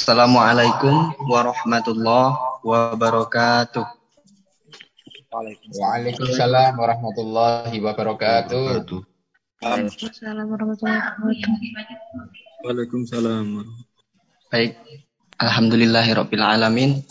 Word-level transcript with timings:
Assalamualaikum 0.00 1.12
warahmatullahi 1.28 2.64
wabarakatuh. 2.64 3.84
Waalaikumsalam 5.76 6.72
warahmatullahi 6.72 7.76
wabarakatuh. 7.84 8.96
Waalaikumsalam 9.60 10.46
warahmatullahi 10.48 11.04
wabarakatuh. 11.04 12.64
Waalaikumsalam. 12.64 13.60
Baik, 14.48 14.80
alhamdulillahirabbil 15.36 16.48
alamin. 16.48 17.04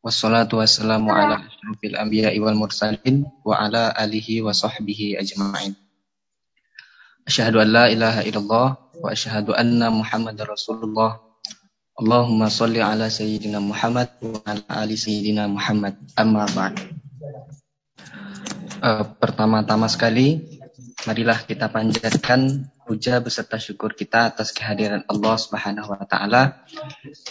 Wassalatu 0.00 0.64
wassalamu 0.64 1.12
ala 1.12 1.44
asyrafil 1.44 2.00
anbiya'i 2.00 2.40
wal 2.40 2.56
mursalin 2.56 3.28
wa 3.44 3.60
ala 3.60 3.92
alihi 3.92 4.40
wa 4.40 4.56
sahbihi 4.56 5.20
ajma'in. 5.20 5.76
Asyhadu 7.28 7.60
an 7.60 7.68
la 7.76 7.92
ilaha 7.92 8.24
illallah 8.24 8.68
wa 9.04 9.04
asyhadu 9.12 9.52
anna 9.52 9.92
Muhammadar 9.92 10.48
Rasulullah. 10.48 11.25
Allahumma 11.96 12.52
salli 12.52 12.84
ala 12.84 13.08
sayyidina 13.08 13.56
Muhammad 13.56 14.12
wa 14.20 14.44
ala 14.44 14.84
ali 14.84 15.00
sayyidina 15.00 15.48
Muhammad. 15.48 15.96
Amma 16.12 16.44
ba'd. 16.44 16.76
Uh, 18.84 19.16
pertama-tama 19.16 19.88
sekali 19.88 20.44
marilah 21.08 21.40
kita 21.48 21.72
panjatkan 21.72 22.68
puja 22.84 23.24
beserta 23.24 23.56
syukur 23.56 23.96
kita 23.96 24.28
atas 24.28 24.52
kehadiran 24.52 25.08
Allah 25.08 25.40
Subhanahu 25.40 25.96
wa 25.96 26.04
taala 26.04 26.60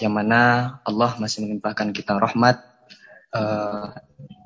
yang 0.01 0.17
mana 0.17 0.81
Allah 0.81 1.13
masih 1.21 1.45
melimpahkan 1.45 1.93
kita 1.93 2.17
rahmat 2.17 2.65
uh, 3.37 3.93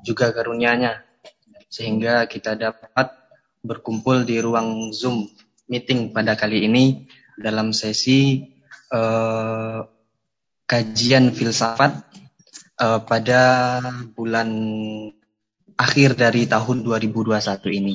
juga 0.04 0.36
karunia-Nya 0.36 1.00
sehingga 1.72 2.28
kita 2.28 2.60
dapat 2.60 3.16
berkumpul 3.64 4.28
di 4.28 4.36
ruang 4.36 4.92
Zoom 4.92 5.32
meeting 5.64 6.12
pada 6.12 6.36
kali 6.36 6.68
ini 6.68 7.08
dalam 7.40 7.72
sesi 7.72 8.44
uh, 8.92 9.80
kajian 10.70 11.34
filsafat 11.34 12.06
uh, 12.78 13.02
pada 13.02 13.42
bulan 14.14 14.46
akhir 15.74 16.14
dari 16.14 16.46
tahun 16.46 16.86
2021 16.86 17.34
ini. 17.74 17.94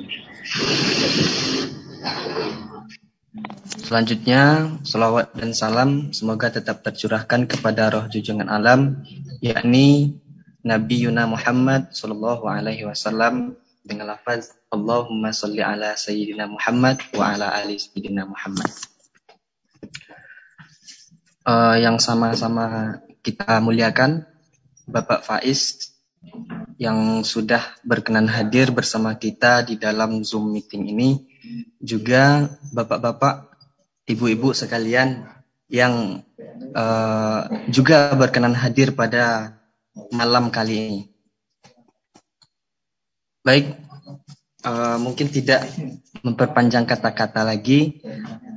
Selanjutnya, 3.86 4.76
salawat 4.84 5.32
dan 5.40 5.56
salam 5.56 6.12
semoga 6.12 6.52
tetap 6.52 6.84
tercurahkan 6.84 7.48
kepada 7.48 7.88
roh 7.96 8.06
junjungan 8.12 8.52
alam, 8.52 9.08
yakni 9.40 10.20
Nabi 10.66 11.06
Yuna 11.06 11.30
Muhammad 11.30 11.94
Sallallahu 11.96 12.50
Alaihi 12.50 12.90
Wasallam 12.90 13.56
dengan 13.86 14.10
lafaz 14.10 14.58
Allahumma 14.74 15.30
salli 15.30 15.62
ala 15.62 15.94
Sayyidina 15.94 16.50
Muhammad 16.50 16.98
wa 17.14 17.38
ala 17.38 17.54
ali 17.54 17.78
Sayyidina 17.78 18.26
Muhammad. 18.26 18.95
Uh, 21.46 21.78
yang 21.78 22.02
sama-sama 22.02 22.98
kita 23.22 23.62
muliakan, 23.62 24.26
Bapak 24.90 25.22
Faiz 25.22 25.94
yang 26.82 27.22
sudah 27.22 27.62
berkenan 27.86 28.26
hadir 28.26 28.74
bersama 28.74 29.14
kita 29.14 29.62
di 29.62 29.78
dalam 29.78 30.26
Zoom 30.26 30.58
meeting 30.58 30.90
ini, 30.90 31.22
juga 31.78 32.50
Bapak-bapak, 32.74 33.54
Ibu-ibu 34.10 34.58
sekalian 34.58 35.26
yang 35.70 36.22
uh, 36.78 37.42
juga 37.70 38.14
berkenan 38.14 38.54
hadir 38.54 38.94
pada 38.94 39.58
malam 40.14 40.50
kali 40.50 40.74
ini. 40.78 41.02
Baik, 43.46 43.74
uh, 44.66 44.98
mungkin 44.98 45.30
tidak 45.30 45.66
memperpanjang 46.22 46.90
kata-kata 46.90 47.46
lagi, 47.46 48.02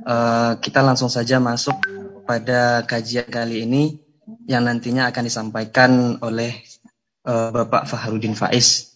uh, 0.05 0.57
kita 0.61 0.81
langsung 0.85 1.09
saja 1.09 1.37
masuk 1.37 1.98
pada 2.29 2.85
kajian 2.85 3.25
kali 3.25 3.65
ini 3.65 3.97
yang 4.45 4.69
nantinya 4.69 5.09
akan 5.09 5.25
disampaikan 5.25 6.21
oleh 6.21 6.61
uh, 7.25 7.49
Bapak 7.49 7.89
Fahrudin 7.89 8.37
Faiz. 8.37 8.93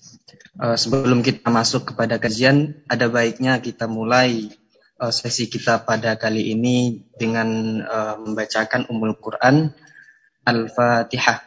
Uh, 0.54 0.78
sebelum 0.78 1.26
kita 1.26 1.50
masuk 1.50 1.90
kepada 1.90 2.22
kajian, 2.22 2.86
ada 2.86 3.10
baiknya 3.10 3.58
kita 3.58 3.90
mulai 3.90 4.54
uh, 5.02 5.10
sesi 5.10 5.50
kita 5.50 5.82
pada 5.82 6.14
kali 6.14 6.54
ini 6.54 7.10
dengan 7.18 7.82
uh, 7.82 8.22
membacakan 8.22 8.86
Ummul 8.94 9.18
Quran 9.18 9.74
Al-Fatihah. 10.46 11.42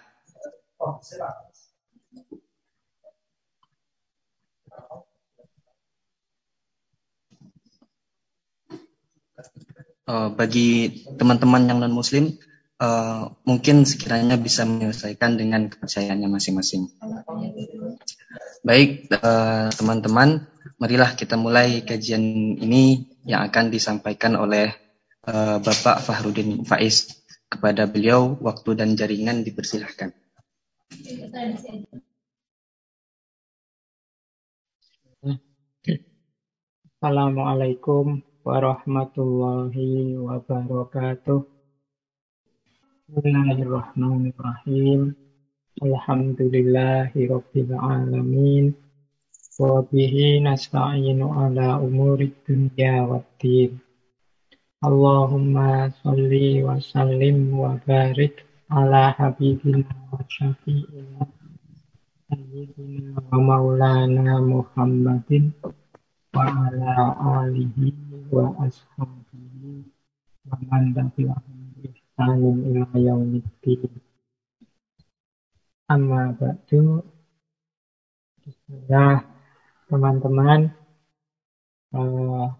Uh, 10.06 10.28
bagi 10.32 11.02
teman-teman 11.18 11.68
yang 11.68 11.78
non 11.82 11.92
muslim 11.92 12.34
uh, 12.80 13.30
mungkin 13.44 13.84
sekiranya 13.84 14.38
bisa 14.40 14.64
menyelesaikan 14.64 15.36
dengan 15.36 15.68
kepercayaannya 15.68 16.28
masing-masing. 16.30 16.88
Baik 18.66 19.06
teman 19.10 19.70
teman-teman, 19.70 20.28
marilah 20.82 21.14
kita 21.14 21.38
mulai 21.38 21.86
kajian 21.86 22.58
ini 22.58 23.06
yang 23.22 23.46
akan 23.46 23.70
disampaikan 23.70 24.34
oleh 24.34 24.74
uh, 25.26 25.62
Bapak 25.62 26.02
Fahrudin 26.02 26.66
Faiz. 26.66 27.22
Kepada 27.46 27.86
beliau 27.86 28.34
waktu 28.42 28.74
dan 28.74 28.98
jaringan 28.98 29.46
dipersilahkan. 29.46 30.10
Assalamualaikum 36.98 38.18
warahmatullahi 38.46 40.14
wabarakatuh. 40.22 41.42
Bismillahirrahmanirrahim. 43.10 45.18
Alhamdulillahi 45.82 47.26
rabbil 47.26 47.74
alamin. 47.74 48.70
Wa 49.58 49.82
bihi 49.82 50.38
nasta'inu 50.46 51.26
ala 51.26 51.82
umuri 51.82 52.30
dunya 52.46 53.02
waddin. 53.02 53.82
Allahumma 54.78 55.90
salli 56.06 56.62
wa 56.62 56.78
sallim 56.78 57.50
wa 57.50 57.74
barik 57.82 58.46
ala 58.70 59.10
habibina 59.18 59.90
wa 60.14 60.22
syafi'ina 60.22 61.26
sayyidina 62.30 63.26
wa 63.26 63.42
maulana 63.42 64.38
Muhammadin 64.38 65.50
wa 66.30 66.46
ala 66.46 66.94
alihi 67.42 68.05
wa 68.30 68.54
ashabihi 68.66 69.86
wa 70.50 70.56
man 70.66 70.94
tabi'ahum 70.94 71.58
bi 71.78 71.90
ihsanin 71.94 72.56
ila 72.70 72.86
yaumiddin. 72.98 73.92
Amma 75.86 76.34
ba'du. 76.34 77.06
Bismillah, 78.42 79.22
teman-teman. 79.86 80.74
Uh, 81.94 82.50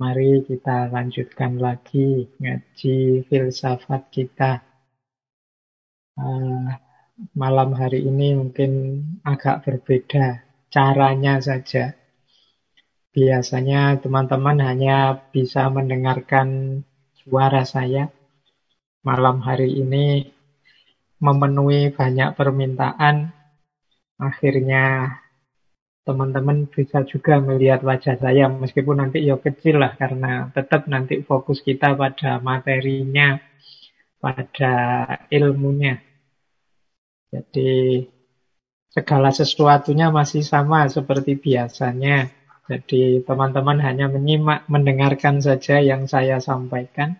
mari 0.00 0.40
kita 0.48 0.88
lanjutkan 0.88 1.60
lagi 1.60 2.32
ngaji 2.40 3.28
filsafat 3.28 4.08
kita. 4.08 4.64
Uh, 6.16 6.72
malam 7.36 7.76
hari 7.76 8.08
ini 8.08 8.32
mungkin 8.32 9.04
agak 9.28 9.68
berbeda 9.68 10.40
caranya 10.72 11.36
saja. 11.44 11.99
Biasanya 13.10 13.98
teman-teman 13.98 14.62
hanya 14.62 15.18
bisa 15.34 15.66
mendengarkan 15.66 16.78
suara 17.18 17.66
saya. 17.66 18.06
Malam 19.02 19.42
hari 19.42 19.82
ini 19.82 20.30
memenuhi 21.18 21.90
banyak 21.90 22.38
permintaan. 22.38 23.34
Akhirnya 24.14 25.10
teman-teman 26.06 26.70
bisa 26.70 27.02
juga 27.02 27.42
melihat 27.42 27.82
wajah 27.82 28.14
saya 28.14 28.46
meskipun 28.46 29.02
nanti 29.02 29.26
ya 29.26 29.34
kecil 29.42 29.82
lah 29.82 29.98
karena 29.98 30.46
tetap 30.54 30.86
nanti 30.86 31.18
fokus 31.26 31.66
kita 31.66 31.98
pada 31.98 32.38
materinya, 32.38 33.42
pada 34.22 34.74
ilmunya. 35.34 35.98
Jadi 37.34 38.06
segala 38.86 39.34
sesuatunya 39.34 40.14
masih 40.14 40.46
sama 40.46 40.86
seperti 40.86 41.34
biasanya. 41.34 42.39
Jadi 42.70 43.26
teman-teman 43.26 43.82
hanya 43.82 44.06
menyimak, 44.06 44.70
mendengarkan 44.70 45.42
saja 45.42 45.82
yang 45.82 46.06
saya 46.06 46.38
sampaikan. 46.38 47.18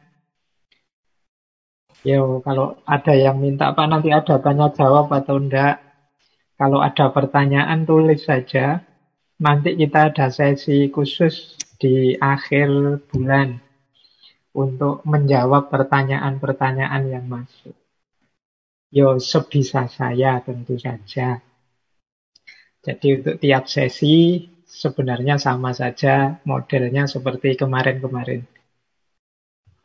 Yo, 2.06 2.38
kalau 2.46 2.78
ada 2.86 3.18
yang 3.18 3.42
minta 3.42 3.74
Pak 3.74 3.86
nanti 3.90 4.14
ada 4.14 4.38
tanya 4.38 4.70
jawab 4.70 5.10
atau 5.10 5.42
enggak. 5.42 5.82
Kalau 6.54 6.78
ada 6.78 7.10
pertanyaan 7.10 7.82
tulis 7.82 8.22
saja. 8.22 8.78
Nanti 9.42 9.74
kita 9.74 10.14
ada 10.14 10.30
sesi 10.30 10.86
khusus 10.86 11.58
di 11.80 12.14
akhir 12.14 13.00
bulan 13.10 13.58
untuk 14.54 15.02
menjawab 15.02 15.66
pertanyaan-pertanyaan 15.66 17.10
yang 17.10 17.26
masuk. 17.26 17.74
Yo, 18.92 19.18
sebisa 19.18 19.90
saya 19.90 20.38
tentu 20.46 20.78
saja. 20.78 21.42
Jadi 22.80 23.08
untuk 23.18 23.36
tiap 23.40 23.64
sesi 23.66 24.49
sebenarnya 24.70 25.36
sama 25.42 25.74
saja 25.74 26.38
modelnya 26.46 27.10
seperti 27.10 27.58
kemarin-kemarin. 27.58 28.46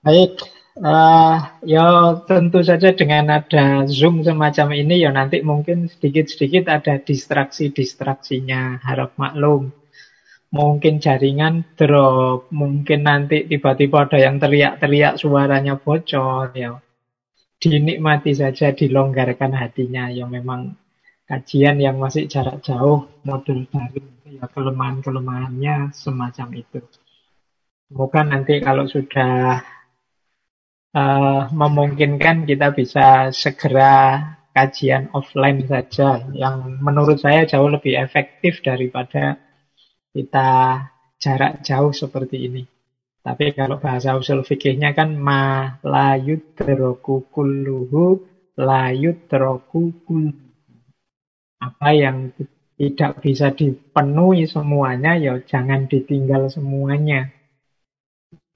Baik, 0.05 0.37
Uh, 0.75 1.39
ya 1.63 2.19
tentu 2.27 2.59
saja 2.59 2.91
dengan 2.91 3.31
ada 3.31 3.87
Zoom 3.87 4.27
semacam 4.27 4.75
ini 4.75 5.07
ya 5.07 5.09
nanti 5.15 5.39
mungkin 5.39 5.87
sedikit-sedikit 5.87 6.67
ada 6.67 6.99
distraksi-distraksinya 6.99 8.83
harap 8.83 9.15
maklum. 9.15 9.71
Mungkin 10.51 10.99
jaringan 10.99 11.63
drop, 11.79 12.51
mungkin 12.51 13.07
nanti 13.07 13.47
tiba-tiba 13.47 14.03
ada 14.03 14.19
yang 14.19 14.35
teriak-teriak 14.35 15.15
suaranya 15.15 15.79
bocor 15.79 16.51
ya. 16.51 16.75
Dinikmati 17.55 18.35
saja, 18.35 18.75
dilonggarkan 18.75 19.55
hatinya 19.55 20.11
ya 20.11 20.27
memang 20.27 20.75
kajian 21.23 21.79
yang 21.79 22.03
masih 22.03 22.27
jarak 22.27 22.59
jauh 22.59 23.07
model 23.23 23.63
baru 23.71 24.14
ya 24.35 24.45
kelemahan-kelemahannya 24.51 25.95
semacam 25.95 26.47
itu. 26.59 26.79
Semoga 27.85 28.21
nanti 28.25 28.59
kalau 28.59 28.89
sudah 28.89 29.61
uh, 30.95 31.41
memungkinkan 31.53 32.49
kita 32.49 32.73
bisa 32.73 33.29
segera 33.29 34.19
kajian 34.55 35.11
offline 35.11 35.67
saja 35.67 36.23
yang 36.31 36.79
menurut 36.79 37.19
saya 37.19 37.43
jauh 37.43 37.67
lebih 37.67 37.99
efektif 37.99 38.63
daripada 38.63 39.35
kita 40.15 40.79
jarak 41.19 41.59
jauh 41.61 41.91
seperti 41.91 42.47
ini. 42.47 42.63
Tapi 43.25 43.51
kalau 43.57 43.81
bahasa 43.81 44.15
usul 44.15 44.45
fikihnya 44.45 44.93
kan 44.95 45.17
ma 45.17 45.75
layut 45.81 46.55
teroku 46.55 47.25
kulluhu 47.33 48.21
layut 48.55 49.27
teroku 49.27 49.91
Apa 51.59 51.89
yang 51.97 52.31
tidak 52.75 53.23
bisa 53.23 53.55
dipenuhi 53.55 54.43
semuanya 54.51 55.15
ya 55.15 55.39
jangan 55.39 55.87
ditinggal 55.87 56.51
semuanya. 56.51 57.31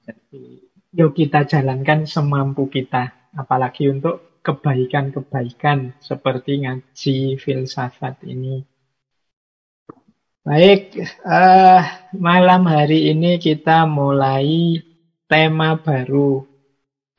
Jadi 0.04 0.68
yuk 0.92 1.16
kita 1.16 1.48
jalankan 1.48 2.04
semampu 2.04 2.68
kita. 2.68 3.32
Apalagi 3.32 3.88
untuk 3.88 4.42
kebaikan-kebaikan 4.44 5.96
seperti 6.04 6.66
ngaji 6.66 7.40
filsafat 7.40 8.26
ini. 8.28 8.66
Baik, 10.44 10.98
uh, 11.28 11.84
malam 12.18 12.66
hari 12.66 13.14
ini 13.14 13.38
kita 13.38 13.86
mulai 13.86 14.82
tema 15.30 15.78
baru. 15.78 16.42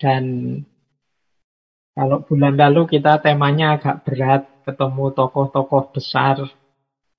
Dan 0.00 0.56
kalau 1.94 2.25
bulan 2.26 2.58
lalu 2.58 2.99
kita 2.99 3.23
temanya 3.23 3.79
agak 3.79 4.02
berat, 4.02 4.43
ketemu 4.67 5.14
tokoh-tokoh 5.14 5.94
besar 5.94 6.60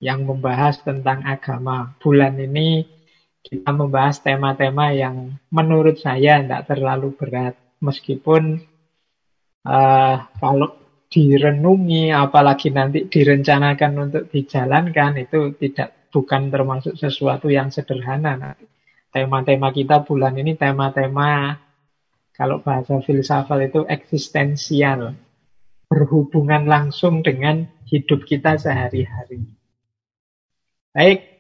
yang 0.02 0.26
membahas 0.26 0.82
tentang 0.82 1.22
agama. 1.24 1.94
Bulan 2.02 2.42
ini 2.42 2.84
kita 3.46 3.70
membahas 3.70 4.20
tema-tema 4.26 4.90
yang 4.92 5.38
menurut 5.54 6.02
saya 6.02 6.42
tidak 6.42 6.66
terlalu 6.68 7.14
berat. 7.14 7.54
Meskipun 7.82 8.62
uh, 9.66 10.16
kalau 10.42 10.70
direnungi, 11.10 12.10
apalagi 12.14 12.74
nanti 12.74 13.06
direncanakan 13.06 13.92
untuk 14.10 14.24
dijalankan, 14.34 15.22
itu 15.22 15.54
tidak 15.62 16.10
bukan 16.10 16.50
termasuk 16.50 16.98
sesuatu 16.98 17.50
yang 17.54 17.70
sederhana. 17.70 18.58
Tema-tema 19.12 19.70
kita 19.76 20.02
bulan 20.08 20.40
ini 20.40 20.56
tema-tema 20.56 21.60
kalau 22.32 22.64
bahasa 22.64 22.98
filsafat 23.04 23.70
itu 23.70 23.86
eksistensial, 23.86 25.14
berhubungan 25.92 26.66
langsung 26.66 27.22
dengan 27.22 27.68
hidup 27.86 28.24
kita 28.24 28.56
sehari-hari. 28.56 29.61
Baik, 30.92 31.32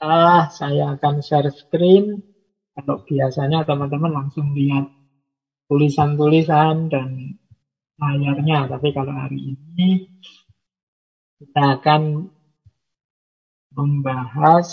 Uh, 0.00 0.48
saya 0.48 0.96
akan 0.96 1.20
share 1.20 1.52
screen. 1.52 2.24
Kalau 2.72 3.04
biasanya 3.04 3.68
teman-teman 3.68 4.16
langsung 4.16 4.56
lihat 4.56 4.88
tulisan-tulisan 5.68 6.88
dan 6.88 7.36
layarnya. 8.00 8.64
Tapi 8.64 8.96
kalau 8.96 9.12
hari 9.12 9.52
ini 9.52 10.08
kita 11.36 11.76
akan 11.76 12.32
membahas 13.76 14.68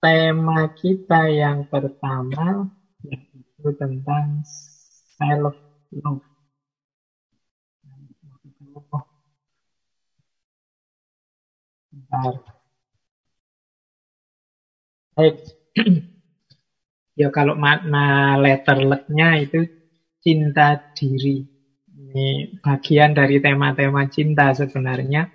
tema 0.00 0.72
kita 0.72 1.28
yang 1.28 1.68
pertama 1.68 2.72
yaitu 3.04 3.76
tentang 3.76 4.40
self 5.20 5.52
love. 5.92 6.31
Baik. 15.12 15.36
ya 17.20 17.28
kalau 17.28 17.52
makna 17.52 18.40
letter 18.40 18.80
letternya 18.80 19.28
itu 19.44 19.60
cinta 20.24 20.80
diri. 20.96 21.44
Ini 21.92 22.60
bagian 22.64 23.12
dari 23.12 23.36
tema-tema 23.44 24.08
cinta 24.08 24.56
sebenarnya. 24.56 25.28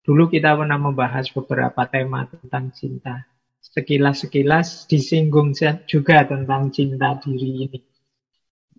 Dulu 0.00 0.24
kita 0.32 0.56
pernah 0.56 0.80
membahas 0.80 1.28
beberapa 1.36 1.84
tema 1.84 2.24
tentang 2.24 2.72
cinta. 2.72 3.28
Sekilas-sekilas 3.60 4.88
disinggung 4.88 5.52
juga 5.84 6.24
tentang 6.24 6.72
cinta 6.72 7.12
diri 7.20 7.68
ini. 7.68 7.80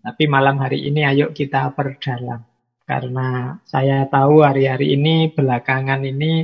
Tapi 0.01 0.24
malam 0.25 0.57
hari 0.57 0.89
ini 0.89 1.06
ayo 1.06 1.30
kita 1.30 1.69
perdalam. 1.77 2.41
Karena 2.89 3.53
saya 3.69 4.09
tahu 4.09 4.41
hari-hari 4.41 4.97
ini, 4.97 5.30
belakangan 5.30 6.01
ini, 6.01 6.41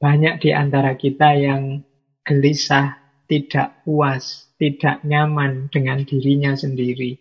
banyak 0.00 0.40
di 0.40 0.50
antara 0.56 0.96
kita 0.96 1.36
yang 1.36 1.84
gelisah, 2.24 2.96
tidak 3.28 3.84
puas, 3.84 4.48
tidak 4.56 5.04
nyaman 5.04 5.68
dengan 5.68 6.08
dirinya 6.08 6.56
sendiri. 6.56 7.20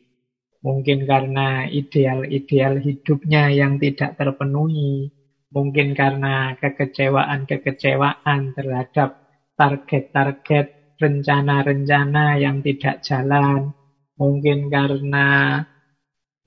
Mungkin 0.64 1.04
karena 1.04 1.68
ideal-ideal 1.68 2.80
hidupnya 2.80 3.52
yang 3.52 3.84
tidak 3.84 4.16
terpenuhi, 4.16 5.12
mungkin 5.52 5.92
karena 5.92 6.56
kekecewaan-kekecewaan 6.56 8.56
terhadap 8.56 9.28
target-target 9.60 10.96
rencana-rencana 11.00 12.40
yang 12.40 12.64
tidak 12.64 13.04
jalan, 13.04 13.76
mungkin 14.20 14.72
karena 14.72 15.28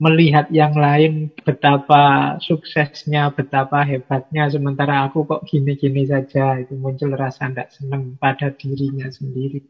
melihat 0.03 0.51
yang 0.51 0.75
lain 0.75 1.31
betapa 1.47 2.35
suksesnya, 2.43 3.31
betapa 3.31 3.87
hebatnya, 3.87 4.51
sementara 4.51 5.07
aku 5.07 5.23
kok 5.23 5.47
gini-gini 5.47 6.03
saja, 6.03 6.59
itu 6.59 6.75
muncul 6.75 7.15
rasa 7.15 7.47
tidak 7.47 7.71
senang 7.71 8.19
pada 8.19 8.51
dirinya 8.51 9.07
sendiri. 9.07 9.63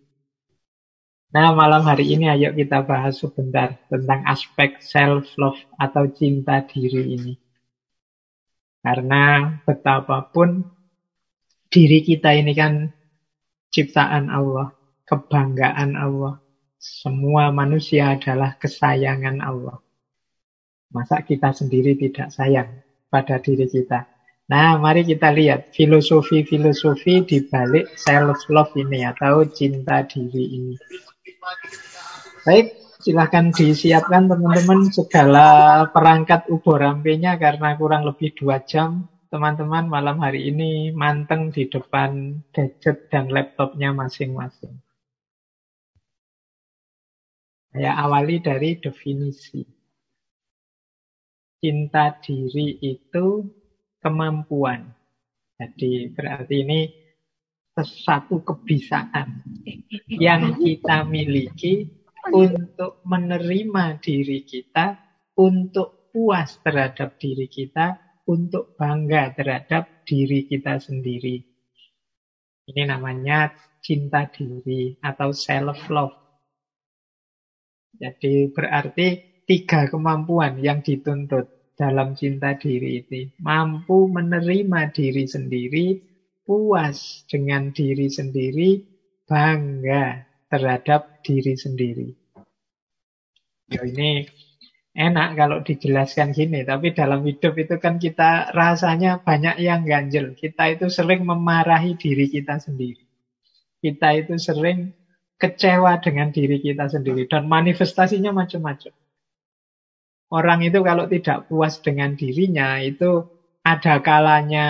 Nah, 1.33 1.53
malam 1.53 1.85
hari 1.85 2.13
ini 2.13 2.30
ayo 2.30 2.53
kita 2.53 2.85
bahas 2.85 3.21
sebentar 3.21 3.77
tentang 3.89 4.21
aspek 4.25 4.81
self-love 4.81 5.58
atau 5.77 6.10
cinta 6.10 6.62
diri 6.65 7.17
ini. 7.17 7.34
Karena 8.81 9.53
betapapun 9.65 10.65
diri 11.74 12.05
kita 12.05 12.34
ini 12.38 12.53
kan 12.53 12.89
ciptaan 13.74 14.29
Allah, 14.29 14.74
kebanggaan 15.10 15.98
Allah. 15.98 16.38
Semua 16.77 17.50
manusia 17.50 18.13
adalah 18.13 18.60
kesayangan 18.60 19.41
Allah. 19.41 19.83
Masa 20.93 21.25
kita 21.25 21.50
sendiri 21.50 21.97
tidak 21.97 22.29
sayang 22.29 22.69
pada 23.09 23.41
diri 23.41 23.65
kita? 23.65 24.05
Nah, 24.45 24.77
mari 24.77 25.01
kita 25.01 25.33
lihat 25.33 25.73
filosofi-filosofi 25.73 27.25
di 27.25 27.41
balik 27.50 27.97
self-love 27.97 28.77
ini 28.77 29.01
atau 29.01 29.41
cinta 29.50 30.05
diri 30.05 30.43
ini. 30.53 30.75
Baik, 32.45 32.77
silahkan 33.01 33.50
disiapkan 33.50 34.29
teman-teman 34.29 34.93
segala 34.93 35.47
perangkat 35.89 36.45
ubur 36.53 36.77
rampenya 36.77 37.41
karena 37.41 37.73
kurang 37.73 38.05
lebih 38.05 38.38
dua 38.38 38.62
jam 38.62 39.09
teman-teman 39.33 39.89
malam 39.89 40.21
hari 40.21 40.53
ini 40.53 40.93
manteng 40.93 41.50
di 41.50 41.65
depan 41.65 42.38
gadget 42.53 43.09
dan 43.09 43.33
laptopnya 43.33 43.89
masing-masing. 43.89 44.77
Saya 47.73 47.97
awali 47.97 48.38
dari 48.38 48.77
definisi 48.77 49.73
cinta 51.63 52.12
diri 52.20 52.75
itu 52.84 53.48
kemampuan. 54.03 54.91
Jadi 55.55 56.12
berarti 56.12 56.55
ini 56.60 56.82
sesuatu 57.72 58.43
kebiasaan 58.43 59.48
yang 60.12 60.60
kita 60.60 61.08
miliki 61.08 61.88
untuk 62.36 63.00
menerima 63.08 64.03
diri 64.03 64.43
kita, 64.43 65.00
untuk 65.39 66.12
puas 66.12 66.60
terhadap 66.60 67.15
diri 67.15 67.48
kita, 67.48 67.96
untuk 68.27 68.75
bangga 68.75 69.32
terhadap 69.32 70.03
diri 70.03 70.43
kita 70.43 70.84
sendiri. 70.84 71.48
Ini 72.67 72.84
namanya 72.91 73.55
cinta 73.79 74.27
diri 74.27 75.00
atau 75.00 75.32
self-love. 75.32 76.15
Jadi 77.96 78.51
berarti 78.51 79.33
tiga 79.53 79.86
kemampuan 79.86 80.57
yang 80.57 80.81
dituntut 80.81 81.77
dalam 81.77 82.17
cinta 82.17 82.57
diri 82.57 83.05
itu. 83.05 83.29
Mampu 83.38 84.10
menerima 84.10 84.89
diri 84.89 85.29
sendiri, 85.29 86.01
puas 86.41 87.22
dengan 87.29 87.69
diri 87.69 88.10
sendiri, 88.10 88.81
bangga 89.29 90.25
terhadap 90.50 91.22
diri 91.22 91.53
sendiri. 91.53 92.10
Ya 93.69 93.86
ini 93.86 94.25
enak 94.98 95.38
kalau 95.38 95.62
dijelaskan 95.62 96.33
gini, 96.33 96.65
tapi 96.65 96.98
dalam 96.98 97.22
hidup 97.22 97.53
itu 97.53 97.77
kan 97.77 98.01
kita 98.01 98.57
rasanya 98.57 99.22
banyak 99.22 99.62
yang 99.62 99.86
ganjel. 99.86 100.33
Kita 100.33 100.74
itu 100.74 100.89
sering 100.89 101.29
memarahi 101.29 101.93
diri 101.93 102.25
kita 102.25 102.57
sendiri. 102.57 103.05
Kita 103.86 104.17
itu 104.17 104.33
sering 104.41 104.98
kecewa 105.38 106.01
dengan 106.01 106.33
diri 106.33 106.57
kita 106.57 106.89
sendiri 106.89 107.29
dan 107.29 107.45
manifestasinya 107.45 108.33
macam-macam. 108.33 109.02
Orang 110.34 110.66
itu 110.66 110.82
kalau 110.82 111.06
tidak 111.06 111.46
puas 111.46 111.78
dengan 111.78 112.18
dirinya 112.18 112.82
itu 112.82 113.22
ada 113.62 114.02
kalanya 114.02 114.68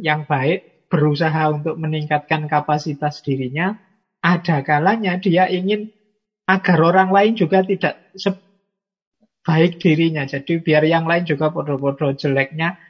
yang 0.00 0.24
baik 0.24 0.88
berusaha 0.88 1.52
untuk 1.52 1.76
meningkatkan 1.76 2.48
kapasitas 2.48 3.20
dirinya, 3.20 3.76
ada 4.24 4.64
kalanya 4.64 5.20
dia 5.20 5.52
ingin 5.52 5.92
agar 6.48 6.78
orang 6.80 7.12
lain 7.12 7.32
juga 7.36 7.60
tidak 7.60 8.08
baik 9.44 9.76
dirinya. 9.84 10.24
Jadi 10.24 10.64
biar 10.64 10.82
yang 10.88 11.04
lain 11.04 11.28
juga 11.28 11.52
bodoh-bodoh 11.52 12.16
jeleknya. 12.16 12.80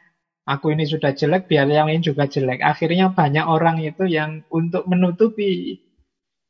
Aku 0.42 0.74
ini 0.74 0.82
sudah 0.82 1.14
jelek, 1.14 1.46
biar 1.46 1.70
yang 1.70 1.86
lain 1.86 2.02
juga 2.02 2.26
jelek. 2.26 2.66
Akhirnya 2.66 3.14
banyak 3.14 3.46
orang 3.46 3.78
itu 3.78 4.10
yang 4.10 4.42
untuk 4.50 4.82
menutupi 4.90 5.78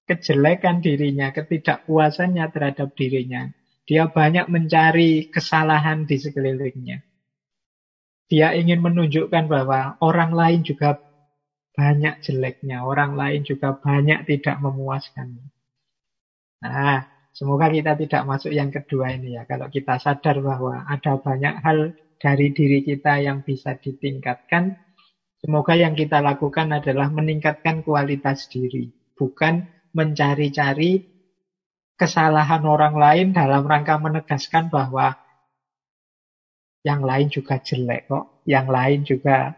kejelekan 0.09 0.81
dirinya, 0.81 1.29
ketidakpuasannya 1.33 2.45
terhadap 2.49 2.89
dirinya. 2.97 3.53
Dia 3.93 4.09
banyak 4.09 4.49
mencari 4.49 5.29
kesalahan 5.29 6.09
di 6.09 6.17
sekelilingnya. 6.17 7.05
Dia 8.33 8.57
ingin 8.57 8.81
menunjukkan 8.81 9.45
bahwa 9.53 10.01
orang 10.01 10.33
lain 10.33 10.61
juga 10.65 10.97
banyak 11.77 12.25
jeleknya, 12.25 12.89
orang 12.89 13.13
lain 13.21 13.45
juga 13.45 13.77
banyak 13.77 14.25
tidak 14.25 14.57
memuaskannya. 14.65 15.45
Nah, 16.65 17.05
Semoga 17.33 17.73
kita 17.73 17.97
tidak 17.97 18.23
masuk 18.29 18.53
yang 18.53 18.69
kedua 18.69 19.17
ini 19.17 19.41
ya. 19.41 19.49
Kalau 19.49 19.73
kita 19.73 19.97
sadar 19.97 20.45
bahwa 20.45 20.85
ada 20.85 21.17
banyak 21.17 21.65
hal 21.65 21.97
dari 22.21 22.53
diri 22.53 22.85
kita 22.85 23.25
yang 23.25 23.41
bisa 23.41 23.73
ditingkatkan, 23.81 24.77
semoga 25.41 25.73
yang 25.73 25.97
kita 25.97 26.21
lakukan 26.21 26.77
adalah 26.77 27.09
meningkatkan 27.09 27.81
kualitas 27.81 28.53
diri, 28.53 28.93
bukan 29.17 29.65
mencari-cari 29.97 31.12
kesalahan 32.03 32.67
orang 32.67 32.99
lain 32.99 33.27
dalam 33.31 33.63
rangka 33.63 33.95
menegaskan 34.03 34.67
bahwa 34.75 35.15
yang 36.83 37.07
lain 37.07 37.31
juga 37.31 37.63
jelek 37.63 38.11
kok, 38.11 38.43
yang 38.43 38.67
lain 38.67 39.07
juga 39.07 39.55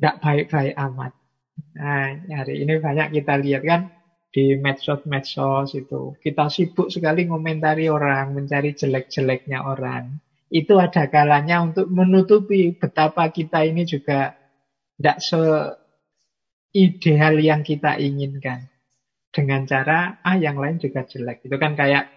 tidak 0.00 0.16
baik-baik 0.24 0.72
amat. 0.72 1.12
Nah, 1.76 2.16
hari 2.32 2.64
ini 2.64 2.80
banyak 2.80 3.12
kita 3.20 3.36
lihat 3.36 3.62
kan, 3.68 3.92
di 4.32 4.54
medsos-medsos 4.56 5.74
itu. 5.76 6.16
Kita 6.16 6.48
sibuk 6.48 6.88
sekali 6.88 7.28
ngomentari 7.28 7.92
orang, 7.92 8.32
mencari 8.32 8.72
jelek-jeleknya 8.72 9.60
orang. 9.66 10.16
Itu 10.48 10.80
ada 10.80 11.12
kalanya 11.12 11.60
untuk 11.60 11.92
menutupi 11.92 12.72
betapa 12.72 13.28
kita 13.28 13.68
ini 13.68 13.84
juga 13.84 14.32
tidak 14.96 15.20
se-ideal 15.20 15.76
yang 17.38 17.60
kita 17.60 18.00
inginkan. 18.00 18.69
Dengan 19.30 19.62
cara, 19.62 20.18
ah 20.26 20.34
yang 20.34 20.58
lain 20.58 20.82
juga 20.82 21.06
jelek. 21.06 21.46
Itu 21.46 21.54
kan 21.54 21.78
kayak 21.78 22.10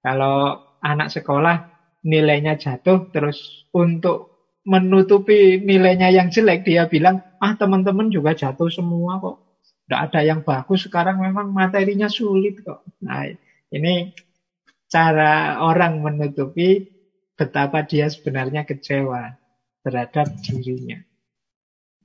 kalau 0.00 0.56
anak 0.80 1.12
sekolah 1.12 1.56
nilainya 2.04 2.56
jatuh, 2.56 3.12
terus 3.12 3.68
untuk 3.72 4.32
menutupi 4.64 5.60
nilainya 5.60 6.08
yang 6.08 6.32
jelek, 6.32 6.64
dia 6.64 6.88
bilang, 6.88 7.20
ah 7.40 7.52
teman-teman 7.52 8.08
juga 8.08 8.32
jatuh 8.32 8.72
semua 8.72 9.20
kok 9.20 9.44
tidak 9.84 10.00
ada 10.08 10.20
yang 10.24 10.40
bagus, 10.40 10.88
sekarang 10.88 11.20
memang 11.20 11.52
materinya 11.52 12.08
sulit 12.08 12.56
kok. 12.64 12.80
Nah, 13.04 13.28
ini 13.68 14.16
cara 14.88 15.60
orang 15.60 16.00
menutupi 16.00 16.88
betapa 17.36 17.84
dia 17.84 18.08
sebenarnya 18.08 18.64
kecewa 18.64 19.36
terhadap 19.84 20.32
dirinya. 20.40 21.04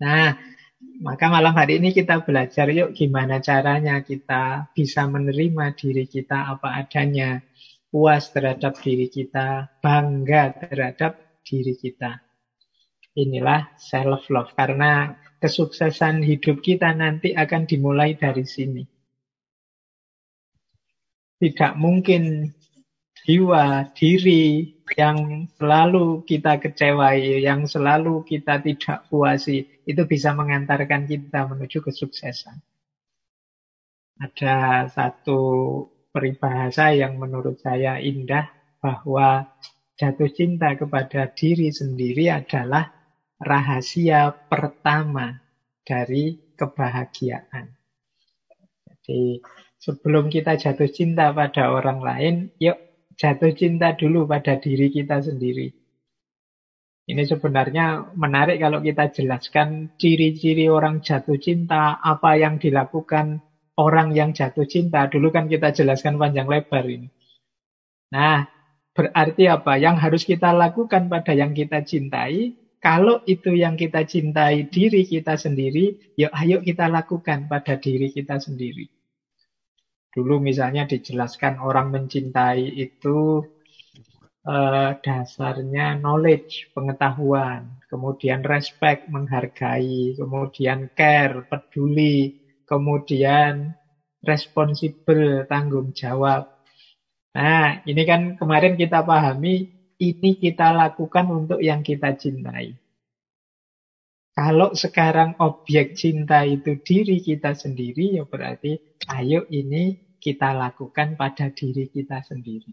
Nah, 0.03 0.35
maka 0.79 1.27
malam 1.27 1.51
hari 1.51 1.79
ini 1.79 1.91
kita 1.91 2.23
belajar 2.23 2.71
yuk 2.71 2.95
gimana 2.95 3.43
caranya 3.43 3.99
kita 3.99 4.71
bisa 4.71 5.07
menerima 5.07 5.75
diri 5.75 6.07
kita 6.07 6.55
apa 6.55 6.79
adanya, 6.79 7.43
puas 7.91 8.31
terhadap 8.31 8.79
diri 8.79 9.11
kita, 9.11 9.79
bangga 9.83 10.55
terhadap 10.55 11.43
diri 11.43 11.75
kita. 11.75 12.23
Inilah 13.15 13.75
self 13.75 14.31
love 14.31 14.55
karena 14.55 15.19
kesuksesan 15.43 16.23
hidup 16.23 16.63
kita 16.63 16.95
nanti 16.95 17.35
akan 17.35 17.67
dimulai 17.67 18.15
dari 18.15 18.47
sini. 18.47 18.83
Tidak 21.39 21.73
mungkin 21.79 22.51
jiwa, 23.29 23.93
diri 23.93 24.73
yang 24.97 25.45
selalu 25.53 26.25
kita 26.25 26.57
kecewai, 26.57 27.45
yang 27.45 27.69
selalu 27.69 28.25
kita 28.25 28.57
tidak 28.57 29.05
puasi, 29.05 29.69
itu 29.85 30.01
bisa 30.09 30.33
mengantarkan 30.33 31.05
kita 31.05 31.45
menuju 31.45 31.85
kesuksesan. 31.85 32.57
Ada 34.17 34.89
satu 34.89 35.41
peribahasa 36.09 36.89
yang 36.97 37.21
menurut 37.21 37.61
saya 37.61 38.01
indah 38.01 38.49
bahwa 38.81 39.45
jatuh 39.93 40.33
cinta 40.33 40.73
kepada 40.73 41.29
diri 41.29 41.69
sendiri 41.69 42.33
adalah 42.33 42.89
rahasia 43.37 44.33
pertama 44.33 45.37
dari 45.85 46.33
kebahagiaan. 46.57 47.77
Jadi 48.89 49.37
sebelum 49.77 50.33
kita 50.33 50.57
jatuh 50.57 50.89
cinta 50.89 51.29
pada 51.29 51.69
orang 51.69 52.01
lain, 52.01 52.35
yuk 52.57 52.88
jatuh 53.19 53.51
cinta 53.51 53.99
dulu 53.99 54.23
pada 54.23 54.55
diri 54.55 54.87
kita 54.87 55.19
sendiri. 55.19 55.67
Ini 57.09 57.25
sebenarnya 57.25 58.15
menarik 58.15 58.61
kalau 58.63 58.79
kita 58.79 59.11
jelaskan 59.11 59.91
ciri-ciri 59.99 60.71
orang 60.71 61.03
jatuh 61.03 61.35
cinta, 61.41 61.99
apa 61.99 62.37
yang 62.39 62.61
dilakukan 62.61 63.43
orang 63.75 64.15
yang 64.15 64.31
jatuh 64.31 64.63
cinta. 64.69 65.09
Dulu 65.09 65.33
kan 65.33 65.51
kita 65.51 65.75
jelaskan 65.75 66.15
panjang 66.15 66.47
lebar 66.47 66.85
ini. 66.85 67.09
Nah, 68.13 68.45
berarti 68.93 69.49
apa? 69.49 69.75
Yang 69.81 69.95
harus 69.99 70.23
kita 70.23 70.53
lakukan 70.53 71.09
pada 71.09 71.33
yang 71.33 71.57
kita 71.57 71.81
cintai, 71.81 72.53
kalau 72.77 73.25
itu 73.25 73.57
yang 73.57 73.73
kita 73.73 74.05
cintai 74.05 74.69
diri 74.69 75.03
kita 75.03 75.33
sendiri, 75.33 76.13
ya 76.13 76.29
ayo 76.31 76.61
kita 76.61 76.87
lakukan 76.87 77.49
pada 77.49 77.75
diri 77.81 78.13
kita 78.13 78.37
sendiri. 78.37 78.98
Dulu 80.15 80.41
misalnya 80.41 80.83
dijelaskan 80.89 81.61
orang 81.61 81.87
mencintai 81.95 82.65
itu 82.85 83.45
eh, 84.53 84.91
dasarnya 85.05 85.85
knowledge, 86.01 86.73
pengetahuan, 86.73 87.61
kemudian 87.91 88.41
respect, 88.53 89.05
menghargai, 89.13 90.17
kemudian 90.19 90.79
care, 90.97 91.45
peduli, 91.49 92.33
kemudian 92.69 93.53
responsible, 94.25 95.45
tanggung 95.51 95.89
jawab. 95.93 96.43
Nah, 97.37 97.79
ini 97.85 98.01
kan 98.09 98.21
kemarin 98.39 98.73
kita 98.81 98.99
pahami 99.05 99.55
ini 99.99 100.29
kita 100.43 100.73
lakukan 100.73 101.25
untuk 101.29 101.59
yang 101.61 101.81
kita 101.85 102.15
cintai. 102.15 102.73
Kalau 104.39 104.71
sekarang 104.71 105.35
objek 105.43 105.99
cinta 105.99 106.47
itu 106.47 106.79
diri 106.79 107.19
kita 107.19 107.59
sendiri, 107.59 108.15
ya 108.15 108.23
berarti 108.23 108.79
ayo 109.11 109.43
ini 109.51 110.15
kita 110.15 110.55
lakukan 110.55 111.19
pada 111.19 111.51
diri 111.51 111.91
kita 111.91 112.23
sendiri. 112.23 112.71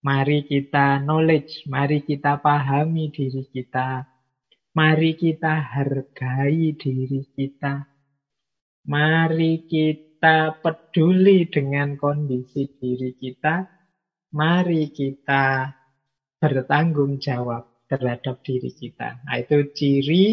Mari 0.00 0.48
kita 0.48 1.04
knowledge, 1.04 1.68
mari 1.68 2.00
kita 2.00 2.40
pahami 2.40 3.12
diri 3.12 3.44
kita. 3.44 4.08
Mari 4.72 5.20
kita 5.20 5.52
hargai 5.52 6.80
diri 6.80 7.28
kita. 7.36 7.84
Mari 8.88 9.68
kita 9.68 10.64
peduli 10.64 11.44
dengan 11.44 11.92
kondisi 12.00 12.72
diri 12.80 13.20
kita. 13.20 13.68
Mari 14.32 14.96
kita 14.96 15.76
bertanggung 16.40 17.20
jawab 17.20 17.71
terhadap 17.92 18.40
diri 18.40 18.72
kita. 18.72 19.20
Nah, 19.28 19.36
itu 19.36 19.68
ciri 19.76 20.24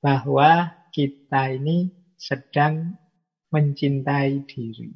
bahwa 0.00 0.72
kita 0.88 1.52
ini 1.52 1.92
sedang 2.16 2.96
mencintai 3.52 4.48
diri. 4.48 4.88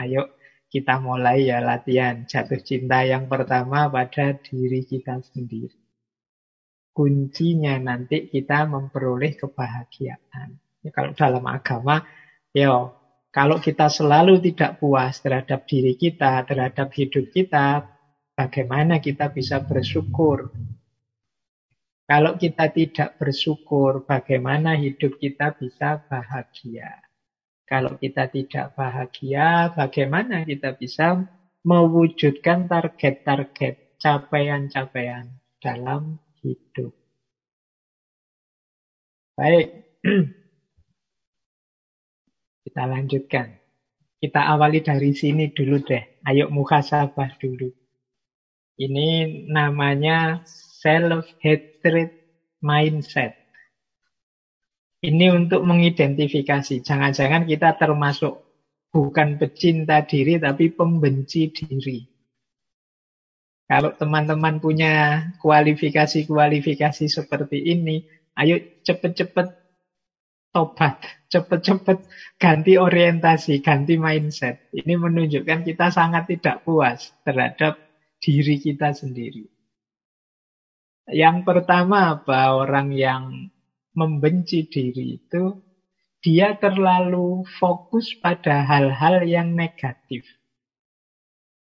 Ayo 0.00 0.40
kita 0.72 1.04
mulai 1.04 1.52
ya 1.52 1.60
latihan 1.60 2.24
jatuh 2.24 2.64
cinta 2.64 3.04
yang 3.04 3.28
pertama 3.28 3.92
pada 3.92 4.32
diri 4.40 4.88
kita 4.88 5.20
sendiri. 5.20 5.76
Kuncinya 6.96 7.76
nanti 7.76 8.32
kita 8.32 8.64
memperoleh 8.64 9.36
kebahagiaan. 9.36 10.56
Ya, 10.80 10.90
kalau 10.96 11.12
dalam 11.12 11.44
agama, 11.44 12.08
ya 12.56 12.88
kalau 13.28 13.60
kita 13.60 13.92
selalu 13.92 14.40
tidak 14.40 14.80
puas 14.80 15.20
terhadap 15.20 15.68
diri 15.68 15.92
kita, 15.96 16.44
terhadap 16.48 16.88
hidup 16.92 17.28
kita, 17.32 17.92
Bagaimana 18.32 18.96
kita 18.96 19.28
bisa 19.28 19.60
bersyukur? 19.60 20.48
Kalau 22.06 22.34
kita 22.34 22.66
tidak 22.74 23.14
bersyukur, 23.16 24.02
bagaimana 24.02 24.74
hidup 24.74 25.16
kita 25.22 25.54
bisa 25.54 26.02
bahagia? 26.10 26.98
Kalau 27.64 27.96
kita 27.96 28.28
tidak 28.28 28.76
bahagia, 28.76 29.72
bagaimana 29.72 30.44
kita 30.44 30.76
bisa 30.76 31.24
mewujudkan 31.62 32.66
target-target, 32.66 33.96
capaian-capaian 34.02 35.30
dalam 35.62 36.18
hidup. 36.42 36.90
Baik, 39.38 39.86
kita 42.66 42.82
lanjutkan. 42.82 43.62
Kita 44.22 44.52
awali 44.52 44.84
dari 44.84 45.10
sini 45.16 45.50
dulu 45.50 45.82
deh. 45.82 46.22
Ayo 46.28 46.46
muhasabah 46.50 47.40
dulu. 47.42 47.72
Ini 48.78 49.08
namanya 49.50 50.46
self-hatred 50.82 52.10
mindset. 52.58 53.38
Ini 55.02 55.34
untuk 55.34 55.62
mengidentifikasi. 55.62 56.82
Jangan-jangan 56.82 57.46
kita 57.46 57.78
termasuk 57.78 58.42
bukan 58.90 59.38
pecinta 59.38 60.02
diri, 60.02 60.38
tapi 60.42 60.70
pembenci 60.74 61.50
diri. 61.54 62.06
Kalau 63.66 63.94
teman-teman 63.94 64.58
punya 64.60 65.26
kualifikasi-kualifikasi 65.40 67.06
seperti 67.08 67.58
ini, 67.72 68.04
ayo 68.36 68.58
cepet-cepet 68.84 69.48
tobat, 70.52 71.00
cepet-cepet 71.32 71.98
ganti 72.36 72.76
orientasi, 72.76 73.64
ganti 73.64 73.96
mindset. 73.96 74.68
Ini 74.76 74.92
menunjukkan 75.00 75.64
kita 75.64 75.88
sangat 75.88 76.28
tidak 76.28 76.62
puas 76.68 77.16
terhadap 77.24 77.80
diri 78.20 78.60
kita 78.60 78.92
sendiri. 78.92 79.51
Yang 81.10 81.42
pertama 81.42 82.18
apa? 82.18 82.54
Orang 82.54 82.94
yang 82.94 83.50
membenci 83.92 84.66
diri 84.70 85.18
itu 85.18 85.58
dia 86.22 86.54
terlalu 86.54 87.42
fokus 87.58 88.14
pada 88.22 88.62
hal-hal 88.62 89.26
yang 89.26 89.58
negatif. 89.58 90.22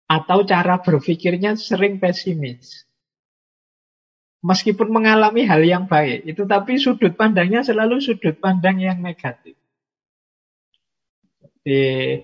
Atau 0.10 0.43
cara 0.43 0.81
berpikirnya 0.84 1.55
sering 1.55 2.01
pesimis. 2.01 2.84
Meskipun 4.39 4.88
mengalami 4.88 5.43
hal 5.43 5.63
yang 5.67 5.84
baik, 5.88 6.24
itu 6.24 6.48
tapi 6.48 6.79
sudut 6.79 7.12
pandangnya 7.19 7.60
selalu 7.60 8.00
sudut 8.00 8.39
pandang 8.39 8.79
yang 8.79 9.03
negatif. 9.03 9.60
Jadi, 11.43 12.24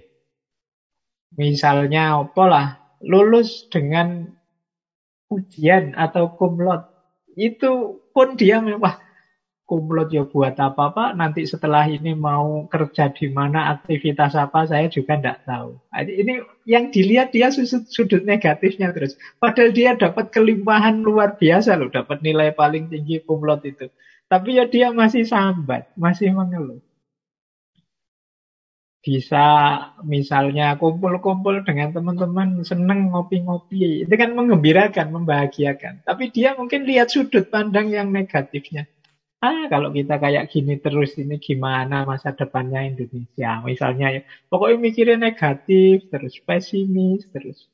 misalnya 1.36 2.24
lah 2.24 2.80
lulus 3.04 3.68
dengan 3.68 4.32
ujian 5.28 5.92
atau 5.92 6.40
kumlot, 6.40 6.95
itu 7.36 8.02
pun 8.16 8.40
dia 8.40 8.64
wah 8.80 9.00
kumlot 9.66 10.14
ya 10.14 10.24
buat 10.26 10.56
apa 10.62 10.94
pak? 10.94 11.10
Nanti 11.18 11.44
setelah 11.44 11.90
ini 11.90 12.14
mau 12.14 12.70
kerja 12.70 13.10
di 13.12 13.34
mana 13.34 13.74
aktivitas 13.78 14.38
apa 14.38 14.70
saya 14.70 14.86
juga 14.88 15.18
tidak 15.18 15.42
tahu. 15.50 15.74
Ini 15.94 16.46
yang 16.70 16.94
dilihat 16.94 17.34
dia 17.34 17.50
sudut, 17.50 17.90
sudut 17.90 18.22
negatifnya 18.24 18.94
terus. 18.94 19.18
Padahal 19.42 19.74
dia 19.74 19.98
dapat 19.98 20.30
kelimpahan 20.30 21.02
luar 21.02 21.36
biasa 21.42 21.82
loh 21.82 21.90
dapat 21.90 22.22
nilai 22.22 22.54
paling 22.54 22.94
tinggi 22.94 23.26
kumlot 23.26 23.66
itu. 23.66 23.90
Tapi 24.30 24.58
ya 24.58 24.66
dia 24.70 24.90
masih 24.94 25.26
sambat 25.26 25.90
masih 25.98 26.34
mengeluh 26.34 26.82
bisa 29.06 29.46
misalnya 30.02 30.82
kumpul-kumpul 30.82 31.62
dengan 31.62 31.94
teman-teman 31.94 32.66
seneng 32.66 33.14
ngopi-ngopi. 33.14 34.02
Itu 34.02 34.14
kan 34.18 34.34
mengembirakan 34.34 35.14
membahagiakan. 35.14 36.02
Tapi 36.10 36.34
dia 36.34 36.58
mungkin 36.58 36.90
lihat 36.90 37.14
sudut 37.14 37.54
pandang 37.54 37.94
yang 37.94 38.10
negatifnya. 38.10 38.90
Ah 39.46 39.70
kalau 39.70 39.94
kita 39.94 40.18
kayak 40.18 40.50
gini 40.50 40.82
terus 40.82 41.14
ini 41.22 41.38
gimana 41.38 42.02
masa 42.02 42.34
depannya 42.34 42.82
Indonesia? 42.82 43.62
Misalnya 43.62 44.10
ya 44.10 44.22
pokoknya 44.50 44.78
mikirnya 44.82 45.18
negatif 45.22 46.10
terus 46.10 46.42
pesimis 46.42 47.30
terus. 47.30 47.70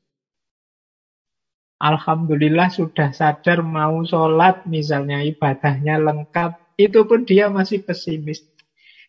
Alhamdulillah 1.80 2.68
sudah 2.68 3.16
sadar 3.16 3.64
mau 3.64 4.04
sholat 4.04 4.68
misalnya 4.68 5.24
ibadahnya 5.24 5.96
lengkap. 5.96 6.76
Itu 6.76 7.08
pun 7.08 7.24
dia 7.24 7.48
masih 7.48 7.80
pesimis. 7.88 8.44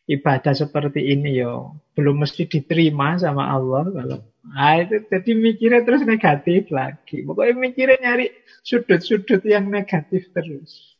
Ibadah 0.08 0.56
seperti 0.56 1.12
ini 1.12 1.43
yo 1.43 1.83
belum 1.93 2.25
mesti 2.25 2.49
diterima 2.49 3.15
sama 3.21 3.53
Allah 3.53 3.86
kalau 3.89 4.19
ah 4.58 4.75
itu 4.82 5.06
jadi 5.08 5.32
mikirnya 5.38 5.82
terus 5.86 6.01
negatif 6.03 6.67
lagi 6.73 7.21
pokoknya 7.21 7.53
mikirnya 7.56 7.97
nyari 8.01 8.34
sudut-sudut 8.65 9.45
yang 9.45 9.69
negatif 9.69 10.27
terus 10.34 10.93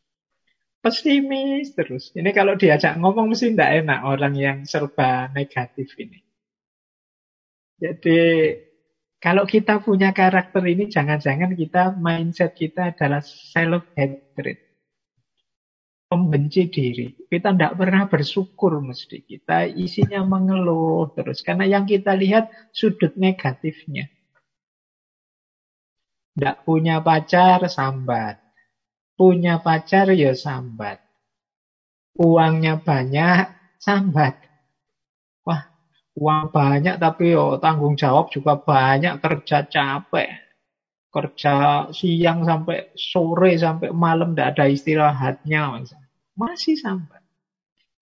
pesimis 0.84 1.72
terus. 1.72 2.12
Ini 2.12 2.28
kalau 2.36 2.60
diajak 2.60 3.00
ngomong 3.00 3.32
mesti 3.32 3.56
tidak 3.56 3.72
enak 3.80 4.00
orang 4.04 4.34
yang 4.36 4.58
serba 4.68 5.32
negatif 5.32 5.96
ini. 5.96 6.20
Jadi 7.80 8.20
kalau 9.16 9.48
kita 9.48 9.80
punya 9.80 10.12
karakter 10.12 10.60
ini 10.68 10.92
jangan-jangan 10.92 11.56
kita 11.56 11.96
mindset 11.96 12.52
kita 12.52 12.92
adalah 12.92 13.24
self 13.24 13.88
hatred. 13.96 14.60
Pembenci 16.04 16.68
diri. 16.68 17.10
Kita 17.26 17.50
tidak 17.56 17.80
pernah 17.80 18.04
bersyukur 18.06 18.78
mesti. 18.78 19.24
Kita 19.24 19.64
isinya 19.66 20.22
mengeluh 20.22 21.10
terus. 21.16 21.40
Karena 21.40 21.64
yang 21.64 21.88
kita 21.88 22.12
lihat 22.14 22.52
sudut 22.70 23.16
negatifnya. 23.16 24.06
Tidak 26.34 26.66
punya 26.66 27.00
pacar, 27.00 27.64
sambat. 27.70 28.42
Punya 29.14 29.62
pacar 29.62 30.10
ya 30.12 30.34
sambat. 30.34 30.98
Uangnya 32.18 32.78
banyak, 32.78 33.50
sambat. 33.78 34.38
Wah, 35.42 35.62
uang 36.14 36.50
banyak 36.54 36.98
tapi 36.98 37.34
yo 37.34 37.58
tanggung 37.58 37.98
jawab 37.98 38.30
juga 38.30 38.58
banyak, 38.58 39.18
kerja 39.18 39.66
capek. 39.66 40.43
Kerja 41.14 41.86
siang 41.94 42.42
sampai 42.42 42.90
sore, 42.98 43.54
sampai 43.54 43.94
malam 43.94 44.34
tidak 44.34 44.58
ada 44.58 44.64
istirahatnya. 44.66 45.86
Masih 46.34 46.74
sambat. 46.74 47.22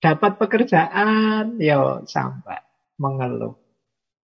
Dapat 0.01 0.41
pekerjaan, 0.41 1.61
yo 1.61 2.09
sambat. 2.09 2.65
Mengeluh. 2.97 3.53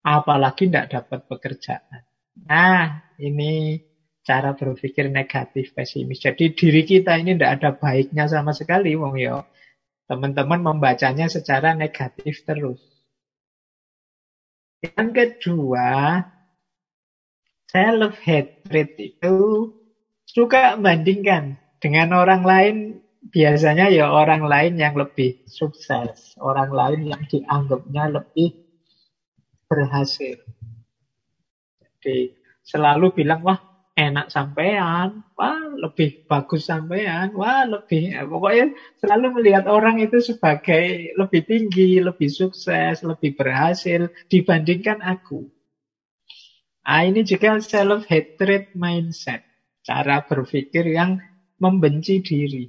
Apalagi 0.01 0.73
tidak 0.73 0.89
dapat 0.89 1.21
pekerjaan. 1.29 2.01
Nah, 2.49 3.13
ini 3.21 3.77
cara 4.25 4.57
berpikir 4.57 5.13
negatif, 5.13 5.77
pesimis. 5.77 6.25
Jadi 6.25 6.57
diri 6.57 6.83
kita 6.89 7.21
ini 7.21 7.37
tidak 7.37 7.53
ada 7.61 7.71
baiknya 7.77 8.25
sama 8.25 8.57
sekali, 8.57 8.97
wong 8.97 9.21
yo. 9.21 9.45
Teman-teman 10.09 10.65
membacanya 10.65 11.29
secara 11.29 11.77
negatif 11.77 12.43
terus. 12.49 12.81
Yang 14.83 15.09
kedua, 15.15 16.19
self 17.73 18.21
hatred 18.21 18.93
itu 19.01 19.37
suka 20.29 20.77
membandingkan 20.77 21.57
dengan 21.81 22.13
orang 22.13 22.45
lain 22.45 22.77
biasanya 23.33 23.89
ya 23.89 24.13
orang 24.13 24.45
lain 24.45 24.77
yang 24.77 24.93
lebih 24.93 25.41
sukses, 25.49 26.37
orang 26.37 26.69
lain 26.69 27.01
yang 27.17 27.23
dianggapnya 27.25 28.13
lebih 28.13 28.53
berhasil. 29.73 30.37
Jadi 31.81 32.37
selalu 32.61 33.25
bilang 33.25 33.41
wah 33.41 33.57
enak 33.97 34.29
sampean, 34.29 35.25
wah 35.39 35.65
lebih 35.81 36.29
bagus 36.29 36.69
sampean, 36.69 37.33
wah 37.33 37.65
lebih 37.65 38.13
pokoknya 38.29 38.75
selalu 39.01 39.41
melihat 39.41 39.65
orang 39.65 39.97
itu 40.03 40.21
sebagai 40.21 41.15
lebih 41.17 41.43
tinggi, 41.49 42.05
lebih 42.05 42.29
sukses, 42.29 43.01
lebih 43.01 43.33
berhasil 43.33 44.13
dibandingkan 44.29 45.01
aku. 45.01 45.49
Nah, 46.83 47.03
ini 47.07 47.23
juga 47.23 47.63
self 47.63 48.11
hatred 48.11 48.75
mindset, 48.75 49.47
cara 49.87 50.27
berpikir 50.27 50.83
yang 50.91 51.23
membenci 51.63 52.19
diri. 52.19 52.67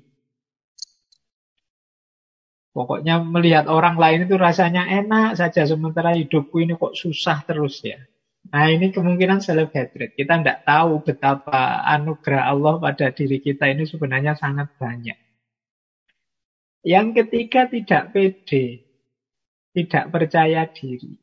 Pokoknya 2.73 3.21
melihat 3.21 3.69
orang 3.69 4.01
lain 4.01 4.25
itu 4.25 4.33
rasanya 4.33 4.89
enak 4.89 5.37
saja 5.37 5.65
sementara 5.69 6.17
hidupku 6.17 6.57
ini 6.57 6.73
kok 6.73 6.97
susah 6.97 7.45
terus 7.45 7.85
ya. 7.85 8.01
Nah 8.49 8.65
ini 8.65 8.89
kemungkinan 8.89 9.45
self 9.45 9.69
hatred. 9.71 10.17
Kita 10.17 10.41
tidak 10.41 10.65
tahu 10.65 11.05
betapa 11.05 11.85
anugerah 11.85 12.49
Allah 12.49 12.81
pada 12.81 13.13
diri 13.13 13.37
kita 13.39 13.69
ini 13.69 13.85
sebenarnya 13.85 14.33
sangat 14.33 14.73
banyak. 14.75 15.15
Yang 16.83 17.07
ketiga 17.23 17.69
tidak 17.69 18.03
pede, 18.11 18.83
tidak 19.71 20.09
percaya 20.09 20.67
diri. 20.67 21.22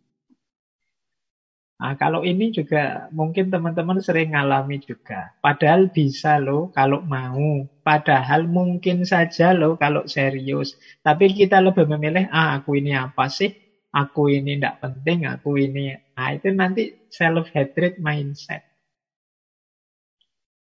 Nah, 1.80 1.96
kalau 1.96 2.20
ini 2.28 2.52
juga 2.52 3.08
mungkin 3.08 3.48
teman-teman 3.48 3.98
sering 4.04 4.36
ngalami 4.36 4.76
juga. 4.84 5.32
Padahal 5.40 5.88
bisa 5.88 6.36
loh 6.36 6.68
kalau 6.76 7.00
mau. 7.00 7.64
Padahal 7.80 8.44
mungkin 8.44 9.08
saja 9.08 9.56
loh 9.56 9.80
kalau 9.80 10.04
serius. 10.04 10.76
Tapi 11.00 11.32
kita 11.32 11.56
lebih 11.64 11.88
memilih, 11.88 12.28
ah 12.28 12.60
aku 12.60 12.76
ini 12.80 12.92
apa 12.92 13.26
sih? 13.32 13.48
Aku 13.96 14.28
ini 14.30 14.60
tidak 14.60 14.76
penting, 14.84 15.24
aku 15.26 15.50
ini 15.58 15.96
Nah, 16.20 16.28
itu 16.36 16.52
nanti 16.52 16.82
self-hatred 17.08 17.96
mindset. 17.96 18.60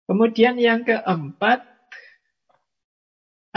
Kemudian 0.09 0.57
yang 0.57 0.81
keempat, 0.85 1.59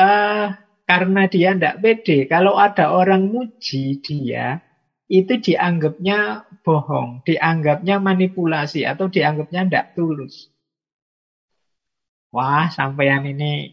uh, 0.01 0.49
karena 0.89 1.23
dia 1.33 1.57
tidak 1.57 1.77
pede, 1.81 2.29
kalau 2.29 2.57
ada 2.61 2.93
orang 2.93 3.29
muji 3.33 4.01
dia, 4.05 4.61
itu 5.09 5.41
dianggapnya 5.41 6.45
bohong, 6.61 7.25
dianggapnya 7.25 7.97
manipulasi, 7.97 8.85
atau 8.85 9.09
dianggapnya 9.09 9.65
tidak 9.65 9.87
tulus. 9.97 10.53
Wah, 12.29 12.69
sampean 12.69 13.25
ini 13.25 13.73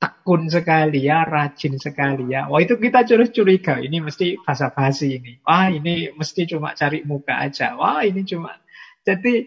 tekun 0.00 0.48
sekali 0.48 1.04
ya, 1.04 1.28
rajin 1.28 1.76
sekali 1.76 2.32
ya. 2.32 2.48
Wah 2.48 2.60
itu 2.64 2.80
kita 2.80 3.04
curus 3.04 3.32
curiga, 3.36 3.76
ini 3.80 4.00
mesti 4.00 4.40
basa-basi 4.40 5.20
ini. 5.20 5.32
Wah 5.44 5.68
ini 5.68 6.12
mesti 6.16 6.48
cuma 6.48 6.72
cari 6.72 7.04
muka 7.04 7.36
aja. 7.44 7.76
Wah 7.76 8.00
ini 8.00 8.24
cuma. 8.24 8.52
Jadi 9.04 9.44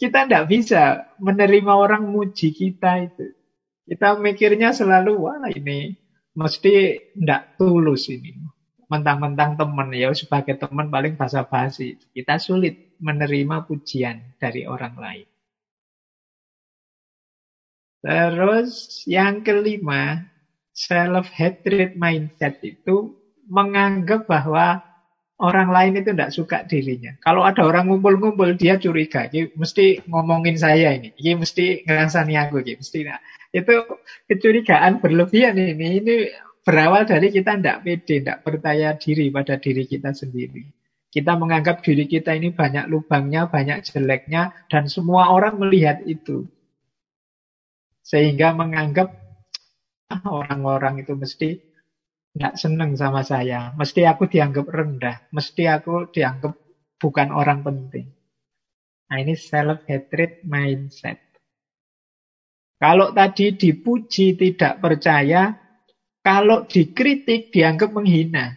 kita 0.00 0.24
tidak 0.24 0.48
bisa 0.48 1.12
menerima 1.20 1.72
orang 1.72 2.08
muji 2.08 2.56
kita 2.56 3.12
itu. 3.12 3.36
Kita 3.84 4.16
mikirnya 4.16 4.72
selalu, 4.72 5.12
wah 5.20 5.36
ini 5.52 5.92
mesti 6.32 6.74
tidak 7.12 7.60
tulus 7.60 8.08
ini. 8.08 8.32
Mentang-mentang 8.92 9.56
teman, 9.56 9.88
ya 9.94 10.12
sebagai 10.12 10.60
teman 10.60 10.92
paling 10.92 11.16
basa-basi. 11.16 11.96
Kita 12.12 12.36
sulit 12.36 12.96
menerima 13.00 13.64
pujian 13.64 14.36
dari 14.36 14.68
orang 14.68 14.94
lain. 14.96 15.26
Terus 18.04 19.00
yang 19.08 19.40
kelima, 19.40 20.28
self-hatred 20.76 21.96
mindset 21.96 22.60
itu 22.60 23.16
menganggap 23.48 24.28
bahwa 24.28 24.84
orang 25.40 25.68
lain 25.72 25.92
itu 25.98 26.12
tidak 26.12 26.30
suka 26.36 26.58
dirinya. 26.68 27.16
Kalau 27.24 27.42
ada 27.42 27.64
orang 27.64 27.88
ngumpul-ngumpul, 27.88 28.54
dia 28.60 28.76
curiga. 28.76 29.26
Ini 29.32 29.56
mesti 29.56 30.04
ngomongin 30.06 30.54
saya 30.60 30.94
ini. 30.94 31.16
Ini 31.16 31.40
mesti 31.40 31.82
ngerasani 31.88 32.34
aku. 32.38 32.60
Ini 32.60 32.76
mesti 32.78 32.98
nah. 33.08 33.18
Itu 33.50 33.72
kecurigaan 34.28 35.00
berlebihan 35.00 35.56
ini. 35.58 36.04
Ini 36.04 36.14
berawal 36.64 37.04
dari 37.04 37.28
kita 37.28 37.60
tidak 37.60 37.84
pede, 37.84 38.24
tidak 38.24 38.40
percaya 38.40 38.96
diri 38.96 39.28
pada 39.28 39.60
diri 39.60 39.84
kita 39.84 40.16
sendiri. 40.16 40.64
Kita 41.14 41.38
menganggap 41.38 41.84
diri 41.86 42.10
kita 42.10 42.34
ini 42.34 42.50
banyak 42.50 42.90
lubangnya, 42.90 43.46
banyak 43.46 43.86
jeleknya, 43.86 44.66
dan 44.66 44.90
semua 44.90 45.30
orang 45.30 45.62
melihat 45.62 46.02
itu. 46.02 46.50
Sehingga 48.02 48.50
menganggap 48.50 49.14
ah, 50.10 50.24
orang-orang 50.26 51.06
itu 51.06 51.14
mesti 51.14 51.62
nggak 52.34 52.58
seneng 52.58 52.98
sama 52.98 53.22
saya. 53.22 53.70
Mesti 53.78 54.02
aku 54.10 54.26
dianggap 54.26 54.66
rendah. 54.66 55.30
Mesti 55.30 55.70
aku 55.70 56.10
dianggap 56.10 56.58
bukan 56.98 57.30
orang 57.30 57.62
penting. 57.62 58.10
Nah 59.06 59.16
ini 59.22 59.38
self-hatred 59.38 60.42
mindset. 60.42 61.22
Kalau 62.82 63.14
tadi 63.14 63.54
dipuji 63.54 64.34
tidak 64.34 64.82
percaya, 64.82 65.63
kalau 66.24 66.64
dikritik 66.64 67.52
dianggap 67.52 67.92
menghina. 67.92 68.56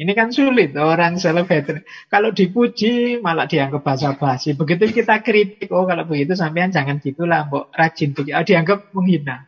Ini 0.00 0.16
kan 0.16 0.32
sulit 0.32 0.74
orang 0.80 1.20
self-hatred. 1.20 1.84
Kalau 2.08 2.32
dipuji 2.32 3.20
malah 3.20 3.44
dianggap 3.44 3.84
basa-basi. 3.84 4.56
Begitu 4.56 4.90
kita 4.90 5.20
kritik, 5.20 5.68
oh 5.70 5.84
kalau 5.84 6.08
begitu 6.08 6.32
sampean 6.32 6.72
jangan 6.72 6.98
gitulah, 6.98 7.46
mbok 7.46 7.68
rajin 7.76 8.16
begitu. 8.16 8.34
Oh, 8.34 8.42
dianggap 8.42 8.90
menghina. 8.96 9.44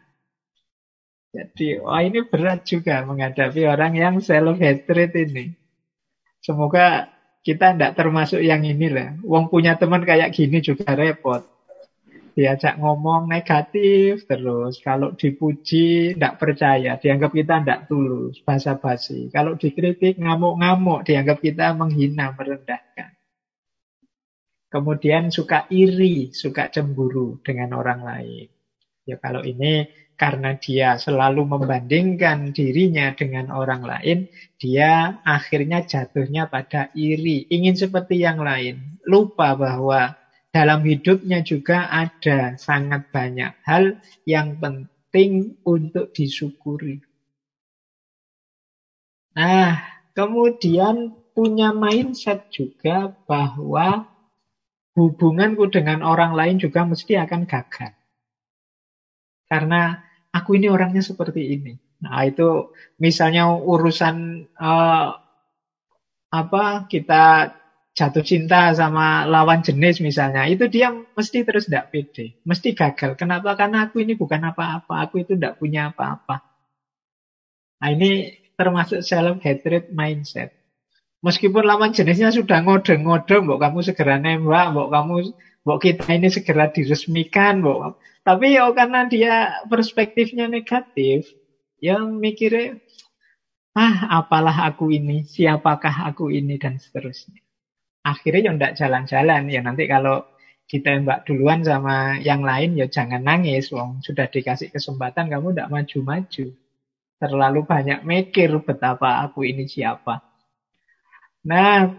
Jadi, 1.33 1.81
wah 1.81 2.05
ini 2.05 2.29
berat 2.29 2.69
juga 2.69 3.01
menghadapi 3.09 3.65
orang 3.65 3.97
yang 3.97 4.15
self-hatred 4.21 5.17
ini. 5.17 5.57
Semoga 6.45 7.09
kita 7.41 7.73
tidak 7.73 7.97
termasuk 7.97 8.45
yang 8.45 8.61
inilah. 8.61 9.17
Wong 9.25 9.49
punya 9.49 9.81
teman 9.81 10.05
kayak 10.05 10.37
gini 10.37 10.61
juga 10.61 10.93
repot 10.93 11.49
diajak 12.33 12.81
ngomong 12.81 13.29
negatif 13.29 14.25
terus. 14.25 14.81
Kalau 14.81 15.13
dipuji 15.13 16.17
tidak 16.17 16.41
percaya, 16.41 16.97
dianggap 16.97 17.31
kita 17.33 17.61
tidak 17.61 17.81
tulus, 17.87 18.41
basa-basi. 18.45 19.29
Kalau 19.29 19.57
dikritik 19.57 20.21
ngamuk-ngamuk, 20.21 21.05
dianggap 21.05 21.39
kita 21.45 21.77
menghina, 21.77 22.33
merendahkan. 22.33 23.13
Kemudian 24.73 25.29
suka 25.29 25.69
iri, 25.69 26.33
suka 26.33 26.73
cemburu 26.73 27.45
dengan 27.45 27.77
orang 27.77 28.01
lain. 28.01 28.49
Ya 29.05 29.21
kalau 29.21 29.45
ini 29.45 29.85
karena 30.17 30.55
dia 30.57 30.97
selalu 30.97 31.45
membandingkan 31.45 32.55
dirinya 32.55 33.13
dengan 33.13 33.51
orang 33.53 33.83
lain, 33.83 34.19
dia 34.57 35.21
akhirnya 35.27 35.85
jatuhnya 35.85 36.47
pada 36.49 36.89
iri, 36.97 37.51
ingin 37.51 37.75
seperti 37.77 38.23
yang 38.23 38.41
lain. 38.41 39.03
Lupa 39.05 39.59
bahwa 39.59 40.22
dalam 40.53 40.85
hidupnya 40.85 41.41
juga 41.41 41.89
ada 41.89 42.61
sangat 42.61 43.09
banyak 43.09 43.57
hal 43.65 43.97
yang 44.29 44.61
penting 44.61 45.57
untuk 45.65 46.13
disyukuri. 46.13 47.01
Nah, 49.33 49.81
kemudian 50.13 51.17
punya 51.33 51.73
mindset 51.73 52.53
juga 52.53 53.17
bahwa 53.25 54.05
hubunganku 54.93 55.73
dengan 55.73 56.05
orang 56.05 56.37
lain 56.37 56.61
juga 56.61 56.85
mesti 56.85 57.17
akan 57.17 57.49
gagal. 57.49 57.97
Karena 59.49 60.05
aku 60.37 60.61
ini 60.61 60.69
orangnya 60.69 61.01
seperti 61.01 61.57
ini. 61.57 61.81
Nah, 62.05 62.29
itu 62.29 62.77
misalnya 63.01 63.57
urusan 63.57 64.45
uh, 64.61 65.17
apa 66.33 66.65
kita 66.93 67.57
jatuh 67.93 68.25
cinta 68.25 68.73
sama 68.73 69.29
lawan 69.29 69.61
jenis 69.61 70.01
misalnya, 70.01 70.49
itu 70.49 70.65
dia 70.69 70.89
mesti 70.93 71.45
terus 71.45 71.69
tidak 71.69 71.93
pede, 71.93 72.41
mesti 72.49 72.73
gagal. 72.73 73.21
Kenapa? 73.21 73.53
Karena 73.53 73.85
aku 73.89 74.01
ini 74.01 74.17
bukan 74.17 74.41
apa-apa, 74.49 75.05
aku 75.05 75.21
itu 75.21 75.37
tidak 75.37 75.61
punya 75.61 75.93
apa-apa. 75.93 76.41
Nah 77.85 77.89
ini 77.93 78.33
termasuk 78.57 79.05
self-hatred 79.05 79.93
mindset. 79.93 80.57
Meskipun 81.23 81.63
lawan 81.69 81.93
jenisnya 81.93 82.33
sudah 82.33 82.65
ngode-ngode, 82.65 83.45
mbok 83.45 83.61
kamu 83.61 83.79
segera 83.85 84.17
nembak, 84.19 84.73
mbok 84.73 84.89
kamu, 84.91 85.15
mbok 85.63 85.79
kita 85.79 86.07
ini 86.17 86.29
segera 86.33 86.73
diresmikan, 86.73 87.61
mbok. 87.61 88.01
Tapi 88.25 88.57
ya 88.57 88.73
karena 88.73 89.07
dia 89.07 89.35
perspektifnya 89.69 90.49
negatif, 90.49 91.29
yang 91.79 92.19
mikirnya, 92.19 92.81
ah 93.77 94.19
apalah 94.19 94.67
aku 94.67 94.91
ini, 94.91 95.29
siapakah 95.29 96.09
aku 96.11 96.31
ini, 96.33 96.59
dan 96.59 96.79
seterusnya 96.79 97.43
akhirnya 98.03 98.51
ya 98.51 98.53
ndak 98.55 98.75
jalan-jalan. 98.79 99.43
Ya 99.49 99.61
nanti 99.63 99.87
kalau 99.87 100.27
ditembak 100.67 101.27
duluan 101.27 101.63
sama 101.63 102.19
yang 102.19 102.43
lain 102.43 102.75
ya 102.75 102.87
jangan 102.91 103.23
nangis. 103.23 103.71
Wong 103.71 104.03
sudah 104.03 104.27
dikasih 104.29 104.75
kesempatan 104.75 105.31
kamu 105.31 105.55
ndak 105.55 105.71
maju-maju. 105.71 106.47
Terlalu 107.23 107.61
banyak 107.63 108.03
mikir 108.03 108.51
betapa 108.67 109.23
aku 109.23 109.47
ini 109.47 109.71
siapa. 109.71 110.19
Nah 111.47 111.95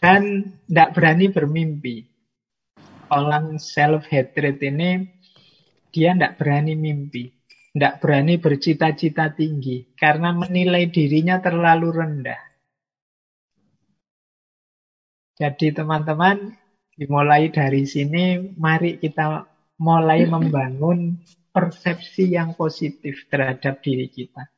dan 0.00 0.52
ndak 0.68 0.96
berani 0.96 1.26
bermimpi. 1.28 1.96
Orang 3.12 3.60
self 3.60 4.08
hatred 4.08 4.58
ini 4.64 5.04
dia 5.92 6.16
ndak 6.16 6.40
berani 6.40 6.74
mimpi. 6.74 7.30
Ndak 7.76 8.00
berani 8.00 8.40
bercita-cita 8.40 9.36
tinggi. 9.36 9.92
Karena 9.94 10.32
menilai 10.32 10.88
dirinya 10.88 11.38
terlalu 11.42 11.88
rendah 11.90 12.53
jadi 15.34 15.74
teman-teman, 15.74 16.54
dimulai 16.94 17.50
dari 17.50 17.82
sini, 17.90 18.54
mari 18.54 19.02
kita 19.02 19.42
mulai 19.82 20.26
membangun 20.34 21.18
persepsi 21.50 22.34
yang 22.34 22.54
positif 22.54 23.26
terhadap 23.26 23.82
diri 23.82 24.06
kita. 24.10 24.50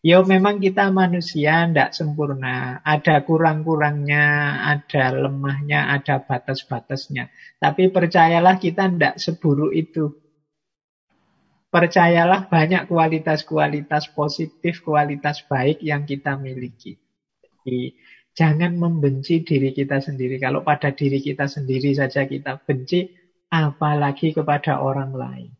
Ya 0.00 0.16
memang 0.24 0.64
kita 0.64 0.88
manusia 0.88 1.68
tidak 1.68 1.92
sempurna, 1.92 2.80
ada 2.80 3.20
kurang-kurangnya, 3.20 4.56
ada 4.64 5.12
lemahnya, 5.12 5.92
ada 5.92 6.24
batas-batasnya. 6.24 7.28
Tapi 7.60 7.92
percayalah 7.92 8.56
kita 8.56 8.88
tidak 8.88 9.20
seburuk 9.20 9.76
itu. 9.76 10.16
Percayalah 11.68 12.48
banyak 12.48 12.88
kualitas-kualitas 12.88 14.08
positif, 14.16 14.80
kualitas 14.80 15.44
baik 15.44 15.84
yang 15.84 16.08
kita 16.08 16.32
miliki. 16.40 16.96
Jadi, 17.60 17.92
Jangan 18.34 18.78
membenci 18.78 19.42
diri 19.42 19.74
kita 19.74 19.98
sendiri. 19.98 20.38
Kalau 20.38 20.62
pada 20.62 20.94
diri 20.94 21.18
kita 21.18 21.50
sendiri 21.50 21.90
saja 21.92 22.24
kita 22.24 22.62
benci, 22.62 23.10
apalagi 23.50 24.30
kepada 24.30 24.78
orang 24.78 25.10
lain. 25.12 25.50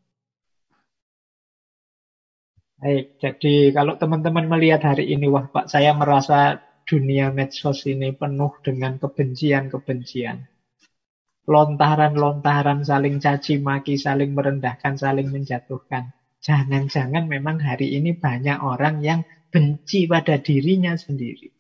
Baik, 2.80 3.20
jadi 3.20 3.76
kalau 3.76 4.00
teman-teman 4.00 4.48
melihat 4.48 4.80
hari 4.94 5.12
ini, 5.12 5.28
wah 5.28 5.44
Pak, 5.52 5.68
saya 5.68 5.92
merasa 5.92 6.64
dunia 6.88 7.28
medsos 7.28 7.84
ini 7.84 8.16
penuh 8.16 8.56
dengan 8.64 8.96
kebencian-kebencian. 8.96 10.48
Lontaran-lontaran 11.44 12.80
saling 12.80 13.20
caci 13.20 13.60
maki, 13.60 14.00
saling 14.00 14.32
merendahkan, 14.32 14.96
saling 14.96 15.28
menjatuhkan. 15.28 16.16
Jangan-jangan 16.40 17.28
memang 17.28 17.60
hari 17.60 18.00
ini 18.00 18.16
banyak 18.16 18.64
orang 18.64 19.04
yang 19.04 19.20
benci 19.52 20.08
pada 20.08 20.40
dirinya 20.40 20.96
sendiri. 20.96 21.59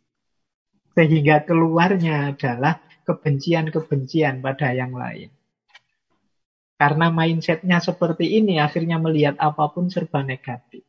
Sehingga 0.94 1.46
keluarnya 1.46 2.34
adalah 2.34 2.82
kebencian-kebencian 3.06 4.42
pada 4.42 4.74
yang 4.74 4.94
lain. 4.94 5.30
Karena 6.80 7.12
mindsetnya 7.12 7.76
seperti 7.76 8.40
ini, 8.40 8.56
akhirnya 8.56 8.96
melihat 8.96 9.36
apa 9.36 9.68
pun 9.68 9.92
serba 9.92 10.24
negatif. 10.24 10.80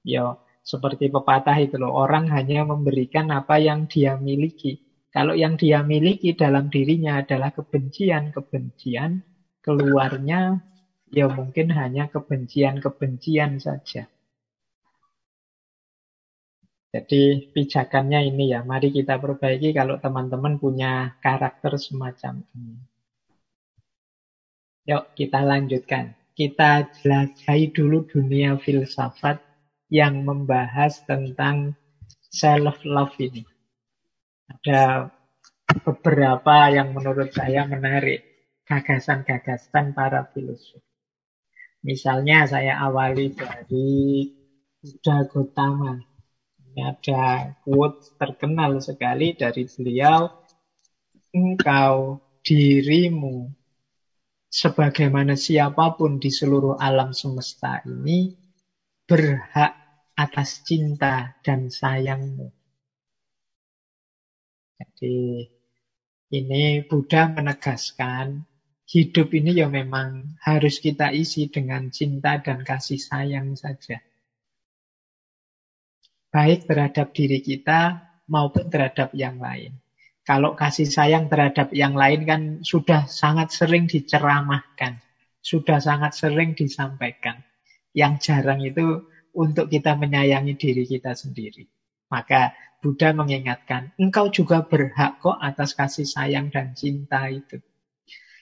Ya, 0.00 0.40
seperti 0.64 1.12
pepatah 1.12 1.60
itu 1.60 1.76
loh, 1.76 1.92
orang 1.92 2.32
hanya 2.32 2.64
memberikan 2.64 3.28
apa 3.28 3.60
yang 3.60 3.84
dia 3.84 4.16
miliki. 4.16 4.80
Kalau 5.12 5.36
yang 5.36 5.60
dia 5.60 5.84
miliki 5.84 6.32
dalam 6.32 6.72
dirinya 6.72 7.20
adalah 7.20 7.52
kebencian-kebencian, 7.52 9.20
keluarnya 9.60 10.64
ya 11.12 11.28
mungkin 11.28 11.70
hanya 11.76 12.08
kebencian-kebencian 12.08 13.60
saja. 13.60 14.08
Jadi 16.94 17.50
pijakannya 17.50 18.30
ini 18.30 18.54
ya, 18.54 18.62
mari 18.62 18.94
kita 18.94 19.18
perbaiki 19.18 19.74
kalau 19.74 19.98
teman-teman 19.98 20.62
punya 20.62 21.18
karakter 21.18 21.74
semacam 21.74 22.46
ini. 22.54 22.78
Yuk 24.86 25.10
kita 25.18 25.42
lanjutkan. 25.42 26.14
Kita 26.38 26.86
jelajahi 27.02 27.74
dulu 27.74 28.06
dunia 28.06 28.54
filsafat 28.62 29.42
yang 29.90 30.22
membahas 30.22 31.02
tentang 31.02 31.74
self-love 32.30 33.18
ini. 33.18 33.42
Ada 34.46 35.10
beberapa 35.82 36.70
yang 36.70 36.94
menurut 36.94 37.34
saya 37.34 37.66
menarik 37.66 38.22
gagasan-gagasan 38.70 39.98
para 39.98 40.30
filosof. 40.30 40.82
Misalnya 41.82 42.46
saya 42.46 42.78
awali 42.86 43.34
dari 43.34 44.30
Buddha 44.78 45.26
Gautama. 45.26 46.13
Ada 46.74 47.54
quote 47.62 48.18
terkenal 48.18 48.82
sekali 48.82 49.38
dari 49.38 49.62
beliau. 49.70 50.26
Engkau 51.34 52.22
dirimu 52.46 53.50
sebagaimana 54.54 55.34
siapa 55.34 55.98
pun 55.98 56.22
di 56.22 56.30
seluruh 56.30 56.78
alam 56.78 57.10
semesta 57.10 57.82
ini 57.82 58.30
berhak 59.02 59.74
atas 60.14 60.62
cinta 60.62 61.34
dan 61.42 61.74
sayangmu. 61.74 62.54
Jadi 64.78 65.42
ini 66.30 66.82
Buddha 66.86 67.30
menegaskan 67.34 68.46
hidup 68.86 69.34
ini 69.34 69.58
ya 69.58 69.66
memang 69.66 70.38
harus 70.38 70.78
kita 70.78 71.10
isi 71.10 71.50
dengan 71.50 71.90
cinta 71.90 72.38
dan 72.38 72.62
kasih 72.62 73.00
sayang 73.02 73.58
saja. 73.58 73.98
Baik 76.34 76.66
terhadap 76.66 77.14
diri 77.14 77.38
kita 77.38 78.10
maupun 78.26 78.66
terhadap 78.66 79.14
yang 79.14 79.38
lain. 79.38 79.78
Kalau 80.26 80.58
kasih 80.58 80.90
sayang 80.90 81.30
terhadap 81.30 81.70
yang 81.70 81.94
lain 81.94 82.26
kan 82.26 82.42
sudah 82.66 83.06
sangat 83.06 83.54
sering 83.54 83.86
diceramahkan, 83.86 84.98
sudah 85.38 85.78
sangat 85.78 86.18
sering 86.18 86.58
disampaikan. 86.58 87.38
Yang 87.94 88.26
jarang 88.26 88.66
itu 88.66 89.06
untuk 89.30 89.70
kita 89.70 89.94
menyayangi 89.94 90.58
diri 90.58 90.90
kita 90.90 91.14
sendiri. 91.14 91.70
Maka 92.10 92.50
Buddha 92.82 93.14
mengingatkan, 93.14 93.94
engkau 93.94 94.26
juga 94.34 94.66
berhak 94.66 95.22
kok 95.22 95.38
atas 95.38 95.78
kasih 95.78 96.02
sayang 96.02 96.50
dan 96.50 96.74
cinta 96.74 97.30
itu. 97.30 97.62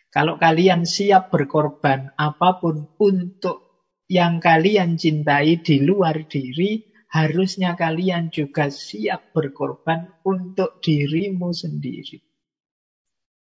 Kalau 0.09 0.41
kalian 0.41 0.89
siap 0.89 1.29
berkorban 1.29 2.17
apa 2.17 2.57
pun 2.57 2.89
untuk 2.97 3.85
yang 4.09 4.41
kalian 4.41 4.97
cintai 4.97 5.61
di 5.61 5.85
luar 5.85 6.25
diri, 6.25 6.92
harusnya 7.13 7.77
kalian 7.77 8.33
juga 8.33 8.73
siap 8.73 9.37
berkorban 9.37 10.09
untuk 10.25 10.81
dirimu 10.81 11.53
sendiri 11.53 12.25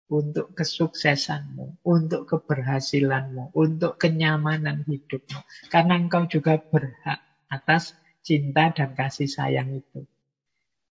untuk 0.07 0.55
kesuksesanmu, 0.55 1.83
untuk 1.83 2.31
keberhasilanmu, 2.31 3.51
untuk 3.59 3.99
kenyamanan 3.99 4.87
hidupmu. 4.87 5.41
Karena 5.67 5.99
engkau 5.99 6.31
juga 6.31 6.63
berhak 6.63 7.19
atas 7.51 7.95
cinta 8.23 8.71
dan 8.71 8.95
kasih 8.95 9.27
sayang 9.27 9.75
itu. 9.75 10.07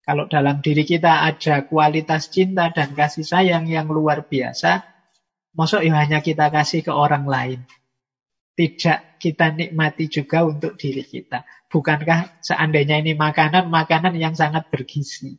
Kalau 0.06 0.30
dalam 0.30 0.62
diri 0.62 0.86
kita 0.86 1.26
ada 1.26 1.66
kualitas 1.66 2.30
cinta 2.30 2.70
dan 2.70 2.94
kasih 2.94 3.26
sayang 3.26 3.66
yang 3.66 3.90
luar 3.90 4.28
biasa, 4.28 4.86
masuk 5.58 5.82
ya 5.82 5.98
hanya 5.98 6.22
kita 6.22 6.54
kasih 6.54 6.86
ke 6.86 6.94
orang 6.94 7.26
lain. 7.26 7.60
Tidak 8.56 9.20
kita 9.20 9.52
nikmati 9.52 10.08
juga 10.08 10.46
untuk 10.46 10.78
diri 10.80 11.04
kita. 11.04 11.44
Bukankah 11.76 12.40
seandainya 12.40 13.04
ini 13.04 13.20
makanan, 13.20 13.68
makanan 13.68 14.16
yang 14.16 14.32
sangat 14.32 14.72
bergizi. 14.72 15.36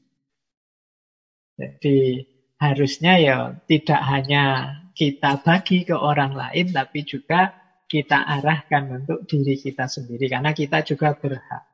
Jadi 1.56 2.28
harusnya 2.60 3.16
ya 3.16 3.36
tidak 3.64 4.00
hanya 4.04 4.44
kita 4.92 5.40
bagi 5.40 5.88
ke 5.88 5.96
orang 5.96 6.36
lain, 6.36 6.76
tapi 6.76 7.08
juga 7.08 7.56
kita 7.88 8.20
arahkan 8.20 9.00
untuk 9.00 9.24
diri 9.24 9.56
kita 9.56 9.88
sendiri 9.88 10.28
karena 10.28 10.52
kita 10.52 10.84
juga 10.84 11.16
berhak. 11.16 11.64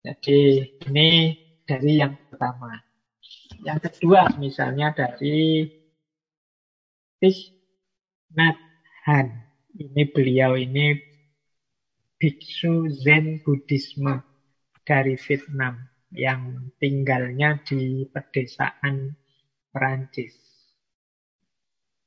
Jadi 0.00 0.64
ini 0.88 1.36
dari 1.68 2.00
yang 2.00 2.16
pertama. 2.32 2.80
Yang 3.60 3.92
kedua 3.92 4.32
misalnya 4.40 4.88
dari 4.96 5.68
Thich 7.20 7.52
Nhat. 8.32 8.56
Ini 9.76 10.08
beliau 10.16 10.56
ini 10.56 11.13
biksu 12.24 12.88
Zen 12.88 13.44
Buddhisme 13.44 14.24
dari 14.80 15.12
Vietnam 15.28 15.76
yang 16.08 16.72
tinggalnya 16.80 17.60
di 17.60 18.08
pedesaan 18.08 19.12
Perancis. 19.68 20.32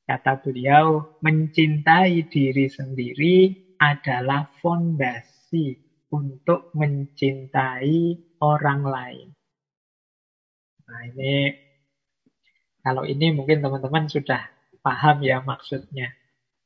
Kata 0.09 0.41
beliau, 0.41 1.21
mencintai 1.21 2.25
diri 2.33 2.65
sendiri 2.65 3.53
adalah 3.77 4.49
fondasi 4.57 5.77
untuk 6.09 6.73
mencintai 6.73 8.17
orang 8.41 8.81
lain. 8.89 9.29
Nah 10.89 11.01
ini, 11.13 11.53
kalau 12.81 13.05
ini 13.05 13.37
mungkin 13.37 13.61
teman-teman 13.61 14.09
sudah 14.09 14.49
paham 14.81 15.21
ya 15.21 15.45
maksudnya. 15.45 16.09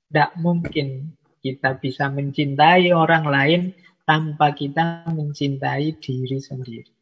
Tidak 0.07 0.39
mungkin 0.39 1.19
kita 1.41 1.81
bisa 1.81 2.07
mencintai 2.07 2.93
orang 2.93 3.25
lain 3.25 3.61
tanpa 4.05 4.53
kita 4.53 5.09
mencintai 5.09 5.97
diri 5.97 6.37
sendiri. 6.37 6.93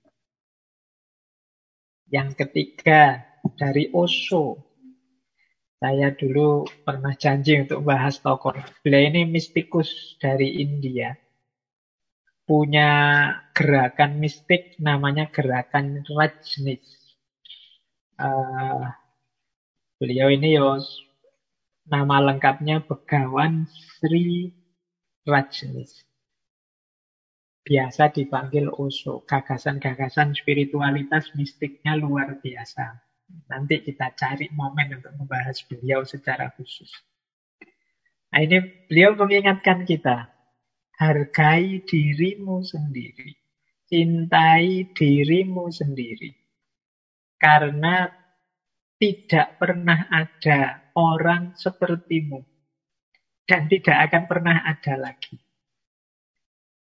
Yang 2.09 2.41
ketiga, 2.41 3.21
dari 3.59 3.91
Osho, 3.93 4.57
saya 5.79 6.11
dulu 6.11 6.67
pernah 6.83 7.15
janji 7.15 7.55
untuk 7.59 7.85
bahas 7.87 8.19
tokoh. 8.19 8.55
Beliau 8.83 9.13
ini 9.13 9.29
mistikus 9.29 10.17
dari 10.19 10.59
India. 10.59 11.15
Punya 12.43 12.89
gerakan 13.53 14.17
mistik 14.17 14.75
namanya 14.81 15.29
gerakan 15.29 16.01
Rajnis. 16.03 16.83
Uh, 18.19 18.91
beliau 20.01 20.27
ini 20.27 20.59
yos 20.59 21.08
nama 21.89 22.21
lengkapnya 22.21 22.85
Begawan 22.85 23.65
Sri 23.65 24.53
Rajnis. 25.25 26.05
Biasa 27.65 28.13
dipanggil 28.13 28.69
Osho. 28.69 29.25
Gagasan-gagasan 29.25 30.37
spiritualitas 30.37 31.33
mistiknya 31.33 31.97
luar 31.97 32.37
biasa. 32.39 32.97
Nanti 33.49 33.81
kita 33.81 34.13
cari 34.17 34.49
momen 34.53 35.01
untuk 35.01 35.13
membahas 35.17 35.61
beliau 35.65 36.01
secara 36.05 36.49
khusus. 36.57 36.89
Nah 38.29 38.45
ini 38.45 38.85
beliau 38.85 39.17
mengingatkan 39.17 39.85
kita, 39.85 40.29
hargai 40.97 41.81
dirimu 41.85 42.61
sendiri, 42.61 43.33
cintai 43.89 44.93
dirimu 44.93 45.69
sendiri. 45.73 46.37
Karena 47.41 48.18
tidak 48.99 49.55
pernah 49.55 50.11
ada 50.11 50.91
orang 50.93 51.55
sepertimu 51.55 52.43
dan 53.47 53.71
tidak 53.71 54.11
akan 54.11 54.23
pernah 54.27 54.61
ada 54.67 54.93
lagi. 54.99 55.39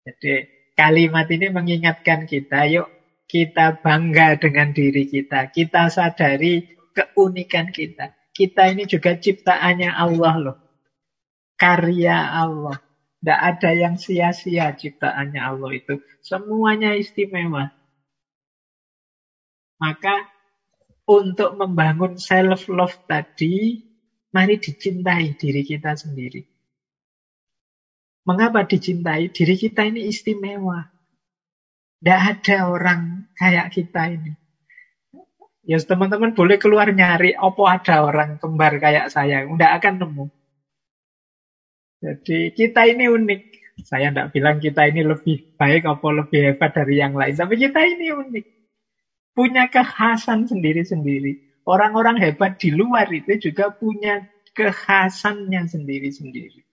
Jadi 0.03 0.35
kalimat 0.75 1.31
ini 1.31 1.47
mengingatkan 1.49 2.27
kita, 2.27 2.67
yuk 2.69 2.91
kita 3.29 3.79
bangga 3.85 4.41
dengan 4.41 4.75
diri 4.75 5.07
kita. 5.07 5.53
Kita 5.55 5.93
sadari 5.93 6.65
keunikan 6.97 7.71
kita. 7.71 8.17
Kita 8.33 8.73
ini 8.73 8.89
juga 8.89 9.15
ciptaannya 9.15 9.91
Allah 9.93 10.35
loh. 10.41 10.59
Karya 11.55 12.41
Allah. 12.41 12.81
Tidak 13.19 13.41
ada 13.41 13.71
yang 13.75 13.99
sia-sia 13.99 14.73
ciptaannya 14.73 15.43
Allah 15.43 15.71
itu. 15.75 16.01
Semuanya 16.23 16.95
istimewa. 16.95 17.69
Maka 19.79 20.38
untuk 21.09 21.57
membangun 21.57 22.21
self-love 22.21 23.09
tadi, 23.09 23.81
mari 24.37 24.61
dicintai 24.61 25.33
diri 25.41 25.65
kita 25.65 25.97
sendiri. 25.97 26.45
Mengapa 28.29 28.69
dicintai? 28.69 29.33
Diri 29.33 29.57
kita 29.57 29.89
ini 29.89 30.05
istimewa. 30.05 30.85
Tidak 31.99 32.21
ada 32.21 32.69
orang 32.69 33.33
kayak 33.33 33.73
kita 33.73 34.13
ini. 34.13 34.37
Ya 35.65 35.81
teman-teman 35.81 36.37
boleh 36.37 36.61
keluar 36.61 36.93
nyari, 36.93 37.33
opo 37.41 37.65
ada 37.65 38.05
orang 38.05 38.37
kembar 38.37 38.77
kayak 38.77 39.09
saya. 39.09 39.49
Tidak 39.49 39.73
akan 39.81 39.95
nemu. 40.05 40.27
Jadi 42.05 42.53
kita 42.53 42.85
ini 42.85 43.09
unik. 43.09 43.43
Saya 43.81 44.13
tidak 44.13 44.37
bilang 44.37 44.61
kita 44.61 44.93
ini 44.93 45.09
lebih 45.09 45.57
baik 45.57 45.89
atau 45.89 46.13
lebih 46.13 46.53
hebat 46.53 46.77
dari 46.77 47.01
yang 47.01 47.17
lain. 47.17 47.33
Tapi 47.33 47.55
kita 47.57 47.81
ini 47.81 48.13
unik. 48.13 48.58
Punya 49.35 49.71
kekhasan 49.71 50.49
sendiri-sendiri. 50.51 51.63
Orang-orang 51.69 52.17
hebat 52.19 52.57
di 52.57 52.73
luar 52.73 53.07
itu 53.13 53.51
juga 53.51 53.71
punya 53.71 54.25
kekhasannya 54.57 55.69
sendiri-sendiri. 55.69 56.69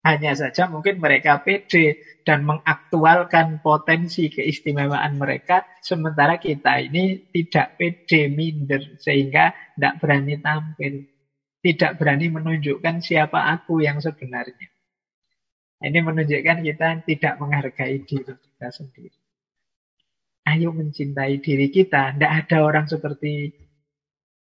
Hanya 0.00 0.32
saja 0.32 0.64
mungkin 0.64 0.96
mereka 0.96 1.44
pede 1.44 2.00
dan 2.24 2.48
mengaktualkan 2.48 3.60
potensi 3.60 4.32
keistimewaan 4.32 5.20
mereka, 5.20 5.68
sementara 5.84 6.40
kita 6.40 6.80
ini 6.80 7.28
tidak 7.28 7.76
pede, 7.76 8.32
minder, 8.32 8.80
sehingga 8.96 9.52
tidak 9.76 10.00
berani 10.00 10.40
tampil. 10.40 11.04
Tidak 11.60 12.00
berani 12.00 12.32
menunjukkan 12.32 13.04
siapa 13.04 13.52
aku 13.52 13.84
yang 13.84 14.00
sebenarnya. 14.00 14.72
Ini 15.84 16.00
menunjukkan 16.00 16.64
kita 16.64 16.88
tidak 17.04 17.34
menghargai 17.36 18.00
diri 18.00 18.32
kita 18.40 18.68
sendiri. 18.72 19.19
Ayo 20.50 20.74
mencintai 20.74 21.38
diri 21.38 21.70
kita. 21.70 22.18
Tidak 22.18 22.32
ada 22.44 22.56
orang 22.66 22.90
seperti 22.90 23.54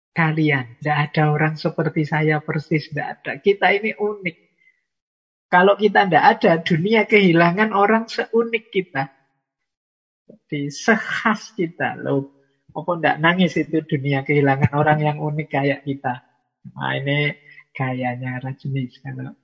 kalian. 0.09 0.81
Tidak 0.81 0.97
ada 0.97 1.23
orang 1.29 1.53
seperti 1.53 2.01
saya 2.09 2.41
persis. 2.41 2.89
Tidak 2.89 3.07
ada. 3.21 3.31
Kita 3.37 3.69
ini 3.69 3.93
unik. 3.93 4.37
Kalau 5.53 5.77
kita 5.77 6.09
tidak 6.09 6.25
ada, 6.25 6.51
dunia 6.65 7.05
kehilangan 7.05 7.77
orang 7.77 8.09
seunik 8.09 8.73
kita. 8.73 9.13
Jadi 10.25 10.73
sekhas 10.73 11.53
kita. 11.53 11.93
Loh, 12.01 12.33
apa 12.73 12.91
tidak 12.97 13.17
nangis 13.21 13.53
itu 13.61 13.85
dunia 13.85 14.25
kehilangan 14.25 14.73
orang 14.73 14.99
yang 15.05 15.17
unik 15.21 15.49
kayak 15.53 15.85
kita. 15.85 16.25
Nah 16.73 16.97
ini 16.97 17.37
gayanya 17.69 18.41
Rajnis. 18.41 18.97
Kalau 18.97 19.37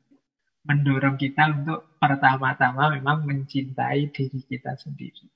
mendorong 0.65 1.17
kita 1.21 1.61
untuk 1.61 1.93
pertama-tama 2.01 2.97
memang 2.97 3.29
mencintai 3.29 4.09
diri 4.09 4.41
kita 4.49 4.73
sendiri. 4.81 5.29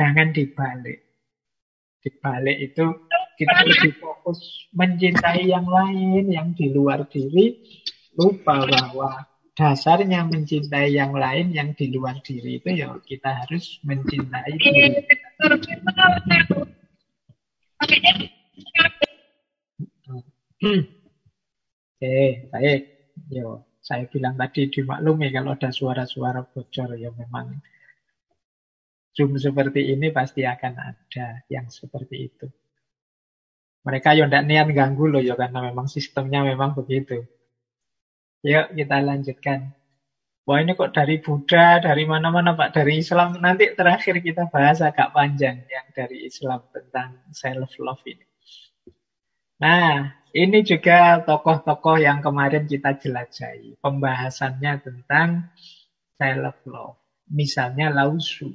Jangan 0.00 0.28
dibalik. 0.32 0.98
Dibalik 2.02 2.58
itu 2.58 2.84
kita 3.38 3.58
lebih 3.66 3.92
fokus 3.98 4.68
mencintai 4.76 5.48
yang 5.48 5.66
lain, 5.66 6.30
yang 6.30 6.54
di 6.54 6.70
luar 6.70 7.06
diri, 7.08 7.58
lupa 8.16 8.66
bahwa 8.66 9.24
dasarnya 9.52 10.24
mencintai 10.24 10.96
yang 10.96 11.12
lain 11.12 11.52
yang 11.52 11.76
di 11.76 11.92
luar 11.92 12.16
diri 12.24 12.56
itu 12.56 12.72
ya 12.72 12.96
kita 13.04 13.44
harus 13.44 13.80
mencintai 13.84 14.52
diri. 14.56 15.04
Hmm. 20.62 20.82
Oke, 21.98 22.46
baik. 22.54 22.82
Yo, 23.28 23.66
saya 23.82 24.06
bilang 24.06 24.38
tadi 24.38 24.70
dimaklumi 24.70 25.34
kalau 25.34 25.58
ada 25.58 25.74
suara-suara 25.74 26.46
bocor 26.46 26.94
ya 26.94 27.10
memang 27.10 27.58
Zoom 29.12 29.36
seperti 29.36 29.92
ini 29.92 30.08
pasti 30.08 30.44
akan 30.48 30.72
ada 30.76 31.44
yang 31.52 31.68
seperti 31.68 32.32
itu. 32.32 32.48
Mereka 33.82 34.14
ya 34.14 34.30
tidak 34.30 34.46
niat 34.46 34.68
ganggu 34.72 35.10
loh 35.10 35.20
ya 35.20 35.34
karena 35.34 35.68
memang 35.68 35.90
sistemnya 35.90 36.46
memang 36.46 36.72
begitu. 36.72 37.26
Yuk 38.46 38.74
kita 38.74 38.98
lanjutkan. 39.02 39.74
Wah 40.42 40.58
ini 40.58 40.74
kok 40.74 40.90
dari 40.90 41.22
Buddha, 41.22 41.78
dari 41.78 42.02
mana-mana 42.02 42.58
Pak, 42.58 42.74
dari 42.74 42.98
Islam. 42.98 43.38
Nanti 43.38 43.78
terakhir 43.78 44.18
kita 44.18 44.50
bahas 44.50 44.82
agak 44.82 45.14
panjang 45.14 45.62
yang 45.70 45.86
dari 45.94 46.26
Islam 46.26 46.66
tentang 46.74 47.22
self-love 47.30 48.02
ini. 48.10 48.26
Nah, 49.62 50.10
ini 50.34 50.66
juga 50.66 51.22
tokoh-tokoh 51.22 52.02
yang 52.02 52.18
kemarin 52.18 52.66
kita 52.66 52.98
jelajahi. 52.98 53.78
Pembahasannya 53.78 54.72
tentang 54.82 55.54
self-love. 56.18 56.98
Misalnya 57.30 57.94
Lausu. 57.94 58.50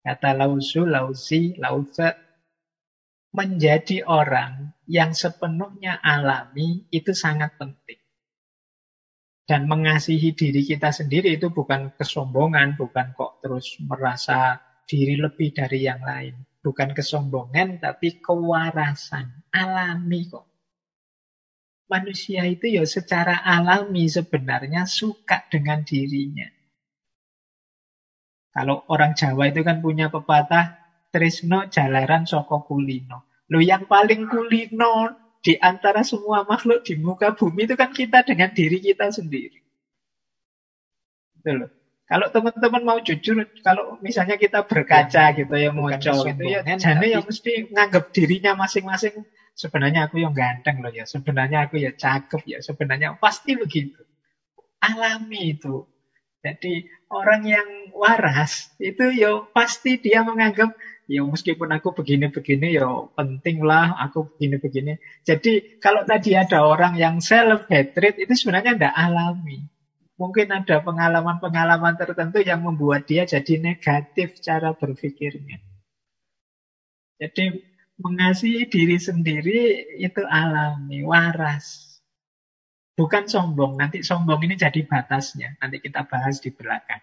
Kata 0.00 0.32
Lausu, 0.32 0.88
Lausi, 0.88 1.54
Lause, 1.60 2.16
menjadi 3.30 4.02
orang 4.08 4.74
yang 4.90 5.14
sepenuhnya 5.14 6.00
alami 6.00 6.88
itu 6.90 7.14
sangat 7.14 7.54
penting. 7.60 8.00
Dan 9.46 9.66
mengasihi 9.66 10.30
diri 10.32 10.62
kita 10.62 10.94
sendiri 10.94 11.34
itu 11.34 11.50
bukan 11.50 11.94
kesombongan, 11.98 12.78
bukan 12.78 13.12
kok 13.18 13.42
terus 13.42 13.76
merasa 13.82 14.62
diri 14.86 15.18
lebih 15.18 15.50
dari 15.54 15.86
yang 15.86 16.02
lain. 16.02 16.38
Bukan 16.62 16.94
kesombongan, 16.94 17.82
tapi 17.82 18.22
kewarasan. 18.22 19.50
Alami 19.50 20.20
kok. 20.30 20.46
Manusia 21.90 22.46
itu 22.46 22.70
ya 22.70 22.86
secara 22.86 23.42
alami 23.42 24.06
sebenarnya 24.06 24.86
suka 24.86 25.50
dengan 25.50 25.82
dirinya. 25.82 26.46
Kalau 28.50 28.82
orang 28.90 29.14
Jawa 29.14 29.50
itu 29.50 29.62
kan 29.62 29.78
punya 29.78 30.10
pepatah, 30.10 30.74
Trisno 31.10 31.66
jalaran 31.70 32.26
soko 32.26 32.62
kulino. 32.66 33.26
Lo 33.50 33.58
yang 33.58 33.86
paling 33.86 34.30
kulino 34.30 35.10
di 35.42 35.58
antara 35.58 36.04
semua 36.06 36.46
makhluk 36.46 36.86
di 36.86 36.94
muka 37.00 37.34
bumi 37.34 37.66
itu 37.66 37.74
kan 37.74 37.90
kita 37.90 38.22
dengan 38.22 38.50
diri 38.54 38.78
kita 38.78 39.10
sendiri. 39.10 39.58
Betul 41.38 41.66
loh. 41.66 41.70
Kalau 42.10 42.26
teman-teman 42.26 42.82
mau 42.82 42.98
jujur, 42.98 43.46
kalau 43.62 43.94
misalnya 44.02 44.34
kita 44.34 44.66
berkaca 44.66 45.30
ya, 45.30 45.36
gitu 45.38 45.54
ya, 45.54 45.70
muncul 45.70 46.26
gitu 46.26 46.42
ya, 46.42 46.66
jane 46.66 47.06
yang 47.06 47.22
mesti 47.22 47.70
nganggap 47.70 48.10
dirinya 48.10 48.58
masing-masing. 48.58 49.14
Sebenarnya 49.54 50.10
aku 50.10 50.18
yang 50.18 50.34
ganteng 50.34 50.82
loh 50.82 50.90
ya, 50.90 51.06
sebenarnya 51.06 51.70
aku 51.70 51.78
ya 51.78 51.94
cakep 51.94 52.42
ya, 52.50 52.58
sebenarnya 52.66 53.14
pasti 53.14 53.54
begitu. 53.54 54.02
Alami 54.82 55.54
itu. 55.54 55.86
Jadi 56.40 56.88
orang 57.12 57.42
yang 57.44 57.68
waras 57.92 58.72
itu 58.80 59.12
ya 59.12 59.44
pasti 59.52 60.00
dia 60.00 60.24
menganggap 60.24 60.72
ya 61.04 61.20
meskipun 61.20 61.68
aku 61.68 61.92
begini-begini 61.92 62.80
ya 62.80 62.88
penting 63.12 63.60
lah 63.60 63.92
aku 64.00 64.24
begini-begini. 64.32 64.96
Jadi 65.26 65.76
kalau 65.82 66.08
tadi 66.08 66.32
ada 66.38 66.64
orang 66.64 66.96
yang 66.96 67.20
self 67.20 67.68
hatred 67.68 68.16
itu 68.16 68.32
sebenarnya 68.32 68.72
tidak 68.72 68.94
alami. 68.96 69.68
Mungkin 70.16 70.52
ada 70.52 70.84
pengalaman-pengalaman 70.84 71.96
tertentu 71.96 72.44
yang 72.44 72.60
membuat 72.64 73.08
dia 73.08 73.24
jadi 73.24 73.56
negatif 73.56 74.40
cara 74.40 74.76
berpikirnya. 74.76 75.60
Jadi 77.20 77.68
mengasihi 78.00 78.64
diri 78.64 78.96
sendiri 78.96 79.60
itu 80.00 80.24
alami, 80.24 81.04
waras. 81.04 81.89
Bukan 83.00 83.24
sombong. 83.24 83.80
Nanti 83.80 84.04
sombong 84.04 84.44
ini 84.44 84.60
jadi 84.60 84.84
batasnya. 84.84 85.56
Nanti 85.56 85.80
kita 85.80 86.04
bahas 86.04 86.36
di 86.44 86.52
belakang. 86.52 87.00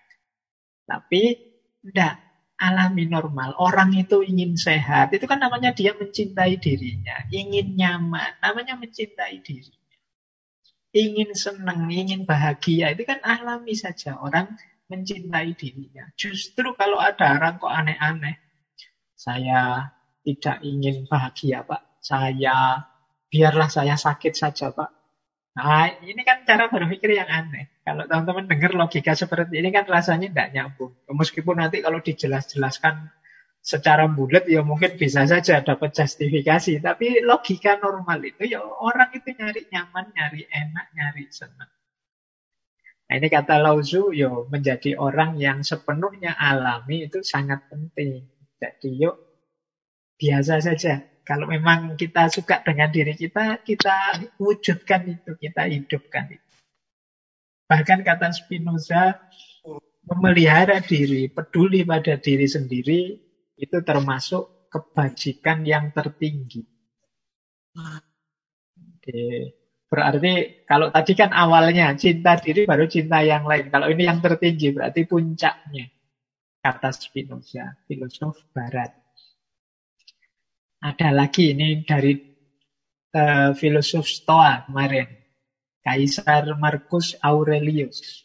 Tapi 0.85 1.33
tidak 1.81 2.21
alami 2.61 3.09
normal. 3.09 3.57
Orang 3.57 3.97
itu 3.97 4.21
ingin 4.21 4.53
sehat. 4.61 5.09
Itu 5.09 5.25
kan 5.25 5.41
namanya 5.41 5.73
dia 5.73 5.97
mencintai 5.97 6.61
dirinya. 6.61 7.25
Ingin 7.33 7.73
nyaman. 7.73 8.37
Namanya 8.45 8.77
mencintai 8.77 9.41
dirinya. 9.41 9.97
Ingin 10.93 11.33
senang, 11.33 11.89
ingin 11.89 12.29
bahagia. 12.29 12.93
Itu 12.93 13.01
kan 13.09 13.17
alami 13.25 13.73
saja. 13.73 14.21
Orang 14.21 14.53
mencintai 14.93 15.57
dirinya. 15.57 16.13
Justru 16.13 16.77
kalau 16.77 17.01
ada 17.01 17.41
orang 17.41 17.57
kok 17.57 17.73
aneh-aneh. 17.73 18.37
Saya 19.17 19.89
tidak 20.21 20.61
ingin 20.61 21.09
bahagia, 21.09 21.65
Pak. 21.65 22.05
Saya 22.05 22.85
biarlah 23.33 23.65
saya 23.65 23.97
sakit 23.97 24.37
saja, 24.37 24.69
Pak. 24.69 24.96
Nah, 25.57 25.89
ini 26.05 26.21
kan 26.21 26.45
cara 26.45 26.69
berpikir 26.69 27.17
yang 27.17 27.25
aneh. 27.25 27.81
Kalau 27.81 28.05
teman-teman 28.05 28.45
dengar 28.45 28.77
logika 28.77 29.17
seperti 29.17 29.57
ini 29.57 29.73
kan 29.73 29.89
rasanya 29.89 30.29
tidak 30.29 30.49
nyambung. 30.53 30.93
Meskipun 31.09 31.57
nanti 31.57 31.81
kalau 31.81 31.97
dijelas-jelaskan 31.97 33.09
secara 33.57 34.05
bulat 34.05 34.45
ya 34.45 34.61
mungkin 34.61 35.01
bisa 35.01 35.25
saja 35.25 35.65
dapat 35.65 35.97
justifikasi. 35.97 36.77
Tapi 36.77 37.25
logika 37.25 37.81
normal 37.81 38.21
itu 38.21 38.45
ya 38.45 38.61
orang 38.61 39.09
itu 39.17 39.33
nyari 39.33 39.65
nyaman, 39.73 40.05
nyari 40.13 40.45
enak, 40.45 40.85
nyari 40.93 41.25
senang. 41.33 41.71
Nah 43.07 43.15
ini 43.17 43.27
kata 43.31 43.57
Lauzu, 43.57 44.13
yo 44.13 44.45
menjadi 44.53 44.93
orang 44.93 45.41
yang 45.41 45.65
sepenuhnya 45.65 46.37
alami 46.37 47.09
itu 47.09 47.25
sangat 47.25 47.65
penting. 47.65 48.29
Jadi 48.61 48.89
yuk 48.93 49.17
biasa 50.21 50.61
saja 50.61 51.01
kalau 51.27 51.51
memang 51.51 51.99
kita 51.99 52.31
suka 52.31 52.63
dengan 52.63 52.87
diri 52.87 53.11
kita, 53.11 53.59
kita 53.59 54.31
wujudkan 54.39 55.11
itu, 55.11 55.35
kita 55.35 55.67
hidupkan 55.67 56.31
itu. 56.31 56.47
Bahkan 57.67 57.99
kata 58.07 58.31
Spinoza, 58.31 59.19
memelihara 60.07 60.79
diri, 60.79 61.27
peduli 61.27 61.83
pada 61.83 62.15
diri 62.15 62.47
sendiri, 62.47 63.19
itu 63.59 63.77
termasuk 63.83 64.71
kebajikan 64.71 65.67
yang 65.67 65.91
tertinggi. 65.91 66.63
Oke. 67.75 69.23
Berarti 69.87 70.63
kalau 70.67 70.91
tadi 70.91 71.11
kan 71.15 71.31
awalnya 71.31 71.95
cinta 71.99 72.39
diri 72.39 72.63
baru 72.63 72.87
cinta 72.87 73.19
yang 73.23 73.43
lain. 73.43 73.67
Kalau 73.67 73.87
ini 73.91 74.07
yang 74.07 74.23
tertinggi 74.23 74.71
berarti 74.71 75.03
puncaknya. 75.03 75.91
Kata 76.63 76.91
Spinoza, 76.91 77.83
filosof 77.87 78.35
barat. 78.55 79.06
Ada 80.77 81.09
lagi 81.09 81.57
ini 81.57 81.81
dari 81.81 82.13
uh, 83.17 83.49
Stoa 84.05 84.69
kemarin. 84.69 85.09
Kaisar 85.81 86.53
Marcus 86.53 87.17
Aurelius. 87.23 88.21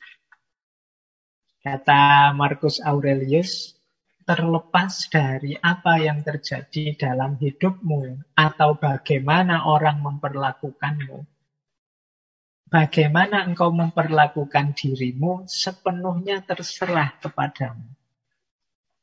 Kata 1.65 2.35
Marcus 2.37 2.83
Aurelius, 2.83 3.73
terlepas 4.29 5.09
dari 5.09 5.57
apa 5.65 5.97
yang 5.97 6.21
terjadi 6.21 6.93
dalam 6.99 7.41
hidupmu 7.41 8.35
atau 8.37 8.77
bagaimana 8.77 9.65
orang 9.65 10.03
memperlakukanmu, 10.03 11.25
bagaimana 12.69 13.49
engkau 13.49 13.73
memperlakukan 13.73 14.75
dirimu 14.77 15.49
sepenuhnya 15.49 16.45
terserah 16.45 17.17
kepadamu. 17.17 18.02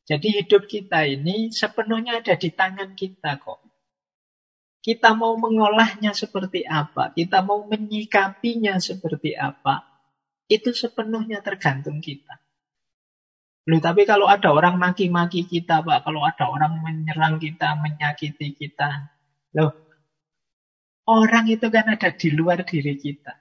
Jadi 0.10 0.42
hidup 0.42 0.66
kita 0.66 1.06
ini 1.06 1.54
sepenuhnya 1.54 2.18
ada 2.18 2.34
di 2.34 2.50
tangan 2.50 2.98
kita 2.98 3.38
kok. 3.38 3.62
Kita 4.82 5.14
mau 5.14 5.38
mengolahnya 5.38 6.18
seperti 6.18 6.66
apa, 6.66 7.14
kita 7.14 7.46
mau 7.46 7.62
menyikapinya 7.70 8.82
seperti 8.82 9.38
apa, 9.38 9.86
itu 10.50 10.74
sepenuhnya 10.74 11.46
tergantung 11.46 12.02
kita. 12.02 12.42
Loh, 13.70 13.78
tapi 13.78 14.10
kalau 14.10 14.26
ada 14.26 14.50
orang 14.50 14.82
maki-maki 14.82 15.46
kita, 15.46 15.86
Pak, 15.86 16.02
kalau 16.02 16.26
ada 16.26 16.50
orang 16.50 16.82
menyerang 16.82 17.38
kita, 17.38 17.78
menyakiti 17.78 18.58
kita, 18.58 19.14
loh, 19.54 19.78
orang 21.06 21.46
itu 21.54 21.70
kan 21.70 21.86
ada 21.86 22.10
di 22.10 22.34
luar 22.34 22.66
diri 22.66 22.98
kita. 22.98 23.38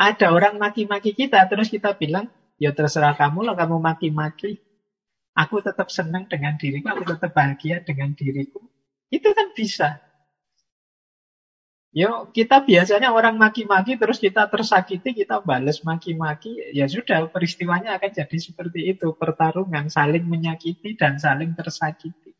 Ada 0.00 0.32
orang 0.32 0.56
maki-maki 0.56 1.12
kita, 1.12 1.44
terus 1.44 1.68
kita 1.68 1.92
bilang, 1.92 2.32
ya 2.56 2.72
terserah 2.72 3.18
kamu 3.18 3.52
lah, 3.52 3.58
kamu 3.58 3.76
maki-maki. 3.84 4.67
Aku 5.38 5.62
tetap 5.62 5.86
senang 5.94 6.26
dengan 6.26 6.58
diriku, 6.58 6.90
aku 6.90 7.14
tetap 7.14 7.30
bahagia 7.30 7.78
dengan 7.86 8.10
diriku. 8.18 8.58
Itu 9.06 9.30
kan 9.30 9.54
bisa. 9.54 10.02
Yo, 11.94 12.28
kita 12.34 12.66
biasanya 12.66 13.14
orang 13.14 13.38
maki-maki 13.38 13.94
terus 13.96 14.18
kita 14.18 14.50
tersakiti, 14.50 15.14
kita 15.14 15.40
balas 15.40 15.86
maki-maki, 15.86 16.74
ya 16.74 16.90
sudah 16.90 17.30
peristiwanya 17.30 17.96
akan 17.96 18.10
jadi 18.12 18.38
seperti 18.38 18.92
itu, 18.92 19.14
pertarungan 19.14 19.86
saling 19.88 20.26
menyakiti 20.26 20.98
dan 20.98 21.22
saling 21.22 21.54
tersakiti. 21.54 22.34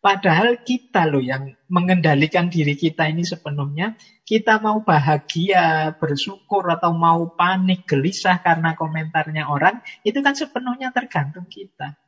Padahal 0.00 0.62
kita 0.62 1.08
loh 1.08 1.18
yang 1.18 1.52
mengendalikan 1.66 2.46
diri 2.46 2.78
kita 2.78 3.10
ini 3.10 3.26
sepenuhnya, 3.26 3.98
kita 4.22 4.62
mau 4.62 4.82
bahagia, 4.82 5.94
bersyukur 5.98 6.62
atau 6.70 6.94
mau 6.94 7.32
panik, 7.34 7.90
gelisah 7.90 8.38
karena 8.38 8.72
komentarnya 8.74 9.50
orang, 9.50 9.82
itu 10.06 10.20
kan 10.22 10.34
sepenuhnya 10.34 10.94
tergantung 10.96 11.46
kita. 11.50 11.98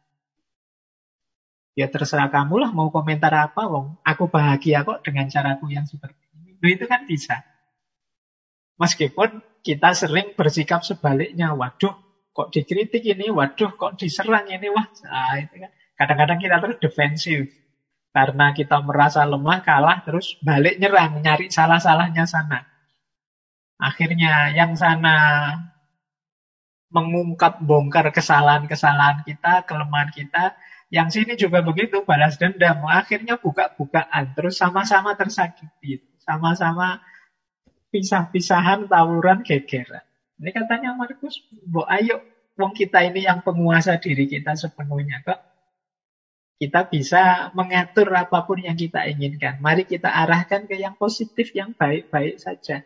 Ya 1.77 1.87
terserah 1.91 2.33
kamu 2.33 2.55
lah 2.63 2.71
mau 2.73 2.89
komentar 2.93 3.31
apa, 3.35 3.69
wong. 3.69 4.01
Aku 4.07 4.31
bahagia 4.31 4.83
kok 4.87 5.05
dengan 5.05 5.29
caraku 5.29 5.73
yang 5.73 5.85
seperti 5.85 6.29
itu 6.63 6.85
kan 6.91 7.07
bisa. 7.07 7.47
Meskipun 8.79 9.43
kita 9.63 9.95
sering 9.95 10.35
bersikap 10.35 10.83
sebaliknya, 10.83 11.55
waduh 11.55 11.95
kok 12.35 12.51
dikritik 12.51 13.03
ini, 13.03 13.31
waduh 13.31 13.75
kok 13.75 13.99
diserang 13.99 14.47
ini, 14.51 14.71
wah 14.71 14.87
nah, 15.07 15.39
kan. 15.39 15.71
Kadang-kadang 15.99 16.39
kita 16.39 16.57
terus 16.63 16.79
defensif. 16.79 17.51
Karena 18.15 18.51
kita 18.57 18.83
merasa 18.83 19.23
lemah, 19.23 19.63
kalah, 19.63 20.03
terus 20.03 20.35
balik 20.43 20.81
nyerang, 20.81 21.23
nyari 21.23 21.53
salah-salahnya 21.53 22.25
sana. 22.27 22.67
Akhirnya 23.79 24.51
yang 24.55 24.75
sana 24.75 25.15
mengungkap, 26.91 27.63
bongkar 27.63 28.11
kesalahan-kesalahan 28.11 29.23
kita, 29.29 29.63
kelemahan 29.69 30.11
kita, 30.11 30.57
yang 30.89 31.13
sini 31.13 31.37
juga 31.37 31.61
begitu, 31.61 32.01
balas 32.05 32.41
dendam. 32.41 32.81
Akhirnya 32.89 33.37
buka-bukaan, 33.37 34.33
terus 34.33 34.57
sama-sama 34.57 35.13
tersakiti 35.17 36.09
sama-sama 36.29 37.01
pisah-pisahan, 37.89 38.85
tawuran, 38.85 39.41
gegeran. 39.41 40.05
Ini 40.37 40.53
katanya 40.53 40.93
Markus, 40.93 41.41
bu 41.65 41.89
ayo, 41.89 42.21
wong 42.61 42.77
kita 42.77 43.01
ini 43.09 43.25
yang 43.25 43.41
penguasa 43.41 43.97
diri 43.97 44.29
kita 44.29 44.53
sepenuhnya 44.53 45.25
kok. 45.25 45.41
Kita 46.59 46.85
bisa 46.91 47.49
mengatur 47.55 48.13
apa 48.13 48.45
pun 48.45 48.61
yang 48.61 48.75
kita 48.77 49.09
inginkan. 49.09 49.63
Mari 49.63 49.89
kita 49.89 50.11
arahkan 50.11 50.67
ke 50.67 50.75
yang 50.77 50.99
positif, 50.99 51.55
yang 51.55 51.73
baik-baik 51.73 52.37
saja. 52.37 52.83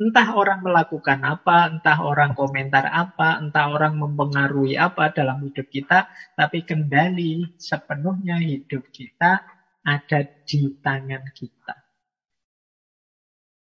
Entah 0.00 0.28
orang 0.32 0.64
melakukan 0.64 1.20
apa, 1.20 1.68
entah 1.68 2.00
orang 2.00 2.32
komentar 2.32 2.88
apa, 2.88 3.36
entah 3.38 3.68
orang 3.68 4.00
mempengaruhi 4.00 4.80
apa 4.80 5.12
dalam 5.12 5.44
hidup 5.44 5.68
kita, 5.68 6.08
tapi 6.32 6.64
kendali 6.64 7.58
sepenuhnya 7.60 8.40
hidup 8.40 8.88
kita 8.88 9.44
ada 9.84 10.20
di 10.48 10.62
tangan 10.80 11.24
kita. 11.34 11.76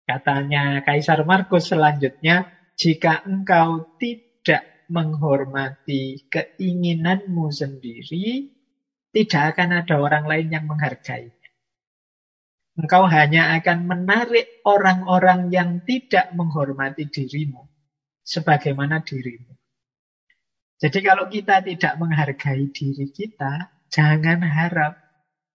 Katanya 0.05 0.81
Kaisar 0.81 1.21
Markus 1.27 1.69
selanjutnya, 1.69 2.49
jika 2.77 3.25
engkau 3.25 3.97
tidak 3.97 4.85
menghormati 4.87 6.29
keinginanmu 6.29 7.49
sendiri, 7.49 8.53
tidak 9.11 9.55
akan 9.55 9.81
ada 9.81 9.95
orang 9.97 10.25
lain 10.29 10.47
yang 10.53 10.65
menghargai. 10.69 11.34
Engkau 12.75 13.07
hanya 13.07 13.55
akan 13.55 13.87
menarik 13.87 14.59
orang-orang 14.67 15.47
yang 15.47 15.83
tidak 15.87 16.35
menghormati 16.35 17.07
dirimu 17.07 17.71
sebagaimana 18.21 18.99
dirimu. 18.99 19.55
Jadi 20.75 20.99
kalau 20.99 21.31
kita 21.31 21.63
tidak 21.63 21.95
menghargai 21.95 22.67
diri 22.67 23.07
kita, 23.15 23.71
jangan 23.87 24.43
harap 24.43 24.99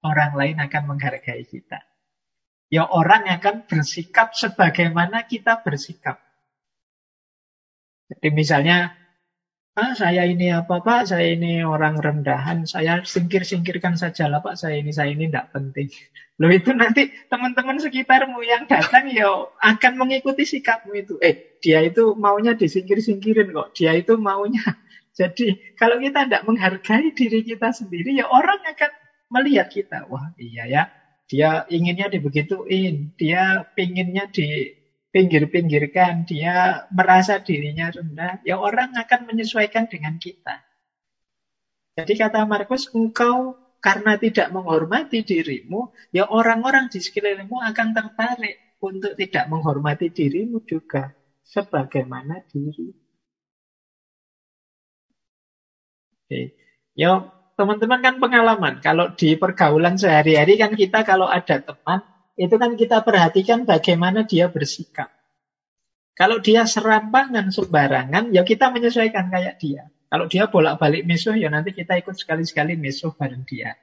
orang 0.00 0.32
lain 0.32 0.56
akan 0.64 0.96
menghargai 0.96 1.44
kita 1.44 1.84
ya 2.70 2.86
orang 2.86 3.26
akan 3.26 3.66
bersikap 3.66 4.32
sebagaimana 4.32 5.26
kita 5.26 5.60
bersikap. 5.60 6.22
Jadi 8.08 8.28
misalnya, 8.30 8.94
ah, 9.78 9.92
saya 9.94 10.26
ini 10.26 10.50
apa 10.50 10.82
Pak, 10.82 11.10
saya 11.10 11.34
ini 11.34 11.62
orang 11.62 11.98
rendahan, 11.98 12.66
saya 12.66 13.02
singkir-singkirkan 13.06 13.94
saja 13.94 14.26
lah 14.26 14.42
Pak, 14.42 14.58
saya 14.58 14.80
ini, 14.80 14.90
saya 14.90 15.14
ini 15.14 15.30
tidak 15.30 15.54
penting. 15.54 15.90
Loh 16.40 16.48
itu 16.48 16.72
nanti 16.72 17.12
teman-teman 17.28 17.76
sekitarmu 17.76 18.40
yang 18.40 18.64
datang 18.64 19.12
ya 19.12 19.28
akan 19.60 19.92
mengikuti 20.00 20.48
sikapmu 20.48 20.96
itu. 20.96 21.14
Eh, 21.20 21.60
dia 21.60 21.84
itu 21.84 22.16
maunya 22.16 22.56
disingkir-singkirin 22.56 23.52
kok, 23.52 23.76
dia 23.76 23.92
itu 23.92 24.16
maunya. 24.16 24.64
Jadi 25.18 25.76
kalau 25.76 26.00
kita 26.00 26.24
tidak 26.24 26.42
menghargai 26.48 27.12
diri 27.12 27.44
kita 27.44 27.76
sendiri, 27.76 28.16
ya 28.16 28.24
orang 28.24 28.64
akan 28.64 28.90
melihat 29.28 29.68
kita. 29.68 30.08
Wah 30.08 30.32
iya 30.40 30.64
ya, 30.64 30.82
dia 31.28 31.68
inginnya 31.68 32.08
dibegituin, 32.08 33.12
dia 33.20 33.68
pinginnya 33.76 34.26
di 34.32 34.80
pinggir-pinggirkan, 35.11 36.24
dia 36.26 36.86
merasa 36.94 37.42
dirinya 37.42 37.90
rendah, 37.90 38.42
ya 38.46 38.56
orang 38.58 38.94
akan 38.94 39.20
menyesuaikan 39.26 39.90
dengan 39.90 40.16
kita. 40.16 40.62
Jadi 41.98 42.12
kata 42.16 42.46
Markus, 42.46 42.86
engkau 42.94 43.58
karena 43.82 44.16
tidak 44.16 44.48
menghormati 44.54 45.26
dirimu, 45.26 45.90
ya 46.14 46.24
orang-orang 46.30 46.86
di 46.88 47.02
sekelilingmu 47.02 47.58
akan 47.58 47.88
tertarik 47.92 48.56
untuk 48.80 49.12
tidak 49.18 49.44
menghormati 49.50 50.08
dirimu 50.14 50.62
juga, 50.64 51.12
sebagaimana 51.42 52.46
diri. 52.46 52.88
Oke. 56.24 56.54
Ya, 56.94 57.11
Teman-teman 57.61 58.00
kan 58.00 58.16
pengalaman, 58.16 58.80
kalau 58.80 59.12
di 59.12 59.36
pergaulan 59.36 60.00
sehari-hari 60.00 60.56
kan 60.56 60.72
kita 60.72 61.04
kalau 61.04 61.28
ada 61.28 61.61
teman, 61.61 62.00
itu 62.39 62.55
kan 62.55 62.74
kita 62.78 63.03
perhatikan 63.03 63.66
bagaimana 63.66 64.26
dia 64.26 64.51
bersikap. 64.51 65.11
Kalau 66.14 66.43
dia 66.45 66.68
serampangan 66.68 67.49
sembarangan, 67.49 68.35
ya 68.35 68.45
kita 68.45 68.68
menyesuaikan 68.68 69.33
kayak 69.33 69.57
dia. 69.57 69.89
Kalau 70.11 70.26
dia 70.26 70.51
bolak-balik 70.51 71.07
misuh, 71.07 71.39
ya 71.39 71.49
nanti 71.49 71.72
kita 71.72 71.97
ikut 71.97 72.18
sekali-sekali 72.18 72.74
misuh 72.76 73.14
bareng 73.14 73.47
dia. 73.47 73.78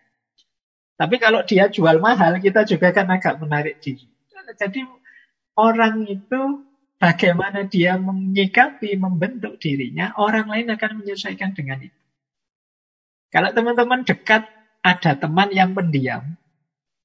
Tapi 0.98 1.16
kalau 1.18 1.41
dia 1.48 1.72
jual 1.72 1.98
mahal, 1.98 2.38
kita 2.38 2.68
juga 2.68 2.93
kan 2.93 3.10
agak 3.10 3.41
menarik 3.41 3.80
diri. 3.80 4.06
Jadi 4.58 4.82
orang 5.58 6.06
itu 6.06 6.68
bagaimana 6.98 7.66
dia 7.66 7.95
menyikapi, 7.98 8.98
membentuk 8.98 9.62
dirinya, 9.62 10.14
orang 10.18 10.50
lain 10.50 10.68
akan 10.74 11.06
menyesuaikan 11.06 11.54
dengan 11.54 11.86
itu. 11.86 12.02
Kalau 13.30 13.54
teman-teman 13.54 14.06
dekat 14.06 14.48
ada 14.82 15.12
teman 15.20 15.50
yang 15.54 15.76
pendiam, 15.78 16.38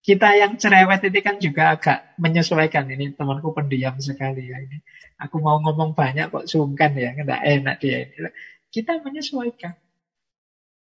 kita 0.03 0.35
yang 0.35 0.59
cerewet 0.59 1.07
itu 1.07 1.19
kan 1.23 1.39
juga 1.39 1.79
agak 1.79 2.19
menyesuaikan. 2.19 2.91
Ini 2.91 3.15
temanku 3.15 3.55
pendiam 3.55 3.95
sekali 4.03 4.51
ya 4.51 4.59
ini. 4.59 4.83
Aku 5.23 5.39
mau 5.39 5.63
ngomong 5.63 5.95
banyak 5.95 6.35
kok 6.35 6.51
sungkan 6.51 6.99
ya, 6.99 7.15
tidak 7.15 7.41
enak 7.47 7.77
dia 7.79 7.97
ini. 8.11 8.19
Kita 8.67 8.99
menyesuaikan. 8.99 9.79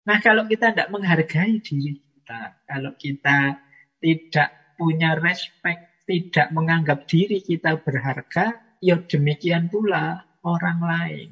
Nah 0.07 0.17
kalau 0.23 0.47
kita 0.47 0.71
tidak 0.71 0.87
menghargai 0.87 1.59
diri 1.59 1.99
kita, 1.99 2.63
kalau 2.63 2.95
kita 2.95 3.59
tidak 3.99 4.49
punya 4.79 5.19
respect, 5.19 6.07
tidak 6.07 6.47
menganggap 6.55 7.03
diri 7.03 7.43
kita 7.43 7.75
berharga, 7.83 8.55
ya 8.79 8.95
demikian 9.03 9.67
pula 9.67 10.23
orang 10.47 10.79
lain. 10.79 11.29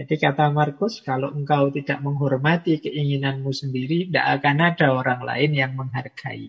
Jadi 0.00 0.16
kata 0.16 0.48
Markus, 0.48 1.04
kalau 1.04 1.28
engkau 1.28 1.68
tidak 1.68 2.00
menghormati 2.00 2.80
keinginanmu 2.80 3.52
sendiri, 3.52 4.08
tidak 4.08 4.40
akan 4.40 4.56
ada 4.72 4.96
orang 4.96 5.20
lain 5.20 5.52
yang 5.52 5.76
menghargai. 5.76 6.48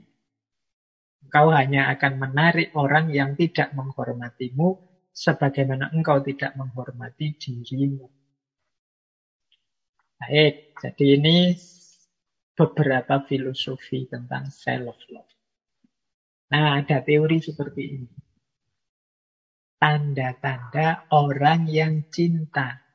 Engkau 1.27 1.51
hanya 1.51 1.91
akan 1.91 2.15
menarik 2.15 2.71
orang 2.79 3.11
yang 3.11 3.35
tidak 3.35 3.75
menghormatimu, 3.75 4.79
sebagaimana 5.11 5.91
engkau 5.91 6.23
tidak 6.23 6.55
menghormati 6.55 7.35
dirimu. 7.35 8.07
Baik, 10.15 10.71
jadi 10.79 11.05
ini 11.19 11.51
beberapa 12.55 13.19
filosofi 13.27 14.07
tentang 14.07 14.47
self-love. 14.47 15.27
Nah, 16.55 16.79
ada 16.79 17.03
teori 17.03 17.43
seperti 17.43 17.83
ini. 17.83 18.15
Tanda-tanda 19.75 21.11
orang 21.11 21.67
yang 21.67 22.07
cinta 22.07 22.90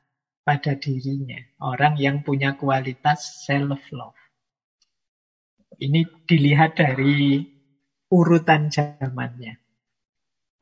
pada 0.47 0.79
dirinya. 0.79 1.43
Orang 1.59 1.99
yang 1.99 2.23
punya 2.23 2.55
kualitas 2.55 3.43
self-love. 3.43 4.15
Ini 5.83 6.07
dilihat 6.31 6.79
dari 6.79 7.43
urutan 8.15 8.71
zamannya. 8.71 9.59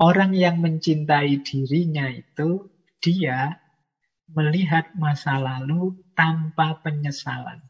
Orang 0.00 0.32
yang 0.32 0.58
mencintai 0.64 1.44
dirinya 1.44 2.08
itu, 2.08 2.72
dia 2.98 3.60
melihat 4.32 4.96
masa 4.96 5.36
lalu 5.36 6.00
tanpa 6.16 6.80
penyesalan. 6.80 7.60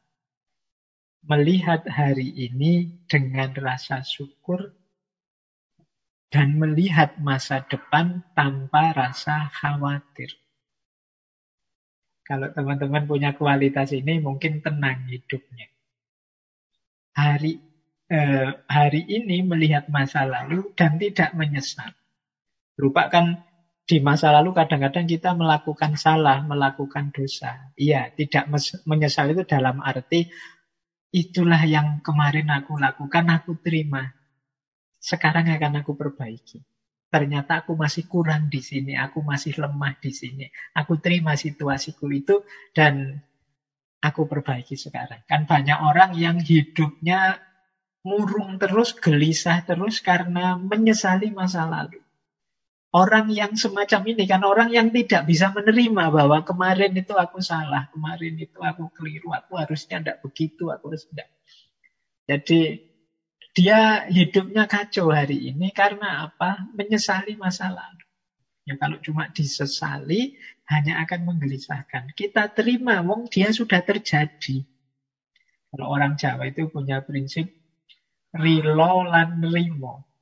Melihat 1.27 1.83
hari 1.91 2.31
ini 2.31 3.03
dengan 3.11 3.51
rasa 3.59 4.07
syukur 4.07 4.73
dan 6.31 6.57
melihat 6.63 7.19
masa 7.19 7.65
depan 7.67 8.23
tanpa 8.39 8.95
rasa 8.95 9.51
khawatir. 9.51 10.44
Kalau 12.25 12.49
teman-teman 12.57 13.05
punya 13.05 13.37
kualitas 13.37 13.93
ini, 13.93 14.17
mungkin 14.19 14.65
tenang 14.65 15.05
hidupnya. 15.13 15.69
Hari 17.15 17.53
eh, 18.09 18.51
hari 18.65 19.03
ini 19.07 19.45
melihat 19.45 19.93
masa 19.93 20.25
lalu 20.25 20.73
dan 20.73 20.97
tidak 20.97 21.37
menyesal. 21.37 21.93
Berupa 22.75 23.13
kan 23.13 23.45
di 23.85 24.01
masa 24.01 24.33
lalu 24.33 24.57
kadang-kadang 24.57 25.05
kita 25.05 25.37
melakukan 25.37 26.01
salah, 26.01 26.41
melakukan 26.41 27.13
dosa. 27.13 27.71
Iya, 27.77 28.09
tidak 28.17 28.49
menyesal 28.89 29.37
itu 29.37 29.45
dalam 29.45 29.85
arti 29.85 30.33
itulah 31.15 31.61
yang 31.63 32.01
kemarin 32.01 32.51
aku 32.51 32.81
lakukan, 32.81 33.29
aku 33.31 33.61
terima. 33.61 34.11
Sekarang 34.99 35.47
akan 35.47 35.85
aku 35.85 35.93
perbaiki. 35.95 36.65
Ternyata 37.15 37.63
aku 37.63 37.79
masih 37.79 38.11
kurang 38.11 38.51
di 38.51 38.59
sini, 38.59 38.99
aku 38.99 39.23
masih 39.23 39.55
lemah 39.55 39.95
di 40.03 40.11
sini. 40.11 40.51
Aku 40.75 40.99
terima 40.99 41.39
situasiku 41.39 42.11
itu 42.11 42.43
dan 42.75 43.23
aku 44.03 44.27
perbaiki 44.27 44.75
sekarang. 44.75 45.23
Kan 45.31 45.47
banyak 45.47 45.79
orang 45.79 46.19
yang 46.19 46.43
hidupnya 46.43 47.39
murung 48.03 48.59
terus, 48.59 48.99
gelisah 48.99 49.63
terus 49.63 50.03
karena 50.03 50.59
menyesali 50.59 51.31
masa 51.31 51.71
lalu. 51.71 52.03
Orang 52.91 53.31
yang 53.31 53.55
semacam 53.55 54.11
ini 54.11 54.27
kan 54.27 54.43
orang 54.43 54.75
yang 54.75 54.91
tidak 54.91 55.31
bisa 55.31 55.55
menerima 55.55 56.11
bahwa 56.11 56.43
kemarin 56.43 56.99
itu 56.99 57.15
aku 57.15 57.39
salah, 57.39 57.87
kemarin 57.95 58.35
itu 58.43 58.59
aku 58.59 58.91
keliru, 58.91 59.31
aku 59.31 59.55
harusnya 59.55 60.03
tidak 60.03 60.19
begitu, 60.19 60.67
aku 60.75 60.91
harus 60.91 61.07
tidak. 61.15 61.31
Jadi 62.27 62.91
dia 63.55 64.11
hidupnya 64.11 64.67
kacau 64.67 65.15
hari 65.15 65.55
ini 65.55 65.71
karena 65.71 66.27
apa? 66.27 66.67
Menyesali 66.75 67.39
masa 67.39 67.71
lalu. 67.71 68.05
Ya 68.67 68.75
kalau 68.81 68.99
cuma 68.99 69.31
disesali 69.31 70.35
hanya 70.67 71.05
akan 71.07 71.29
menggelisahkan. 71.29 72.17
Kita 72.19 72.51
terima, 72.51 73.05
wong 73.05 73.31
dia 73.31 73.55
sudah 73.55 73.85
terjadi. 73.85 74.65
Kalau 75.71 75.87
orang 75.87 76.19
Jawa 76.19 76.51
itu 76.51 76.67
punya 76.67 77.01
prinsip 77.05 77.47
rilo 78.35 79.07
lan 79.07 79.39
rimo 79.39 80.15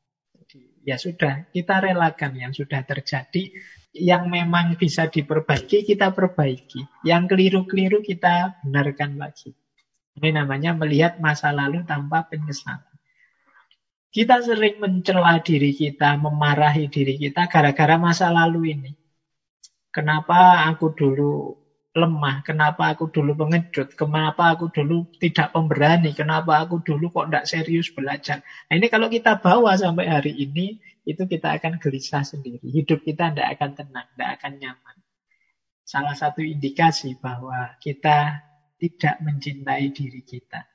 ya 0.82 0.98
sudah, 0.98 1.48
kita 1.50 1.78
relakan 1.82 2.34
yang 2.36 2.52
sudah 2.52 2.82
terjadi. 2.82 3.54
Yang 3.92 4.24
memang 4.24 4.66
bisa 4.80 5.04
diperbaiki, 5.12 5.84
kita 5.84 6.16
perbaiki. 6.16 6.80
Yang 7.04 7.36
keliru-keliru, 7.36 8.00
kita 8.00 8.56
benarkan 8.64 9.20
lagi. 9.20 9.52
Ini 10.16 10.32
namanya 10.32 10.72
melihat 10.72 11.20
masa 11.20 11.52
lalu 11.52 11.84
tanpa 11.84 12.24
penyesalan. 12.24 12.91
Kita 14.12 14.44
sering 14.44 14.76
mencela 14.76 15.40
diri 15.40 15.72
kita, 15.72 16.20
memarahi 16.20 16.84
diri 16.92 17.16
kita 17.16 17.48
gara-gara 17.48 17.96
masa 17.96 18.28
lalu 18.28 18.76
ini. 18.76 18.92
Kenapa 19.88 20.68
aku 20.68 20.92
dulu 20.92 21.56
lemah, 21.96 22.44
kenapa 22.44 22.92
aku 22.92 23.08
dulu 23.08 23.36
pengecut, 23.36 23.96
kenapa 23.96 24.52
aku 24.56 24.68
dulu 24.72 25.08
tidak 25.16 25.52
pemberani, 25.56 26.12
kenapa 26.12 26.64
aku 26.64 26.84
dulu 26.84 27.08
kok 27.08 27.32
tidak 27.32 27.48
serius 27.48 27.88
belajar. 27.92 28.40
Nah 28.68 28.74
ini 28.80 28.92
kalau 28.92 29.12
kita 29.12 29.40
bawa 29.40 29.76
sampai 29.80 30.08
hari 30.08 30.32
ini, 30.36 30.76
itu 31.08 31.24
kita 31.24 31.60
akan 31.60 31.76
gelisah 31.80 32.24
sendiri. 32.24 32.64
Hidup 32.68 33.04
kita 33.04 33.32
tidak 33.32 33.48
akan 33.56 33.70
tenang, 33.76 34.08
tidak 34.12 34.30
akan 34.40 34.52
nyaman. 34.60 34.96
Salah 35.84 36.16
satu 36.16 36.40
indikasi 36.40 37.16
bahwa 37.20 37.76
kita 37.80 38.40
tidak 38.80 39.20
mencintai 39.20 39.92
diri 39.92 40.24
kita. 40.24 40.71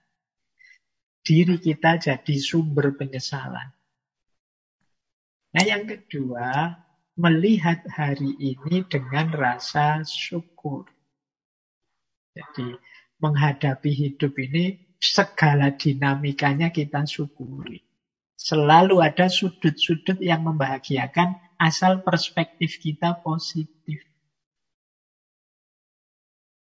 Diri 1.28 1.60
kita 1.60 2.00
jadi 2.00 2.36
sumber 2.40 2.96
penyesalan. 2.96 3.76
Nah 5.52 5.64
yang 5.68 5.84
kedua, 5.84 6.72
melihat 7.20 7.84
hari 7.92 8.32
ini 8.40 8.88
dengan 8.88 9.36
rasa 9.36 10.08
syukur. 10.08 10.88
Jadi 12.32 12.80
menghadapi 13.20 13.92
hidup 13.92 14.40
ini 14.40 14.96
segala 15.04 15.76
dinamikanya 15.76 16.72
kita 16.72 17.04
syukuri. 17.04 17.84
Selalu 18.40 19.04
ada 19.04 19.28
sudut-sudut 19.28 20.24
yang 20.24 20.48
membahagiakan 20.48 21.60
asal 21.60 22.08
perspektif 22.08 22.80
kita 22.80 23.20
positif. 23.20 24.00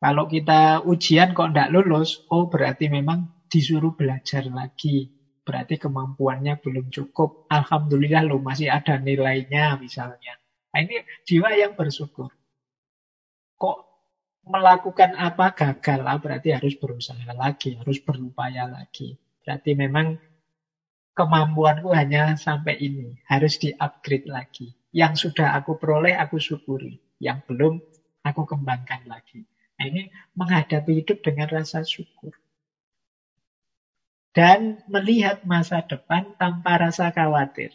Kalau 0.02 0.26
kita 0.26 0.82
ujian 0.82 1.38
kok 1.38 1.54
tidak 1.54 1.70
lulus, 1.70 2.24
oh 2.34 2.50
berarti 2.50 2.90
memang 2.90 3.35
disuruh 3.50 3.94
belajar 3.94 4.46
lagi. 4.46 5.10
Berarti 5.46 5.78
kemampuannya 5.78 6.58
belum 6.58 6.90
cukup. 6.90 7.46
Alhamdulillah 7.46 8.26
lo 8.26 8.42
masih 8.42 8.66
ada 8.66 8.98
nilainya 8.98 9.78
misalnya. 9.78 10.34
Nah 10.74 10.80
ini 10.82 11.06
jiwa 11.22 11.54
yang 11.54 11.78
bersyukur. 11.78 12.34
Kok 13.56 13.78
melakukan 14.46 15.18
apa 15.18 15.54
gagal, 15.54 16.06
ah, 16.06 16.18
berarti 16.18 16.54
harus 16.54 16.74
berusaha 16.78 17.30
lagi, 17.34 17.78
harus 17.78 17.98
berupaya 17.98 18.66
lagi. 18.70 19.18
Berarti 19.42 19.74
memang 19.74 20.18
kemampuanku 21.16 21.90
hanya 21.96 22.36
sampai 22.38 22.78
ini, 22.78 23.16
harus 23.26 23.58
di-upgrade 23.58 24.28
lagi. 24.30 24.74
Yang 24.94 25.28
sudah 25.30 25.56
aku 25.58 25.78
peroleh, 25.80 26.14
aku 26.14 26.38
syukuri. 26.38 26.98
Yang 27.18 27.38
belum, 27.50 27.74
aku 28.22 28.42
kembangkan 28.44 29.06
lagi. 29.06 29.46
Nah 29.76 29.84
ini 29.88 30.08
menghadapi 30.36 31.04
hidup 31.04 31.20
dengan 31.24 31.48
rasa 31.52 31.84
syukur. 31.84 32.32
Dan 34.36 34.84
melihat 34.92 35.48
masa 35.48 35.80
depan 35.80 36.36
tanpa 36.36 36.76
rasa 36.76 37.08
khawatir. 37.08 37.72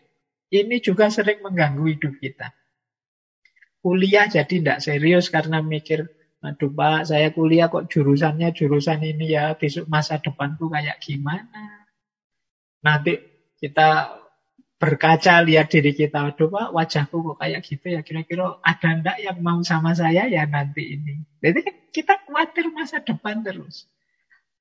Ini 0.54 0.78
juga 0.78 1.10
sering 1.10 1.42
mengganggu 1.42 1.90
hidup 1.90 2.22
kita. 2.22 2.54
Kuliah 3.82 4.30
jadi 4.30 4.46
tidak 4.46 4.78
serius 4.86 5.34
karena 5.34 5.58
mikir, 5.66 6.06
Aduh 6.42 6.74
Pak, 6.74 7.06
saya 7.06 7.30
kuliah 7.30 7.70
kok 7.70 7.86
jurusannya 7.86 8.50
jurusan 8.58 9.06
ini 9.06 9.38
ya, 9.38 9.54
besok 9.54 9.86
masa 9.86 10.18
depanku 10.18 10.74
kayak 10.74 10.98
gimana. 10.98 11.86
Nanti 12.82 13.22
kita 13.62 14.18
berkaca 14.82 15.46
lihat 15.46 15.70
diri 15.70 15.94
kita, 15.94 16.34
aduh 16.34 16.50
Pak, 16.50 16.74
wajahku 16.74 17.22
kok 17.22 17.38
kayak 17.38 17.62
gitu 17.62 17.94
ya, 17.94 18.02
kira-kira 18.02 18.58
ada 18.66 18.90
enggak 18.90 19.18
yang 19.22 19.38
mau 19.46 19.62
sama 19.62 19.94
saya 19.94 20.26
ya 20.26 20.50
nanti 20.50 20.98
ini. 20.98 21.22
Jadi 21.46 21.60
kan 21.62 21.76
kita 21.94 22.14
khawatir 22.26 22.74
masa 22.74 23.06
depan 23.06 23.46
terus. 23.46 23.86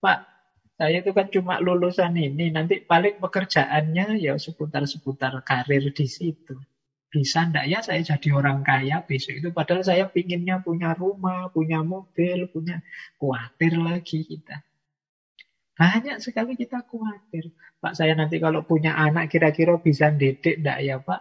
Pak, 0.04 0.39
saya 0.80 1.04
itu 1.04 1.12
kan 1.12 1.28
cuma 1.28 1.60
lulusan 1.60 2.16
ini, 2.16 2.48
nanti 2.48 2.80
paling 2.80 3.20
pekerjaannya 3.20 4.16
ya 4.16 4.40
seputar-seputar 4.40 5.44
karir 5.44 5.84
di 5.92 6.08
situ. 6.08 6.56
Bisa 7.12 7.44
ndak 7.44 7.68
ya 7.68 7.84
saya 7.84 8.00
jadi 8.00 8.32
orang 8.32 8.64
kaya 8.64 9.04
besok 9.04 9.44
itu 9.44 9.52
padahal 9.52 9.84
saya 9.84 10.08
pinginnya 10.08 10.64
punya 10.64 10.96
rumah, 10.96 11.52
punya 11.52 11.84
mobil, 11.84 12.48
punya 12.48 12.80
khawatir 13.20 13.76
lagi 13.76 14.24
kita. 14.24 14.64
Banyak 15.76 16.16
sekali 16.16 16.56
kita 16.56 16.80
khawatir. 16.88 17.52
Pak 17.76 17.92
saya 17.92 18.16
nanti 18.16 18.40
kalau 18.40 18.64
punya 18.64 18.96
anak 18.96 19.28
kira-kira 19.28 19.76
bisa 19.76 20.08
dedek 20.08 20.64
ndak 20.64 20.80
ya 20.80 20.96
Pak? 20.96 21.20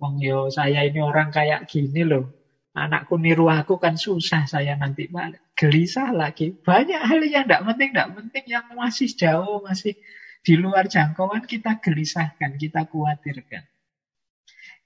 Wong 0.00 0.16
yo 0.24 0.48
saya 0.48 0.88
ini 0.88 1.04
orang 1.04 1.28
kayak 1.28 1.68
gini 1.68 2.08
loh. 2.08 2.37
Anakku 2.86 3.18
niru 3.18 3.50
aku 3.50 3.82
kan 3.82 3.98
susah 3.98 4.46
saya 4.46 4.78
nanti 4.78 5.10
Pak. 5.10 5.56
Gelisah 5.58 6.14
lagi. 6.14 6.54
Banyak 6.54 7.02
hal 7.02 7.20
yang 7.26 7.50
tidak 7.50 7.66
penting, 7.66 7.90
tidak 7.90 8.10
penting 8.14 8.44
yang 8.46 8.66
masih 8.78 9.10
jauh, 9.10 9.58
masih 9.66 9.98
di 10.46 10.54
luar 10.54 10.86
jangkauan 10.86 11.44
kita 11.44 11.82
gelisahkan, 11.82 12.54
kita 12.54 12.86
khawatirkan. 12.86 13.66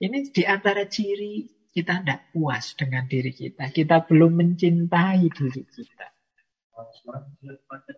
Ini 0.03 0.33
di 0.33 0.43
antara 0.49 0.89
ciri 0.89 1.47
kita 1.71 2.03
tidak 2.03 2.35
puas 2.35 2.75
dengan 2.75 3.07
diri 3.07 3.31
kita. 3.31 3.71
Kita 3.71 4.03
belum 4.05 4.33
mencintai 4.41 5.25
diri 5.29 5.63
kita. 5.69 6.07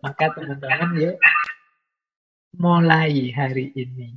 Maka 0.03 0.25
teman-teman 0.35 0.91
ya, 0.99 1.11
mulai 2.59 3.33
hari 3.33 3.71
ini 3.73 4.15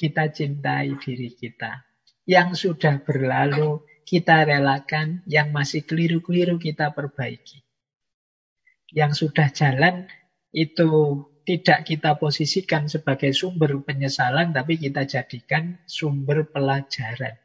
kita 0.00 0.32
cintai 0.32 0.96
diri 0.96 1.30
kita. 1.34 1.84
Yang 2.24 2.70
sudah 2.70 3.02
berlalu 3.02 3.82
kita 4.10 4.42
relakan, 4.42 5.22
yang 5.30 5.54
masih 5.54 5.86
keliru-keliru 5.86 6.58
kita 6.58 6.90
perbaiki. 6.90 7.62
Yang 8.90 9.22
sudah 9.22 9.54
jalan 9.54 10.10
itu 10.50 11.22
tidak 11.46 11.86
kita 11.86 12.18
posisikan 12.18 12.90
sebagai 12.90 13.30
sumber 13.30 13.78
penyesalan, 13.86 14.50
tapi 14.50 14.82
kita 14.82 15.06
jadikan 15.06 15.78
sumber 15.86 16.42
pelajaran. 16.50 17.38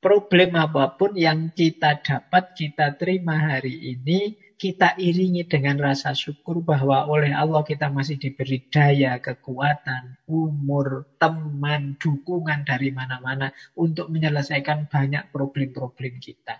Problem 0.00 0.56
apa 0.56 0.96
pun 0.96 1.12
yang 1.12 1.52
kita 1.52 2.00
dapat, 2.00 2.56
kita 2.56 2.96
terima 2.96 3.36
hari 3.36 4.00
ini, 4.00 4.32
kita 4.58 4.98
iringi 4.98 5.46
dengan 5.46 5.78
rasa 5.78 6.18
syukur 6.18 6.66
bahwa 6.66 7.06
oleh 7.06 7.30
Allah 7.30 7.62
kita 7.62 7.94
masih 7.94 8.18
diberi 8.18 8.66
daya, 8.66 9.22
kekuatan, 9.22 10.18
umur, 10.26 11.06
teman, 11.22 11.94
dukungan 11.94 12.66
dari 12.66 12.90
mana-mana 12.90 13.54
untuk 13.78 14.10
menyelesaikan 14.10 14.90
banyak 14.90 15.30
problem-problem 15.30 16.18
kita. 16.18 16.58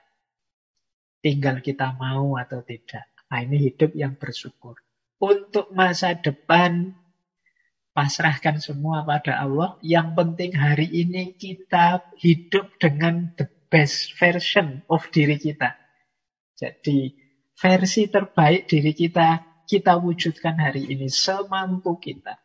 Tinggal 1.18 1.58
kita 1.58 1.98
mau 1.98 2.38
atau 2.38 2.62
tidak. 2.62 3.10
Nah 3.34 3.42
ini 3.42 3.66
hidup 3.66 3.90
yang 3.98 4.14
bersyukur. 4.14 4.78
Untuk 5.18 5.74
masa 5.74 6.14
depan, 6.14 6.94
pasrahkan 7.98 8.62
semua 8.62 9.02
pada 9.02 9.42
Allah. 9.42 9.74
Yang 9.82 10.14
penting 10.14 10.50
hari 10.54 10.86
ini 10.86 11.34
kita 11.34 12.06
hidup 12.14 12.78
dengan 12.78 13.34
the 13.34 13.50
best 13.74 14.14
version 14.14 14.86
of 14.86 15.02
diri 15.10 15.34
kita. 15.34 15.74
Jadi 16.54 17.27
versi 17.58 18.06
terbaik 18.06 18.70
diri 18.70 18.94
kita, 18.94 19.42
kita 19.66 19.98
wujudkan 19.98 20.54
hari 20.56 20.86
ini 20.86 21.10
semampu 21.10 21.98
kita. 21.98 22.38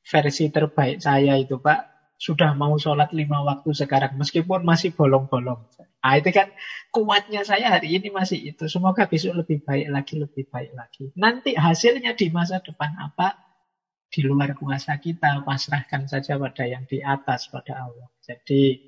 Versi 0.00 0.48
terbaik 0.48 1.04
saya 1.04 1.36
itu 1.36 1.60
Pak, 1.60 2.14
sudah 2.16 2.56
mau 2.56 2.80
sholat 2.80 3.12
lima 3.12 3.44
waktu 3.44 3.76
sekarang, 3.76 4.16
meskipun 4.16 4.64
masih 4.64 4.96
bolong-bolong. 4.96 5.68
Nah 6.00 6.14
itu 6.16 6.30
kan 6.32 6.48
kuatnya 6.94 7.44
saya 7.44 7.76
hari 7.76 7.98
ini 7.98 8.08
masih 8.08 8.40
itu. 8.54 8.70
Semoga 8.70 9.04
besok 9.10 9.44
lebih 9.44 9.60
baik 9.66 9.90
lagi, 9.92 10.14
lebih 10.16 10.46
baik 10.48 10.72
lagi. 10.72 11.10
Nanti 11.18 11.52
hasilnya 11.58 12.16
di 12.16 12.32
masa 12.32 12.62
depan 12.62 12.94
apa? 12.96 13.36
Di 14.06 14.22
luar 14.22 14.54
kuasa 14.54 14.96
kita, 15.02 15.42
pasrahkan 15.42 16.06
saja 16.06 16.38
pada 16.38 16.64
yang 16.64 16.86
di 16.86 17.02
atas, 17.02 17.50
pada 17.50 17.90
Allah. 17.90 18.06
Jadi 18.22 18.86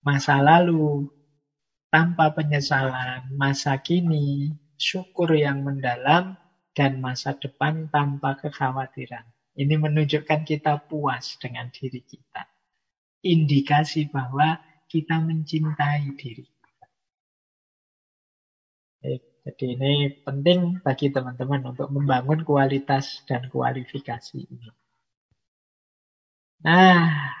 masa 0.00 0.40
lalu 0.40 1.12
tanpa 1.88 2.36
penyesalan, 2.36 3.32
masa 3.32 3.80
kini, 3.80 4.52
syukur 4.76 5.32
yang 5.32 5.64
mendalam, 5.64 6.36
dan 6.76 7.02
masa 7.02 7.34
depan 7.34 7.90
tanpa 7.90 8.38
kekhawatiran. 8.38 9.26
Ini 9.58 9.74
menunjukkan 9.74 10.46
kita 10.46 10.86
puas 10.86 11.34
dengan 11.42 11.66
diri 11.74 11.98
kita. 12.06 12.46
Indikasi 13.26 14.06
bahwa 14.06 14.62
kita 14.86 15.18
mencintai 15.18 16.14
diri 16.14 16.46
Jadi 19.48 19.80
ini 19.80 20.12
penting 20.28 20.84
bagi 20.84 21.08
teman-teman 21.08 21.72
untuk 21.72 21.88
membangun 21.88 22.44
kualitas 22.44 23.24
dan 23.24 23.48
kualifikasi 23.48 24.44
ini. 24.44 24.68
Nah, 26.68 27.32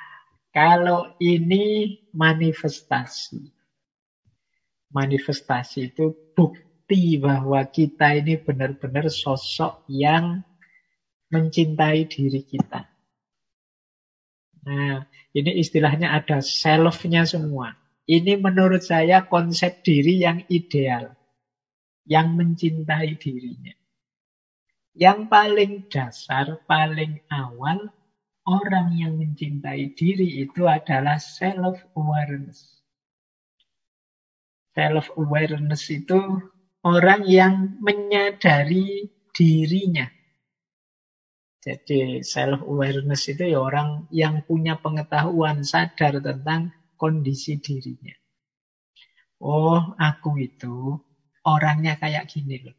kalau 0.48 1.12
ini 1.20 2.00
manifestasi 2.16 3.57
manifestasi 4.92 5.92
itu 5.92 6.16
bukti 6.32 7.20
bahwa 7.20 7.60
kita 7.68 8.16
ini 8.16 8.40
benar-benar 8.40 9.12
sosok 9.12 9.84
yang 9.88 10.40
mencintai 11.28 12.08
diri 12.08 12.40
kita. 12.44 12.88
Nah, 14.68 15.04
ini 15.32 15.60
istilahnya 15.60 16.12
ada 16.12 16.40
self-nya 16.40 17.24
semua. 17.28 17.76
Ini 18.08 18.40
menurut 18.40 18.80
saya 18.80 19.28
konsep 19.28 19.84
diri 19.84 20.24
yang 20.24 20.44
ideal. 20.48 21.12
Yang 22.08 22.28
mencintai 22.32 23.20
dirinya. 23.20 23.76
Yang 24.96 25.18
paling 25.28 25.72
dasar, 25.92 26.64
paling 26.64 27.20
awal, 27.28 27.92
orang 28.48 28.96
yang 28.96 29.20
mencintai 29.20 29.92
diri 29.92 30.40
itu 30.40 30.64
adalah 30.64 31.20
self-awareness. 31.20 32.77
Self-awareness 34.78 35.90
itu 35.90 36.38
orang 36.86 37.26
yang 37.26 37.82
menyadari 37.82 39.10
dirinya. 39.34 40.06
Jadi 41.58 42.22
self-awareness 42.22 43.26
itu 43.34 43.50
ya 43.50 43.58
orang 43.58 44.06
yang 44.14 44.46
punya 44.46 44.78
pengetahuan 44.78 45.66
sadar 45.66 46.22
tentang 46.22 46.70
kondisi 46.94 47.58
dirinya. 47.58 48.14
Oh, 49.42 49.98
aku 49.98 50.38
itu 50.38 50.94
orangnya 51.42 51.98
kayak 51.98 52.30
gini 52.30 52.62
loh. 52.62 52.78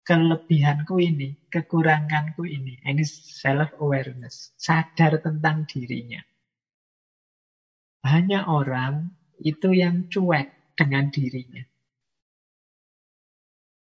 Kelebihanku 0.00 0.96
ini, 0.96 1.44
kekuranganku 1.52 2.48
ini. 2.48 2.80
Ini 2.80 3.04
self-awareness. 3.44 4.56
Sadar 4.56 5.20
tentang 5.20 5.68
dirinya. 5.68 6.24
Banyak 8.00 8.48
orang 8.48 9.12
itu 9.44 9.76
yang 9.76 10.08
cuek 10.08 10.55
dengan 10.76 11.08
dirinya. 11.08 11.64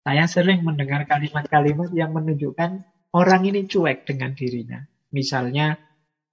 Saya 0.02 0.26
sering 0.26 0.66
mendengar 0.66 1.06
kalimat-kalimat 1.06 1.94
yang 1.94 2.12
menunjukkan 2.12 2.84
orang 3.14 3.42
ini 3.46 3.70
cuek 3.70 4.04
dengan 4.04 4.34
dirinya. 4.34 4.82
Misalnya, 5.14 5.78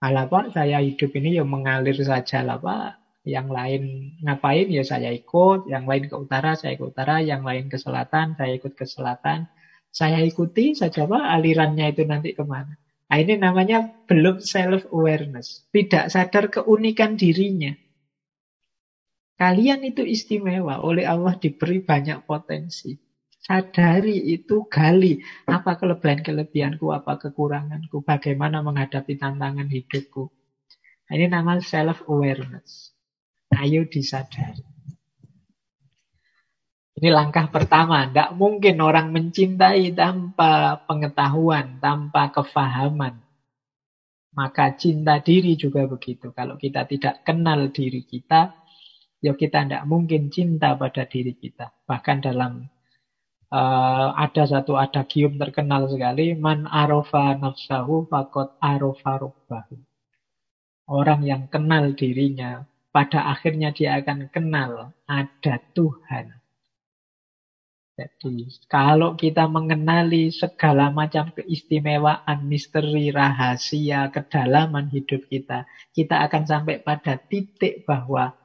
ala 0.01 0.25
Pak, 0.25 0.57
saya 0.57 0.81
hidup 0.81 1.13
ini 1.15 1.37
ya 1.37 1.45
mengalir 1.45 1.95
saja 2.01 2.41
lah 2.41 2.57
Pak. 2.59 3.23
Yang 3.29 3.49
lain 3.53 3.83
ngapain 4.25 4.73
ya 4.73 4.81
saya 4.89 5.13
ikut, 5.13 5.69
yang 5.69 5.85
lain 5.85 6.09
ke 6.09 6.17
utara 6.17 6.57
saya 6.57 6.81
ke 6.81 6.85
utara, 6.89 7.21
yang 7.21 7.45
lain 7.45 7.69
ke 7.69 7.77
selatan 7.77 8.41
saya 8.41 8.57
ikut 8.57 8.73
ke 8.73 8.89
selatan. 8.89 9.53
Saya 9.93 10.25
ikuti 10.25 10.73
saja 10.73 11.05
Pak 11.05 11.25
alirannya 11.29 11.93
itu 11.93 12.09
nanti 12.09 12.33
ke 12.33 12.45
mana. 12.49 12.73
Nah, 13.09 13.17
ini 13.17 13.41
namanya 13.41 13.89
belum 14.05 14.45
self-awareness. 14.45 15.73
Tidak 15.73 16.13
sadar 16.13 16.53
keunikan 16.53 17.17
dirinya. 17.17 17.73
Kalian 19.39 19.86
itu 19.86 20.03
istimewa, 20.03 20.82
oleh 20.82 21.07
Allah 21.07 21.39
diberi 21.39 21.78
banyak 21.78 22.26
potensi. 22.26 22.99
Sadari 23.39 24.34
itu, 24.34 24.66
gali 24.66 25.22
apa 25.47 25.78
kelebihan-kelebihanku, 25.78 26.91
apa 26.91 27.22
kekuranganku, 27.22 28.03
bagaimana 28.03 28.66
menghadapi 28.66 29.14
tantangan 29.14 29.70
hidupku. 29.70 30.26
Nah, 31.07 31.12
ini 31.14 31.30
nama 31.30 31.57
self-awareness. 31.62 32.93
Ayo 33.55 33.86
disadari. 33.86 34.61
Ini 36.99 37.09
langkah 37.14 37.47
pertama. 37.47 38.11
Tidak 38.11 38.34
mungkin 38.34 38.82
orang 38.82 39.14
mencintai 39.14 39.95
tanpa 39.95 40.82
pengetahuan, 40.82 41.78
tanpa 41.78 42.34
kefahaman. 42.34 43.22
Maka 44.34 44.74
cinta 44.74 45.22
diri 45.22 45.55
juga 45.55 45.86
begitu. 45.86 46.34
Kalau 46.34 46.59
kita 46.59 46.91
tidak 46.91 47.22
kenal 47.22 47.70
diri 47.70 48.03
kita, 48.03 48.53
ya 49.19 49.35
kita 49.35 49.66
tidak 49.66 49.85
mungkin 49.87 50.31
cinta 50.31 50.75
pada 50.79 51.05
diri 51.07 51.35
kita. 51.35 51.71
Bahkan 51.87 52.16
dalam 52.23 52.66
uh, 53.53 54.09
ada 54.14 54.45
satu 54.47 54.79
adagium 54.79 55.37
terkenal 55.37 55.91
sekali, 55.91 56.35
man 56.39 56.69
arofa 56.71 57.35
nafsahu 57.39 58.07
fakot 58.07 58.55
arofa 58.62 59.19
rubbahu. 59.19 59.77
Orang 60.89 61.21
yang 61.27 61.53
kenal 61.53 61.93
dirinya, 61.93 62.64
pada 62.89 63.29
akhirnya 63.29 63.77
dia 63.77 64.01
akan 64.01 64.33
kenal 64.33 64.97
ada 65.05 65.55
Tuhan. 65.77 66.33
Jadi 67.99 68.47
kalau 68.71 69.19
kita 69.19 69.51
mengenali 69.51 70.31
segala 70.31 70.87
macam 70.95 71.35
keistimewaan, 71.35 72.47
misteri, 72.47 73.11
rahasia, 73.11 74.07
kedalaman 74.14 74.87
hidup 74.87 75.27
kita, 75.27 75.66
kita 75.91 76.23
akan 76.31 76.47
sampai 76.47 76.79
pada 76.79 77.19
titik 77.19 77.83
bahwa 77.83 78.39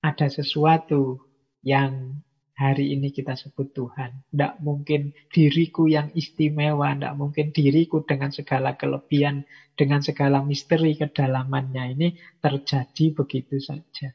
ada 0.00 0.26
sesuatu 0.32 1.20
yang 1.60 2.20
hari 2.56 2.92
ini 2.92 3.08
kita 3.08 3.36
sebut 3.36 3.72
Tuhan. 3.72 4.28
Tidak 4.28 4.60
mungkin 4.60 5.16
diriku 5.32 5.88
yang 5.88 6.12
istimewa, 6.12 6.92
tidak 6.92 7.16
mungkin 7.16 7.56
diriku 7.56 8.04
dengan 8.04 8.28
segala 8.28 8.76
kelebihan, 8.76 9.48
dengan 9.72 10.04
segala 10.04 10.44
misteri 10.44 10.92
kedalamannya 10.92 11.84
ini 11.96 12.08
terjadi 12.44 13.16
begitu 13.16 13.56
saja. 13.60 14.12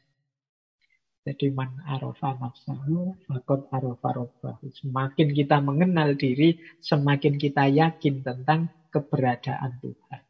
Jadi 1.26 1.50
man 1.50 1.82
arofa 1.90 2.38
nafsahu, 2.38 3.18
fakot 3.26 3.66
arofa 3.74 4.14
robbahu. 4.14 4.70
Semakin 4.78 5.34
kita 5.34 5.58
mengenal 5.58 6.14
diri, 6.14 6.62
semakin 6.86 7.42
kita 7.42 7.66
yakin 7.66 8.22
tentang 8.22 8.70
keberadaan 8.94 9.82
Tuhan. 9.82 10.22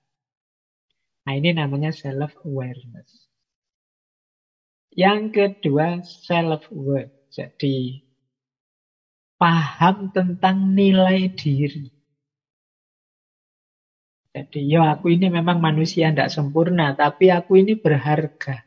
Nah 1.27 1.33
ini 1.35 1.51
namanya 1.51 1.91
self-awareness. 1.91 3.24
Yang 4.95 5.21
kedua, 5.35 5.99
self-worth. 5.99 7.11
Jadi, 7.27 7.99
paham 9.35 10.07
tentang 10.15 10.71
nilai 10.71 11.27
diri. 11.35 11.91
Jadi, 14.31 14.71
ya 14.71 14.95
aku 14.95 15.11
ini 15.11 15.27
memang 15.27 15.59
manusia 15.59 16.11
tidak 16.11 16.31
sempurna, 16.31 16.95
tapi 16.95 17.27
aku 17.27 17.59
ini 17.59 17.75
berharga. 17.75 18.63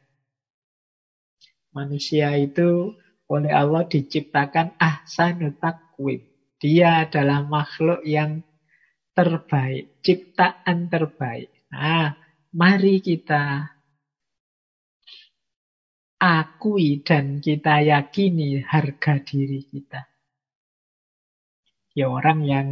Manusia 1.72 2.36
itu 2.36 2.92
oleh 3.28 3.52
Allah 3.52 3.88
diciptakan 3.88 4.76
ahsanu 4.76 5.56
takwim. 5.56 6.24
Dia 6.60 7.08
adalah 7.08 7.44
makhluk 7.44 8.04
yang 8.04 8.44
terbaik, 9.16 9.96
ciptaan 10.04 10.92
terbaik. 10.92 11.48
Nah, 11.72 12.16
mari 12.52 13.00
kita 13.00 13.77
akui 16.18 17.06
dan 17.06 17.38
kita 17.38 17.78
yakini 17.86 18.58
harga 18.66 19.22
diri 19.22 19.62
kita. 19.62 20.02
Ya 21.94 22.10
orang 22.10 22.42
yang 22.42 22.68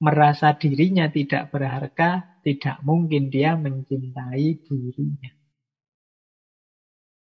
merasa 0.00 0.56
dirinya 0.56 1.12
tidak 1.12 1.52
berharga, 1.52 2.40
tidak 2.40 2.80
mungkin 2.80 3.28
dia 3.28 3.60
mencintai 3.60 4.64
dirinya. 4.64 5.32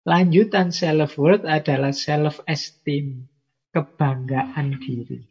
Lanjutan 0.08 0.74
self-worth 0.74 1.45
adalah 1.45 1.93
self-esteem, 1.93 3.28
kebanggaan 3.76 4.82
diri. 4.82 5.22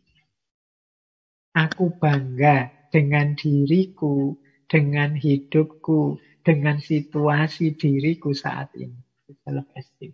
Aku 1.57 1.99
bangga 1.99 2.89
dengan 2.95 3.35
diriku, 3.35 4.39
dengan 4.71 5.19
hidupku, 5.19 6.23
dengan 6.47 6.79
situasi 6.79 7.75
diriku 7.75 8.31
saat 8.31 8.71
ini 8.79 9.10
self-esteem. 9.43 10.13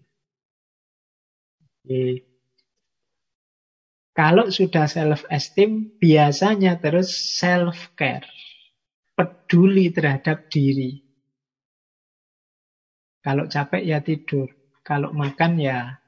Kalau 4.16 4.48
sudah 4.48 4.88
self-esteem, 4.88 6.00
biasanya 6.00 6.80
terus 6.80 7.12
self-care. 7.36 8.24
Peduli 9.12 9.92
terhadap 9.92 10.48
diri. 10.48 11.04
Kalau 13.20 13.44
capek 13.44 13.82
ya 13.84 13.98
tidur. 14.00 14.48
Kalau 14.80 15.12
makan 15.12 15.58
ya, 15.60 15.98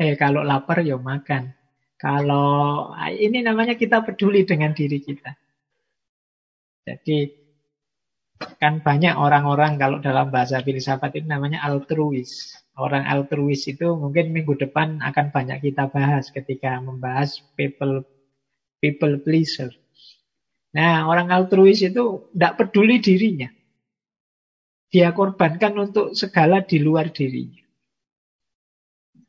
eh 0.00 0.16
kalau 0.18 0.42
lapar 0.42 0.82
ya 0.82 0.98
makan. 0.98 1.54
Kalau 1.98 2.90
ini 3.10 3.42
namanya 3.42 3.74
kita 3.74 4.02
peduli 4.02 4.46
dengan 4.46 4.70
diri 4.74 4.98
kita. 5.02 5.34
Jadi 6.88 7.37
Kan 8.38 8.82
banyak 8.86 9.18
orang-orang 9.18 9.78
kalau 9.82 9.98
dalam 9.98 10.30
bahasa 10.30 10.62
filsafat 10.62 11.18
itu 11.18 11.26
namanya 11.26 11.58
altruis. 11.66 12.54
Orang 12.78 13.02
altruis 13.02 13.66
itu 13.66 13.98
mungkin 13.98 14.30
minggu 14.30 14.54
depan 14.54 15.02
akan 15.02 15.34
banyak 15.34 15.58
kita 15.70 15.90
bahas 15.90 16.30
ketika 16.30 16.78
membahas 16.78 17.42
people 17.58 18.06
people 18.78 19.18
pleaser. 19.18 19.74
Nah, 20.78 21.10
orang 21.10 21.34
altruis 21.34 21.82
itu 21.82 22.30
tidak 22.30 22.62
peduli 22.62 23.02
dirinya. 23.02 23.50
Dia 24.88 25.10
korbankan 25.10 25.74
untuk 25.74 26.14
segala 26.14 26.62
di 26.62 26.78
luar 26.78 27.10
dirinya. 27.10 27.66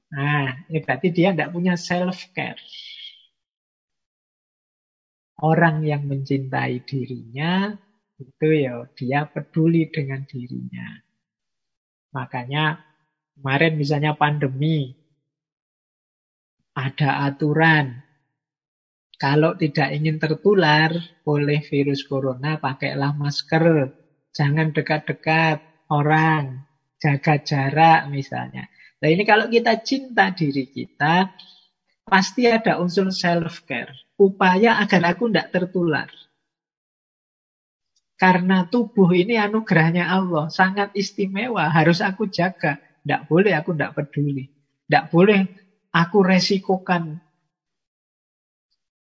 Nah, 0.10 0.70
ini 0.70 0.80
berarti 0.82 1.10
dia 1.10 1.34
tidak 1.34 1.54
punya 1.54 1.74
self-care. 1.74 2.62
Orang 5.40 5.82
yang 5.88 6.06
mencintai 6.06 6.84
dirinya 6.84 7.74
itu 8.20 8.48
ya 8.52 8.84
dia 9.00 9.24
peduli 9.32 9.88
dengan 9.88 10.28
dirinya. 10.28 11.00
Makanya 12.12 12.84
kemarin 13.40 13.74
misalnya 13.80 14.12
pandemi, 14.20 14.92
ada 16.76 17.28
aturan. 17.32 18.04
Kalau 19.20 19.56
tidak 19.60 19.92
ingin 19.92 20.16
tertular 20.16 20.96
oleh 21.28 21.60
virus 21.68 22.08
corona, 22.08 22.56
pakailah 22.56 23.12
masker. 23.16 23.92
Jangan 24.32 24.72
dekat-dekat 24.72 25.60
orang. 25.92 26.64
Jaga 27.00 27.40
jarak 27.40 28.12
misalnya. 28.12 28.68
Nah 29.00 29.08
ini 29.08 29.24
kalau 29.24 29.48
kita 29.48 29.80
cinta 29.84 30.36
diri 30.36 30.68
kita, 30.68 31.32
pasti 32.04 32.48
ada 32.48 32.80
unsur 32.80 33.08
self-care. 33.08 33.96
Upaya 34.20 34.84
agar 34.84 35.16
aku 35.16 35.32
tidak 35.32 35.52
tertular. 35.56 36.12
Karena 38.20 38.68
tubuh 38.68 39.08
ini 39.16 39.40
anugerahnya 39.40 40.12
Allah, 40.12 40.52
sangat 40.52 40.92
istimewa, 40.92 41.72
harus 41.72 42.04
aku 42.04 42.28
jaga. 42.28 42.76
Tidak 43.00 43.32
boleh 43.32 43.56
aku 43.56 43.72
tidak 43.72 43.96
peduli. 43.96 44.52
Tidak 44.92 45.08
boleh 45.08 45.48
aku 45.96 46.20
resikokan 46.20 47.16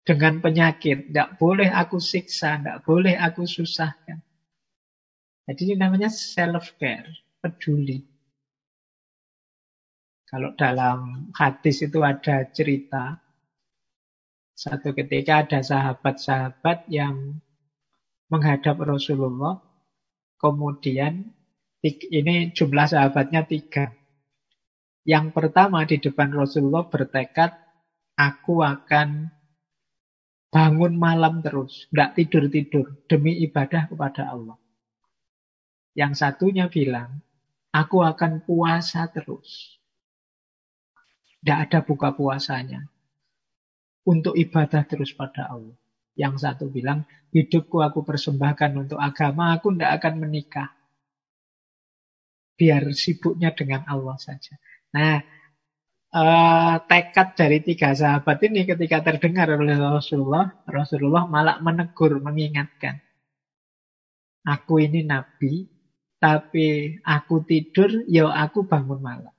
dengan 0.09 0.41
penyakit. 0.41 1.13
Tidak 1.13 1.37
boleh 1.37 1.69
aku 1.69 2.01
siksa, 2.01 2.57
tidak 2.57 2.81
boleh 2.89 3.13
aku 3.21 3.45
susahkan. 3.45 4.25
Jadi 5.45 5.61
ini 5.69 5.75
namanya 5.77 6.09
self-care, 6.09 7.13
peduli. 7.45 8.01
Kalau 10.25 10.57
dalam 10.57 11.29
hadis 11.37 11.85
itu 11.85 12.01
ada 12.01 12.49
cerita, 12.49 13.21
satu 14.57 14.97
ketika 14.97 15.45
ada 15.45 15.61
sahabat-sahabat 15.61 16.89
yang 16.89 17.45
menghadap 18.35 18.83
Rasulullah. 18.83 19.63
Kemudian 20.43 21.31
ini 21.87 22.51
jumlah 22.51 22.91
sahabatnya 22.91 23.47
tiga. 23.47 23.95
Yang 25.07 25.31
pertama 25.31 25.87
di 25.87 26.03
depan 26.03 26.35
Rasulullah 26.35 26.91
bertekad, 26.91 27.55
aku 28.19 28.65
akan 28.67 29.31
bangun 30.51 30.95
malam 30.99 31.45
terus, 31.45 31.87
tidak 31.93 32.11
tidur-tidur, 32.19 32.87
demi 33.07 33.39
ibadah 33.47 33.87
kepada 33.87 34.35
Allah. 34.35 34.59
Yang 35.95 36.13
satunya 36.19 36.67
bilang, 36.67 37.23
aku 37.71 38.03
akan 38.03 38.43
puasa 38.43 39.07
terus. 39.13 39.79
Tidak 41.39 41.59
ada 41.69 41.79
buka 41.85 42.17
puasanya. 42.17 42.89
Untuk 44.09 44.37
ibadah 44.37 44.85
terus 44.89 45.13
pada 45.13 45.53
Allah. 45.53 45.77
Yang 46.15 46.47
satu 46.47 46.71
bilang, 46.71 47.03
hidupku 47.35 47.83
aku 47.83 48.07
persembahkan 48.07 48.71
untuk 48.79 48.99
agama, 49.03 49.55
aku 49.59 49.75
tidak 49.75 49.99
akan 49.99 50.15
menikah. 50.23 50.71
Biar 52.55 52.87
sibuknya 52.95 53.51
dengan 53.51 53.83
Allah 53.91 54.15
saja. 54.15 54.55
Nah, 54.95 55.19
eh, 56.15 56.77
tekad 56.87 57.35
dari 57.35 57.59
tiga 57.67 57.91
sahabat 57.91 58.39
ini 58.47 58.63
ketika 58.63 59.03
terdengar 59.03 59.51
oleh 59.59 59.75
Rasulullah, 59.75 60.55
Rasulullah 60.71 61.27
malah 61.27 61.59
menegur, 61.59 62.23
mengingatkan. 62.23 63.03
Aku 64.47 64.79
ini 64.79 65.03
nabi, 65.03 65.67
tapi 66.21 67.01
aku 67.03 67.43
tidur, 67.43 68.07
ya 68.07 68.31
aku 68.31 68.69
bangun 68.69 69.01
malam. 69.03 69.35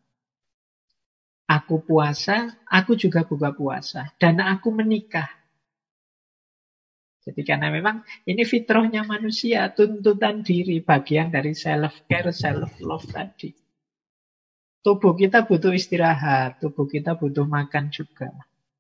Aku 1.45 1.86
puasa, 1.86 2.57
aku 2.65 2.97
juga 2.97 3.21
buka 3.21 3.53
puasa. 3.53 4.09
Dan 4.17 4.41
aku 4.41 4.73
menikah. 4.73 5.30
Jadi 7.26 7.41
karena 7.41 7.73
memang 7.73 8.05
ini 8.30 8.45
fitrahnya 8.45 9.01
manusia, 9.01 9.73
tuntutan 9.73 10.45
diri, 10.45 10.78
bagian 10.86 11.34
dari 11.34 11.57
self-care, 11.57 12.30
self-love 12.30 13.09
tadi. 13.09 13.49
Tubuh 14.86 15.17
kita 15.17 15.49
butuh 15.49 15.73
istirahat, 15.73 16.61
tubuh 16.61 16.86
kita 16.86 17.17
butuh 17.17 17.49
makan 17.49 17.89
juga. 17.89 18.30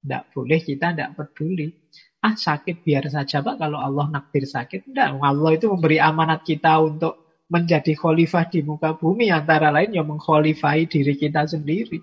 Tidak 0.05 0.37
boleh 0.37 0.61
kita 0.61 0.93
tidak 0.93 1.17
peduli. 1.17 1.73
Ah 2.21 2.37
sakit 2.37 2.85
biar 2.85 3.09
saja 3.09 3.41
Pak, 3.41 3.57
kalau 3.57 3.81
Allah 3.81 4.13
nakdir 4.13 4.45
sakit. 4.45 4.93
Tidak, 4.93 5.17
Allah 5.17 5.51
itu 5.57 5.65
memberi 5.65 5.97
amanat 5.97 6.45
kita 6.45 6.77
untuk 6.77 7.41
menjadi 7.49 7.97
khalifah 7.97 8.45
di 8.45 8.61
muka 8.61 8.93
bumi. 8.93 9.33
Antara 9.33 9.73
lain 9.73 9.97
yang 9.97 10.05
mengkhalifai 10.05 10.85
diri 10.85 11.17
kita 11.17 11.49
sendiri. 11.49 11.97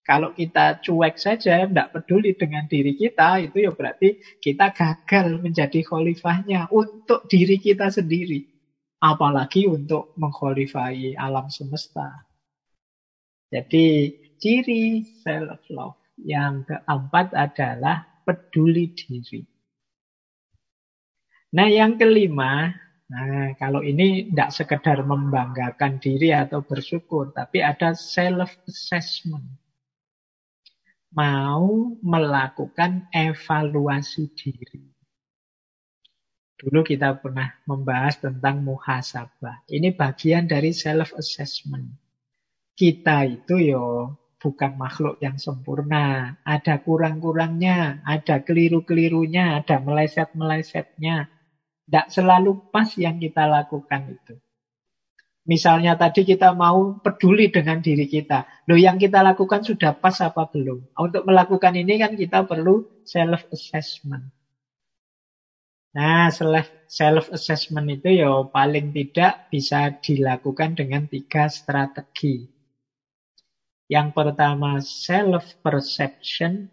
Kalau 0.00 0.32
kita 0.32 0.80
cuek 0.80 1.20
saja, 1.20 1.68
tidak 1.68 1.92
peduli 1.92 2.32
dengan 2.32 2.64
diri 2.64 2.96
kita, 2.96 3.36
itu 3.44 3.68
ya 3.68 3.70
berarti 3.70 4.16
kita 4.40 4.72
gagal 4.72 5.38
menjadi 5.44 5.84
khalifahnya 5.84 6.72
untuk 6.72 7.28
diri 7.28 7.60
kita 7.60 7.92
sendiri. 7.92 8.48
Apalagi 9.00 9.68
untuk 9.68 10.16
mengkhalifai 10.16 11.16
alam 11.20 11.52
semesta. 11.52 12.24
Jadi 13.52 14.12
ciri 14.40 15.04
self-love 15.20 16.16
yang 16.24 16.64
keempat 16.64 17.36
adalah 17.36 18.24
peduli 18.24 18.92
diri. 18.96 19.44
Nah 21.50 21.68
yang 21.68 22.00
kelima, 22.00 22.72
nah 23.10 23.52
kalau 23.60 23.84
ini 23.84 24.32
tidak 24.32 24.50
sekedar 24.54 25.04
membanggakan 25.04 26.00
diri 26.00 26.32
atau 26.32 26.64
bersyukur, 26.64 27.34
tapi 27.36 27.60
ada 27.60 27.92
self-assessment 27.92 29.59
mau 31.10 31.98
melakukan 32.00 33.10
evaluasi 33.10 34.30
diri. 34.34 34.90
Dulu 36.60 36.84
kita 36.84 37.16
pernah 37.16 37.56
membahas 37.64 38.20
tentang 38.20 38.60
muhasabah. 38.60 39.64
Ini 39.64 39.96
bagian 39.96 40.44
dari 40.44 40.76
self-assessment. 40.76 41.88
Kita 42.76 43.24
itu 43.24 43.56
yo 43.56 44.12
bukan 44.36 44.76
makhluk 44.76 45.16
yang 45.24 45.40
sempurna. 45.40 46.36
Ada 46.44 46.84
kurang-kurangnya, 46.84 48.04
ada 48.04 48.44
keliru-kelirunya, 48.44 49.60
ada 49.64 49.80
meleset-melesetnya. 49.80 51.32
Tidak 51.88 52.06
selalu 52.12 52.68
pas 52.68 52.92
yang 53.00 53.16
kita 53.16 53.48
lakukan 53.48 54.20
itu. 54.20 54.36
Misalnya 55.50 55.98
tadi 55.98 56.22
kita 56.22 56.54
mau 56.54 57.02
peduli 57.02 57.50
dengan 57.50 57.82
diri 57.82 58.06
kita. 58.06 58.46
Loh 58.70 58.78
yang 58.78 59.02
kita 59.02 59.18
lakukan 59.18 59.66
sudah 59.66 59.98
pas 59.98 60.14
apa 60.22 60.46
belum? 60.46 60.94
Untuk 60.94 61.26
melakukan 61.26 61.74
ini 61.74 61.98
kan 61.98 62.14
kita 62.14 62.46
perlu 62.46 63.02
self-assessment. 63.02 64.30
Nah, 65.90 66.30
self-assessment 66.86 67.98
itu 67.98 68.22
ya 68.22 68.46
paling 68.46 68.94
tidak 68.94 69.50
bisa 69.50 69.90
dilakukan 69.98 70.78
dengan 70.78 71.10
tiga 71.10 71.50
strategi. 71.50 72.46
Yang 73.90 74.14
pertama 74.14 74.78
self-perception. 74.78 76.70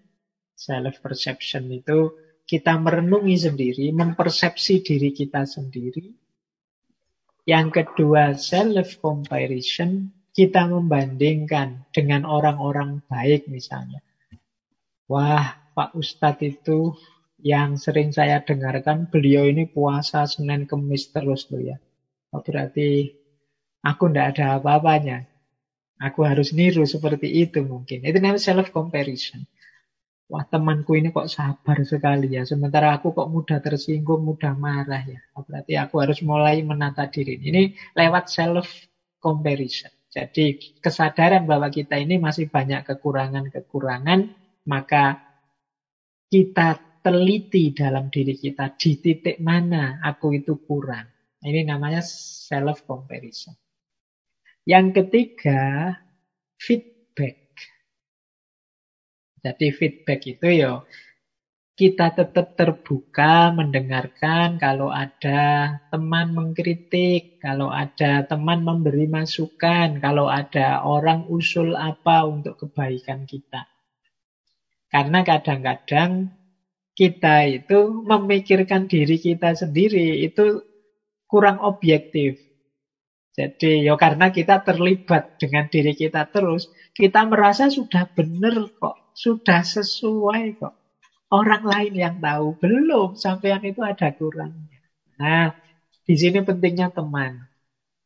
Self-perception 0.54 1.66
itu 1.74 2.14
kita 2.46 2.78
merenungi 2.78 3.42
sendiri, 3.42 3.90
mempersepsi 3.90 4.86
diri 4.86 5.10
kita 5.18 5.50
sendiri. 5.50 6.27
Yang 7.48 7.68
kedua 7.80 8.36
self-comparison, 8.36 10.12
kita 10.36 10.68
membandingkan 10.68 11.88
dengan 11.96 12.28
orang-orang 12.28 13.00
baik 13.08 13.48
misalnya. 13.48 14.04
Wah, 15.08 15.56
Pak 15.72 15.96
Ustadz 15.96 16.44
itu 16.44 16.92
yang 17.40 17.80
sering 17.80 18.12
saya 18.12 18.44
dengarkan, 18.44 19.08
beliau 19.08 19.48
ini 19.48 19.64
puasa 19.64 20.28
Senin 20.28 20.68
Kemis 20.68 21.08
terus 21.16 21.48
loh 21.48 21.64
ya. 21.64 21.80
Oh, 22.36 22.44
berarti 22.44 23.16
aku 23.80 24.12
ndak 24.12 24.36
ada 24.36 24.60
apa-apanya. 24.60 25.24
Aku 26.04 26.28
harus 26.28 26.52
niru 26.52 26.84
seperti 26.84 27.32
itu 27.32 27.64
mungkin. 27.64 28.04
Itu 28.04 28.20
namanya 28.20 28.44
self-comparison. 28.44 29.48
Wah 30.28 30.44
temanku 30.44 30.92
ini 31.00 31.08
kok 31.16 31.32
sabar 31.32 31.78
sekali 31.88 32.36
ya. 32.36 32.44
Sementara 32.44 32.92
aku 33.00 33.16
kok 33.16 33.32
mudah 33.32 33.64
tersinggung, 33.64 34.28
mudah 34.28 34.54
marah 34.60 35.00
ya. 35.08 35.20
Oh, 35.40 35.44
berarti 35.48 35.80
aku 35.80 36.04
harus 36.04 36.20
mulai 36.20 36.60
menata 36.68 37.08
diri. 37.08 37.40
Ini 37.40 37.72
lewat 37.96 38.28
self-comparison. 38.28 39.92
Jadi 40.12 40.60
kesadaran 40.84 41.48
bahwa 41.48 41.72
kita 41.72 41.96
ini 41.96 42.20
masih 42.20 42.52
banyak 42.52 42.84
kekurangan-kekurangan, 42.84 44.20
maka 44.68 45.16
kita 46.28 46.76
teliti 47.00 47.72
dalam 47.72 48.12
diri 48.12 48.36
kita 48.36 48.76
di 48.76 49.00
titik 49.00 49.40
mana 49.40 50.04
aku 50.04 50.36
itu 50.36 50.60
kurang. 50.68 51.08
Ini 51.40 51.64
namanya 51.72 52.04
self 52.04 52.84
comparison. 52.84 53.56
Yang 54.68 55.00
ketiga, 55.00 55.96
feedback. 56.60 57.47
Jadi 59.42 59.68
feedback 59.70 60.22
itu 60.26 60.48
ya 60.66 60.82
kita 61.78 62.10
tetap 62.10 62.58
terbuka 62.58 63.54
mendengarkan 63.54 64.58
kalau 64.58 64.90
ada 64.90 65.78
teman 65.94 66.34
mengkritik, 66.34 67.38
kalau 67.38 67.70
ada 67.70 68.26
teman 68.26 68.66
memberi 68.66 69.06
masukan, 69.06 70.02
kalau 70.02 70.26
ada 70.26 70.82
orang 70.82 71.30
usul 71.30 71.78
apa 71.78 72.26
untuk 72.26 72.58
kebaikan 72.66 73.30
kita. 73.30 73.70
Karena 74.90 75.22
kadang-kadang 75.22 76.34
kita 76.98 77.46
itu 77.46 78.02
memikirkan 78.10 78.90
diri 78.90 79.22
kita 79.22 79.54
sendiri 79.54 80.26
itu 80.26 80.66
kurang 81.30 81.62
objektif. 81.62 82.42
Jadi 83.38 83.86
ya 83.86 83.94
karena 84.02 84.34
kita 84.34 84.66
terlibat 84.66 85.38
dengan 85.38 85.70
diri 85.70 85.94
kita 85.94 86.26
terus, 86.34 86.74
kita 86.98 87.22
merasa 87.30 87.70
sudah 87.70 88.10
benar 88.18 88.66
kok, 88.82 89.07
sudah 89.18 89.66
sesuai 89.66 90.62
kok 90.62 90.78
orang 91.34 91.64
lain 91.66 91.94
yang 91.98 92.16
tahu. 92.22 92.54
Belum, 92.62 93.18
sampai 93.18 93.58
yang 93.58 93.64
itu 93.66 93.82
ada 93.82 94.14
kurangnya. 94.14 94.80
Nah, 95.18 95.52
di 96.06 96.16
sini 96.16 96.46
pentingnya 96.46 96.94
teman. 96.94 97.50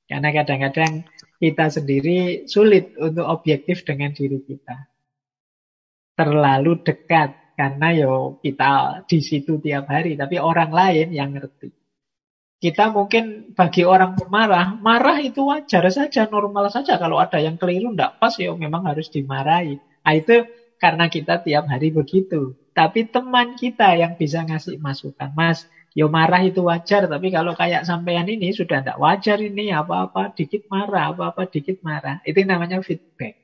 Karena 0.08 0.30
kadang-kadang 0.32 1.08
kita 1.40 1.66
sendiri 1.72 2.48
sulit 2.48 2.96
untuk 2.96 3.28
objektif 3.28 3.84
dengan 3.84 4.12
diri 4.16 4.40
kita. 4.40 4.88
Terlalu 6.16 6.84
dekat 6.84 7.56
karena 7.56 7.88
yo 7.94 8.40
kita 8.42 9.04
di 9.08 9.20
situ 9.20 9.60
tiap 9.60 9.88
hari, 9.88 10.16
tapi 10.16 10.40
orang 10.40 10.72
lain 10.72 11.08
yang 11.12 11.36
ngerti. 11.36 11.72
Kita 12.62 12.94
mungkin 12.94 13.58
bagi 13.58 13.82
orang 13.82 14.14
pemarah, 14.14 14.78
marah 14.78 15.18
itu 15.18 15.50
wajar 15.50 15.82
saja, 15.90 16.30
normal 16.30 16.70
saja. 16.70 17.02
Kalau 17.02 17.18
ada 17.18 17.42
yang 17.42 17.58
keliru, 17.58 17.90
tidak 17.90 18.22
pas, 18.22 18.38
ya 18.38 18.54
memang 18.54 18.86
harus 18.86 19.10
dimarahi. 19.10 19.82
Nah, 19.82 20.14
itu 20.14 20.46
karena 20.82 21.06
kita 21.14 21.46
tiap 21.46 21.70
hari 21.70 21.94
begitu. 21.94 22.58
Tapi 22.74 23.06
teman 23.06 23.54
kita 23.54 23.94
yang 23.94 24.18
bisa 24.18 24.42
ngasih 24.42 24.82
masukan. 24.82 25.30
Mas, 25.38 25.70
yo 25.94 26.10
marah 26.10 26.42
itu 26.42 26.66
wajar, 26.66 27.06
tapi 27.06 27.30
kalau 27.30 27.54
kayak 27.54 27.86
sampean 27.86 28.26
ini 28.26 28.50
sudah 28.50 28.82
tidak 28.82 28.98
wajar 28.98 29.38
ini, 29.38 29.70
apa-apa 29.70 30.34
dikit 30.34 30.66
marah, 30.74 31.14
apa-apa 31.14 31.46
dikit 31.46 31.86
marah. 31.86 32.18
Itu 32.26 32.42
namanya 32.42 32.82
feedback. 32.82 33.38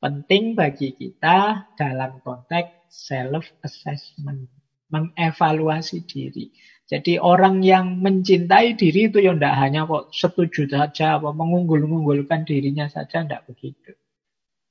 Penting 0.00 0.56
bagi 0.56 0.96
kita 0.96 1.68
dalam 1.76 2.24
konteks 2.24 2.88
self-assessment. 2.88 4.48
Mengevaluasi 4.88 6.08
diri. 6.08 6.48
Jadi 6.88 7.20
orang 7.20 7.60
yang 7.60 8.00
mencintai 8.00 8.72
diri 8.80 9.12
itu 9.12 9.20
ya 9.20 9.36
tidak 9.36 9.54
hanya 9.60 9.84
kok 9.84 10.08
setuju 10.08 10.64
saja, 10.72 11.20
apa 11.20 11.36
mengunggul-unggulkan 11.36 12.48
dirinya 12.48 12.88
saja, 12.88 13.20
tidak 13.20 13.44
begitu. 13.44 13.92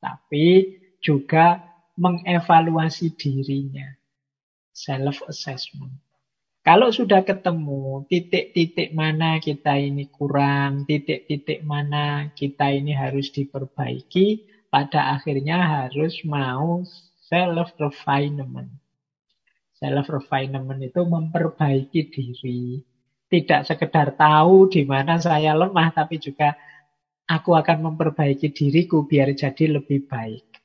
Tapi 0.01 0.73
juga 1.07 1.63
mengevaluasi 1.95 3.15
dirinya. 3.15 3.87
Self-assessment. 4.75 6.03
Kalau 6.67 6.91
sudah 6.91 7.23
ketemu 7.23 8.03
titik-titik 8.11 8.91
mana 8.91 9.39
kita 9.39 9.79
ini 9.79 10.11
kurang, 10.11 10.83
titik-titik 10.83 11.63
mana 11.63 12.27
kita 12.35 12.75
ini 12.75 12.91
harus 12.91 13.31
diperbaiki, 13.31 14.43
pada 14.67 15.15
akhirnya 15.15 15.87
harus 15.87 16.19
mau 16.27 16.83
self-refinement. 17.31 18.67
Self-refinement 19.79 20.83
itu 20.83 21.01
memperbaiki 21.07 22.01
diri. 22.11 22.83
Tidak 23.31 23.63
sekedar 23.63 24.19
tahu 24.19 24.67
di 24.67 24.83
mana 24.83 25.23
saya 25.23 25.55
lemah, 25.55 25.95
tapi 25.95 26.19
juga 26.19 26.51
aku 27.31 27.55
akan 27.55 27.91
memperbaiki 27.91 28.51
diriku 28.51 29.07
biar 29.07 29.31
jadi 29.31 29.79
lebih 29.79 30.03
baik. 30.03 30.56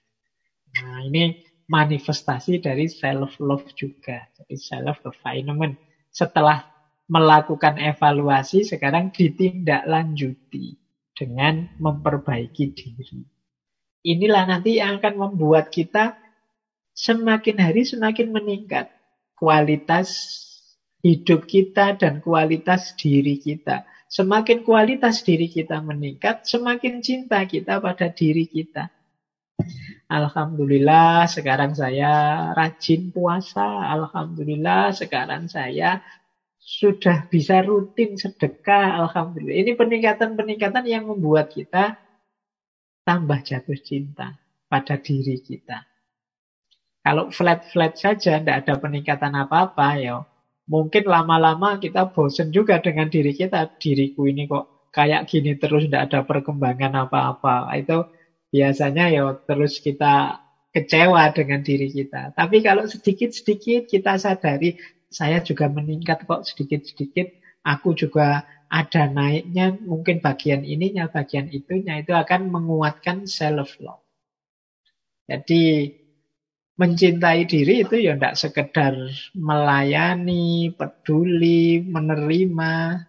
Nah, 0.80 1.04
ini 1.04 1.42
manifestasi 1.68 2.60
dari 2.64 2.88
self-love 2.88 3.72
juga. 3.76 4.28
Jadi 4.36 4.56
self-refinement. 4.56 5.76
Setelah 6.12 6.64
melakukan 7.08 7.76
evaluasi, 7.80 8.64
sekarang 8.64 9.12
ditindaklanjuti 9.12 10.80
dengan 11.12 11.68
memperbaiki 11.76 12.64
diri. 12.72 13.20
Inilah 14.02 14.44
nanti 14.48 14.82
yang 14.82 14.98
akan 14.98 15.14
membuat 15.30 15.70
kita 15.70 16.18
semakin 16.96 17.56
hari 17.60 17.86
semakin 17.86 18.34
meningkat. 18.34 18.90
Kualitas 19.38 20.10
hidup 21.02 21.50
kita 21.50 21.98
dan 21.98 22.22
kualitas 22.22 22.94
diri 22.98 23.38
kita. 23.38 23.84
Semakin 24.12 24.62
kualitas 24.62 25.24
diri 25.24 25.48
kita 25.48 25.80
meningkat, 25.80 26.44
semakin 26.44 27.00
cinta 27.00 27.42
kita 27.48 27.80
pada 27.80 28.12
diri 28.12 28.44
kita. 28.44 28.92
Alhamdulillah 30.12 31.24
sekarang 31.24 31.72
saya 31.72 32.12
rajin 32.52 33.08
puasa. 33.08 33.64
Alhamdulillah 33.96 34.92
sekarang 34.92 35.48
saya 35.48 36.04
sudah 36.60 37.24
bisa 37.32 37.64
rutin 37.64 38.20
sedekah. 38.20 39.00
Alhamdulillah. 39.00 39.56
Ini 39.64 39.72
peningkatan-peningkatan 39.72 40.84
yang 40.84 41.08
membuat 41.08 41.48
kita 41.48 41.96
tambah 43.08 43.40
jatuh 43.40 43.80
cinta 43.80 44.36
pada 44.68 45.00
diri 45.00 45.40
kita. 45.40 45.88
Kalau 47.02 47.34
flat-flat 47.34 47.98
saja, 47.98 48.38
tidak 48.38 48.62
ada 48.62 48.78
peningkatan 48.78 49.34
apa-apa, 49.34 49.98
ya 49.98 50.22
mungkin 50.70 51.10
lama-lama 51.10 51.82
kita 51.82 52.14
bosen 52.14 52.54
juga 52.54 52.78
dengan 52.78 53.10
diri 53.10 53.34
kita. 53.34 53.74
Diriku 53.74 54.30
ini 54.30 54.46
kok 54.46 54.92
kayak 54.94 55.26
gini 55.26 55.58
terus, 55.58 55.90
tidak 55.90 56.12
ada 56.12 56.20
perkembangan 56.22 56.94
apa-apa. 57.08 57.74
Itu 57.74 58.06
biasanya 58.52 59.08
ya 59.08 59.24
terus 59.48 59.80
kita 59.80 60.44
kecewa 60.72 61.32
dengan 61.36 61.60
diri 61.60 61.88
kita. 61.92 62.32
Tapi 62.36 62.64
kalau 62.64 62.88
sedikit-sedikit 62.88 63.88
kita 63.88 64.16
sadari, 64.16 64.80
saya 65.12 65.44
juga 65.44 65.68
meningkat 65.68 66.24
kok 66.24 66.48
sedikit-sedikit, 66.48 67.32
aku 67.64 67.92
juga 67.92 68.48
ada 68.72 69.04
naiknya, 69.04 69.76
mungkin 69.84 70.24
bagian 70.24 70.64
ininya, 70.64 71.12
bagian 71.12 71.52
itunya, 71.52 72.00
itu 72.00 72.16
akan 72.16 72.48
menguatkan 72.48 73.28
self-love. 73.28 74.00
Jadi 75.28 75.92
mencintai 76.80 77.44
diri 77.44 77.84
itu 77.84 78.00
ya 78.00 78.16
tidak 78.16 78.36
sekedar 78.40 78.96
melayani, 79.36 80.72
peduli, 80.72 81.84
menerima, 81.84 83.04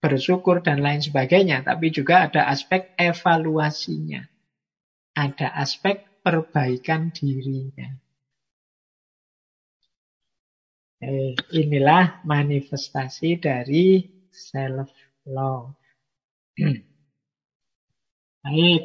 bersyukur, 0.00 0.64
dan 0.64 0.80
lain 0.80 1.04
sebagainya. 1.04 1.60
Tapi 1.60 1.92
juga 1.92 2.24
ada 2.24 2.48
aspek 2.48 2.96
evaluasinya 2.96 4.31
ada 5.12 5.52
aspek 5.56 6.04
perbaikan 6.24 7.12
dirinya. 7.12 7.92
Eh, 11.02 11.34
inilah 11.50 12.22
manifestasi 12.22 13.42
dari 13.42 14.06
self-love. 14.30 15.74
Baik, 18.42 18.82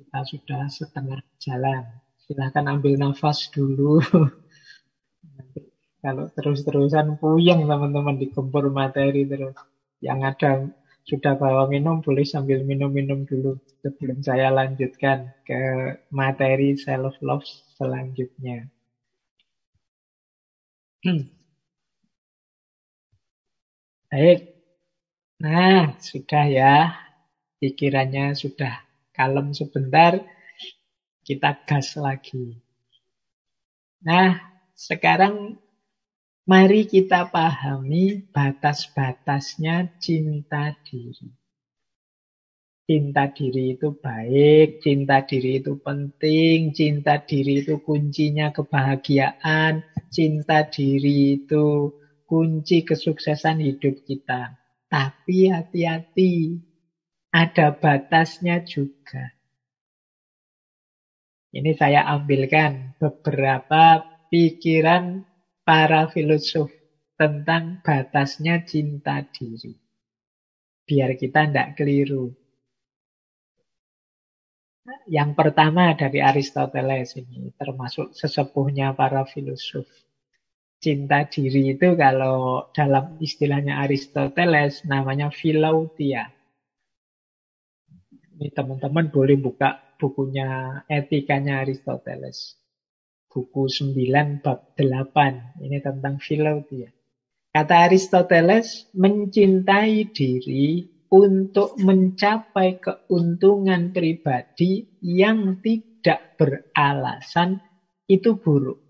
kita 0.00 0.20
sudah 0.24 0.62
setengah 0.72 1.20
jalan. 1.36 1.84
Silahkan 2.24 2.64
ambil 2.72 2.96
nafas 2.96 3.52
dulu. 3.52 4.00
kalau 6.02 6.26
terus-terusan 6.34 7.20
puyeng 7.20 7.68
teman-teman 7.68 8.16
digempur 8.16 8.72
materi 8.72 9.28
terus. 9.28 9.52
Yang 10.00 10.18
ada 10.24 10.50
sudah 11.02 11.34
bawa 11.34 11.66
minum, 11.66 11.98
boleh 11.98 12.22
sambil 12.22 12.62
minum-minum 12.62 13.26
dulu 13.26 13.58
sebelum 13.82 14.22
saya 14.22 14.54
lanjutkan 14.54 15.34
ke 15.42 15.60
materi 16.14 16.78
self-love 16.78 17.46
selanjutnya. 17.74 18.70
Hmm. 21.04 21.26
Baik. 24.10 24.40
Nah, 25.42 25.98
sudah 25.98 26.44
ya. 26.46 26.74
Pikirannya 27.58 28.34
sudah 28.38 28.86
kalem 29.10 29.50
sebentar. 29.54 30.22
Kita 31.26 31.50
gas 31.66 31.98
lagi. 31.98 32.58
Nah, 34.02 34.38
sekarang 34.74 35.61
mari 36.42 36.90
kita 36.90 37.30
pahami 37.30 38.26
batas-batasnya 38.34 39.94
cinta 40.02 40.74
diri. 40.82 41.30
Cinta 42.82 43.30
diri 43.30 43.78
itu 43.78 43.94
baik, 43.94 44.82
cinta 44.82 45.22
diri 45.22 45.62
itu 45.62 45.78
penting, 45.78 46.74
cinta 46.74 47.22
diri 47.22 47.62
itu 47.62 47.78
kuncinya 47.78 48.50
kebahagiaan, 48.50 49.86
cinta 50.10 50.66
diri 50.66 51.38
itu 51.38 51.94
kunci 52.26 52.82
kesuksesan 52.82 53.62
hidup 53.62 54.02
kita. 54.02 54.58
Tapi 54.90 55.48
hati-hati, 55.48 56.58
ada 57.32 57.72
batasnya 57.72 58.66
juga. 58.66 59.30
Ini 61.54 61.72
saya 61.78 62.04
ambilkan 62.08 62.98
beberapa 62.98 64.04
pikiran 64.28 65.31
para 65.62 66.10
filosof 66.10 66.70
tentang 67.14 67.78
batasnya 67.86 68.66
cinta 68.66 69.22
diri. 69.30 69.78
Biar 70.82 71.14
kita 71.14 71.46
tidak 71.46 71.78
keliru. 71.78 72.34
Yang 75.06 75.30
pertama 75.38 75.94
dari 75.94 76.18
Aristoteles 76.18 77.14
ini, 77.14 77.54
termasuk 77.54 78.10
sesepuhnya 78.10 78.90
para 78.98 79.22
filosof 79.22 79.86
cinta 80.82 81.22
diri 81.30 81.78
itu 81.78 81.94
kalau 81.94 82.66
dalam 82.74 83.14
istilahnya 83.22 83.78
Aristoteles 83.86 84.82
namanya 84.82 85.30
philautia. 85.30 86.26
Ini 88.34 88.50
teman-teman 88.50 89.14
boleh 89.14 89.38
buka 89.38 89.78
bukunya 90.02 90.82
etikanya 90.90 91.62
Aristoteles. 91.62 92.58
Buku 93.32 93.64
9 93.64 94.44
bab 94.44 94.76
8. 94.76 95.64
Ini 95.64 95.80
tentang 95.80 96.20
philautia. 96.20 96.92
Kata 97.48 97.88
Aristoteles, 97.88 98.92
mencintai 98.92 100.12
diri 100.12 100.84
untuk 101.12 101.80
mencapai 101.80 102.76
keuntungan 102.76 103.92
pribadi 103.92 104.84
yang 105.00 105.60
tidak 105.64 106.36
beralasan 106.36 107.60
itu 108.08 108.36
buruk. 108.36 108.80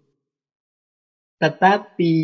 Tetapi 1.38 2.14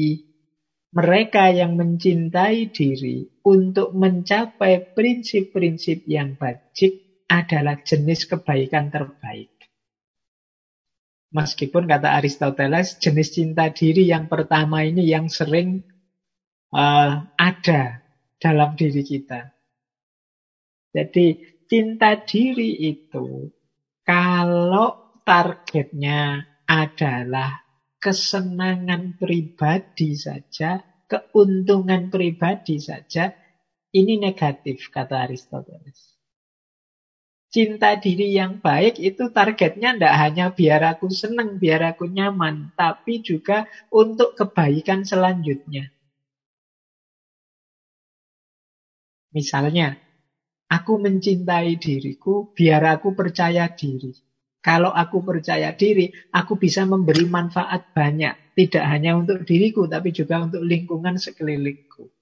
mereka 0.94 1.50
yang 1.50 1.74
mencintai 1.74 2.70
diri 2.70 3.26
untuk 3.42 3.94
mencapai 3.94 4.94
prinsip-prinsip 4.94 6.06
yang 6.06 6.38
baik 6.38 6.70
adalah 7.26 7.82
jenis 7.82 8.30
kebaikan 8.30 8.94
terbaik. 8.94 9.57
Meskipun 11.28 11.84
kata 11.84 12.16
Aristoteles, 12.16 12.96
jenis 12.96 13.36
cinta 13.36 13.68
diri 13.68 14.08
yang 14.08 14.32
pertama 14.32 14.80
ini 14.80 15.04
yang 15.04 15.28
sering 15.28 15.84
uh, 16.72 17.20
ada 17.36 18.00
dalam 18.40 18.72
diri 18.80 19.04
kita. 19.04 19.52
Jadi 20.88 21.36
cinta 21.68 22.16
diri 22.24 22.80
itu 22.80 23.52
kalau 24.08 25.20
targetnya 25.20 26.40
adalah 26.64 27.60
kesenangan 28.00 29.20
pribadi 29.20 30.16
saja, 30.16 30.80
keuntungan 31.04 32.08
pribadi 32.08 32.80
saja, 32.80 33.36
ini 33.92 34.16
negatif, 34.16 34.88
kata 34.88 35.28
Aristoteles. 35.28 36.17
Cinta 37.48 37.96
diri 37.96 38.36
yang 38.36 38.60
baik 38.60 39.00
itu 39.00 39.32
targetnya 39.32 39.96
tidak 39.96 40.14
hanya 40.20 40.46
biar 40.52 40.82
aku 40.92 41.08
senang, 41.08 41.56
biar 41.56 41.80
aku 41.96 42.04
nyaman, 42.04 42.76
tapi 42.76 43.24
juga 43.24 43.64
untuk 43.88 44.36
kebaikan 44.36 45.08
selanjutnya. 45.08 45.88
Misalnya, 49.32 49.96
aku 50.68 51.00
mencintai 51.00 51.80
diriku 51.80 52.52
biar 52.52 52.84
aku 53.00 53.16
percaya 53.16 53.64
diri. 53.72 54.12
Kalau 54.60 54.92
aku 54.92 55.24
percaya 55.24 55.72
diri, 55.72 56.12
aku 56.28 56.60
bisa 56.60 56.84
memberi 56.84 57.24
manfaat 57.24 57.96
banyak. 57.96 58.52
Tidak 58.52 58.84
hanya 58.84 59.16
untuk 59.16 59.48
diriku, 59.48 59.88
tapi 59.88 60.12
juga 60.12 60.44
untuk 60.44 60.60
lingkungan 60.60 61.16
sekelilingku. 61.16 62.12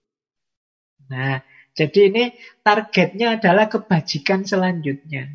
Nah, 1.10 1.42
jadi 1.76 2.00
ini 2.08 2.24
targetnya 2.64 3.36
adalah 3.36 3.68
kebajikan 3.68 4.48
selanjutnya. 4.48 5.28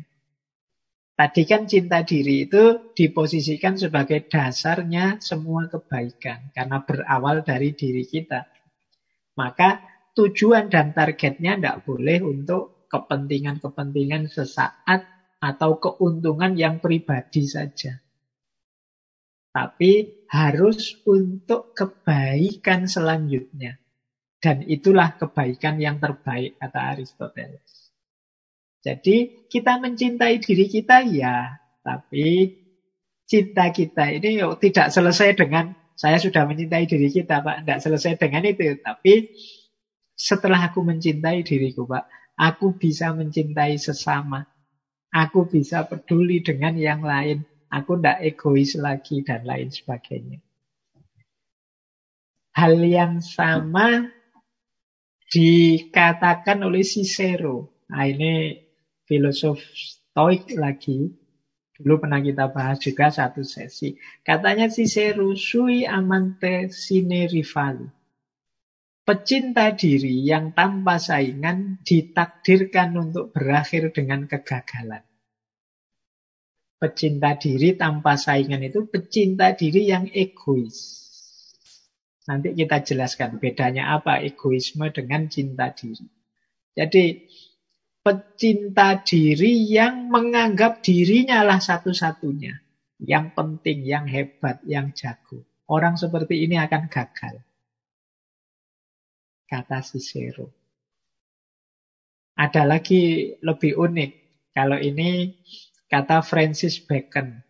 Tadi 1.14 1.42
kan 1.46 1.70
cinta 1.70 2.02
diri 2.02 2.50
itu 2.50 2.90
diposisikan 2.98 3.78
sebagai 3.78 4.26
dasarnya 4.26 5.22
semua 5.22 5.70
kebaikan. 5.70 6.50
Karena 6.50 6.82
berawal 6.82 7.46
dari 7.46 7.78
diri 7.78 8.02
kita. 8.02 8.42
Maka 9.38 9.86
tujuan 10.18 10.66
dan 10.66 10.90
targetnya 10.90 11.54
tidak 11.54 11.86
boleh 11.86 12.18
untuk 12.26 12.90
kepentingan-kepentingan 12.90 14.26
sesaat 14.26 15.06
atau 15.38 15.78
keuntungan 15.78 16.58
yang 16.58 16.82
pribadi 16.82 17.46
saja. 17.46 18.02
Tapi 19.52 20.26
harus 20.26 20.96
untuk 21.06 21.70
kebaikan 21.76 22.90
selanjutnya. 22.90 23.81
Dan 24.42 24.66
itulah 24.66 25.14
kebaikan 25.14 25.78
yang 25.78 26.02
terbaik, 26.02 26.58
kata 26.58 26.98
Aristoteles. 26.98 27.94
Jadi 28.82 29.46
kita 29.46 29.78
mencintai 29.78 30.42
diri 30.42 30.66
kita 30.66 31.06
ya, 31.06 31.62
tapi 31.86 32.58
cinta 33.30 33.70
kita 33.70 34.10
ini 34.10 34.42
yuk, 34.42 34.58
tidak 34.58 34.90
selesai 34.90 35.38
dengan 35.38 35.78
saya 35.94 36.18
sudah 36.18 36.50
mencintai 36.50 36.90
diri 36.90 37.06
kita, 37.14 37.46
Pak. 37.46 37.62
Tidak 37.62 37.78
selesai 37.78 38.18
dengan 38.18 38.42
itu. 38.42 38.74
Tapi 38.82 39.30
setelah 40.18 40.66
aku 40.66 40.82
mencintai 40.82 41.46
diriku, 41.46 41.86
Pak, 41.86 42.34
aku 42.34 42.74
bisa 42.74 43.14
mencintai 43.14 43.78
sesama. 43.78 44.50
Aku 45.14 45.46
bisa 45.46 45.86
peduli 45.86 46.42
dengan 46.42 46.74
yang 46.74 47.06
lain. 47.06 47.46
Aku 47.70 48.00
tidak 48.00 48.18
egois 48.26 48.74
lagi 48.74 49.22
dan 49.22 49.46
lain 49.46 49.70
sebagainya. 49.70 50.42
Hal 52.52 52.82
yang 52.82 53.22
sama 53.22 54.10
dikatakan 55.32 56.60
oleh 56.60 56.84
Cicero. 56.84 57.80
Nah 57.88 58.04
ini 58.04 58.60
filosof 59.08 59.56
stoik 59.56 60.52
lagi. 60.60 61.08
Dulu 61.72 62.04
pernah 62.04 62.20
kita 62.20 62.52
bahas 62.52 62.78
juga 62.78 63.08
satu 63.08 63.40
sesi. 63.40 63.96
Katanya 64.20 64.68
Cicero, 64.68 65.32
sui 65.34 65.88
amante 65.88 66.68
sine 66.68 67.26
rivali. 67.26 67.88
Pecinta 69.02 69.74
diri 69.74 70.22
yang 70.22 70.54
tanpa 70.54 71.02
saingan 71.02 71.82
ditakdirkan 71.82 72.94
untuk 72.94 73.34
berakhir 73.34 73.90
dengan 73.90 74.30
kegagalan. 74.30 75.02
Pecinta 76.78 77.34
diri 77.34 77.74
tanpa 77.74 78.14
saingan 78.14 78.62
itu 78.62 78.86
pecinta 78.86 79.50
diri 79.58 79.90
yang 79.90 80.06
egois. 80.06 81.01
Nanti 82.22 82.54
kita 82.54 82.86
jelaskan 82.86 83.42
bedanya 83.42 83.98
apa 83.98 84.22
egoisme 84.22 84.86
dengan 84.94 85.26
cinta 85.26 85.74
diri. 85.74 86.06
Jadi 86.72 87.26
pecinta 88.02 89.02
diri 89.02 89.66
yang 89.66 90.06
menganggap 90.08 90.82
dirinya 90.82 91.42
lah 91.42 91.58
satu-satunya. 91.58 92.54
Yang 93.02 93.26
penting, 93.34 93.82
yang 93.82 94.06
hebat, 94.06 94.62
yang 94.62 94.94
jago. 94.94 95.42
Orang 95.66 95.98
seperti 95.98 96.46
ini 96.46 96.54
akan 96.54 96.86
gagal 96.86 97.42
kata 99.52 99.84
Cicero. 99.84 100.48
Ada 102.32 102.64
lagi 102.64 103.36
lebih 103.44 103.76
unik. 103.76 104.10
Kalau 104.56 104.80
ini 104.80 105.36
kata 105.92 106.24
Francis 106.24 106.80
Bacon. 106.80 107.44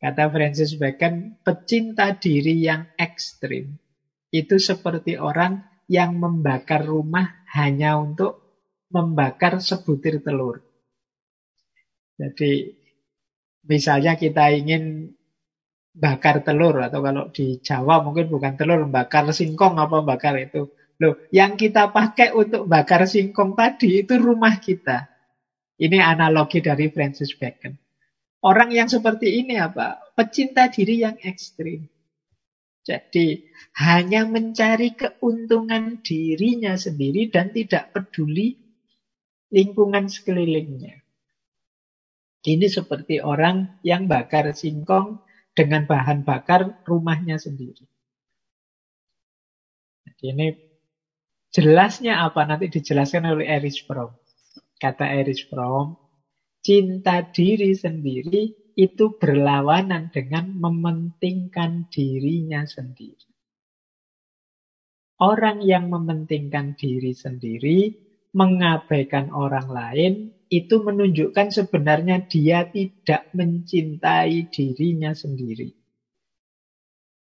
Kata 0.00 0.32
Francis 0.32 0.80
Bacon, 0.80 1.36
pecinta 1.44 2.16
diri 2.16 2.64
yang 2.64 2.88
ekstrim 2.96 3.76
itu 4.32 4.56
seperti 4.56 5.20
orang 5.20 5.60
yang 5.92 6.16
membakar 6.16 6.88
rumah 6.88 7.44
hanya 7.52 8.00
untuk 8.00 8.40
membakar 8.88 9.60
sebutir 9.60 10.24
telur. 10.24 10.64
Jadi 12.16 12.80
misalnya 13.68 14.16
kita 14.16 14.56
ingin 14.56 15.12
bakar 15.92 16.40
telur 16.46 16.80
atau 16.80 17.04
kalau 17.04 17.28
di 17.28 17.60
Jawa 17.60 18.00
mungkin 18.00 18.32
bukan 18.32 18.56
telur, 18.56 18.88
bakar 18.88 19.28
singkong 19.36 19.76
apa 19.76 20.00
bakar 20.00 20.40
itu. 20.40 20.72
Loh, 21.00 21.16
yang 21.28 21.60
kita 21.60 21.92
pakai 21.92 22.32
untuk 22.32 22.64
bakar 22.64 23.04
singkong 23.04 23.52
tadi 23.52 24.04
itu 24.04 24.16
rumah 24.16 24.56
kita. 24.56 25.12
Ini 25.80 25.96
analogi 25.96 26.60
dari 26.64 26.88
Francis 26.92 27.32
Bacon. 27.36 27.89
Orang 28.40 28.72
yang 28.72 28.88
seperti 28.88 29.44
ini 29.44 29.60
apa? 29.60 30.00
Pecinta 30.16 30.72
diri 30.72 31.04
yang 31.04 31.20
ekstrim. 31.20 31.84
Jadi 32.80 33.44
hanya 33.76 34.24
mencari 34.24 34.96
keuntungan 34.96 36.00
dirinya 36.00 36.72
sendiri 36.80 37.28
dan 37.28 37.52
tidak 37.52 37.92
peduli 37.92 38.56
lingkungan 39.52 40.08
sekelilingnya. 40.08 41.04
Ini 42.40 42.66
seperti 42.72 43.20
orang 43.20 43.76
yang 43.84 44.08
bakar 44.08 44.48
singkong 44.56 45.20
dengan 45.52 45.84
bahan 45.84 46.24
bakar 46.24 46.80
rumahnya 46.88 47.36
sendiri. 47.36 47.84
Jadi 50.08 50.24
ini 50.32 50.48
jelasnya 51.52 52.24
apa 52.24 52.48
nanti 52.48 52.72
dijelaskan 52.72 53.28
oleh 53.28 53.44
Erich 53.44 53.84
Fromm. 53.84 54.16
Kata 54.80 55.04
Erich 55.12 55.52
Fromm, 55.52 55.99
cinta 56.60 57.24
diri 57.24 57.72
sendiri 57.72 58.52
itu 58.76 59.04
berlawanan 59.16 60.08
dengan 60.08 60.48
mementingkan 60.56 61.88
dirinya 61.92 62.64
sendiri. 62.64 63.28
Orang 65.20 65.60
yang 65.60 65.92
mementingkan 65.92 66.72
diri 66.72 67.12
sendiri, 67.12 67.92
mengabaikan 68.32 69.28
orang 69.28 69.68
lain, 69.68 70.12
itu 70.48 70.80
menunjukkan 70.80 71.52
sebenarnya 71.52 72.24
dia 72.24 72.64
tidak 72.64 73.28
mencintai 73.36 74.48
dirinya 74.48 75.12
sendiri. 75.12 75.76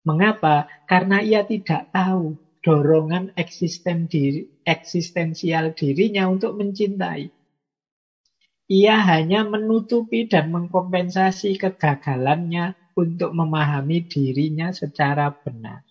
Mengapa? 0.04 0.68
Karena 0.84 1.24
ia 1.24 1.48
tidak 1.48 1.88
tahu 1.96 2.36
dorongan 2.60 3.32
eksisten 3.40 4.12
diri, 4.12 4.44
eksistensial 4.68 5.72
dirinya 5.72 6.28
untuk 6.28 6.60
mencintai. 6.60 7.37
Ia 8.68 9.00
hanya 9.00 9.48
menutupi 9.48 10.28
dan 10.28 10.52
mengkompensasi 10.52 11.56
kegagalannya 11.56 12.76
untuk 13.00 13.32
memahami 13.32 14.04
dirinya 14.04 14.76
secara 14.76 15.32
benar. 15.32 15.88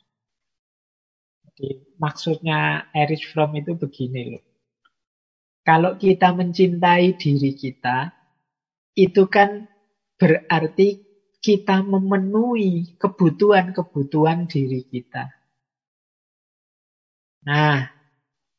Jadi, 1.56 1.96
maksudnya 1.96 2.84
Erich 2.92 3.24
Fromm 3.32 3.56
itu 3.56 3.72
begini 3.80 4.20
loh. 4.28 4.44
Kalau 5.64 5.96
kita 5.96 6.36
mencintai 6.36 7.16
diri 7.16 7.56
kita, 7.56 8.12
itu 8.92 9.24
kan 9.24 9.64
berarti 10.20 11.00
kita 11.40 11.80
memenuhi 11.80 13.00
kebutuhan-kebutuhan 13.00 14.44
diri 14.52 14.84
kita. 14.84 15.32
Nah, 17.46 17.88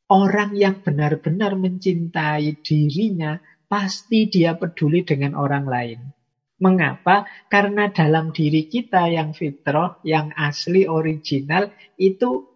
orang 0.09 0.51
yang 0.57 0.81
benar-benar 0.81 1.53
mencintai 1.59 2.59
dirinya, 2.65 3.37
pasti 3.67 4.31
dia 4.31 4.55
peduli 4.55 5.03
dengan 5.03 5.35
orang 5.35 5.67
lain. 5.67 5.99
Mengapa? 6.57 7.29
Karena 7.51 7.93
dalam 7.93 8.33
diri 8.33 8.65
kita 8.65 9.05
yang 9.13 9.37
fitrah, 9.37 10.01
yang 10.01 10.33
asli, 10.33 10.89
original, 10.89 11.69
itu 12.01 12.49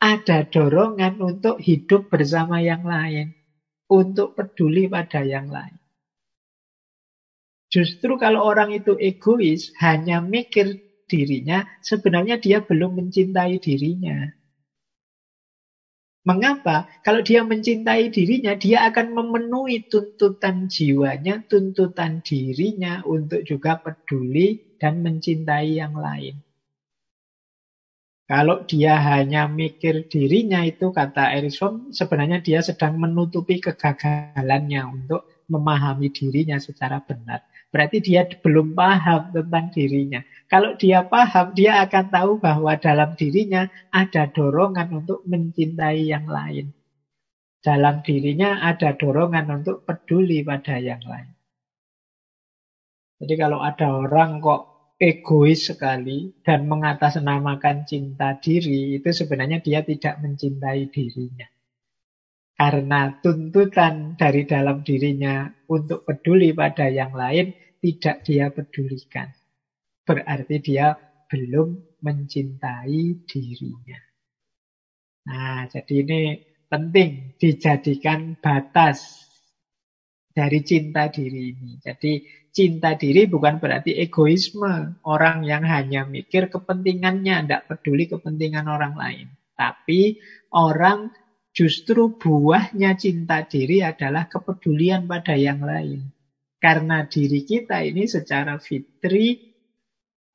ada 0.00 0.46
dorongan 0.48 1.20
untuk 1.20 1.60
hidup 1.60 2.08
bersama 2.08 2.62
yang 2.62 2.86
lain 2.86 3.34
untuk 3.90 4.38
peduli 4.38 4.86
pada 4.86 5.26
yang 5.26 5.52
lain. 5.52 5.76
Justru 7.68 8.16
kalau 8.16 8.48
orang 8.48 8.72
itu 8.72 8.96
egois, 8.96 9.76
hanya 9.84 10.24
mikir 10.24 10.80
dirinya, 11.04 11.68
sebenarnya 11.84 12.40
dia 12.40 12.64
belum 12.64 12.96
mencintai 12.96 13.60
dirinya. 13.60 14.37
Mengapa? 16.28 16.76
Kalau 17.06 17.20
dia 17.28 17.40
mencintai 17.50 18.12
dirinya, 18.12 18.52
dia 18.64 18.78
akan 18.88 19.06
memenuhi 19.16 19.76
tuntutan 19.92 20.68
jiwanya, 20.74 21.34
tuntutan 21.50 22.20
dirinya 22.20 23.00
untuk 23.14 23.40
juga 23.50 23.72
peduli 23.84 24.48
dan 24.76 25.00
mencintai 25.00 25.68
yang 25.80 25.94
lain. 25.96 26.36
Kalau 28.28 28.60
dia 28.68 29.00
hanya 29.00 29.48
mikir 29.48 30.04
dirinya 30.12 30.60
itu 30.60 30.92
kata 30.92 31.32
Erikson 31.32 31.96
sebenarnya 31.96 32.44
dia 32.44 32.60
sedang 32.60 33.00
menutupi 33.00 33.56
kegagalannya 33.56 34.82
untuk 34.84 35.24
memahami 35.48 36.12
dirinya 36.12 36.60
secara 36.60 37.00
benar. 37.00 37.40
Berarti 37.68 38.00
dia 38.00 38.24
belum 38.24 38.72
paham 38.72 39.28
tentang 39.36 39.68
dirinya. 39.68 40.24
Kalau 40.48 40.72
dia 40.80 41.04
paham, 41.04 41.52
dia 41.52 41.84
akan 41.84 42.04
tahu 42.08 42.32
bahwa 42.40 42.72
dalam 42.80 43.12
dirinya 43.12 43.68
ada 43.92 44.24
dorongan 44.32 45.04
untuk 45.04 45.20
mencintai 45.28 46.08
yang 46.08 46.24
lain. 46.24 46.72
Dalam 47.60 48.00
dirinya 48.00 48.64
ada 48.64 48.96
dorongan 48.96 49.60
untuk 49.60 49.84
peduli 49.84 50.40
pada 50.40 50.80
yang 50.80 51.04
lain. 51.04 51.28
Jadi 53.18 53.34
kalau 53.36 53.60
ada 53.60 53.98
orang 53.98 54.40
kok 54.40 54.94
egois 54.96 55.68
sekali 55.68 56.32
dan 56.40 56.64
mengatasnamakan 56.70 57.84
cinta 57.84 58.38
diri, 58.40 58.96
itu 58.96 59.10
sebenarnya 59.12 59.60
dia 59.60 59.84
tidak 59.84 60.22
mencintai 60.24 60.88
dirinya. 60.88 61.44
Karena 62.58 63.14
tuntutan 63.22 64.18
dari 64.18 64.42
dalam 64.42 64.82
dirinya 64.82 65.46
untuk 65.70 66.02
peduli 66.02 66.50
pada 66.50 66.90
yang 66.90 67.14
lain 67.14 67.54
tidak 67.78 68.26
dia 68.26 68.50
pedulikan. 68.50 69.30
Berarti 70.02 70.58
dia 70.58 70.98
belum 71.30 72.02
mencintai 72.02 73.22
dirinya. 73.30 74.00
Nah, 75.30 75.70
jadi 75.70 75.94
ini 76.02 76.20
penting 76.66 77.38
dijadikan 77.38 78.34
batas 78.42 79.28
dari 80.34 80.58
cinta 80.66 81.06
diri 81.14 81.54
ini. 81.54 81.78
Jadi 81.78 82.26
cinta 82.50 82.98
diri 82.98 83.30
bukan 83.30 83.62
berarti 83.62 83.94
egoisme. 84.02 84.98
Orang 85.06 85.46
yang 85.46 85.62
hanya 85.62 86.10
mikir 86.10 86.50
kepentingannya, 86.50 87.44
tidak 87.44 87.70
peduli 87.70 88.10
kepentingan 88.10 88.66
orang 88.66 88.98
lain. 88.98 89.28
Tapi 89.54 90.18
orang 90.54 91.14
justru 91.58 92.14
buahnya 92.14 92.94
cinta 92.94 93.42
diri 93.42 93.82
adalah 93.82 94.30
kepedulian 94.30 95.10
pada 95.10 95.34
yang 95.34 95.58
lain. 95.58 96.06
Karena 96.62 97.02
diri 97.02 97.42
kita 97.42 97.82
ini 97.82 98.06
secara 98.06 98.62
fitri 98.62 99.34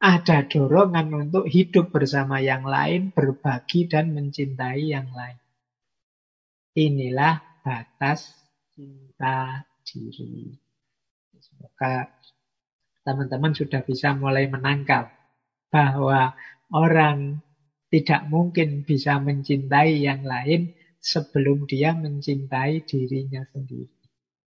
ada 0.03 0.43
dorongan 0.43 1.07
untuk 1.15 1.47
hidup 1.47 1.95
bersama 1.95 2.43
yang 2.43 2.67
lain, 2.67 3.15
berbagi 3.15 3.87
dan 3.87 4.11
mencintai 4.11 4.83
yang 4.83 5.07
lain. 5.15 5.39
Inilah 6.75 7.39
batas 7.63 8.27
cinta 8.75 9.63
diri. 9.87 10.51
Semoga 11.39 12.03
teman-teman 13.07 13.55
sudah 13.55 13.79
bisa 13.79 14.11
mulai 14.11 14.51
menangkap 14.51 15.07
bahwa 15.71 16.35
orang 16.75 17.39
tidak 17.87 18.27
mungkin 18.27 18.83
bisa 18.83 19.23
mencintai 19.23 20.03
yang 20.03 20.27
lain 20.27 20.82
sebelum 21.03 21.67
dia 21.67 21.91
mencintai 21.91 22.87
dirinya 22.87 23.43
sendiri. 23.51 23.91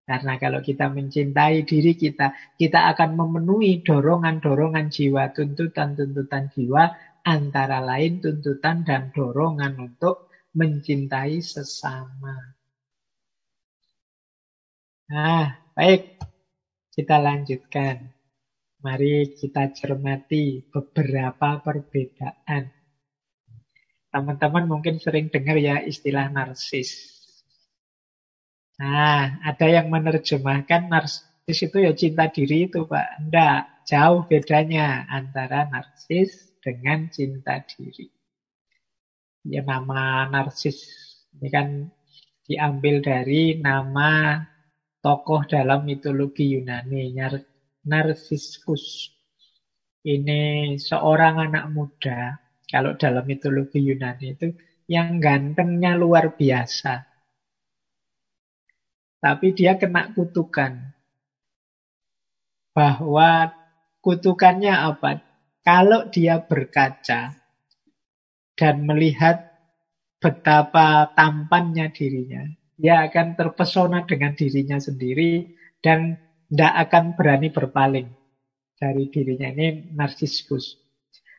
Karena 0.07 0.39
kalau 0.39 0.63
kita 0.63 0.87
mencintai 0.89 1.67
diri 1.67 1.99
kita, 1.99 2.57
kita 2.57 2.95
akan 2.95 3.19
memenuhi 3.19 3.83
dorongan-dorongan 3.83 4.87
jiwa, 4.89 5.35
tuntutan-tuntutan 5.35 6.55
jiwa, 6.55 6.95
antara 7.27 7.83
lain 7.83 8.23
tuntutan 8.23 8.87
dan 8.87 9.11
dorongan 9.11 9.75
untuk 9.83 10.31
mencintai 10.55 11.43
sesama. 11.43 12.55
Nah, 15.11 15.75
baik. 15.75 16.23
Kita 16.95 17.19
lanjutkan. 17.19 18.17
Mari 18.81 19.35
kita 19.35 19.75
cermati 19.75 20.63
beberapa 20.71 21.59
perbedaan. 21.61 22.76
Teman-teman 24.17 24.65
mungkin 24.65 24.97
sering 24.97 25.29
dengar 25.29 25.61
ya 25.61 25.85
istilah 25.85 26.33
narsis. 26.33 27.13
Nah, 28.81 29.45
ada 29.45 29.69
yang 29.69 29.93
menerjemahkan 29.93 30.89
narsis 30.89 31.59
itu 31.61 31.85
ya 31.85 31.93
cinta 31.93 32.25
diri 32.33 32.65
itu, 32.65 32.89
Pak. 32.89 33.29
Enggak, 33.29 33.85
jauh 33.85 34.25
bedanya 34.25 35.05
antara 35.13 35.69
narsis 35.69 36.57
dengan 36.65 37.13
cinta 37.13 37.61
diri. 37.61 38.09
Ya 39.45 39.61
nama 39.61 40.33
narsis 40.33 40.81
ini 41.37 41.49
kan 41.53 41.93
diambil 42.49 43.05
dari 43.05 43.61
nama 43.61 44.41
tokoh 45.05 45.45
dalam 45.45 45.85
mitologi 45.85 46.57
Yunani, 46.57 47.13
Narsiskus. 47.85 49.13
Ini 50.01 50.73
seorang 50.81 51.53
anak 51.53 51.69
muda, 51.69 52.46
kalau 52.67 52.99
dalam 52.99 53.25
mitologi 53.27 53.83
Yunani 53.83 54.27
itu 54.35 54.51
yang 54.91 55.19
gantengnya 55.23 55.95
luar 55.95 56.35
biasa. 56.35 57.07
Tapi 59.23 59.47
dia 59.57 59.75
kena 59.81 60.15
kutukan. 60.15 60.97
bahwa 62.77 63.57
kutukannya 64.05 64.77
apa? 64.77 65.25
Kalau 65.65 66.13
dia 66.13 66.45
berkaca 66.45 67.33
dan 68.53 68.77
melihat 68.85 69.49
betapa 70.21 71.11
tampannya 71.17 71.89
dirinya, 71.89 72.45
dia 72.77 73.09
akan 73.09 73.35
terpesona 73.35 74.05
dengan 74.05 74.37
dirinya 74.37 74.77
sendiri 74.77 75.57
dan 75.81 76.21
tidak 76.53 76.73
akan 76.87 77.05
berani 77.17 77.49
berpaling 77.49 78.09
dari 78.77 79.09
dirinya. 79.09 79.49
Ini 79.57 79.97
narsiskus. 79.97 80.86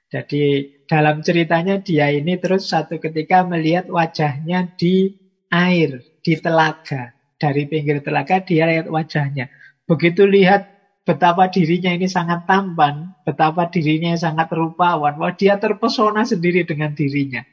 Jadi 0.08 0.72
dalam 0.88 1.20
ceritanya 1.20 1.84
dia 1.84 2.08
ini 2.08 2.40
terus 2.40 2.72
satu 2.72 2.96
ketika 2.96 3.44
melihat 3.44 3.92
wajahnya 3.92 4.72
di 4.80 5.12
air, 5.52 6.00
di 6.24 6.34
telaga. 6.40 7.12
Dari 7.38 7.70
pinggir 7.70 8.02
telaga 8.02 8.42
dia 8.42 8.66
lihat 8.66 8.90
wajahnya. 8.90 9.46
Begitu 9.86 10.26
lihat 10.26 10.66
betapa 11.06 11.52
dirinya 11.54 11.94
ini 11.94 12.10
sangat 12.10 12.50
tampan, 12.50 13.14
betapa 13.28 13.70
dirinya 13.70 14.18
sangat 14.18 14.50
rupawan. 14.52 15.22
Wah, 15.22 15.36
dia 15.38 15.60
terpesona 15.62 16.26
sendiri 16.26 16.66
dengan 16.66 16.98
dirinya. 16.98 17.46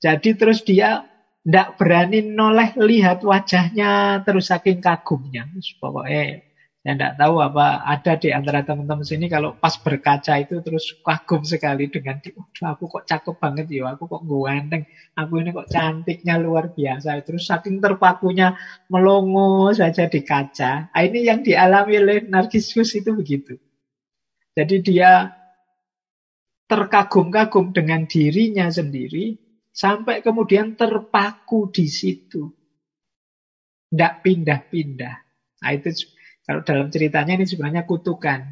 Jadi 0.00 0.34
terus 0.34 0.64
dia 0.66 1.04
tidak 1.44 1.78
berani 1.78 2.24
noleh 2.24 2.76
lihat 2.80 3.22
wajahnya 3.22 4.24
terus 4.26 4.50
saking 4.50 4.82
kagumnya. 4.82 5.46
Pokoknya 5.80 6.49
saya 6.80 6.96
tidak 6.96 7.14
tahu 7.20 7.44
apa 7.44 7.84
ada 7.84 8.16
di 8.16 8.32
antara 8.32 8.64
teman-teman 8.64 9.04
sini 9.04 9.28
kalau 9.28 9.52
pas 9.52 9.76
berkaca 9.76 10.40
itu 10.40 10.64
terus 10.64 10.96
kagum 11.04 11.44
sekali 11.44 11.92
dengan 11.92 12.24
aku 12.56 12.88
kok 12.88 13.04
cakep 13.04 13.36
banget 13.36 13.68
ya, 13.68 13.92
aku 13.92 14.08
kok 14.08 14.24
ganteng, 14.24 14.88
aku 15.12 15.44
ini 15.44 15.52
kok 15.52 15.68
cantiknya 15.68 16.40
luar 16.40 16.72
biasa. 16.72 17.20
Terus 17.20 17.44
saking 17.44 17.84
terpakunya 17.84 18.56
melongo 18.88 19.76
saja 19.76 20.08
di 20.08 20.24
kaca. 20.24 20.88
Nah, 20.88 21.02
ini 21.04 21.28
yang 21.28 21.44
dialami 21.44 22.00
oleh 22.00 22.18
Narcissus 22.24 22.96
itu 22.96 23.12
begitu. 23.12 23.60
Jadi 24.56 24.80
dia 24.80 25.36
terkagum-kagum 26.64 27.76
dengan 27.76 28.08
dirinya 28.08 28.72
sendiri 28.72 29.36
sampai 29.68 30.24
kemudian 30.24 30.80
terpaku 30.80 31.68
di 31.68 31.84
situ. 31.92 32.48
Tidak 33.92 34.24
pindah-pindah. 34.24 35.16
Nah 35.60 35.70
itu 35.76 35.92
kalau 36.50 36.66
dalam 36.66 36.90
ceritanya 36.90 37.38
ini 37.38 37.46
sebenarnya 37.46 37.86
kutukan. 37.86 38.42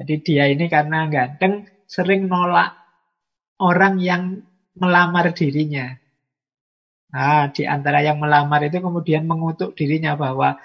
Jadi 0.00 0.14
dia 0.24 0.48
ini 0.48 0.64
karena 0.72 1.04
ganteng 1.12 1.68
sering 1.84 2.24
nolak 2.24 2.72
orang 3.60 4.00
yang 4.00 4.40
melamar 4.80 5.28
dirinya. 5.36 5.92
Nah, 7.12 7.52
di 7.52 7.68
antara 7.68 8.00
yang 8.00 8.16
melamar 8.16 8.64
itu 8.64 8.80
kemudian 8.80 9.28
mengutuk 9.28 9.76
dirinya 9.76 10.16
bahwa 10.16 10.56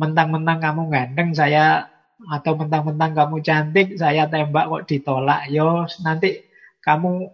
mentang-mentang 0.00 0.64
kamu 0.64 0.82
ganteng 0.88 1.36
saya 1.36 1.92
atau 2.24 2.56
mentang-mentang 2.56 3.12
kamu 3.12 3.44
cantik 3.44 4.00
saya 4.00 4.24
tembak 4.32 4.72
kok 4.72 4.88
ditolak. 4.88 5.52
Yo 5.52 5.84
nanti 6.00 6.40
kamu 6.80 7.28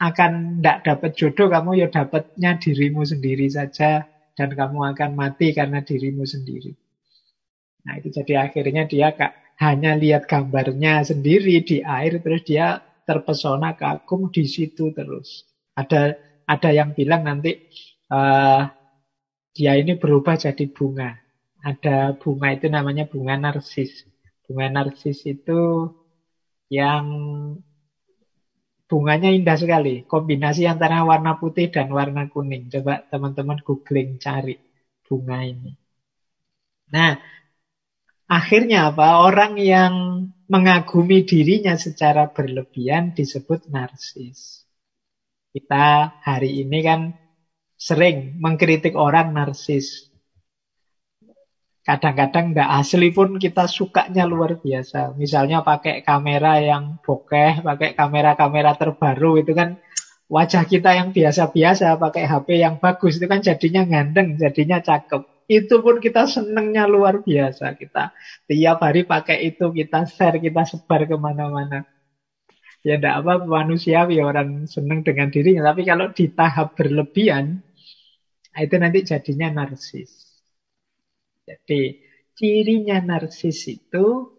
akan 0.00 0.64
tidak 0.64 0.78
dapat 0.80 1.10
jodoh, 1.12 1.52
kamu 1.52 1.84
ya 1.84 1.92
dapatnya 1.92 2.56
dirimu 2.56 3.04
sendiri 3.04 3.52
saja 3.52 4.08
dan 4.32 4.48
kamu 4.56 4.96
akan 4.96 5.12
mati 5.12 5.52
karena 5.52 5.84
dirimu 5.84 6.24
sendiri. 6.24 6.87
Nah 7.88 7.96
itu 7.96 8.12
jadi 8.12 8.44
akhirnya 8.44 8.84
dia 8.84 9.16
kak, 9.16 9.56
hanya 9.64 9.96
lihat 9.96 10.28
gambarnya 10.28 11.08
sendiri 11.08 11.64
di 11.64 11.80
air 11.80 12.20
terus 12.20 12.44
dia 12.44 12.84
terpesona 13.08 13.72
kagum 13.72 14.28
di 14.28 14.44
situ 14.44 14.92
terus. 14.92 15.48
Ada 15.72 16.20
ada 16.44 16.68
yang 16.68 16.92
bilang 16.92 17.24
nanti 17.24 17.56
uh, 18.12 18.68
dia 19.56 19.72
ini 19.80 19.96
berubah 19.96 20.36
jadi 20.36 20.68
bunga. 20.68 21.16
Ada 21.64 22.12
bunga 22.20 22.52
itu 22.52 22.68
namanya 22.68 23.08
bunga 23.08 23.40
narsis. 23.40 24.04
Bunga 24.44 24.68
narsis 24.68 25.24
itu 25.24 25.88
yang 26.68 27.04
bunganya 28.84 29.32
indah 29.32 29.56
sekali. 29.56 30.04
Kombinasi 30.04 30.68
antara 30.68 31.08
warna 31.08 31.40
putih 31.40 31.72
dan 31.72 31.88
warna 31.88 32.28
kuning. 32.28 32.68
Coba 32.68 33.00
teman-teman 33.08 33.64
googling 33.64 34.20
cari 34.20 34.60
bunga 35.08 35.40
ini. 35.40 35.72
Nah, 36.92 37.20
Akhirnya 38.28 38.92
apa? 38.92 39.24
Orang 39.24 39.56
yang 39.56 40.28
mengagumi 40.52 41.24
dirinya 41.24 41.80
secara 41.80 42.28
berlebihan 42.28 43.16
disebut 43.16 43.72
narsis. 43.72 44.68
Kita 45.48 46.12
hari 46.20 46.60
ini 46.60 46.78
kan 46.84 47.16
sering 47.80 48.36
mengkritik 48.36 48.92
orang 49.00 49.32
narsis. 49.32 50.12
Kadang-kadang 51.88 52.52
nggak 52.52 52.68
asli 52.68 53.08
pun 53.16 53.40
kita 53.40 53.64
sukanya 53.64 54.28
luar 54.28 54.60
biasa. 54.60 55.16
Misalnya 55.16 55.64
pakai 55.64 56.04
kamera 56.04 56.60
yang 56.60 57.00
bokeh, 57.00 57.64
pakai 57.64 57.96
kamera-kamera 57.96 58.76
terbaru 58.76 59.40
itu 59.40 59.56
kan 59.56 59.80
wajah 60.28 60.68
kita 60.68 61.00
yang 61.00 61.16
biasa-biasa 61.16 61.96
pakai 61.96 62.28
HP 62.28 62.60
yang 62.60 62.76
bagus 62.76 63.16
itu 63.16 63.24
kan 63.24 63.40
jadinya 63.40 63.88
ganteng, 63.88 64.36
jadinya 64.36 64.84
cakep 64.84 65.37
itu 65.48 65.80
pun 65.80 65.96
kita 65.96 66.28
senengnya 66.28 66.84
luar 66.84 67.24
biasa. 67.24 67.72
Kita 67.80 68.12
tiap 68.44 68.78
hari 68.84 69.08
pakai 69.08 69.48
itu, 69.48 69.72
kita 69.72 70.04
share, 70.04 70.36
kita 70.36 70.68
sebar 70.68 71.08
ke 71.08 71.16
mana-mana. 71.16 71.88
Ya 72.84 73.00
tidak 73.00 73.24
apa 73.24 73.48
manusiawi 73.48 74.20
orang 74.20 74.68
seneng 74.68 75.02
dengan 75.02 75.32
dirinya. 75.32 75.72
Tapi 75.72 75.88
kalau 75.88 76.12
di 76.12 76.30
tahap 76.30 76.76
berlebihan, 76.76 77.64
itu 78.54 78.76
nanti 78.76 79.00
jadinya 79.08 79.64
narsis. 79.64 80.36
Jadi 81.48 81.96
cirinya 82.36 83.00
narsis 83.00 83.72
itu 83.72 84.36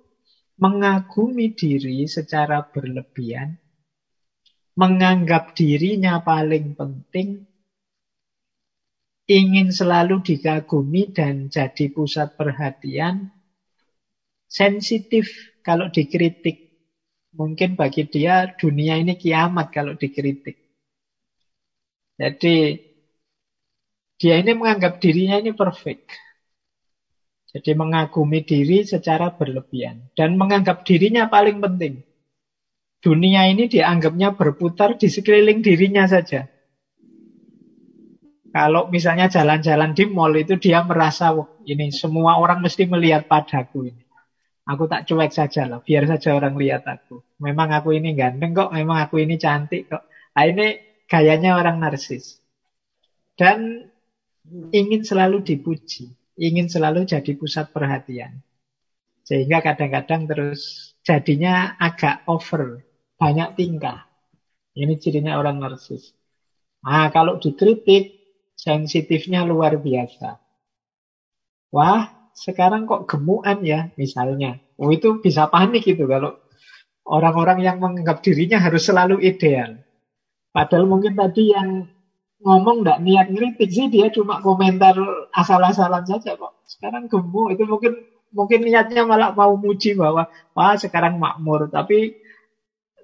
mengagumi 0.61 1.57
diri 1.57 2.05
secara 2.05 2.61
berlebihan, 2.69 3.57
menganggap 4.77 5.57
dirinya 5.57 6.21
paling 6.21 6.77
penting, 6.77 7.48
ingin 9.29 9.69
selalu 9.69 10.25
dikagumi 10.25 11.13
dan 11.13 11.53
jadi 11.53 11.85
pusat 11.93 12.33
perhatian, 12.33 13.29
sensitif 14.49 15.29
kalau 15.61 15.85
dikritik. 15.93 16.57
Mungkin 17.37 17.77
bagi 17.77 18.09
dia 18.09 18.49
dunia 18.57 18.97
ini 18.97 19.13
kiamat 19.13 19.69
kalau 19.69 19.93
dikritik. 19.93 20.57
Jadi 22.17 22.81
dia 24.19 24.35
ini 24.41 24.51
menganggap 24.57 24.97
dirinya 24.97 25.37
ini 25.37 25.53
perfect. 25.53 26.09
Jadi 27.53 27.71
mengagumi 27.77 28.41
diri 28.41 28.81
secara 28.81 29.29
berlebihan 29.29 30.09
dan 30.17 30.37
menganggap 30.41 30.81
dirinya 30.81 31.29
paling 31.29 31.61
penting. 31.61 32.01
Dunia 32.99 33.47
ini 33.47 33.69
dianggapnya 33.71 34.35
berputar 34.35 34.99
di 34.99 35.07
sekeliling 35.07 35.63
dirinya 35.63 36.03
saja. 36.09 36.49
Kalau 38.49 38.89
misalnya 38.89 39.29
jalan-jalan 39.29 39.93
di 39.93 40.09
mall 40.09 40.33
itu 40.33 40.57
dia 40.57 40.81
merasa 40.81 41.29
Wah, 41.29 41.49
ini 41.69 41.93
semua 41.93 42.41
orang 42.41 42.65
mesti 42.65 42.89
melihat 42.89 43.29
padaku 43.29 43.93
ini. 43.93 44.03
Aku 44.69 44.85
tak 44.85 45.09
cuek 45.09 45.33
saja 45.33 45.65
lah, 45.65 45.81
biar 45.81 46.05
saja 46.05 46.37
orang 46.37 46.53
lihat 46.53 46.85
aku. 46.85 47.25
Memang 47.41 47.73
aku 47.73 47.97
ini 47.97 48.13
ganteng 48.13 48.53
kok, 48.53 48.69
memang 48.69 49.01
aku 49.01 49.21
ini 49.21 49.41
cantik 49.41 49.89
kok. 49.89 50.05
Nah, 50.37 50.45
ini 50.45 50.77
gayanya 51.09 51.57
orang 51.57 51.81
narsis. 51.81 52.37
Dan 53.33 53.89
ingin 54.69 55.01
selalu 55.01 55.41
dipuji, 55.41 56.13
ingin 56.37 56.69
selalu 56.69 57.09
jadi 57.09 57.33
pusat 57.33 57.73
perhatian. 57.73 58.45
Sehingga 59.25 59.61
kadang-kadang 59.65 60.29
terus 60.29 60.93
jadinya 61.01 61.73
agak 61.81 62.29
over, 62.29 62.85
banyak 63.17 63.57
tingkah. 63.57 64.05
Ini 64.77 65.01
cirinya 65.01 65.41
orang 65.41 65.57
narsis. 65.57 66.13
Nah, 66.85 67.09
kalau 67.09 67.41
dikritik, 67.41 68.18
sensitifnya 68.59 69.47
luar 69.47 69.79
biasa. 69.79 70.35
Wah, 71.71 72.11
sekarang 72.35 72.83
kok 72.83 73.07
gemukan 73.07 73.63
ya, 73.63 73.87
misalnya. 73.95 74.59
Oh, 74.75 74.91
itu 74.91 75.23
bisa 75.23 75.47
panik 75.47 75.87
itu 75.87 76.03
kalau 76.03 76.35
orang-orang 77.07 77.63
yang 77.63 77.77
menganggap 77.79 78.19
dirinya 78.19 78.59
harus 78.59 78.83
selalu 78.83 79.23
ideal. 79.23 79.79
Padahal 80.51 80.89
mungkin 80.89 81.15
tadi 81.15 81.55
yang 81.55 81.87
ngomong 82.43 82.83
nggak 82.83 82.99
niat 82.99 83.27
ngeritik 83.31 83.69
sih, 83.69 83.87
dia 83.87 84.11
cuma 84.11 84.43
komentar 84.43 84.95
asal-asalan 85.31 86.03
saja 86.03 86.35
kok. 86.35 86.59
Sekarang 86.67 87.07
gemuk, 87.07 87.55
itu 87.55 87.63
mungkin 87.63 87.93
mungkin 88.33 88.59
niatnya 88.65 89.05
malah 89.05 89.33
mau 89.33 89.55
muji 89.55 89.95
bahwa 89.95 90.27
wah 90.57 90.75
sekarang 90.75 91.15
makmur. 91.21 91.69
Tapi 91.69 92.17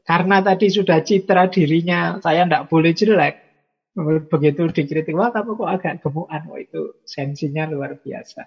karena 0.06 0.42
tadi 0.42 0.68
sudah 0.74 1.00
citra 1.06 1.50
dirinya, 1.50 2.18
saya 2.20 2.46
nggak 2.50 2.66
boleh 2.70 2.92
jelek. 2.98 3.45
Begitu 3.96 4.68
dikritik, 4.76 5.16
wah 5.16 5.32
kamu 5.32 5.56
kok 5.56 5.72
agak 5.72 5.94
gemukan. 6.04 6.42
Wah 6.52 6.60
itu 6.60 7.00
sensinya 7.08 7.64
luar 7.64 7.96
biasa. 7.96 8.44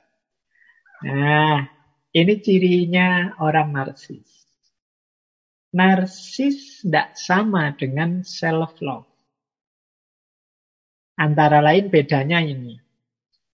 Nah, 1.09 1.65
ini 2.13 2.35
cirinya 2.45 3.39
orang 3.41 3.73
narsis. 3.73 4.29
Narsis 5.73 6.85
tidak 6.85 7.17
sama 7.17 7.73
dengan 7.77 8.25
self-love. 8.25 9.09
Antara 11.17 11.65
lain 11.65 11.89
bedanya 11.89 12.45
ini. 12.45 12.77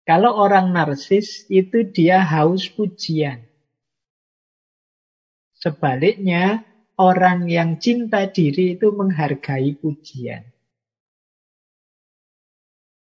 Kalau 0.05 0.37
orang 0.37 0.75
narsis 0.75 1.47
itu 1.49 1.89
dia 1.89 2.21
haus 2.21 2.69
pujian. 2.69 3.41
Sebaliknya, 5.57 6.61
orang 7.01 7.49
yang 7.49 7.81
cinta 7.81 8.29
diri 8.29 8.77
itu 8.77 8.93
menghargai 8.93 9.73
pujian. 9.81 10.54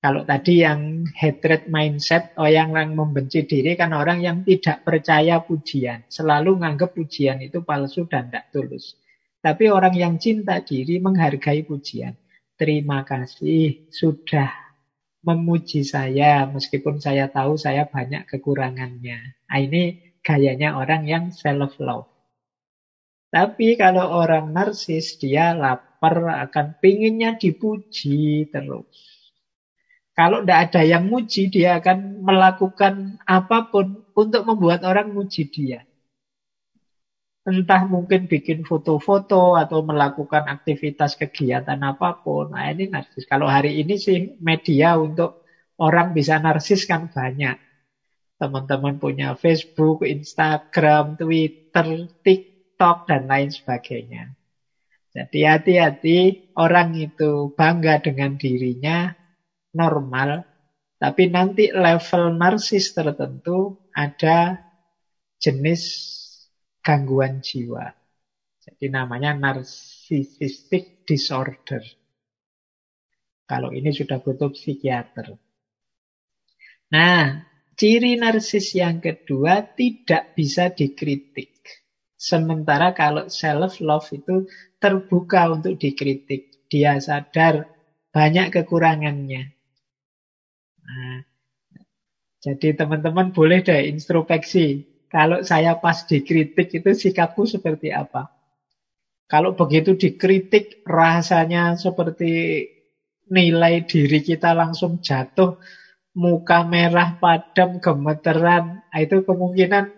Kalau 0.07 0.23
tadi 0.23 0.63
yang 0.63 1.03
hatred 1.19 1.67
mindset, 1.67 2.31
oh 2.39 2.47
yang 2.47 2.71
membenci 2.95 3.43
diri 3.43 3.75
kan 3.75 3.91
orang 3.91 4.23
yang 4.23 4.47
tidak 4.47 4.87
percaya 4.87 5.43
pujian. 5.43 6.07
Selalu 6.07 6.63
nganggap 6.63 6.95
pujian 6.95 7.43
itu 7.43 7.67
palsu 7.67 8.07
dan 8.07 8.31
tidak 8.31 8.55
tulus. 8.55 8.95
Tapi 9.43 9.67
orang 9.67 9.99
yang 9.99 10.15
cinta 10.23 10.63
diri 10.63 11.03
menghargai 11.03 11.67
pujian. 11.67 12.15
Terima 12.55 13.03
kasih 13.03 13.91
sudah 13.91 14.47
memuji 15.27 15.83
saya 15.83 16.47
meskipun 16.55 17.03
saya 17.03 17.27
tahu 17.27 17.59
saya 17.59 17.91
banyak 17.91 18.31
kekurangannya. 18.31 19.19
Nah, 19.51 19.59
ini 19.59 20.15
gayanya 20.23 20.79
orang 20.79 21.03
yang 21.11 21.35
self 21.35 21.83
love. 21.83 22.07
Tapi 23.35 23.75
kalau 23.75 24.23
orang 24.23 24.55
narsis 24.55 25.19
dia 25.19 25.51
lapar 25.51 26.47
akan 26.47 26.79
pinginnya 26.79 27.35
dipuji 27.35 28.47
terus. 28.55 29.16
Kalau 30.17 30.41
tidak 30.41 30.73
ada 30.73 30.81
yang 30.81 31.13
muji, 31.13 31.53
dia 31.53 31.77
akan 31.77 32.25
melakukan 32.25 33.21
apa 33.29 33.69
pun 33.69 34.01
untuk 34.17 34.49
membuat 34.49 34.81
orang 34.89 35.13
muji 35.13 35.45
dia. 35.53 35.85
Entah 37.45 37.85
mungkin 37.85 38.25
bikin 38.25 38.65
foto-foto 38.65 39.55
atau 39.55 39.85
melakukan 39.85 40.49
aktivitas 40.49 41.21
kegiatan 41.21 41.79
apa 41.85 42.17
pun. 42.25 42.57
Nah 42.57 42.73
ini 42.73 42.89
narsis. 42.89 43.29
Kalau 43.29 43.47
hari 43.47 43.77
ini 43.79 44.01
sih 44.01 44.41
media 44.41 44.97
untuk 44.97 45.47
orang 45.77 46.17
bisa 46.17 46.41
narsis 46.41 46.89
kan 46.89 47.13
banyak. 47.13 47.61
Teman-teman 48.41 48.97
punya 48.97 49.37
Facebook, 49.37 50.01
Instagram, 50.01 51.21
Twitter, 51.21 52.09
TikTok, 52.25 53.05
dan 53.05 53.29
lain 53.29 53.53
sebagainya. 53.53 54.33
Jadi 55.13 55.41
hati-hati 55.45 56.19
orang 56.57 56.93
itu 56.99 57.53
bangga 57.57 58.01
dengan 58.05 58.37
dirinya, 58.37 59.17
normal, 59.77 60.41
tapi 60.97 61.29
nanti 61.29 61.69
level 61.69 62.33
narsis 62.41 62.97
tertentu 62.97 63.77
ada 63.93 64.57
jenis 65.37 65.83
gangguan 66.81 67.45
jiwa. 67.45 67.93
Jadi 68.65 68.89
namanya 68.89 69.37
narcissistic 69.37 71.05
disorder. 71.05 71.85
Kalau 73.47 73.71
ini 73.71 73.95
sudah 73.95 74.19
butuh 74.19 74.51
psikiater. 74.51 75.39
Nah, 76.91 77.47
ciri 77.79 78.19
narsis 78.19 78.75
yang 78.75 78.99
kedua 78.99 79.63
tidak 79.77 80.35
bisa 80.35 80.73
dikritik. 80.73 81.55
Sementara 82.17 82.91
kalau 82.91 83.31
self 83.31 83.79
love 83.79 84.09
itu 84.11 84.51
terbuka 84.83 85.53
untuk 85.53 85.79
dikritik. 85.79 86.67
Dia 86.67 86.99
sadar 86.99 87.71
banyak 88.11 88.51
kekurangannya. 88.51 89.56
Nah, 90.87 91.19
jadi 92.39 92.79
teman-teman 92.79 93.35
boleh 93.35 93.59
deh 93.67 93.91
introspeksi. 93.91 94.87
Kalau 95.11 95.43
saya 95.43 95.79
pas 95.83 96.07
dikritik 96.07 96.71
itu 96.79 96.91
sikapku 96.95 97.43
seperti 97.47 97.91
apa? 97.91 98.31
Kalau 99.27 99.59
begitu 99.59 99.99
dikritik 99.99 100.87
rasanya 100.87 101.75
seperti 101.75 102.63
nilai 103.27 103.83
diri 103.83 104.23
kita 104.23 104.55
langsung 104.55 105.03
jatuh, 105.03 105.59
muka 106.15 106.63
merah 106.63 107.19
padam, 107.19 107.83
gemeteran, 107.83 108.87
nah, 108.87 108.99
itu 109.03 109.27
kemungkinan 109.27 109.91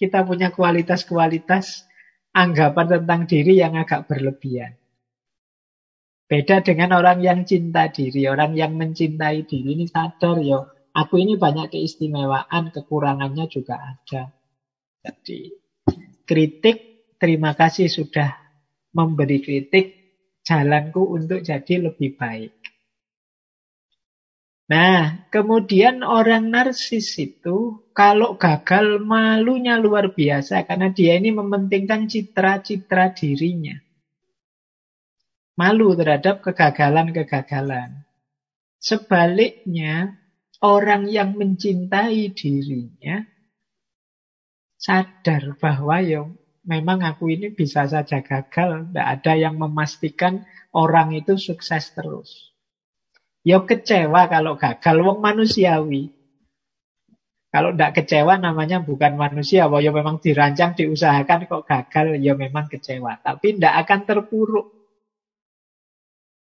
kita 0.00 0.24
punya 0.24 0.48
kualitas-kualitas 0.48 1.84
anggapan 2.32 3.04
tentang 3.04 3.28
diri 3.28 3.60
yang 3.60 3.76
agak 3.76 4.08
berlebihan. 4.08 4.79
Beda 6.30 6.62
dengan 6.62 6.94
orang 6.94 7.18
yang 7.26 7.42
cinta 7.42 7.90
diri, 7.90 8.30
orang 8.30 8.54
yang 8.54 8.78
mencintai 8.78 9.50
diri 9.50 9.74
ini 9.74 9.90
sadar 9.90 10.38
ya, 10.38 10.62
aku 10.94 11.18
ini 11.18 11.34
banyak 11.34 11.74
keistimewaan, 11.74 12.70
kekurangannya 12.70 13.50
juga 13.50 13.98
ada. 13.98 14.30
Jadi 15.02 15.50
kritik, 16.22 17.10
terima 17.18 17.58
kasih 17.58 17.90
sudah 17.90 18.30
memberi 18.94 19.42
kritik, 19.42 19.86
jalanku 20.46 21.02
untuk 21.02 21.42
jadi 21.42 21.90
lebih 21.90 22.14
baik. 22.14 22.54
Nah, 24.70 25.26
kemudian 25.34 26.06
orang 26.06 26.46
narsis 26.46 27.10
itu 27.18 27.90
kalau 27.90 28.38
gagal 28.38 29.02
malunya 29.02 29.82
luar 29.82 30.14
biasa 30.14 30.62
karena 30.62 30.94
dia 30.94 31.18
ini 31.18 31.34
mementingkan 31.34 32.06
citra-citra 32.06 33.18
dirinya 33.18 33.82
malu 35.58 35.94
terhadap 35.98 36.42
kegagalan-kegagalan. 36.42 38.06
Sebaliknya, 38.80 40.20
orang 40.60 41.08
yang 41.08 41.36
mencintai 41.36 42.32
dirinya 42.36 43.24
sadar 44.80 45.60
bahwa 45.60 46.00
ya 46.00 46.24
memang 46.64 47.04
aku 47.04 47.28
ini 47.32 47.52
bisa 47.52 47.84
saja 47.84 48.24
gagal, 48.24 48.88
tidak 48.88 49.06
ada 49.20 49.32
yang 49.36 49.60
memastikan 49.60 50.44
orang 50.72 51.12
itu 51.12 51.36
sukses 51.36 51.92
terus. 51.92 52.52
Ya 53.44 53.60
kecewa 53.60 54.28
kalau 54.28 54.56
gagal, 54.56 54.96
wong 55.00 55.20
manusiawi. 55.20 56.12
Kalau 57.50 57.74
tidak 57.74 57.98
kecewa 57.98 58.38
namanya 58.38 58.78
bukan 58.78 59.18
manusia, 59.18 59.66
bahwa 59.66 59.82
ya 59.82 59.90
memang 59.90 60.22
dirancang, 60.22 60.78
diusahakan 60.78 61.50
kok 61.50 61.66
gagal, 61.66 62.20
ya 62.22 62.38
memang 62.38 62.70
kecewa. 62.70 63.18
Tapi 63.20 63.58
tidak 63.58 63.74
akan 63.84 64.00
terpuruk. 64.06 64.66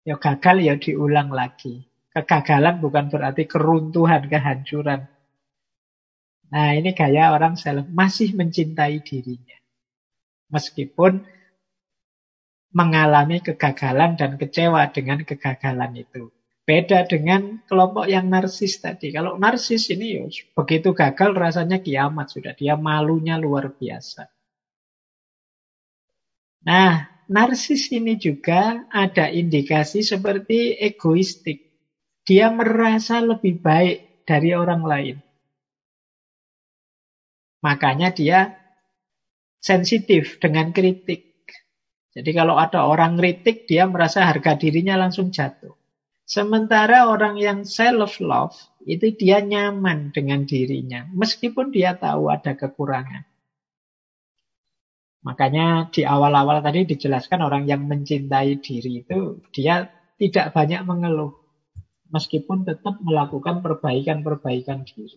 Ya 0.02 0.18
gagal 0.18 0.56
ya 0.66 0.74
diulang 0.78 1.30
lagi. 1.30 1.86
Kegagalan 2.12 2.82
bukan 2.82 3.08
berarti 3.08 3.48
keruntuhan, 3.48 4.28
kehancuran. 4.28 5.08
Nah 6.52 6.76
ini 6.76 6.92
gaya 6.92 7.32
orang 7.32 7.56
self 7.56 7.88
masih 7.88 8.36
mencintai 8.36 9.00
dirinya. 9.00 9.56
Meskipun 10.52 11.24
mengalami 12.72 13.40
kegagalan 13.40 14.16
dan 14.20 14.36
kecewa 14.36 14.92
dengan 14.92 15.24
kegagalan 15.24 15.92
itu. 15.96 16.28
Beda 16.62 17.04
dengan 17.04 17.58
kelompok 17.66 18.06
yang 18.06 18.30
narsis 18.30 18.78
tadi. 18.78 19.10
Kalau 19.10 19.34
narsis 19.34 19.90
ini 19.90 20.20
ya, 20.20 20.24
begitu 20.54 20.94
gagal 20.94 21.34
rasanya 21.34 21.82
kiamat 21.82 22.30
sudah. 22.32 22.54
Dia 22.54 22.78
malunya 22.78 23.34
luar 23.34 23.72
biasa. 23.72 24.30
Nah, 26.62 27.11
narsis 27.32 27.88
ini 27.96 28.20
juga 28.20 28.84
ada 28.92 29.32
indikasi 29.32 30.04
seperti 30.04 30.76
egoistik. 30.76 31.72
Dia 32.28 32.52
merasa 32.52 33.18
lebih 33.24 33.58
baik 33.64 34.28
dari 34.28 34.52
orang 34.52 34.82
lain. 34.84 35.16
Makanya 37.64 38.12
dia 38.12 38.52
sensitif 39.62 40.36
dengan 40.36 40.70
kritik. 40.76 41.32
Jadi 42.12 42.30
kalau 42.36 42.60
ada 42.60 42.84
orang 42.84 43.16
kritik, 43.16 43.64
dia 43.64 43.88
merasa 43.88 44.28
harga 44.28 44.52
dirinya 44.60 45.00
langsung 45.00 45.32
jatuh. 45.32 45.72
Sementara 46.28 47.08
orang 47.08 47.40
yang 47.40 47.64
self-love, 47.64 48.54
itu 48.84 49.16
dia 49.16 49.40
nyaman 49.40 50.12
dengan 50.12 50.44
dirinya. 50.44 51.08
Meskipun 51.16 51.72
dia 51.72 51.96
tahu 51.96 52.28
ada 52.28 52.52
kekurangan. 52.52 53.31
Makanya 55.22 55.86
di 55.94 56.02
awal-awal 56.02 56.58
tadi 56.66 56.82
dijelaskan 56.82 57.46
orang 57.46 57.70
yang 57.70 57.86
mencintai 57.86 58.58
diri 58.58 59.06
itu 59.06 59.38
dia 59.54 59.86
tidak 60.18 60.50
banyak 60.50 60.82
mengeluh. 60.82 61.38
Meskipun 62.12 62.68
tetap 62.68 63.00
melakukan 63.00 63.64
perbaikan-perbaikan 63.64 64.84
diri. 64.84 65.16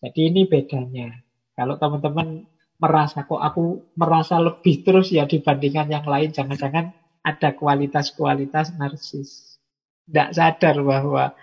Jadi 0.00 0.20
ini 0.30 0.46
bedanya. 0.46 1.10
Kalau 1.58 1.76
teman-teman 1.76 2.46
merasa 2.80 3.26
kok 3.26 3.42
aku 3.42 3.92
merasa 3.98 4.40
lebih 4.40 4.86
terus 4.86 5.10
ya 5.10 5.26
dibandingkan 5.26 5.90
yang 5.90 6.06
lain. 6.06 6.30
Jangan-jangan 6.30 6.94
ada 7.20 7.50
kualitas-kualitas 7.56 8.78
narsis. 8.78 9.60
Tidak 10.06 10.30
sadar 10.32 10.76
bahwa 10.80 11.34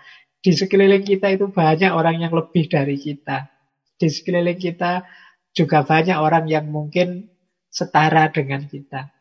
di 0.42 0.54
sekeliling 0.54 1.04
kita 1.04 1.34
itu 1.34 1.50
banyak 1.50 1.90
orang 1.90 2.22
yang 2.22 2.32
lebih 2.34 2.70
dari 2.70 2.96
kita. 2.98 3.50
Di 3.98 4.08
sekeliling 4.10 4.58
kita 4.58 5.06
juga 5.54 5.82
banyak 5.82 6.18
orang 6.18 6.46
yang 6.46 6.70
mungkin 6.70 7.30
setara 7.68 8.32
dengan 8.32 8.64
kita. 8.64 9.12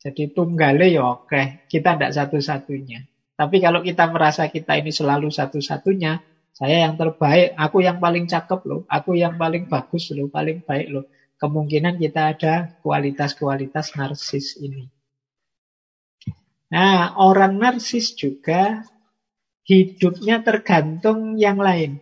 Jadi 0.00 0.32
tunggale 0.32 0.88
ya 0.88 1.04
oke, 1.04 1.68
kita 1.68 1.96
tidak 1.96 2.12
satu-satunya. 2.16 3.04
Tapi 3.36 3.56
kalau 3.60 3.84
kita 3.84 4.08
merasa 4.08 4.48
kita 4.48 4.80
ini 4.80 4.92
selalu 4.92 5.28
satu-satunya, 5.28 6.20
saya 6.56 6.88
yang 6.88 6.96
terbaik, 6.96 7.56
aku 7.56 7.84
yang 7.84 8.00
paling 8.00 8.28
cakep 8.28 8.60
loh, 8.68 8.82
aku 8.88 9.16
yang 9.16 9.36
paling 9.40 9.68
bagus 9.68 10.12
loh, 10.12 10.28
paling 10.28 10.60
baik 10.64 10.88
loh. 10.92 11.04
Kemungkinan 11.40 11.96
kita 11.96 12.36
ada 12.36 12.54
kualitas-kualitas 12.84 13.96
narsis 13.96 14.60
ini. 14.60 14.92
Nah, 16.68 17.16
orang 17.16 17.56
narsis 17.56 18.12
juga 18.12 18.84
hidupnya 19.64 20.44
tergantung 20.44 21.40
yang 21.40 21.56
lain. 21.56 21.96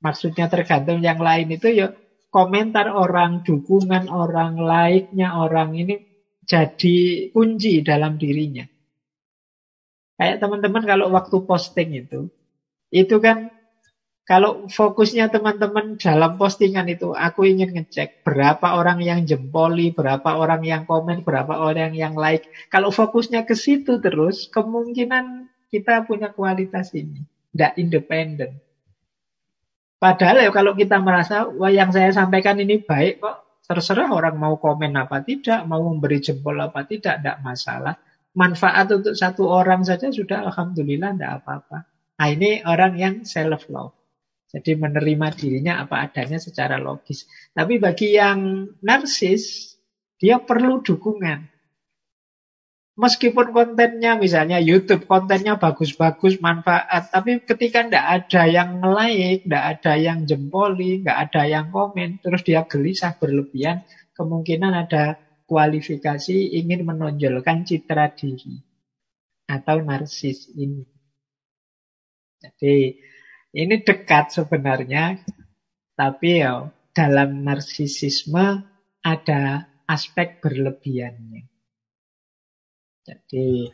Maksudnya 0.00 0.48
tergantung 0.48 1.04
yang 1.04 1.20
lain 1.20 1.52
itu 1.52 1.68
ya 1.68 1.94
komentar 2.32 2.88
orang, 2.88 3.44
dukungan 3.44 4.08
orang, 4.08 4.56
like-nya 4.56 5.36
orang 5.36 5.76
ini 5.76 6.00
jadi 6.48 7.28
kunci 7.30 7.84
dalam 7.84 8.16
dirinya. 8.16 8.64
Kayak 10.16 10.40
teman-teman 10.40 10.82
kalau 10.88 11.06
waktu 11.12 11.36
posting 11.44 11.92
itu, 11.92 12.32
itu 12.88 13.16
kan 13.20 13.52
kalau 14.22 14.70
fokusnya 14.70 15.34
teman-teman 15.34 15.98
dalam 15.98 16.38
postingan 16.38 16.86
itu, 16.86 17.10
aku 17.10 17.42
ingin 17.42 17.74
ngecek 17.74 18.22
berapa 18.22 18.78
orang 18.78 19.02
yang 19.02 19.26
jempoli, 19.26 19.90
berapa 19.90 20.38
orang 20.38 20.62
yang 20.62 20.82
komen, 20.86 21.26
berapa 21.26 21.58
orang 21.58 21.92
yang 21.92 22.14
like. 22.14 22.46
Kalau 22.70 22.94
fokusnya 22.94 23.42
ke 23.44 23.58
situ 23.58 23.98
terus, 23.98 24.46
kemungkinan 24.48 25.50
kita 25.74 26.06
punya 26.06 26.30
kualitas 26.30 26.94
ini. 26.94 27.26
Tidak 27.50 27.76
independen. 27.82 28.62
Padahal 30.02 30.42
ya 30.42 30.50
kalau 30.50 30.74
kita 30.74 30.98
merasa, 30.98 31.46
wah 31.46 31.70
yang 31.70 31.94
saya 31.94 32.10
sampaikan 32.10 32.58
ini 32.58 32.82
baik 32.82 33.22
kok, 33.22 33.62
terserah 33.62 34.10
orang 34.10 34.34
mau 34.34 34.58
komen 34.58 34.90
apa 34.98 35.22
tidak, 35.22 35.62
mau 35.62 35.78
memberi 35.78 36.18
jempol 36.18 36.58
apa 36.58 36.82
tidak, 36.90 37.22
tidak 37.22 37.38
masalah. 37.38 37.94
Manfaat 38.34 38.90
untuk 38.90 39.14
satu 39.14 39.46
orang 39.46 39.86
saja 39.86 40.10
sudah 40.10 40.42
Alhamdulillah 40.50 41.14
tidak 41.14 41.32
apa-apa. 41.46 41.86
Nah 42.18 42.28
ini 42.34 42.66
orang 42.66 42.98
yang 42.98 43.14
self-love. 43.22 43.94
Jadi 44.50 44.74
menerima 44.74 45.38
dirinya 45.38 45.86
apa 45.86 46.10
adanya 46.10 46.42
secara 46.42 46.82
logis. 46.82 47.30
Tapi 47.54 47.78
bagi 47.78 48.18
yang 48.18 48.74
narsis, 48.82 49.78
dia 50.18 50.42
perlu 50.42 50.82
dukungan. 50.82 51.51
Meskipun 52.92 53.56
kontennya 53.56 54.20
misalnya 54.20 54.60
YouTube, 54.60 55.08
kontennya 55.08 55.56
bagus-bagus, 55.56 56.44
manfaat. 56.44 57.08
Tapi 57.08 57.40
ketika 57.40 57.88
tidak 57.88 58.04
ada 58.04 58.42
yang 58.44 58.84
like, 58.84 59.48
tidak 59.48 59.64
ada 59.64 59.92
yang 59.96 60.18
jempoli, 60.28 61.00
tidak 61.00 61.18
ada 61.28 61.42
yang 61.48 61.66
komen, 61.72 62.20
terus 62.20 62.44
dia 62.44 62.68
gelisah 62.68 63.16
berlebihan, 63.16 63.88
kemungkinan 64.12 64.76
ada 64.76 65.16
kualifikasi 65.48 66.52
ingin 66.52 66.84
menonjolkan 66.84 67.64
citra 67.64 68.12
diri. 68.12 68.60
Atau 69.48 69.80
narsis 69.80 70.52
ini. 70.52 70.84
Jadi 72.44 73.00
ini 73.56 73.74
dekat 73.80 74.36
sebenarnya, 74.36 75.16
tapi 75.96 76.44
ya 76.44 76.68
dalam 76.92 77.40
narsisisme 77.40 78.68
ada 79.00 79.72
aspek 79.88 80.44
berlebihannya. 80.44 81.51
Jadi 83.02 83.66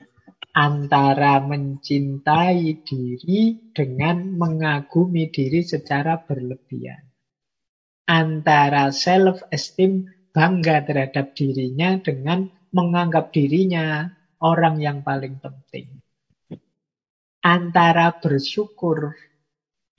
antara 0.57 1.39
mencintai 1.45 2.83
diri 2.83 3.71
dengan 3.77 4.35
mengagumi 4.35 5.29
diri 5.29 5.61
secara 5.61 6.19
berlebihan. 6.25 7.05
Antara 8.09 8.89
self-esteem 8.89 10.09
bangga 10.33 10.89
terhadap 10.89 11.37
dirinya 11.37 12.01
dengan 12.01 12.49
menganggap 12.73 13.31
dirinya 13.37 14.09
orang 14.41 14.81
yang 14.81 15.05
paling 15.05 15.37
penting. 15.39 16.01
Antara 17.45 18.17
bersyukur 18.17 19.13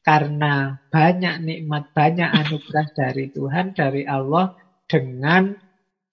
karena 0.02 0.82
banyak 0.90 1.36
nikmat, 1.46 1.94
banyak 1.94 2.30
anugerah 2.34 2.88
dari 2.98 3.30
Tuhan, 3.30 3.78
dari 3.78 4.04
Allah, 4.10 4.58
dengan 4.90 5.54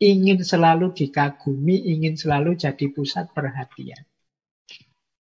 ingin 0.00 0.44
selalu 0.44 0.92
dikagumi, 0.92 1.88
ingin 1.96 2.14
selalu 2.16 2.56
jadi 2.56 2.86
pusat 2.92 3.32
perhatian. 3.32 4.04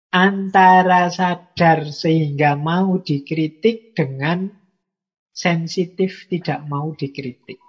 Antara 0.09 1.13
sadar 1.13 1.85
sehingga 1.93 2.57
mau 2.57 2.97
dikritik 2.97 3.93
dengan 3.93 4.49
sensitif 5.29 6.25
tidak 6.25 6.65
mau 6.65 6.95
dikritik. 6.97 7.61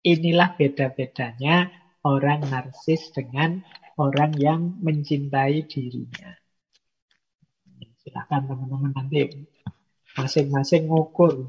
Inilah 0.00 0.56
beda-bedanya 0.56 1.68
orang 2.08 2.48
narsis 2.48 3.12
dengan 3.12 3.60
orang 4.00 4.32
yang 4.40 4.80
mencintai 4.80 5.68
dirinya. 5.68 6.32
Silakan 8.00 8.48
teman-teman 8.48 8.96
nanti 8.96 9.44
masing-masing 10.16 10.88
ngukur 10.88 11.44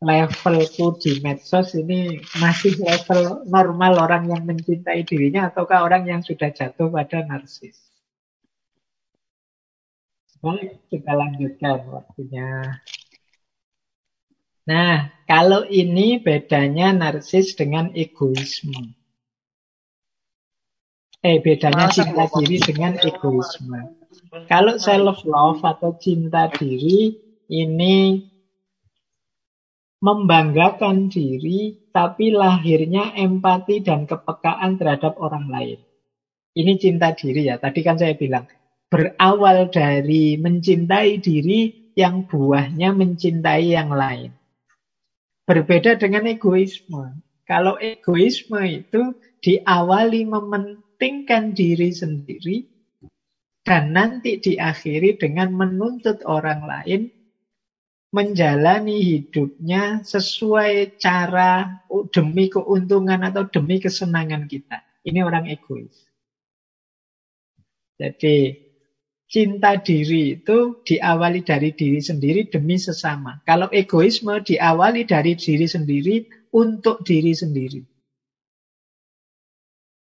levelku 0.00 1.00
di 1.00 1.24
medsos 1.24 1.72
ini 1.72 2.20
masih 2.36 2.76
level 2.76 3.48
normal 3.48 3.96
orang 3.96 4.28
yang 4.28 4.42
mencintai 4.44 5.08
dirinya 5.08 5.48
ataukah 5.48 5.80
orang 5.80 6.04
yang 6.04 6.20
sudah 6.20 6.52
jatuh 6.52 6.92
pada 6.92 7.24
narsis. 7.24 7.80
Baik, 10.44 10.84
kita 10.92 11.12
lanjutkan 11.16 11.80
waktunya. 11.88 12.76
Nah, 14.68 15.08
kalau 15.24 15.64
ini 15.64 16.20
bedanya 16.20 16.92
narsis 16.92 17.56
dengan 17.56 17.88
egoisme. 17.96 18.92
Eh, 21.24 21.40
bedanya 21.40 21.88
cinta 21.88 22.28
diri 22.36 22.60
dengan 22.60 23.00
egoisme. 23.00 23.96
Kalau 24.46 24.76
self 24.76 25.24
love 25.24 25.64
atau 25.64 25.96
cinta 25.96 26.52
diri 26.52 27.16
ini 27.48 28.26
membanggakan 30.00 31.08
diri, 31.08 31.88
tapi 31.92 32.32
lahirnya 32.32 33.16
empati 33.16 33.80
dan 33.80 34.04
kepekaan 34.04 34.76
terhadap 34.76 35.16
orang 35.16 35.48
lain. 35.48 35.78
Ini 36.56 36.72
cinta 36.80 37.12
diri 37.12 37.48
ya. 37.48 37.60
Tadi 37.60 37.80
kan 37.84 37.96
saya 38.00 38.16
bilang, 38.16 38.48
berawal 38.88 39.68
dari 39.68 40.40
mencintai 40.40 41.20
diri 41.20 41.92
yang 41.96 42.28
buahnya 42.28 42.92
mencintai 42.92 43.66
yang 43.72 43.92
lain. 43.92 44.36
Berbeda 45.48 45.96
dengan 45.96 46.28
egoisme. 46.28 47.24
Kalau 47.46 47.78
egoisme 47.78 48.60
itu 48.66 49.14
diawali 49.40 50.26
mementingkan 50.26 51.54
diri 51.54 51.94
sendiri 51.94 52.66
dan 53.62 53.94
nanti 53.94 54.42
diakhiri 54.42 55.14
dengan 55.16 55.54
menuntut 55.54 56.26
orang 56.26 56.66
lain 56.66 57.15
menjalani 58.16 59.04
hidupnya 59.04 60.00
sesuai 60.00 60.96
cara 60.96 61.84
demi 62.08 62.48
keuntungan 62.48 63.20
atau 63.28 63.44
demi 63.44 63.76
kesenangan 63.76 64.48
kita. 64.48 64.80
Ini 65.04 65.20
orang 65.20 65.52
egois. 65.52 65.92
Jadi 68.00 68.56
cinta 69.28 69.76
diri 69.76 70.40
itu 70.40 70.80
diawali 70.80 71.44
dari 71.44 71.76
diri 71.76 72.00
sendiri 72.00 72.48
demi 72.48 72.80
sesama. 72.80 73.44
Kalau 73.44 73.68
egoisme 73.68 74.40
diawali 74.40 75.04
dari 75.04 75.36
diri 75.36 75.68
sendiri 75.68 76.16
untuk 76.56 77.04
diri 77.04 77.36
sendiri. 77.36 77.80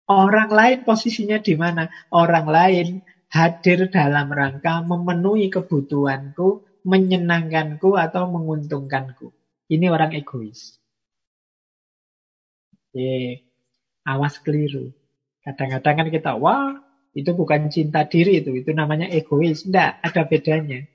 Orang 0.05 0.53
lain 0.53 0.85
posisinya 0.85 1.41
di 1.41 1.57
mana? 1.57 1.89
Orang 2.13 2.45
lain 2.45 3.01
hadir 3.33 3.89
dalam 3.89 4.29
rangka 4.29 4.85
memenuhi 4.85 5.49
kebutuhanku 5.49 6.61
menyenangkanku 6.85 7.97
atau 7.97 8.29
menguntungkanku. 8.29 9.33
Ini 9.65 9.89
orang 9.89 10.13
egois. 10.13 10.77
Oke, 12.93 13.41
awas 14.05 14.37
keliru. 14.45 14.93
Kadang-kadang 15.41 16.05
kan 16.05 16.07
kita, 16.13 16.31
wah 16.37 16.77
itu 17.17 17.33
bukan 17.33 17.73
cinta 17.73 18.05
diri 18.05 18.45
itu, 18.45 18.53
itu 18.53 18.69
namanya 18.71 19.09
egois. 19.09 19.65
Tidak, 19.65 20.05
ada 20.05 20.21
bedanya. 20.29 20.85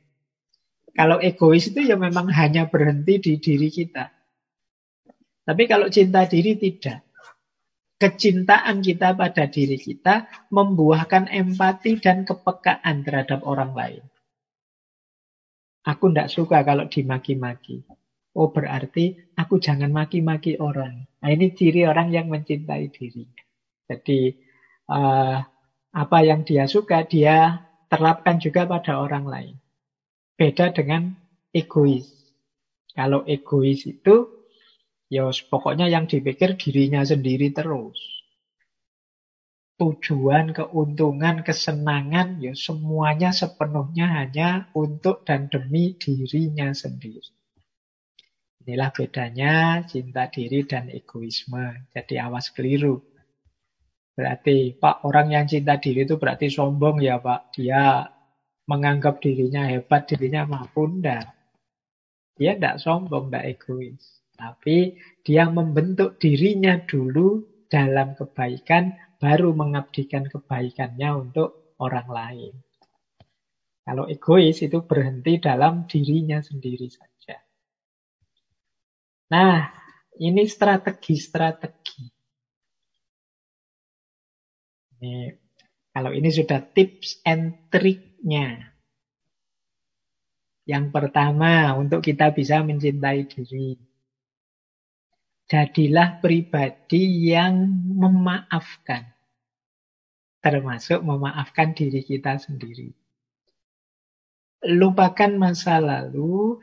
Kalau 0.94 1.18
egois 1.18 1.70
itu 1.70 1.82
ya 1.82 1.98
memang 1.98 2.30
hanya 2.30 2.70
berhenti 2.70 3.18
di 3.18 3.32
diri 3.42 3.68
kita. 3.70 4.10
Tapi 5.42 5.62
kalau 5.66 5.90
cinta 5.90 6.26
diri 6.30 6.54
tidak. 6.54 7.02
Kecintaan 8.00 8.80
kita 8.80 9.12
pada 9.12 9.44
diri 9.44 9.76
kita 9.76 10.24
membuahkan 10.48 11.28
empati 11.28 12.00
dan 12.00 12.24
kepekaan 12.24 13.04
terhadap 13.04 13.44
orang 13.44 13.76
lain. 13.76 14.02
Aku 15.86 16.12
tidak 16.12 16.28
suka 16.28 16.61
kalau 16.61 16.86
dimaki-maki. 16.89 17.85
Oh 18.36 18.52
berarti 18.52 19.16
aku 19.35 19.59
jangan 19.59 19.90
maki-maki 19.90 20.61
orang. 20.61 21.09
Nah 21.20 21.31
ini 21.32 21.51
ciri 21.57 21.89
orang 21.89 22.12
yang 22.12 22.28
mencintai 22.28 22.93
diri. 22.93 23.27
Jadi 23.90 24.36
uh, 24.93 25.40
apa 25.90 26.19
yang 26.23 26.47
dia 26.47 26.70
suka 26.70 27.02
dia 27.09 27.66
terapkan 27.90 28.39
juga 28.39 28.69
pada 28.69 29.02
orang 29.02 29.24
lain. 29.27 29.55
Beda 30.39 30.70
dengan 30.70 31.16
egois. 31.51 32.07
Kalau 32.94 33.27
egois 33.27 33.82
itu 33.89 34.47
ya 35.11 35.27
pokoknya 35.27 35.90
yang 35.90 36.07
dipikir 36.07 36.55
dirinya 36.55 37.02
sendiri 37.02 37.51
terus 37.51 38.19
tujuan, 39.81 40.52
keuntungan, 40.52 41.40
kesenangan, 41.40 42.36
ya 42.36 42.52
semuanya 42.52 43.32
sepenuhnya 43.32 44.12
hanya 44.20 44.69
untuk 44.77 45.24
dan 45.24 45.48
demi 45.48 45.97
dirinya 45.97 46.69
sendiri. 46.77 47.24
Inilah 48.61 48.93
bedanya 48.93 49.81
cinta 49.89 50.28
diri 50.28 50.69
dan 50.69 50.93
egoisme. 50.93 51.89
Jadi 51.97 52.20
awas 52.20 52.52
keliru. 52.52 53.01
Berarti, 54.12 54.77
Pak, 54.77 55.09
orang 55.09 55.32
yang 55.32 55.48
cinta 55.48 55.81
diri 55.81 56.05
itu 56.05 56.20
berarti 56.20 56.52
sombong 56.52 57.01
ya, 57.01 57.16
Pak. 57.16 57.57
Dia 57.57 58.05
menganggap 58.69 59.24
dirinya 59.24 59.65
hebat, 59.65 60.05
dirinya 60.12 60.44
mampu. 60.44 60.85
Enggak. 60.85 61.32
Dia 62.36 62.52
tidak 62.52 62.85
sombong, 62.85 63.32
tidak 63.32 63.57
egois. 63.57 64.20
Tapi 64.36 65.01
dia 65.24 65.48
membentuk 65.48 66.20
dirinya 66.20 66.77
dulu 66.85 67.40
dalam 67.70 68.18
kebaikan, 68.18 68.98
baru 69.22 69.55
mengabdikan 69.55 70.26
kebaikannya 70.26 71.09
untuk 71.14 71.78
orang 71.78 72.09
lain. 72.10 72.55
Kalau 73.86 74.10
egois 74.10 74.59
itu 74.60 74.82
berhenti 74.84 75.38
dalam 75.38 75.86
dirinya 75.86 76.42
sendiri 76.42 76.90
saja. 76.90 77.38
Nah, 79.30 79.70
ini 80.18 80.42
strategi-strategi. 80.44 82.05
Kalau 85.90 86.12
ini 86.12 86.28
sudah 86.28 86.60
tips 86.60 87.24
and 87.24 87.72
triknya. 87.72 88.76
Yang 90.68 90.86
pertama, 90.92 91.74
untuk 91.74 92.05
kita 92.05 92.30
bisa 92.30 92.60
mencintai 92.62 93.26
diri. 93.26 93.89
Jadilah 95.51 96.22
pribadi 96.22 97.27
yang 97.35 97.66
memaafkan. 97.98 99.10
Termasuk 100.39 101.02
memaafkan 101.02 101.74
diri 101.74 102.06
kita 102.06 102.39
sendiri. 102.39 102.94
Lupakan 104.62 105.35
masa 105.35 105.82
lalu 105.82 106.62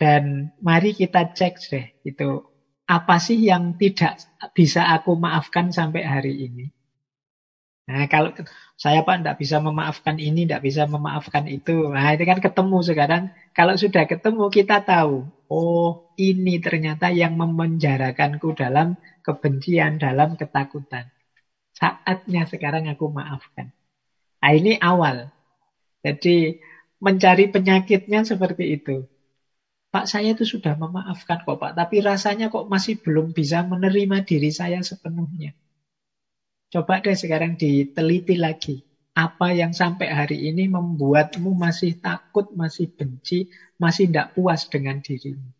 dan 0.00 0.48
mari 0.64 0.96
kita 0.96 1.36
cek 1.36 1.54
deh 1.68 1.86
itu 2.08 2.40
apa 2.88 3.20
sih 3.20 3.36
yang 3.36 3.76
tidak 3.76 4.16
bisa 4.56 4.88
aku 4.88 5.12
maafkan 5.12 5.68
sampai 5.76 6.02
hari 6.02 6.48
ini. 6.48 6.72
Nah, 7.90 8.06
kalau 8.06 8.30
saya 8.78 9.02
Pak 9.02 9.16
tidak 9.18 9.36
bisa 9.42 9.58
memaafkan 9.58 10.16
ini, 10.22 10.46
tidak 10.46 10.62
bisa 10.62 10.86
memaafkan 10.86 11.50
itu. 11.50 11.90
Nah, 11.90 12.14
itu 12.14 12.22
kan 12.22 12.38
ketemu 12.38 12.78
sekarang. 12.86 13.22
Kalau 13.50 13.74
sudah 13.74 14.06
ketemu, 14.06 14.46
kita 14.46 14.78
tahu. 14.86 15.26
Oh, 15.50 16.14
ini 16.14 16.62
ternyata 16.62 17.10
yang 17.10 17.34
memenjarakanku 17.34 18.54
dalam 18.54 18.94
kebencian, 19.26 19.98
dalam 19.98 20.38
ketakutan. 20.38 21.10
Saatnya 21.74 22.46
sekarang 22.46 22.86
aku 22.86 23.10
maafkan. 23.10 23.74
Nah, 24.38 24.52
ini 24.54 24.78
awal. 24.78 25.34
Jadi, 26.06 26.62
mencari 27.02 27.50
penyakitnya 27.50 28.22
seperti 28.22 28.78
itu. 28.78 29.02
Pak, 29.90 30.06
saya 30.06 30.30
itu 30.30 30.46
sudah 30.46 30.78
memaafkan 30.78 31.42
kok, 31.42 31.58
Pak. 31.58 31.74
Tapi 31.74 32.06
rasanya 32.06 32.54
kok 32.54 32.70
masih 32.70 33.02
belum 33.02 33.34
bisa 33.34 33.66
menerima 33.66 34.22
diri 34.22 34.54
saya 34.54 34.78
sepenuhnya. 34.78 35.58
Coba 36.70 37.02
deh 37.02 37.18
sekarang 37.18 37.58
diteliti 37.58 38.38
lagi. 38.38 38.78
Apa 39.10 39.50
yang 39.50 39.74
sampai 39.74 40.06
hari 40.06 40.38
ini 40.46 40.70
membuatmu 40.70 41.50
masih 41.58 41.98
takut, 41.98 42.54
masih 42.54 42.86
benci, 42.94 43.50
masih 43.74 44.06
tidak 44.06 44.38
puas 44.38 44.70
dengan 44.70 45.02
dirimu. 45.02 45.50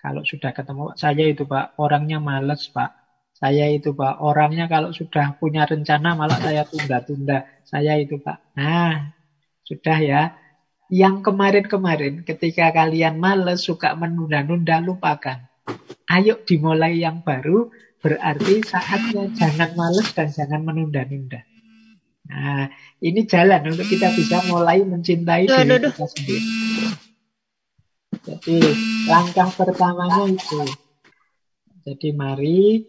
Kalau 0.00 0.24
sudah 0.24 0.56
ketemu, 0.56 0.96
saya 0.96 1.24
itu 1.28 1.44
Pak, 1.44 1.76
orangnya 1.76 2.16
males 2.16 2.64
Pak. 2.72 2.96
Saya 3.36 3.68
itu 3.68 3.92
Pak, 3.92 4.24
orangnya 4.24 4.64
kalau 4.72 4.88
sudah 4.90 5.36
punya 5.36 5.68
rencana 5.68 6.16
malah 6.16 6.40
saya 6.40 6.64
tunda-tunda. 6.64 7.44
Saya 7.68 8.00
itu 8.00 8.16
Pak. 8.16 8.56
Nah, 8.56 9.12
sudah 9.68 9.98
ya. 10.00 10.22
Yang 10.88 11.28
kemarin-kemarin 11.28 12.24
ketika 12.24 12.72
kalian 12.72 13.20
males, 13.20 13.68
suka 13.68 13.92
menunda-nunda, 13.92 14.80
lupakan. 14.80 15.44
Ayo 16.08 16.40
dimulai 16.48 17.04
yang 17.04 17.20
baru, 17.20 17.68
Berarti 17.98 18.62
saatnya 18.62 19.26
jangan 19.34 19.74
males 19.74 20.08
dan 20.14 20.30
jangan 20.30 20.62
menunda-nunda. 20.62 21.42
Nah, 22.28 22.68
ini 23.00 23.24
jalan 23.24 23.72
untuk 23.72 23.88
kita 23.88 24.12
bisa 24.12 24.44
mulai 24.46 24.84
mencintai 24.84 25.48
diri 25.48 25.76
kita 25.82 26.06
sendiri. 26.06 26.48
Jadi 28.28 28.58
langkah 29.08 29.48
pertamanya 29.50 30.28
itu. 30.28 30.62
Jadi 31.88 32.08
mari 32.12 32.84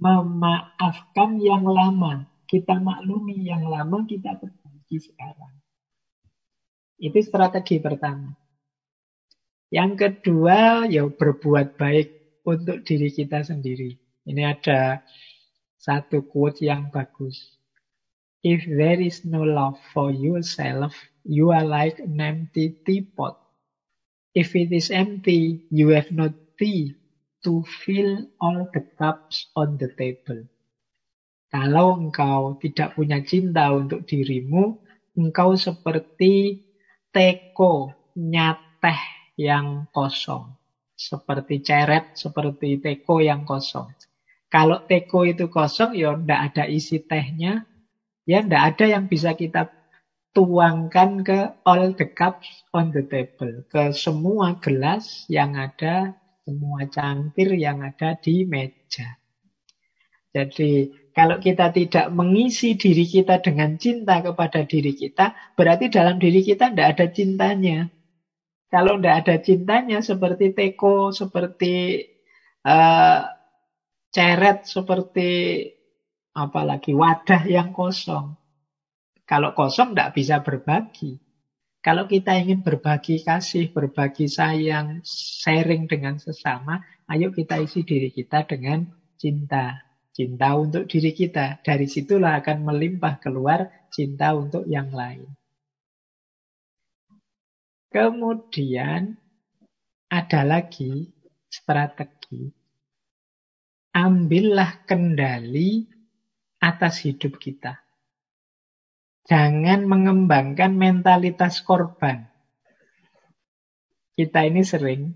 memaafkan 0.00 1.36
yang 1.36 1.68
lama. 1.68 2.24
Kita 2.48 2.80
maklumi 2.80 3.44
yang 3.44 3.68
lama, 3.68 4.08
kita 4.08 4.40
perbaiki 4.40 4.96
sekarang. 4.96 5.52
Itu 6.96 7.20
strategi 7.20 7.76
pertama. 7.76 8.32
Yang 9.68 9.92
kedua, 10.00 10.88
ya 10.88 11.04
berbuat 11.04 11.76
baik 11.76 12.08
untuk 12.48 12.80
diri 12.88 13.12
kita 13.12 13.44
sendiri. 13.44 14.07
Ini 14.28 14.44
ada 14.44 15.00
satu 15.80 16.20
quote 16.28 16.60
yang 16.60 16.92
bagus. 16.92 17.56
If 18.44 18.68
there 18.68 19.00
is 19.00 19.24
no 19.24 19.40
love 19.40 19.80
for 19.96 20.12
yourself, 20.12 20.92
you 21.24 21.48
are 21.48 21.64
like 21.64 21.96
an 21.96 22.20
empty 22.20 22.76
teapot. 22.84 23.40
If 24.36 24.52
it 24.52 24.68
is 24.68 24.92
empty, 24.92 25.64
you 25.72 25.96
have 25.96 26.12
no 26.12 26.28
tea 26.60 26.92
to 27.42 27.64
fill 27.82 28.28
all 28.36 28.68
the 28.76 28.84
cups 29.00 29.48
on 29.56 29.80
the 29.80 29.88
table. 29.96 30.44
Kalau 31.48 31.96
engkau 31.96 32.60
tidak 32.60 33.00
punya 33.00 33.24
cinta 33.24 33.72
untuk 33.72 34.04
dirimu, 34.04 34.76
engkau 35.16 35.56
seperti 35.56 36.60
teko 37.08 37.96
nyateh 38.12 39.00
yang 39.40 39.88
kosong. 39.88 40.52
Seperti 40.92 41.64
ceret, 41.64 42.12
seperti 42.12 42.76
teko 42.76 43.24
yang 43.24 43.48
kosong. 43.48 43.88
Kalau 44.48 44.80
teko 44.88 45.28
itu 45.28 45.52
kosong, 45.52 45.92
ya 45.92 46.16
ndak 46.16 46.52
ada 46.52 46.64
isi 46.64 47.04
tehnya. 47.04 47.68
Ya 48.24 48.40
ndak 48.40 48.76
ada 48.76 48.84
yang 48.88 49.04
bisa 49.08 49.36
kita 49.36 49.68
tuangkan 50.32 51.24
ke 51.24 51.38
all 51.68 51.92
the 51.96 52.08
cups 52.08 52.64
on 52.72 52.92
the 52.92 53.04
table. 53.04 53.64
Ke 53.68 53.92
semua 53.92 54.56
gelas 54.60 55.28
yang 55.28 55.56
ada, 55.56 56.16
semua 56.48 56.88
cangkir 56.88 57.52
yang 57.60 57.84
ada 57.84 58.16
di 58.16 58.48
meja. 58.48 59.20
Jadi 60.32 60.92
kalau 61.12 61.42
kita 61.42 61.74
tidak 61.74 62.08
mengisi 62.14 62.78
diri 62.78 63.04
kita 63.04 63.42
dengan 63.42 63.76
cinta 63.76 64.22
kepada 64.24 64.64
diri 64.64 64.94
kita, 64.94 65.34
berarti 65.58 65.92
dalam 65.92 66.16
diri 66.16 66.40
kita 66.40 66.72
tidak 66.72 66.88
ada 66.96 67.06
cintanya. 67.12 67.78
Kalau 68.68 69.00
tidak 69.00 69.16
ada 69.24 69.34
cintanya 69.40 69.98
seperti 70.04 70.52
teko, 70.52 71.10
seperti 71.10 72.04
uh, 72.68 73.37
ceret 74.18 74.66
seperti 74.66 75.30
apalagi 76.34 76.90
wadah 76.90 77.46
yang 77.46 77.70
kosong. 77.70 78.34
Kalau 79.22 79.54
kosong 79.54 79.94
tidak 79.94 80.18
bisa 80.18 80.42
berbagi. 80.42 81.22
Kalau 81.78 82.10
kita 82.10 82.34
ingin 82.34 82.66
berbagi 82.66 83.22
kasih, 83.22 83.70
berbagi 83.70 84.26
sayang, 84.26 85.06
sharing 85.06 85.86
dengan 85.86 86.18
sesama, 86.18 86.82
ayo 87.06 87.30
kita 87.30 87.62
isi 87.62 87.86
diri 87.86 88.10
kita 88.10 88.42
dengan 88.42 88.90
cinta. 89.14 89.86
Cinta 90.10 90.58
untuk 90.58 90.90
diri 90.90 91.14
kita. 91.14 91.62
Dari 91.62 91.86
situlah 91.86 92.42
akan 92.42 92.66
melimpah 92.66 93.22
keluar 93.22 93.86
cinta 93.94 94.34
untuk 94.34 94.66
yang 94.66 94.90
lain. 94.90 95.30
Kemudian 97.94 99.14
ada 100.10 100.42
lagi 100.42 101.06
strategi 101.46 102.57
ambillah 103.92 104.84
kendali 104.84 105.88
atas 106.58 107.06
hidup 107.06 107.38
kita. 107.38 107.80
Jangan 109.28 109.84
mengembangkan 109.84 110.72
mentalitas 110.72 111.60
korban. 111.60 112.26
Kita 114.16 114.48
ini 114.48 114.64
sering, 114.64 115.14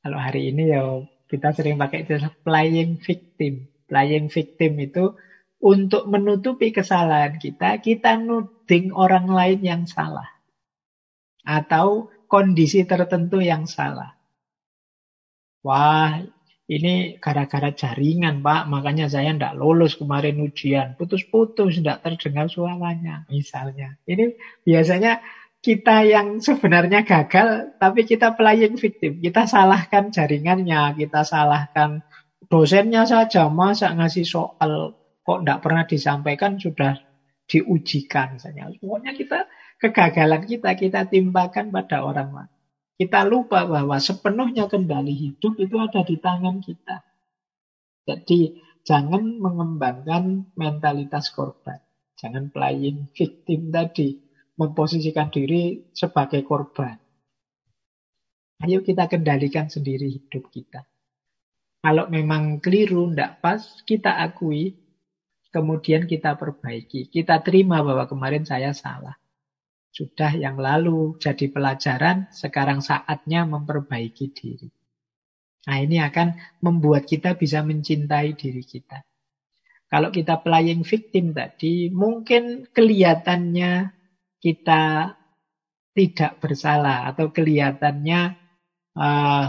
kalau 0.00 0.18
hari 0.18 0.50
ini 0.50 0.72
ya 0.72 1.04
kita 1.28 1.52
sering 1.52 1.76
pakai 1.76 2.08
istilah 2.08 2.32
playing 2.42 2.98
victim. 3.00 3.68
Playing 3.84 4.32
victim 4.32 4.80
itu 4.80 5.12
untuk 5.60 6.08
menutupi 6.08 6.72
kesalahan 6.72 7.36
kita, 7.36 7.80
kita 7.80 8.16
nuding 8.20 8.92
orang 8.96 9.28
lain 9.28 9.60
yang 9.60 9.82
salah. 9.84 10.28
Atau 11.44 12.08
kondisi 12.28 12.88
tertentu 12.88 13.44
yang 13.44 13.68
salah. 13.68 14.16
Wah, 15.64 16.20
ini 16.64 17.20
gara-gara 17.20 17.68
jaringan, 17.76 18.40
Pak. 18.40 18.64
Makanya 18.72 19.12
saya 19.12 19.36
tidak 19.36 19.52
lulus 19.60 20.00
kemarin 20.00 20.40
ujian. 20.40 20.96
Putus-putus, 20.96 21.76
tidak 21.76 22.00
terdengar 22.00 22.48
suaranya, 22.48 23.28
misalnya. 23.28 24.00
Ini 24.08 24.32
biasanya 24.64 25.20
kita 25.60 26.08
yang 26.08 26.40
sebenarnya 26.40 27.04
gagal, 27.04 27.76
tapi 27.76 28.08
kita 28.08 28.32
playing 28.32 28.80
victim. 28.80 29.20
Kita 29.20 29.44
salahkan 29.44 30.08
jaringannya, 30.08 30.96
kita 30.96 31.20
salahkan 31.28 32.00
dosennya 32.48 33.04
saja. 33.04 33.52
Masa 33.52 33.92
ngasih 33.92 34.24
soal 34.24 34.96
kok 35.20 35.44
tidak 35.44 35.60
pernah 35.60 35.84
disampaikan, 35.84 36.56
sudah 36.56 36.96
diujikan. 37.44 38.40
Misalnya. 38.40 38.72
Pokoknya 38.80 39.12
kita, 39.12 39.52
kegagalan 39.84 40.48
kita, 40.48 40.72
kita 40.80 41.12
timpakan 41.12 41.68
pada 41.68 42.08
orang 42.08 42.28
lain. 42.32 42.53
Kita 42.94 43.26
lupa 43.26 43.66
bahwa 43.66 43.98
sepenuhnya 43.98 44.70
kendali 44.70 45.14
hidup 45.18 45.58
itu 45.58 45.76
ada 45.82 46.06
di 46.06 46.14
tangan 46.14 46.62
kita. 46.62 47.02
Jadi 48.06 48.54
jangan 48.86 49.42
mengembangkan 49.42 50.54
mentalitas 50.54 51.34
korban. 51.34 51.82
Jangan 52.14 52.54
playing 52.54 53.10
victim 53.10 53.74
tadi. 53.74 54.22
Memposisikan 54.54 55.34
diri 55.34 55.90
sebagai 55.90 56.46
korban. 56.46 56.94
Ayo 58.62 58.86
kita 58.86 59.10
kendalikan 59.10 59.66
sendiri 59.66 60.06
hidup 60.06 60.46
kita. 60.54 60.86
Kalau 61.82 62.06
memang 62.06 62.62
keliru, 62.62 63.10
tidak 63.10 63.42
pas, 63.42 63.60
kita 63.82 64.22
akui, 64.22 64.78
kemudian 65.50 66.06
kita 66.06 66.38
perbaiki. 66.38 67.10
Kita 67.10 67.42
terima 67.42 67.82
bahwa 67.82 68.06
kemarin 68.06 68.46
saya 68.46 68.70
salah. 68.70 69.18
Sudah 69.94 70.34
yang 70.34 70.58
lalu 70.58 71.14
jadi 71.22 71.46
pelajaran, 71.54 72.26
sekarang 72.34 72.82
saatnya 72.82 73.46
memperbaiki 73.46 74.26
diri. 74.34 74.66
Nah 75.70 75.78
ini 75.78 76.02
akan 76.02 76.58
membuat 76.66 77.06
kita 77.06 77.38
bisa 77.38 77.62
mencintai 77.62 78.34
diri 78.34 78.66
kita. 78.66 79.06
Kalau 79.86 80.10
kita 80.10 80.42
playing 80.42 80.82
victim 80.82 81.30
tadi, 81.30 81.94
mungkin 81.94 82.66
kelihatannya 82.74 83.94
kita 84.42 85.14
tidak 85.94 86.42
bersalah 86.42 87.06
atau 87.14 87.30
kelihatannya 87.30 88.34
uh, 88.98 89.46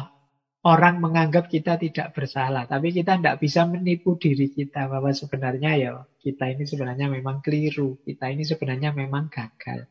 orang 0.61 1.01
menganggap 1.01 1.49
kita 1.49 1.81
tidak 1.81 2.13
bersalah, 2.13 2.69
tapi 2.69 2.93
kita 2.93 3.17
tidak 3.17 3.41
bisa 3.41 3.65
menipu 3.65 4.13
diri 4.21 4.53
kita 4.53 4.85
bahwa 4.85 5.09
sebenarnya 5.09 5.71
ya 5.73 5.91
kita 6.21 6.53
ini 6.53 6.69
sebenarnya 6.69 7.09
memang 7.09 7.41
keliru, 7.41 7.97
kita 8.05 8.29
ini 8.29 8.45
sebenarnya 8.45 8.93
memang 8.93 9.33
gagal. 9.33 9.89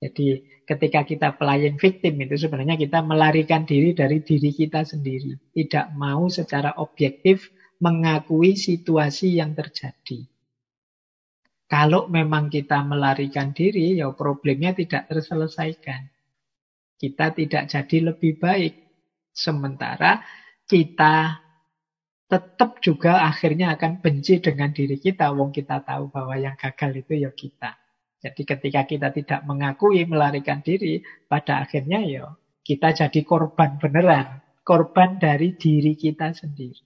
Jadi 0.00 0.40
ketika 0.64 1.04
kita 1.04 1.28
pelayan 1.36 1.76
victim 1.76 2.16
itu 2.24 2.40
sebenarnya 2.40 2.80
kita 2.80 3.04
melarikan 3.04 3.68
diri 3.68 3.92
dari 3.92 4.24
diri 4.24 4.48
kita 4.48 4.88
sendiri. 4.88 5.36
Tidak 5.52 5.92
mau 5.92 6.24
secara 6.32 6.80
objektif 6.80 7.52
mengakui 7.84 8.56
situasi 8.56 9.36
yang 9.36 9.52
terjadi. 9.52 10.24
Kalau 11.70 12.10
memang 12.10 12.50
kita 12.50 12.82
melarikan 12.82 13.54
diri, 13.54 13.94
ya 14.00 14.10
problemnya 14.10 14.74
tidak 14.74 15.06
terselesaikan. 15.06 16.10
Kita 16.98 17.32
tidak 17.32 17.70
jadi 17.70 18.12
lebih 18.12 18.42
baik. 18.42 18.74
Sementara 19.30 20.20
kita 20.66 21.38
tetap 22.26 22.82
juga 22.84 23.24
akhirnya 23.24 23.72
akan 23.78 24.02
benci 24.02 24.42
dengan 24.42 24.74
diri 24.74 25.00
kita. 25.00 25.32
Wong 25.32 25.54
kita 25.54 25.80
tahu 25.80 26.10
bahwa 26.10 26.34
yang 26.36 26.58
gagal 26.58 27.06
itu 27.06 27.22
ya 27.22 27.30
kita. 27.32 27.79
Jadi 28.20 28.42
ketika 28.44 28.84
kita 28.84 29.08
tidak 29.16 29.40
mengakui 29.48 30.04
melarikan 30.04 30.60
diri, 30.60 31.00
pada 31.24 31.64
akhirnya 31.64 32.04
ya 32.04 32.28
kita 32.60 32.92
jadi 32.92 33.20
korban 33.24 33.80
beneran. 33.80 34.44
Korban 34.60 35.16
dari 35.16 35.56
diri 35.56 35.96
kita 35.96 36.30
sendiri. 36.36 36.84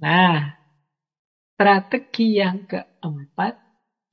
Nah, 0.00 0.50
strategi 1.54 2.40
yang 2.40 2.64
keempat, 2.66 3.54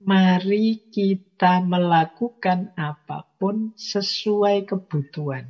mari 0.06 0.92
kita 0.92 1.64
melakukan 1.64 2.76
apa 2.78 3.26
pun 3.40 3.74
sesuai 3.74 4.70
kebutuhan. 4.70 5.50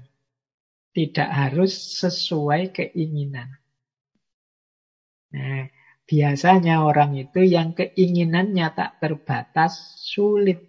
Tidak 0.93 1.27
harus 1.27 1.99
sesuai 1.99 2.71
keinginan. 2.71 3.49
Nah, 5.33 5.65
Biasanya 6.11 6.83
orang 6.83 7.15
itu 7.15 7.39
yang 7.39 7.71
keinginannya 7.71 8.67
tak 8.75 8.99
terbatas 8.99 9.95
sulit 10.03 10.59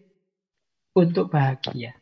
untuk 0.95 1.35
bahagia. 1.35 1.99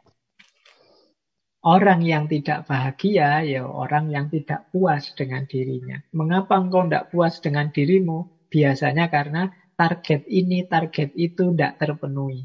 Orang 1.64 2.04
yang 2.04 2.28
tidak 2.28 2.68
bahagia 2.68 3.40
ya 3.48 3.64
orang 3.64 4.12
yang 4.12 4.28
tidak 4.28 4.68
puas 4.68 5.16
dengan 5.16 5.48
dirinya. 5.48 6.04
Mengapa 6.12 6.60
engkau 6.60 6.84
tidak 6.84 7.08
puas 7.08 7.40
dengan 7.40 7.72
dirimu? 7.72 8.28
Biasanya 8.52 9.08
karena 9.08 9.48
target 9.72 10.28
ini, 10.28 10.68
target 10.68 11.16
itu 11.16 11.56
tidak 11.56 11.80
terpenuhi. 11.80 12.44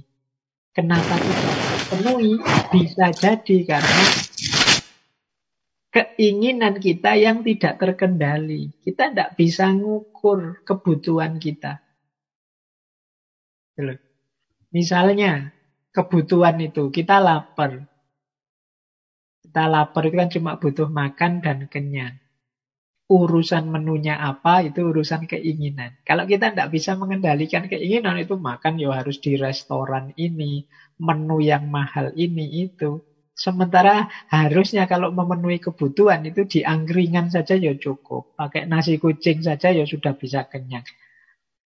Kenapa 0.71 1.19
tidak 1.19 1.55
terpenuhi? 1.59 2.39
Bisa 2.71 3.11
jadi 3.11 3.57
karena 3.67 4.03
keinginan 5.95 6.83
kita 6.83 7.15
yang 7.15 7.39
tidak 7.47 7.79
terkendali. 7.79 8.75
Kita 8.83 9.15
tidak 9.15 9.39
bisa 9.39 9.71
ngukur 9.71 10.59
kebutuhan 10.67 11.39
kita. 11.39 11.79
Misalnya, 14.75 15.55
kebutuhan 15.95 16.59
itu, 16.59 16.91
kita 16.91 17.23
lapar. 17.23 17.87
Kita 19.39 19.71
lapar 19.71 20.03
itu 20.11 20.15
kan 20.19 20.29
cuma 20.35 20.51
butuh 20.59 20.91
makan 20.91 21.39
dan 21.39 21.71
kenyang. 21.71 22.19
Urusan 23.07 23.71
menunya 23.71 24.19
apa, 24.19 24.67
itu 24.67 24.83
urusan 24.91 25.31
keinginan. 25.31 25.95
Kalau 26.03 26.27
kita 26.27 26.51
tidak 26.51 26.75
bisa 26.75 26.99
mengendalikan 26.99 27.71
keinginan, 27.71 28.19
itu 28.19 28.35
makan 28.35 28.75
ya 28.75 28.91
harus 28.91 29.23
di 29.23 29.39
restoran 29.39 30.11
ini, 30.19 30.67
menu 30.99 31.39
yang 31.39 31.71
mahal 31.71 32.11
ini, 32.19 32.67
itu. 32.67 32.99
Sementara 33.35 34.07
harusnya 34.31 34.87
kalau 34.87 35.11
memenuhi 35.11 35.59
kebutuhan 35.59 36.23
itu 36.23 36.47
di 36.47 36.59
angkringan 36.63 37.27
saja 37.27 37.59
ya 37.59 37.75
cukup. 37.75 38.31
Pakai 38.39 38.63
nasi 38.63 38.95
kucing 38.95 39.43
saja 39.43 39.75
ya 39.75 39.83
sudah 39.83 40.15
bisa 40.15 40.47
kenyang. 40.47 40.87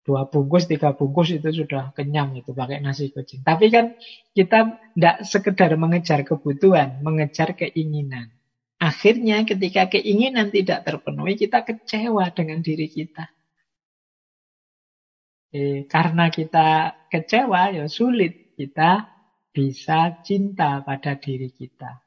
Dua 0.04 0.28
bungkus, 0.28 0.68
tiga 0.68 0.92
bungkus 0.92 1.32
itu 1.32 1.48
sudah 1.64 1.96
kenyang 1.96 2.36
itu 2.36 2.52
pakai 2.52 2.84
nasi 2.84 3.08
kucing. 3.08 3.40
Tapi 3.40 3.72
kan 3.72 3.96
kita 4.36 4.78
tidak 4.92 5.16
sekedar 5.24 5.72
mengejar 5.80 6.28
kebutuhan, 6.28 7.00
mengejar 7.00 7.56
keinginan. 7.56 8.36
Akhirnya 8.76 9.40
ketika 9.48 9.88
keinginan 9.88 10.52
tidak 10.52 10.84
terpenuhi, 10.84 11.40
kita 11.40 11.64
kecewa 11.64 12.36
dengan 12.36 12.60
diri 12.60 12.92
kita. 12.92 13.32
Eh, 15.56 15.88
karena 15.88 16.28
kita 16.28 16.92
kecewa, 17.08 17.72
ya 17.72 17.88
sulit 17.88 18.52
kita 18.60 19.15
bisa 19.56 20.20
cinta 20.20 20.84
pada 20.84 21.16
diri 21.16 21.48
kita. 21.48 22.04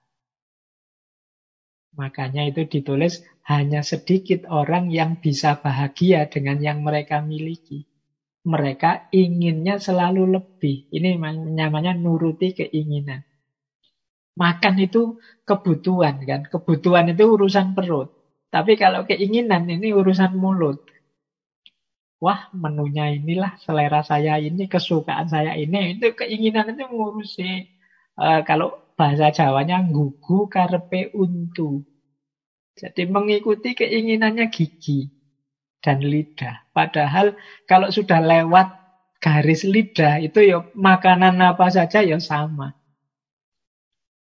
Makanya 1.97 2.45
itu 2.45 2.69
ditulis 2.69 3.25
hanya 3.49 3.81
sedikit 3.81 4.45
orang 4.45 4.93
yang 4.93 5.17
bisa 5.17 5.57
bahagia 5.57 6.29
dengan 6.29 6.61
yang 6.61 6.85
mereka 6.85 7.25
miliki. 7.25 7.89
Mereka 8.45 9.09
inginnya 9.09 9.81
selalu 9.81 10.29
lebih. 10.37 10.93
Ini 10.93 11.17
namanya 11.57 11.97
nuruti 11.97 12.53
keinginan. 12.53 13.25
Makan 14.37 14.75
itu 14.77 15.17
kebutuhan 15.41 16.21
kan. 16.29 16.45
Kebutuhan 16.45 17.09
itu 17.17 17.25
urusan 17.25 17.73
perut. 17.73 18.13
Tapi 18.53 18.77
kalau 18.77 19.09
keinginan 19.09 19.65
ini 19.65 19.89
urusan 19.89 20.37
mulut 20.37 20.85
wah 22.19 22.51
menunya 22.51 23.15
inilah 23.15 23.55
selera 23.63 24.03
saya 24.03 24.35
ini, 24.37 24.67
kesukaan 24.67 25.27
saya 25.31 25.55
ini, 25.55 25.95
itu 25.97 26.11
keinginan 26.15 26.75
itu 26.75 26.83
mengurusi 26.91 27.71
uh, 28.19 28.43
kalau 28.43 28.75
bahasa 28.99 29.31
Jawanya 29.31 29.79
gugu 29.87 30.51
karpe 30.51 31.15
untu. 31.15 31.87
Jadi 32.75 33.07
mengikuti 33.07 33.75
keinginannya 33.75 34.51
gigi 34.51 35.11
dan 35.79 36.03
lidah. 36.03 36.67
Padahal 36.75 37.35
kalau 37.67 37.91
sudah 37.91 38.19
lewat 38.19 38.67
garis 39.19 39.67
lidah 39.67 40.19
itu 40.23 40.39
ya 40.43 40.63
makanan 40.75 41.39
apa 41.43 41.67
saja 41.71 42.03
ya 42.03 42.19
sama. 42.19 42.75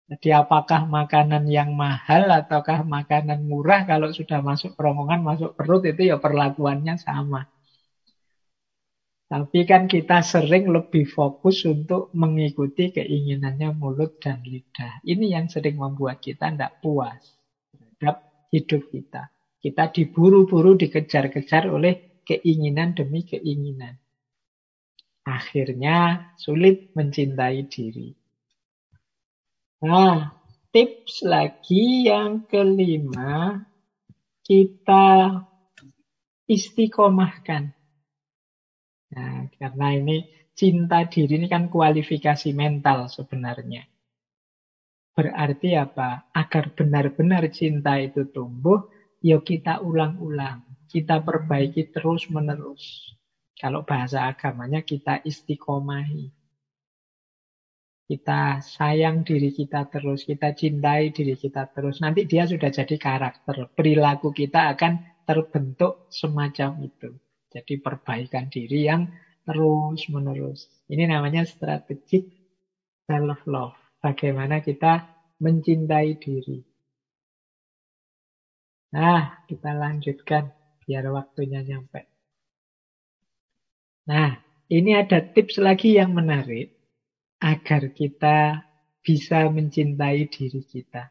Jadi 0.09 0.33
apakah 0.33 0.89
makanan 0.89 1.45
yang 1.45 1.77
mahal 1.77 2.25
ataukah 2.33 2.81
makanan 2.81 3.45
murah 3.45 3.85
kalau 3.85 4.09
sudah 4.09 4.41
masuk 4.41 4.73
kerongkongan, 4.73 5.21
masuk 5.21 5.53
perut 5.53 5.85
itu 5.85 6.09
ya 6.09 6.17
perlakuannya 6.17 6.97
sama. 6.97 7.45
Tapi 9.29 9.61
kan 9.61 9.85
kita 9.85 10.25
sering 10.25 10.73
lebih 10.73 11.05
fokus 11.05 11.61
untuk 11.69 12.09
mengikuti 12.17 12.89
keinginannya 12.89 13.77
mulut 13.77 14.17
dan 14.17 14.41
lidah. 14.41 15.05
Ini 15.05 15.37
yang 15.37 15.45
sering 15.45 15.77
membuat 15.77 16.17
kita 16.17 16.49
tidak 16.49 16.81
puas 16.81 17.21
terhadap 17.69 18.25
hidup 18.49 18.89
kita. 18.89 19.29
Kita 19.61 19.93
diburu-buru, 19.93 20.73
dikejar-kejar 20.81 21.69
oleh 21.69 22.25
keinginan 22.25 22.97
demi 22.97 23.21
keinginan. 23.21 24.01
Akhirnya 25.29 26.33
sulit 26.41 26.89
mencintai 26.97 27.69
diri. 27.69 28.09
Nah, 29.85 30.41
tips 30.73 31.21
lagi 31.21 32.09
yang 32.09 32.49
kelima, 32.49 33.61
kita 34.41 35.37
istiqomahkan 36.49 37.77
Nah, 39.09 39.49
karena 39.57 39.87
ini 39.97 40.17
cinta 40.53 41.07
diri 41.07 41.39
ini 41.39 41.47
kan 41.49 41.71
kualifikasi 41.71 42.51
mental 42.53 43.09
sebenarnya. 43.09 43.87
Berarti 45.15 45.75
apa? 45.75 46.29
Agar 46.31 46.71
benar-benar 46.75 47.49
cinta 47.51 47.97
itu 47.99 48.29
tumbuh, 48.29 48.87
yuk 49.19 49.43
ya 49.43 49.47
kita 49.47 49.73
ulang-ulang. 49.83 50.63
Kita 50.89 51.21
perbaiki 51.21 51.91
terus-menerus. 51.93 53.13
Kalau 53.59 53.83
bahasa 53.83 54.25
agamanya 54.25 54.81
kita 54.81 55.19
istiqomahi. 55.21 56.31
Kita 58.09 58.57
sayang 58.63 59.21
diri 59.21 59.53
kita 59.53 59.85
terus, 59.85 60.25
kita 60.25 60.55
cintai 60.57 61.13
diri 61.13 61.37
kita 61.37 61.69
terus. 61.69 62.01
Nanti 62.01 62.25
dia 62.25 62.49
sudah 62.49 62.73
jadi 62.73 62.95
karakter. 62.97 63.69
Perilaku 63.75 64.33
kita 64.33 64.73
akan 64.73 65.23
terbentuk 65.29 66.09
semacam 66.09 66.81
itu. 66.81 67.13
Jadi 67.49 67.81
perbaikan 67.81 68.45
diri 68.47 68.85
yang 68.85 69.09
terus-menerus. 69.41 70.69
Ini 70.85 71.09
namanya 71.09 71.41
strategic 71.45 72.29
self-love. 73.09 73.73
Bagaimana 73.99 74.61
kita 74.61 75.09
mencintai 75.41 76.21
diri. 76.21 76.61
Nah, 78.93 79.45
kita 79.49 79.73
lanjutkan 79.73 80.53
biar 80.85 81.05
waktunya 81.09 81.61
nyampe. 81.61 82.05
Nah, 84.09 84.41
ini 84.69 84.97
ada 84.97 85.21
tips 85.21 85.61
lagi 85.61 85.97
yang 85.97 86.13
menarik 86.13 86.73
agar 87.41 87.93
kita 87.93 88.65
bisa 89.01 89.49
mencintai 89.49 90.29
diri 90.29 90.61
kita. 90.65 91.09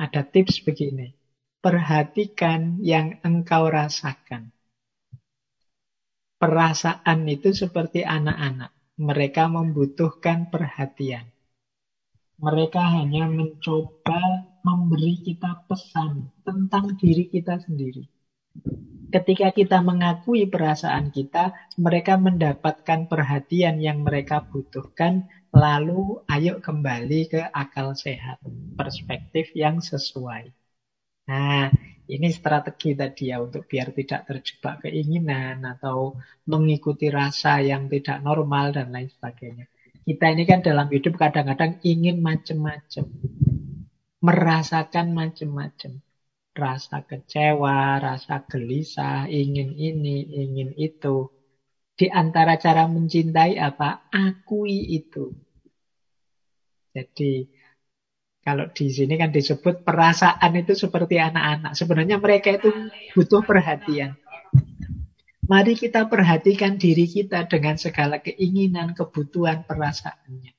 Ada 0.00 0.24
tips 0.24 0.64
begini. 0.64 1.12
Perhatikan 1.60 2.80
yang 2.80 3.20
engkau 3.20 3.68
rasakan. 3.68 4.48
Perasaan 6.40 7.28
itu 7.28 7.52
seperti 7.52 8.00
anak-anak. 8.00 8.72
Mereka 8.96 9.52
membutuhkan 9.52 10.48
perhatian. 10.48 11.28
Mereka 12.40 12.80
hanya 12.96 13.28
mencoba 13.28 14.48
memberi 14.64 15.20
kita 15.20 15.68
pesan 15.68 16.32
tentang 16.40 16.96
diri 16.96 17.28
kita 17.28 17.60
sendiri. 17.60 18.08
Ketika 19.12 19.52
kita 19.52 19.84
mengakui 19.84 20.48
perasaan 20.48 21.12
kita, 21.12 21.52
mereka 21.76 22.16
mendapatkan 22.16 23.04
perhatian 23.04 23.76
yang 23.76 24.00
mereka 24.00 24.40
butuhkan, 24.40 25.28
lalu 25.52 26.24
ayo 26.32 26.56
kembali 26.64 27.28
ke 27.28 27.52
akal 27.52 27.92
sehat, 27.92 28.40
perspektif 28.80 29.52
yang 29.52 29.84
sesuai. 29.84 30.48
Nah, 31.30 31.70
ini 32.10 32.26
strategi 32.34 32.98
tadi 32.98 33.30
ya 33.30 33.38
untuk 33.38 33.70
biar 33.70 33.94
tidak 33.94 34.26
terjebak 34.26 34.82
keinginan 34.82 35.62
atau 35.62 36.18
mengikuti 36.50 37.06
rasa 37.06 37.62
yang 37.62 37.86
tidak 37.86 38.18
normal 38.26 38.74
dan 38.74 38.90
lain 38.90 39.06
sebagainya. 39.06 39.70
Kita 40.02 40.26
ini 40.26 40.42
kan 40.42 40.58
dalam 40.58 40.90
hidup 40.90 41.14
kadang-kadang 41.14 41.78
ingin 41.86 42.18
macam-macam. 42.18 43.06
Merasakan 44.26 45.06
macam-macam. 45.14 46.02
Rasa 46.50 47.06
kecewa, 47.06 48.02
rasa 48.02 48.42
gelisah, 48.50 49.30
ingin 49.30 49.78
ini, 49.78 50.26
ingin 50.34 50.74
itu. 50.74 51.30
Di 51.94 52.10
antara 52.10 52.58
cara 52.58 52.90
mencintai 52.90 53.54
apa? 53.54 54.10
Akui 54.10 54.98
itu. 54.98 55.30
Jadi 56.90 57.46
kalau 58.40 58.72
di 58.72 58.88
sini 58.88 59.20
kan 59.20 59.28
disebut 59.28 59.84
perasaan 59.84 60.56
itu 60.56 60.72
seperti 60.72 61.20
anak-anak. 61.20 61.76
Sebenarnya 61.76 62.16
mereka 62.16 62.56
itu 62.56 62.72
butuh 63.12 63.44
perhatian. 63.44 64.16
Mari 65.44 65.74
kita 65.76 66.06
perhatikan 66.08 66.80
diri 66.80 67.04
kita 67.10 67.44
dengan 67.50 67.76
segala 67.76 68.22
keinginan, 68.22 68.96
kebutuhan, 68.96 69.66
perasaannya. 69.66 70.56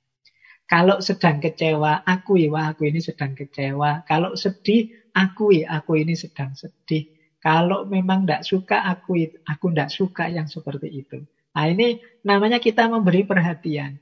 Kalau 0.67 1.01
sedang 1.03 1.39
kecewa, 1.41 2.05
akui, 2.05 2.47
wah 2.51 2.71
aku 2.71 2.91
ini 2.91 2.99
sedang 3.01 3.33
kecewa. 3.33 4.03
Kalau 4.07 4.37
sedih, 4.37 4.91
akui, 5.15 5.63
aku 5.65 5.99
ini 5.99 6.13
sedang 6.13 6.53
sedih. 6.53 7.11
Kalau 7.41 7.89
memang 7.89 8.27
tidak 8.27 8.45
suka, 8.45 8.77
akui, 8.83 9.31
aku 9.47 9.73
tidak 9.73 9.89
suka 9.89 10.29
yang 10.29 10.45
seperti 10.45 10.91
itu. 10.91 11.23
Nah 11.51 11.65
ini 11.67 11.99
namanya 12.23 12.61
kita 12.61 12.87
memberi 12.87 13.27
perhatian 13.27 13.99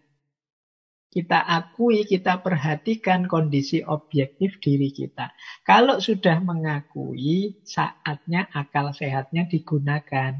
kita 1.09 1.41
akui, 1.41 2.05
kita 2.05 2.45
perhatikan 2.45 3.25
kondisi 3.25 3.81
objektif 3.81 4.61
diri 4.61 4.93
kita. 4.93 5.33
Kalau 5.65 5.97
sudah 5.97 6.37
mengakui, 6.37 7.57
saatnya 7.65 8.45
akal 8.53 8.93
sehatnya 8.93 9.49
digunakan. 9.49 10.37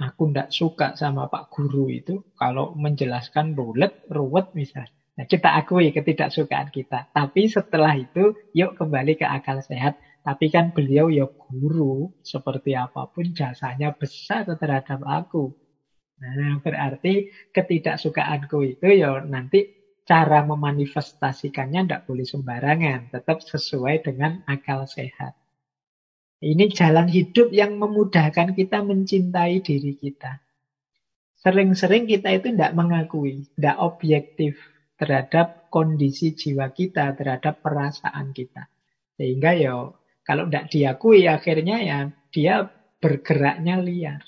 Aku 0.00 0.32
tidak 0.32 0.50
suka 0.50 0.98
sama 0.98 1.30
Pak 1.30 1.54
Guru 1.54 1.86
itu 1.92 2.24
kalau 2.34 2.74
menjelaskan 2.74 3.54
rulet, 3.54 3.94
ruwet 4.10 4.50
misalnya. 4.56 4.90
Nah, 5.14 5.30
kita 5.30 5.54
akui 5.54 5.94
ketidaksukaan 5.94 6.74
kita. 6.74 7.14
Tapi 7.14 7.46
setelah 7.46 7.94
itu, 7.94 8.34
yuk 8.50 8.74
kembali 8.74 9.14
ke 9.14 9.22
akal 9.22 9.62
sehat. 9.62 9.94
Tapi 10.24 10.50
kan 10.50 10.74
beliau 10.74 11.12
ya 11.12 11.28
guru, 11.28 12.10
seperti 12.24 12.74
apa 12.74 13.06
pun 13.12 13.30
jasanya 13.36 13.94
besar 13.94 14.48
terhadap 14.48 15.04
aku. 15.06 15.54
Nah, 16.14 16.62
berarti 16.62 17.32
ketidaksukaanku 17.50 18.78
itu 18.78 18.86
ya 18.86 19.18
nanti 19.26 19.74
cara 20.04 20.44
memanifestasikannya 20.44 21.88
tidak 21.88 22.04
boleh 22.06 22.26
sembarangan. 22.28 23.10
Tetap 23.10 23.42
sesuai 23.42 24.04
dengan 24.04 24.44
akal 24.46 24.86
sehat. 24.86 25.34
Ini 26.44 26.68
jalan 26.76 27.08
hidup 27.08 27.56
yang 27.56 27.80
memudahkan 27.80 28.52
kita 28.52 28.84
mencintai 28.84 29.64
diri 29.64 29.96
kita. 29.96 30.44
Sering-sering 31.40 32.04
kita 32.04 32.36
itu 32.36 32.52
tidak 32.52 32.76
mengakui, 32.76 33.48
tidak 33.56 33.76
objektif 33.80 34.56
terhadap 35.00 35.68
kondisi 35.72 36.36
jiwa 36.36 36.68
kita, 36.72 37.16
terhadap 37.16 37.64
perasaan 37.64 38.36
kita. 38.36 38.68
Sehingga 39.16 39.56
ya 39.56 39.88
kalau 40.24 40.44
tidak 40.48 40.68
diakui 40.68 41.28
akhirnya 41.28 41.76
ya 41.80 41.98
dia 42.28 42.68
bergeraknya 43.00 43.80
liar. 43.80 44.20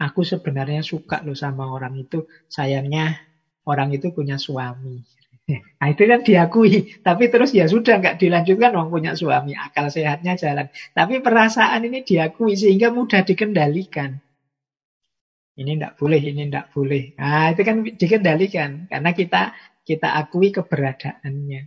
Aku 0.00 0.24
sebenarnya 0.24 0.80
suka 0.80 1.20
loh 1.20 1.36
sama 1.36 1.68
orang 1.68 1.92
itu. 2.00 2.24
Sayangnya 2.48 3.20
orang 3.68 3.92
itu 3.92 4.08
punya 4.16 4.40
suami. 4.40 5.04
Nah 5.82 5.88
itu 5.90 6.06
kan 6.06 6.22
diakui. 6.22 7.02
Tapi 7.02 7.24
terus 7.26 7.50
ya 7.50 7.66
sudah 7.66 7.98
nggak 7.98 8.22
dilanjutkan 8.22 8.70
orang 8.70 8.90
punya 8.94 9.12
suami. 9.18 9.58
Akal 9.58 9.90
sehatnya 9.90 10.38
jalan. 10.38 10.70
Tapi 10.94 11.18
perasaan 11.18 11.82
ini 11.90 12.06
diakui 12.06 12.54
sehingga 12.54 12.94
mudah 12.94 13.26
dikendalikan. 13.26 14.14
Ini 15.58 15.70
tidak 15.74 15.98
boleh, 15.98 16.20
ini 16.22 16.46
tidak 16.46 16.70
boleh. 16.70 17.18
Nah 17.18 17.50
itu 17.50 17.62
kan 17.66 17.76
dikendalikan. 17.82 18.70
Karena 18.86 19.10
kita 19.10 19.42
kita 19.82 20.08
akui 20.22 20.54
keberadaannya. 20.54 21.62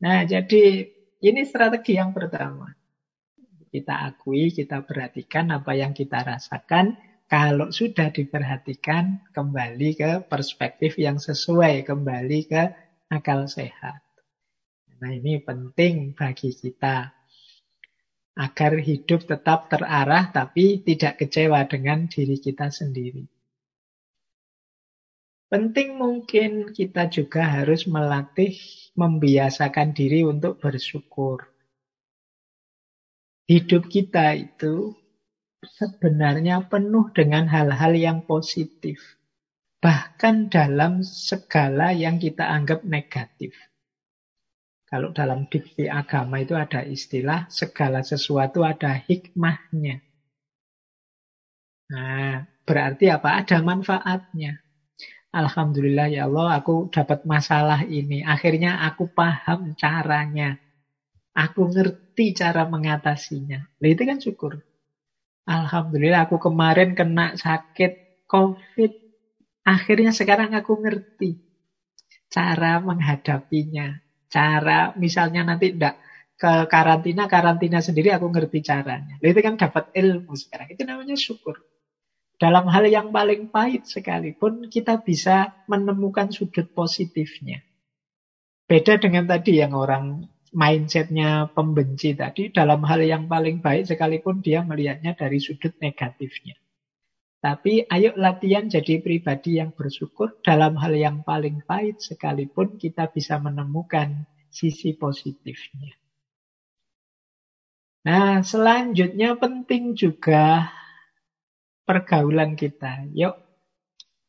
Nah 0.00 0.18
jadi 0.24 0.88
ini 1.20 1.40
strategi 1.44 2.00
yang 2.00 2.16
pertama. 2.16 2.77
Kita 3.68 4.08
akui, 4.08 4.50
kita 4.50 4.82
perhatikan 4.82 5.52
apa 5.52 5.76
yang 5.76 5.92
kita 5.92 6.24
rasakan. 6.24 6.96
Kalau 7.28 7.68
sudah 7.68 8.08
diperhatikan, 8.08 9.28
kembali 9.36 9.90
ke 9.94 10.10
perspektif 10.24 10.96
yang 10.96 11.20
sesuai, 11.20 11.84
kembali 11.84 12.40
ke 12.48 12.62
akal 13.12 13.44
sehat. 13.44 14.00
Nah 14.98 15.12
ini 15.12 15.38
penting 15.44 16.16
bagi 16.16 16.56
kita 16.56 17.12
agar 18.38 18.72
hidup 18.78 19.26
tetap 19.26 19.66
terarah 19.66 20.30
tapi 20.30 20.80
tidak 20.82 21.20
kecewa 21.20 21.66
dengan 21.66 22.06
diri 22.06 22.38
kita 22.38 22.70
sendiri. 22.70 23.26
Penting 25.48 25.96
mungkin 25.96 26.76
kita 26.76 27.08
juga 27.08 27.44
harus 27.48 27.88
melatih 27.88 28.52
membiasakan 28.94 29.96
diri 29.96 30.20
untuk 30.22 30.60
bersyukur 30.60 31.57
hidup 33.48 33.88
kita 33.88 34.36
itu 34.36 34.92
sebenarnya 35.64 36.68
penuh 36.68 37.08
dengan 37.16 37.48
hal-hal 37.48 37.96
yang 37.96 38.18
positif. 38.28 39.00
Bahkan 39.80 40.52
dalam 40.52 41.00
segala 41.00 41.96
yang 41.96 42.20
kita 42.20 42.44
anggap 42.44 42.84
negatif. 42.84 43.56
Kalau 44.88 45.12
dalam 45.12 45.48
diksi 45.48 45.88
agama 45.88 46.40
itu 46.40 46.56
ada 46.56 46.84
istilah 46.84 47.48
segala 47.48 48.04
sesuatu 48.04 48.64
ada 48.64 48.96
hikmahnya. 48.96 50.00
Nah, 51.88 52.44
berarti 52.64 53.08
apa? 53.12 53.44
Ada 53.44 53.64
manfaatnya. 53.64 54.60
Alhamdulillah 55.28 56.08
ya 56.08 56.24
Allah, 56.24 56.60
aku 56.60 56.88
dapat 56.88 57.28
masalah 57.28 57.84
ini. 57.84 58.24
Akhirnya 58.24 58.80
aku 58.88 59.12
paham 59.12 59.76
caranya. 59.76 60.56
Aku 61.38 61.70
ngerti 61.70 62.34
cara 62.34 62.66
mengatasinya. 62.66 63.62
Nah, 63.78 63.88
itu 63.88 64.02
kan 64.02 64.18
syukur. 64.18 64.58
Alhamdulillah 65.46 66.26
aku 66.26 66.42
kemarin 66.42 66.98
kena 66.98 67.38
sakit 67.38 68.26
COVID. 68.26 68.92
Akhirnya 69.62 70.10
sekarang 70.10 70.50
aku 70.58 70.82
ngerti 70.82 71.38
cara 72.26 72.82
menghadapinya. 72.82 74.02
Cara 74.26 74.92
misalnya 74.98 75.46
nanti 75.46 75.72
tidak 75.72 76.02
ke 76.34 76.66
karantina, 76.66 77.30
karantina 77.30 77.78
sendiri 77.78 78.10
aku 78.10 78.34
ngerti 78.34 78.58
caranya. 78.66 79.14
Nah, 79.22 79.28
itu 79.30 79.40
kan 79.40 79.54
dapat 79.54 79.94
ilmu 79.94 80.34
sekarang. 80.34 80.74
Itu 80.74 80.82
namanya 80.82 81.14
syukur. 81.14 81.54
Dalam 82.38 82.66
hal 82.70 82.86
yang 82.86 83.10
paling 83.14 83.50
pahit 83.50 83.86
sekalipun 83.86 84.70
kita 84.70 85.02
bisa 85.02 85.54
menemukan 85.66 86.30
sudut 86.30 86.70
positifnya. 86.70 87.62
Beda 88.66 88.98
dengan 88.98 89.26
tadi 89.26 89.58
yang 89.58 89.74
orang 89.74 90.22
mindsetnya 90.52 91.50
pembenci 91.52 92.16
tadi 92.16 92.48
dalam 92.48 92.84
hal 92.84 93.00
yang 93.04 93.24
paling 93.28 93.60
baik 93.60 93.88
sekalipun 93.88 94.40
dia 94.40 94.64
melihatnya 94.64 95.16
dari 95.16 95.38
sudut 95.40 95.74
negatifnya. 95.80 96.56
Tapi 97.38 97.86
ayo 97.86 98.18
latihan 98.18 98.66
jadi 98.66 98.98
pribadi 98.98 99.62
yang 99.62 99.70
bersyukur 99.70 100.42
dalam 100.42 100.74
hal 100.74 100.90
yang 100.98 101.22
paling 101.22 101.62
pahit 101.62 102.02
sekalipun 102.02 102.76
kita 102.76 103.06
bisa 103.08 103.38
menemukan 103.38 104.26
sisi 104.50 104.98
positifnya. 104.98 105.94
Nah, 108.02 108.42
selanjutnya 108.42 109.38
penting 109.38 109.94
juga 109.94 110.66
pergaulan 111.86 112.58
kita. 112.58 113.06
Yuk 113.14 113.48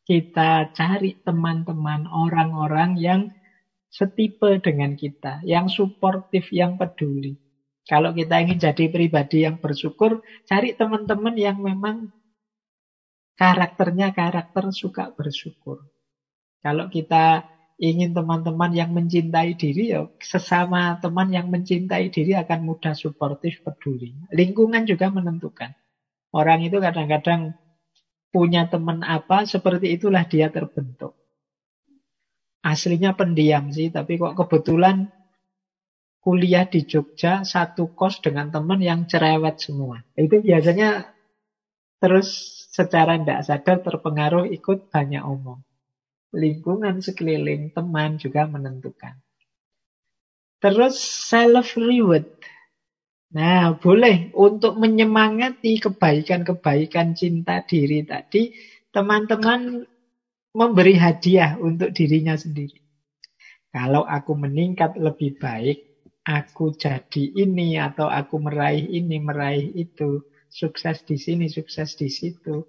kita 0.09 0.73
cari 0.73 1.21
teman-teman 1.21 2.09
orang-orang 2.09 2.97
yang 2.97 3.21
setipe 3.89 4.61
dengan 4.61 4.93
kita, 4.93 5.41
yang 5.43 5.67
suportif, 5.67 6.53
yang 6.53 6.77
peduli. 6.77 7.35
Kalau 7.89 8.13
kita 8.13 8.37
ingin 8.37 8.61
jadi 8.61 8.85
pribadi 8.93 9.49
yang 9.49 9.57
bersyukur, 9.57 10.21
cari 10.45 10.77
teman-teman 10.77 11.33
yang 11.33 11.57
memang 11.57 12.13
karakternya 13.33 14.13
karakter 14.13 14.69
suka 14.69 15.09
bersyukur. 15.09 15.89
Kalau 16.61 16.85
kita 16.93 17.49
ingin 17.81 18.13
teman-teman 18.13 18.75
yang 18.75 18.93
mencintai 18.93 19.57
diri, 19.57 19.95
ya 19.95 20.05
sesama 20.21 21.01
teman 21.01 21.33
yang 21.33 21.49
mencintai 21.49 22.13
diri 22.13 22.37
akan 22.37 22.67
mudah 22.67 22.93
suportif, 22.93 23.65
peduli. 23.65 24.13
Lingkungan 24.29 24.85
juga 24.85 25.09
menentukan. 25.09 25.73
Orang 26.29 26.61
itu 26.61 26.77
kadang-kadang 26.77 27.57
punya 28.29 28.69
teman 28.69 29.01
apa, 29.01 29.49
seperti 29.49 29.97
itulah 29.97 30.27
dia 30.29 30.53
terbentuk. 30.53 31.18
Aslinya 32.59 33.15
pendiam 33.15 33.71
sih, 33.71 33.87
tapi 33.87 34.19
kok 34.19 34.35
kebetulan 34.35 35.07
kuliah 36.19 36.67
di 36.67 36.83
Jogja 36.83 37.47
satu 37.47 37.95
kos 37.95 38.19
dengan 38.19 38.51
teman 38.51 38.83
yang 38.83 39.07
cerewet 39.07 39.63
semua. 39.63 40.03
Itu 40.19 40.43
biasanya 40.43 41.07
terus 42.03 42.59
secara 42.69 43.15
tidak 43.15 43.41
sadar 43.47 43.77
terpengaruh 43.79 44.45
ikut 44.51 44.91
banyak 44.91 45.23
omong. 45.23 45.63
Lingkungan 46.35 47.01
sekeliling, 47.01 47.73
teman 47.73 48.21
juga 48.21 48.45
menentukan. 48.45 49.17
Terus 50.59 50.99
self 50.99 51.79
reward. 51.79 52.27
Nah, 53.33 53.77
boleh 53.77 54.33
untuk 54.35 54.75
menyemangati 54.77 55.79
kebaikan-kebaikan 55.79 57.15
cinta 57.15 57.63
diri 57.63 58.03
tadi, 58.03 58.53
teman-teman 58.91 59.85
memberi 60.53 60.97
hadiah 60.97 61.57
untuk 61.61 61.93
dirinya 61.93 62.33
sendiri. 62.33 62.81
Kalau 63.69 64.01
aku 64.01 64.33
meningkat 64.33 64.97
lebih 64.97 65.37
baik, 65.37 66.09
aku 66.25 66.73
jadi 66.73 67.23
ini 67.37 67.77
atau 67.77 68.09
aku 68.09 68.41
meraih 68.41 68.81
ini, 68.81 69.21
meraih 69.21 69.69
itu, 69.77 70.25
sukses 70.49 71.05
di 71.05 71.21
sini, 71.21 71.45
sukses 71.45 71.93
di 71.93 72.09
situ. 72.09 72.65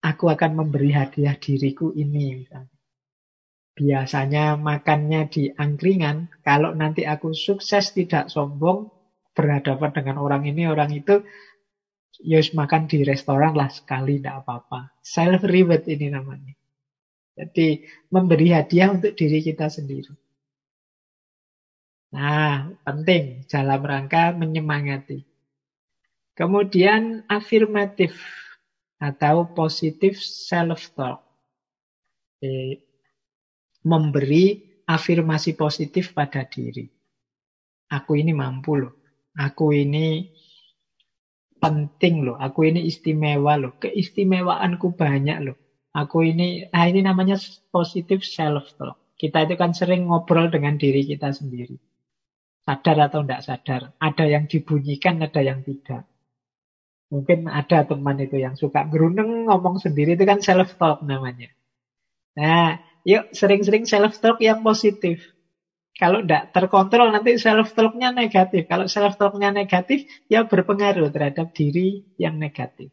Aku 0.00 0.28
akan 0.28 0.60
memberi 0.60 0.92
hadiah 0.92 1.36
diriku 1.36 1.92
ini. 1.96 2.44
Biasanya 3.72 4.60
makannya 4.60 5.28
di 5.32 5.48
angkringan, 5.56 6.44
kalau 6.44 6.76
nanti 6.76 7.08
aku 7.08 7.32
sukses 7.32 7.96
tidak 7.96 8.28
sombong, 8.28 8.92
berhadapan 9.32 9.90
dengan 9.96 10.16
orang 10.20 10.44
ini, 10.44 10.68
orang 10.68 10.92
itu, 10.92 11.24
ya 12.24 12.40
makan 12.54 12.86
di 12.86 13.04
restoran 13.04 13.56
lah 13.56 13.68
sekali, 13.72 14.20
tidak 14.20 14.44
apa-apa. 14.44 14.92
Self 15.00 15.44
reward 15.44 15.88
ini 15.88 16.12
namanya. 16.12 16.54
Jadi 17.36 17.86
memberi 18.12 18.52
hadiah 18.52 18.92
untuk 18.92 19.16
diri 19.16 19.40
kita 19.40 19.72
sendiri. 19.72 20.12
Nah, 22.10 22.74
penting 22.84 23.46
dalam 23.46 23.80
rangka 23.80 24.34
menyemangati. 24.34 25.24
Kemudian 26.34 27.24
afirmatif 27.30 28.12
atau 29.00 29.48
positif 29.56 30.20
self-talk 30.20 31.24
memberi 33.84 34.60
afirmasi 34.84 35.56
positif 35.56 36.12
pada 36.12 36.44
diri. 36.44 36.88
Aku 37.90 38.16
ini 38.16 38.32
mampu 38.36 38.80
loh. 38.80 38.94
Aku 39.36 39.72
ini 39.72 40.28
penting 41.62 42.26
loh. 42.26 42.36
Aku 42.40 42.66
ini 42.66 42.88
istimewa 42.88 43.60
loh. 43.60 43.76
Keistimewaanku 43.78 44.96
banyak 44.96 45.38
loh. 45.44 45.56
Aku 45.92 46.24
ini, 46.24 46.66
nah 46.70 46.86
ini 46.86 47.04
namanya 47.04 47.36
positif 47.70 48.24
self-talk. 48.24 48.96
Kita 49.20 49.44
itu 49.44 49.54
kan 49.60 49.76
sering 49.76 50.08
ngobrol 50.08 50.48
dengan 50.48 50.80
diri 50.80 51.04
kita 51.04 51.30
sendiri. 51.30 51.76
Sadar 52.64 53.10
atau 53.10 53.20
tidak 53.26 53.42
sadar. 53.44 53.80
Ada 54.00 54.24
yang 54.24 54.44
dibunyikan, 54.48 55.20
ada 55.20 55.40
yang 55.44 55.60
tidak. 55.60 56.08
Mungkin 57.10 57.50
ada 57.50 57.84
teman 57.84 58.16
itu 58.22 58.38
yang 58.38 58.54
suka 58.54 58.86
geruneng 58.86 59.50
ngomong 59.50 59.82
sendiri, 59.82 60.14
itu 60.14 60.24
kan 60.24 60.38
self-talk 60.38 61.02
namanya. 61.02 61.50
Nah, 62.38 62.78
Yuk 63.08 63.32
sering-sering 63.32 63.88
self-talk 63.88 64.36
yang 64.44 64.60
positif. 64.60 65.24
Kalau 65.96 66.24
tidak 66.24 66.54
terkontrol 66.56 67.12
nanti 67.12 67.36
self-talknya 67.36 68.14
negatif. 68.14 68.64
Kalau 68.70 68.88
self-talknya 68.88 69.52
negatif, 69.52 70.08
ya 70.30 70.48
berpengaruh 70.48 71.12
terhadap 71.12 71.52
diri 71.52 72.08
yang 72.16 72.40
negatif. 72.40 72.88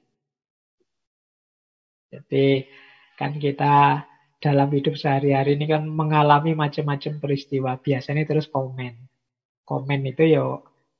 Jadi 2.11 2.68
kan 3.15 3.36
kita 3.40 4.03
dalam 4.38 4.69
hidup 4.69 4.95
sehari-hari 4.95 5.56
ini 5.57 5.65
kan 5.65 5.88
mengalami 5.88 6.53
macam-macam 6.53 7.19
peristiwa. 7.24 7.80
Biasanya 7.80 8.28
terus 8.28 8.52
komen. 8.52 8.94
Komen 9.68 10.02
itu 10.07 10.24
ya 10.28 10.44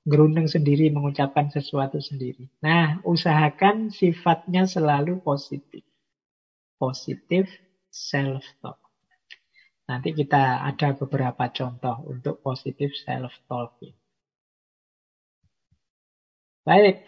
gerundeng 0.08 0.48
sendiri, 0.48 0.88
mengucapkan 0.88 1.52
sesuatu 1.52 2.00
sendiri. 2.00 2.48
Nah, 2.64 3.04
usahakan 3.04 3.92
sifatnya 3.92 4.64
selalu 4.64 5.20
positif. 5.20 5.84
Positif 6.80 7.52
self-talk. 7.92 8.87
Nanti 9.88 10.12
kita 10.12 10.68
ada 10.68 10.92
beberapa 11.00 11.48
contoh 11.48 12.04
untuk 12.12 12.44
positif 12.44 12.92
self-talking. 13.08 13.96
Baik. 16.68 17.08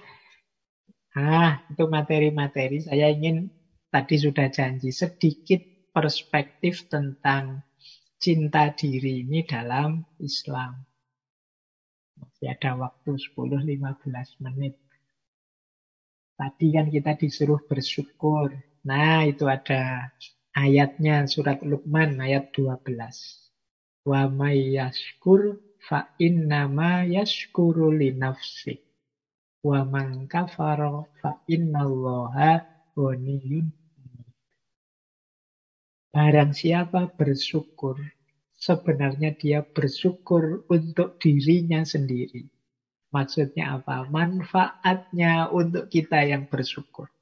Ah, 1.20 1.60
itu 1.68 1.84
materi-materi. 1.92 2.80
Saya 2.80 3.12
ingin 3.12 3.52
tadi 3.92 4.16
sudah 4.16 4.48
janji 4.48 4.96
sedikit 4.96 5.60
perspektif 5.92 6.88
tentang 6.88 7.68
cinta 8.16 8.72
diri 8.72 9.28
ini 9.28 9.44
dalam 9.44 10.00
Islam. 10.24 10.80
Masih 12.16 12.48
ada 12.56 12.80
waktu 12.80 13.20
10-15 13.20 14.40
menit. 14.40 14.80
Tadi 16.40 16.68
kan 16.72 16.88
kita 16.88 17.20
disuruh 17.20 17.60
bersyukur. 17.68 18.56
Nah, 18.88 19.28
itu 19.28 19.44
ada 19.44 20.08
ayatnya 20.60 21.24
surat 21.32 21.64
Luqman 21.64 22.20
ayat 22.20 22.52
12. 22.52 22.84
Wa 24.04 24.28
may 24.28 24.76
yashkur 24.76 25.56
fa 25.80 26.12
innama 26.20 27.08
yashkuru 27.08 27.96
li 27.96 28.12
nafsi. 28.12 28.76
Wa 29.64 29.88
man 29.88 30.28
kafara 30.28 31.08
fa 31.24 31.40
innallaha 31.48 32.64
ghaniyun 32.96 33.72
Barang 36.10 36.58
siapa 36.58 37.06
bersyukur, 37.14 38.02
sebenarnya 38.58 39.30
dia 39.38 39.62
bersyukur 39.62 40.66
untuk 40.66 41.22
dirinya 41.22 41.86
sendiri. 41.86 42.50
Maksudnya 43.14 43.78
apa? 43.78 44.10
Manfaatnya 44.10 45.54
untuk 45.54 45.86
kita 45.86 46.26
yang 46.26 46.50
bersyukur. 46.50 47.14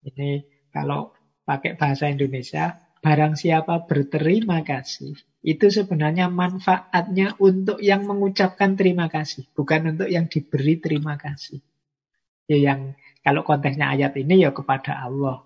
Ini 0.00 0.48
kalau 0.72 1.12
pakai 1.50 1.74
bahasa 1.74 2.06
Indonesia, 2.06 2.78
barang 3.02 3.34
siapa 3.34 3.90
berterima 3.90 4.62
kasih, 4.62 5.18
itu 5.42 5.66
sebenarnya 5.66 6.30
manfaatnya 6.30 7.34
untuk 7.42 7.82
yang 7.82 8.06
mengucapkan 8.06 8.78
terima 8.78 9.10
kasih, 9.10 9.50
bukan 9.58 9.98
untuk 9.98 10.06
yang 10.06 10.30
diberi 10.30 10.78
terima 10.78 11.18
kasih. 11.18 11.58
Ya 12.46 12.70
yang 12.70 12.94
kalau 13.26 13.42
konteksnya 13.42 13.90
ayat 13.90 14.14
ini 14.14 14.46
ya 14.46 14.54
kepada 14.54 15.02
Allah. 15.02 15.42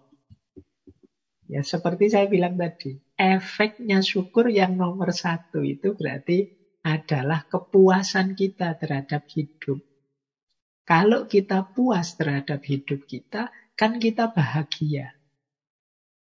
Ya 1.48 1.64
seperti 1.64 2.12
saya 2.12 2.28
bilang 2.28 2.60
tadi, 2.60 3.01
efeknya 3.16 4.05
syukur 4.05 4.52
yang 4.52 4.76
nomor 4.76 5.16
satu 5.16 5.64
itu 5.64 5.97
berarti 5.97 6.52
adalah 6.85 7.48
kepuasan 7.48 8.36
kita 8.36 8.76
terhadap 8.76 9.24
hidup. 9.32 9.81
Kalau 10.85 11.24
kita 11.24 11.64
puas 11.72 12.12
terhadap 12.20 12.60
hidup 12.60 13.09
kita, 13.09 13.48
kan 13.72 13.97
kita 13.97 14.28
bahagia. 14.28 15.16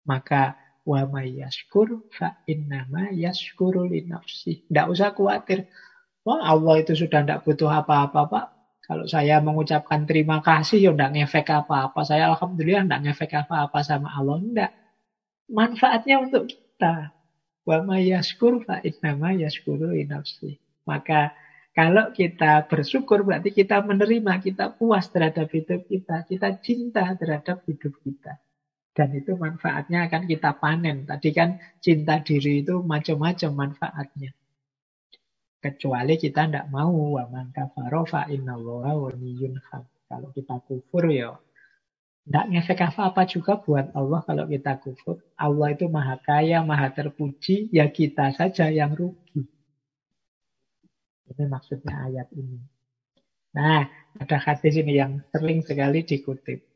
Maka 0.06 0.58
wa 0.82 1.06
may 1.06 1.38
yashkur 1.38 2.02
fa 2.10 2.42
innama 2.50 3.14
yashkuru 3.14 3.86
li 3.86 4.06
nafsi. 4.06 4.66
Tidak 4.66 4.86
usah 4.90 5.14
khawatir. 5.14 5.70
Wah 6.26 6.42
Allah 6.42 6.82
itu 6.82 6.94
sudah 6.94 7.22
tidak 7.26 7.42
butuh 7.46 7.70
apa-apa 7.70 8.22
Pak. 8.30 8.46
Kalau 8.86 9.06
saya 9.08 9.40
mengucapkan 9.40 10.04
terima 10.04 10.44
kasih 10.44 10.78
ya 10.82 10.92
tidak 10.92 11.12
ngefek 11.16 11.48
apa-apa. 11.48 12.02
Saya 12.04 12.34
Alhamdulillah 12.34 12.86
tidak 12.90 13.02
ngefek 13.08 13.32
apa-apa 13.46 13.80
sama 13.86 14.10
Allah. 14.12 14.42
Tidak. 14.42 14.72
Manfaatnya 15.54 16.16
untuk 16.22 16.50
kita. 16.50 17.14
Wa 17.62 17.78
may 17.86 18.10
yashkur 18.10 18.66
fa 18.66 18.82
innama 18.82 19.38
yashkuru 19.38 19.94
li 19.94 20.10
nafsi. 20.10 20.58
Maka 20.84 21.32
kalau 21.72 22.12
kita 22.12 22.68
bersyukur 22.68 23.24
berarti 23.24 23.56
kita 23.56 23.80
menerima, 23.80 24.44
kita 24.44 24.76
puas 24.76 25.08
terhadap 25.08 25.48
hidup 25.56 25.88
kita, 25.88 26.28
kita 26.28 26.60
cinta 26.60 27.08
terhadap 27.16 27.64
hidup 27.64 27.96
kita. 28.04 28.36
Dan 28.98 29.10
itu 29.16 29.38
manfaatnya 29.40 30.08
akan 30.12 30.24
kita 30.28 30.52
panen. 30.60 31.08
Tadi 31.08 31.30
kan 31.32 31.60
cinta 31.80 32.20
diri 32.22 32.62
itu 32.66 32.84
macam-macam 32.84 33.52
manfaatnya. 33.68 34.32
Kecuali 35.64 36.16
kita 36.20 36.48
tidak 36.50 36.68
mau. 36.72 37.18
Wa 37.20 37.26
man 37.32 37.52
kafaro 37.56 38.04
fa 38.08 38.28
innallaha 38.30 38.96
Kalau 40.10 40.30
kita 40.36 40.56
kufur 40.68 41.06
ya 41.12 41.32
Tidak 42.26 42.46
ngefek 42.56 42.80
apa-apa 42.88 43.28
juga 43.28 43.60
buat 43.60 43.92
Allah 44.00 44.24
kalau 44.24 44.48
kita 44.48 44.80
kufur. 44.80 45.20
Allah 45.36 45.76
itu 45.76 45.92
maha 45.92 46.18
kaya, 46.24 46.64
maha 46.64 46.90
terpuji, 46.96 47.68
ya 47.70 47.92
kita 47.92 48.32
saja 48.34 48.72
yang 48.72 48.96
rugi. 48.96 49.44
Ini 51.32 51.44
maksudnya 51.52 52.08
ayat 52.08 52.30
ini. 52.38 52.60
Nah, 53.58 53.86
ada 54.18 54.38
hadis 54.40 54.74
ini 54.80 54.96
yang 54.98 55.20
sering 55.36 55.62
sekali 55.68 56.08
dikutip. 56.08 56.71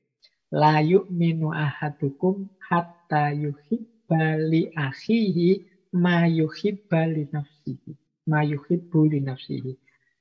La 0.54 0.78
yu'minu 0.84 1.50
ahadukum 1.50 2.46
hatta 2.70 3.34
yuhibba 3.34 4.38
li 4.38 4.70
akhihi 4.70 5.50
ma 5.98 6.30
yuhibba 6.30 7.10
li 7.10 7.26
nafsihi. 7.32 7.92
Ma 8.30 8.46
yuhibbu 8.46 9.00
li 9.10 9.20
nafsihi. 9.26 9.74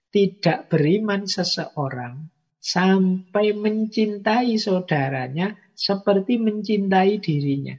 Tidak 0.08 0.70
beriman 0.70 1.26
seseorang 1.28 2.30
sampai 2.64 3.52
mencintai 3.52 4.56
saudaranya 4.56 5.52
seperti 5.76 6.40
mencintai 6.40 7.20
dirinya. 7.20 7.76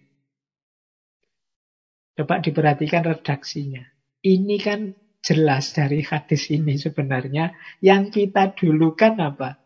Coba 2.16 2.40
diperhatikan 2.40 3.04
redaksinya. 3.04 3.84
Ini 4.22 4.56
kan 4.62 4.94
jelas 5.26 5.74
dari 5.74 6.06
hadis 6.06 6.48
ini 6.54 6.78
sebenarnya. 6.78 7.58
Yang 7.82 8.04
kita 8.14 8.54
dulukan 8.54 9.18
apa? 9.20 9.65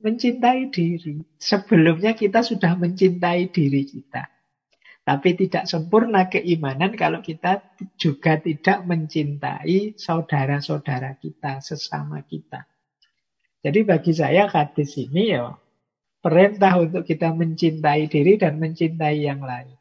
Mencintai 0.00 0.72
diri. 0.72 1.20
Sebelumnya 1.36 2.16
kita 2.16 2.40
sudah 2.40 2.72
mencintai 2.76 3.52
diri 3.52 3.84
kita. 3.84 4.24
Tapi 5.04 5.34
tidak 5.36 5.64
sempurna 5.68 6.28
keimanan 6.28 6.96
kalau 6.96 7.20
kita 7.20 7.60
juga 8.00 8.40
tidak 8.40 8.84
mencintai 8.84 9.96
saudara-saudara 9.96 11.18
kita, 11.20 11.60
sesama 11.60 12.24
kita. 12.24 12.64
Jadi 13.60 13.80
bagi 13.84 14.12
saya 14.16 14.48
hadis 14.48 14.96
ini 14.96 15.36
ya 15.36 15.52
perintah 16.22 16.80
untuk 16.80 17.04
kita 17.04 17.32
mencintai 17.34 18.08
diri 18.08 18.40
dan 18.40 18.56
mencintai 18.56 19.16
yang 19.20 19.44
lain. 19.44 19.76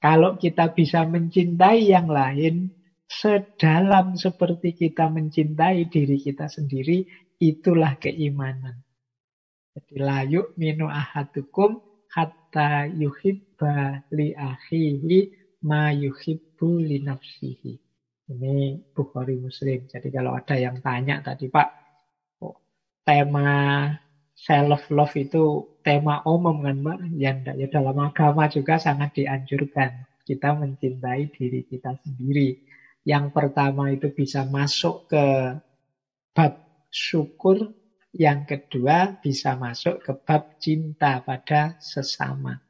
Kalau 0.00 0.40
kita 0.40 0.72
bisa 0.72 1.04
mencintai 1.04 1.90
yang 1.90 2.06
lain 2.06 2.70
sedalam 3.10 4.14
seperti 4.14 4.76
kita 4.76 5.10
mencintai 5.10 5.88
diri 5.90 6.16
kita 6.20 6.46
sendiri, 6.46 7.10
itulah 7.42 7.98
keimanan. 7.98 8.85
Jadi 9.76 10.00
layuk 10.00 10.56
minu 10.56 10.88
ahadukum 10.88 11.76
hatta 12.08 12.88
yuhibba 12.88 14.00
li 14.08 14.32
akhihi 14.32 15.18
ma 15.68 15.92
yuhibbu 15.92 16.80
li 16.80 17.04
nafsihi. 17.04 17.76
Ini 18.32 18.80
Bukhari 18.96 19.36
Muslim. 19.36 19.84
Jadi 19.84 20.08
kalau 20.08 20.32
ada 20.32 20.56
yang 20.56 20.80
tanya 20.80 21.20
tadi, 21.20 21.52
Pak, 21.52 21.68
tema 23.04 23.52
self 24.32 24.88
love 24.88 25.14
itu 25.20 25.76
tema 25.84 26.24
umum 26.24 26.64
kan 26.64 26.76
Mbak? 26.80 26.98
Ya 27.20 27.30
enggak, 27.36 27.56
ya 27.60 27.68
dalam 27.68 27.96
agama 28.00 28.48
juga 28.48 28.80
sangat 28.80 29.12
dianjurkan 29.12 30.08
kita 30.26 30.56
mencintai 30.58 31.30
diri 31.30 31.68
kita 31.68 31.94
sendiri. 32.02 32.64
Yang 33.06 33.30
pertama 33.30 33.94
itu 33.94 34.10
bisa 34.10 34.42
masuk 34.48 35.06
ke 35.06 35.54
bab 36.34 36.52
syukur, 36.90 37.70
yang 38.16 38.48
kedua 38.48 39.20
bisa 39.20 39.60
masuk 39.60 40.00
ke 40.00 40.12
bab 40.16 40.56
cinta 40.56 41.20
pada 41.20 41.76
sesama. 41.84 42.64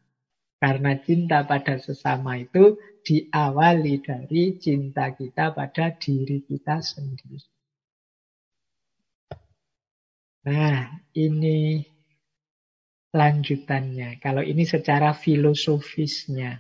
Karena 0.59 0.99
cinta 0.99 1.47
pada 1.47 1.79
sesama 1.79 2.43
itu 2.43 2.75
diawali 3.07 4.03
dari 4.03 4.59
cinta 4.59 5.15
kita 5.15 5.55
pada 5.55 5.95
diri 5.95 6.43
kita 6.43 6.83
sendiri. 6.83 7.39
Nah, 10.47 11.07
ini 11.15 11.83
lanjutannya. 13.15 14.19
Kalau 14.19 14.43
ini 14.43 14.67
secara 14.67 15.15
filosofisnya. 15.15 16.59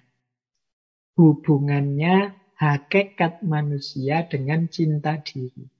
Hubungannya 1.16 2.36
hakikat 2.60 3.40
manusia 3.40 4.28
dengan 4.28 4.68
cinta 4.68 5.16
diri. 5.18 5.75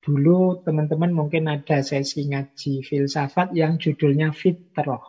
Dulu 0.00 0.64
teman-teman 0.64 1.12
mungkin 1.12 1.44
ada 1.44 1.84
sesi 1.84 2.24
ngaji 2.24 2.80
filsafat 2.80 3.52
yang 3.52 3.76
judulnya 3.76 4.32
fitroh. 4.32 5.04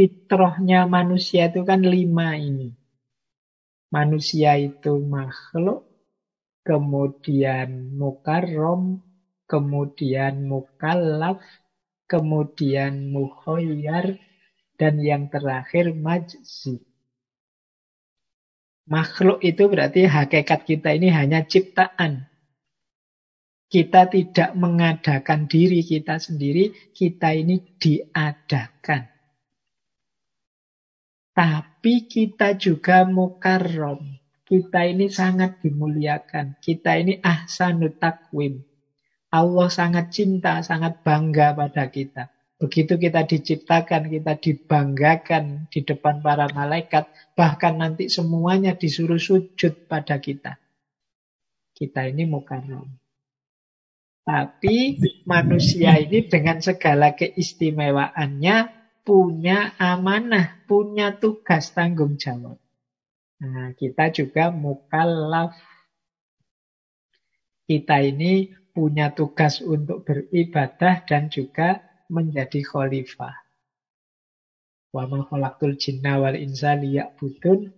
Fitrohnya 0.00 0.88
manusia 0.88 1.52
itu 1.52 1.60
kan 1.60 1.84
lima 1.84 2.40
ini. 2.40 2.72
Manusia 3.92 4.56
itu 4.56 4.96
makhluk, 5.04 5.84
kemudian 6.64 7.92
mukarrom, 8.00 9.04
kemudian 9.44 10.40
mukallaf, 10.48 11.44
kemudian 12.08 13.12
mukhoyar, 13.12 14.16
dan 14.80 14.96
yang 15.04 15.28
terakhir 15.28 15.92
majzi. 15.92 16.80
Makhluk 18.88 19.44
itu 19.44 19.68
berarti 19.68 20.08
hakikat 20.08 20.64
kita 20.64 20.96
ini 20.96 21.12
hanya 21.12 21.44
ciptaan. 21.44 22.29
Kita 23.70 24.10
tidak 24.10 24.50
mengadakan 24.58 25.46
diri 25.46 25.86
kita 25.86 26.18
sendiri, 26.18 26.90
kita 26.90 27.30
ini 27.38 27.62
diadakan. 27.78 29.06
Tapi 31.30 31.94
kita 32.10 32.58
juga 32.58 33.06
mukarrom. 33.06 34.02
Kita 34.42 34.82
ini 34.82 35.06
sangat 35.06 35.62
dimuliakan. 35.62 36.58
Kita 36.58 36.98
ini 36.98 37.22
ahsanut 37.22 38.02
takwim. 38.02 38.58
Allah 39.30 39.70
sangat 39.70 40.10
cinta, 40.10 40.58
sangat 40.66 41.06
bangga 41.06 41.54
pada 41.54 41.86
kita. 41.86 42.26
Begitu 42.58 42.98
kita 42.98 43.22
diciptakan, 43.22 44.10
kita 44.10 44.34
dibanggakan 44.36 45.70
di 45.70 45.86
depan 45.86 46.18
para 46.20 46.50
malaikat, 46.50 47.06
bahkan 47.38 47.78
nanti 47.78 48.10
semuanya 48.10 48.74
disuruh 48.74 49.22
sujud 49.22 49.86
pada 49.86 50.18
kita. 50.18 50.58
Kita 51.72 52.04
ini 52.10 52.26
mukarram. 52.26 52.90
Tapi 54.20 55.00
manusia 55.24 55.96
ini 55.96 56.28
dengan 56.28 56.60
segala 56.60 57.16
keistimewaannya 57.16 58.56
punya 59.02 59.74
amanah, 59.80 60.60
punya 60.68 61.16
tugas 61.16 61.72
tanggung 61.72 62.20
jawab. 62.20 62.60
Nah, 63.40 63.72
kita 63.72 64.12
juga 64.12 64.52
mukallaf. 64.52 65.56
Kita 67.64 68.02
ini 68.04 68.52
punya 68.76 69.10
tugas 69.16 69.64
untuk 69.64 70.04
beribadah 70.04 71.02
dan 71.08 71.32
juga 71.32 71.80
menjadi 72.12 72.60
khalifah. 72.60 73.34
Wa 74.90 75.06
ma 75.06 75.22
khalaqtul 75.24 75.78
jinna 75.78 76.18
wal 76.18 76.36
insa 76.36 76.74
liya'budun 76.74 77.70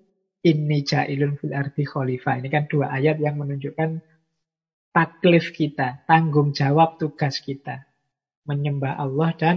inni 0.43 0.82
ja'ilun 0.82 1.39
fil 1.39 1.55
ardi 1.55 1.85
khalifah. 1.86 2.40
Ini 2.43 2.48
kan 2.51 2.64
dua 2.66 2.90
ayat 2.90 3.20
yang 3.23 3.39
menunjukkan 3.39 4.02
taklif 4.93 5.51
kita, 5.56 6.05
tanggung 6.06 6.55
jawab 6.55 6.97
tugas 7.01 7.40
kita. 7.43 7.85
Menyembah 8.47 9.01
Allah 9.01 9.31
dan 9.35 9.56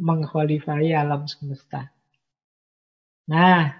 mengkhalifahi 0.00 0.96
alam 0.96 1.28
semesta. 1.30 1.92
Nah, 3.30 3.72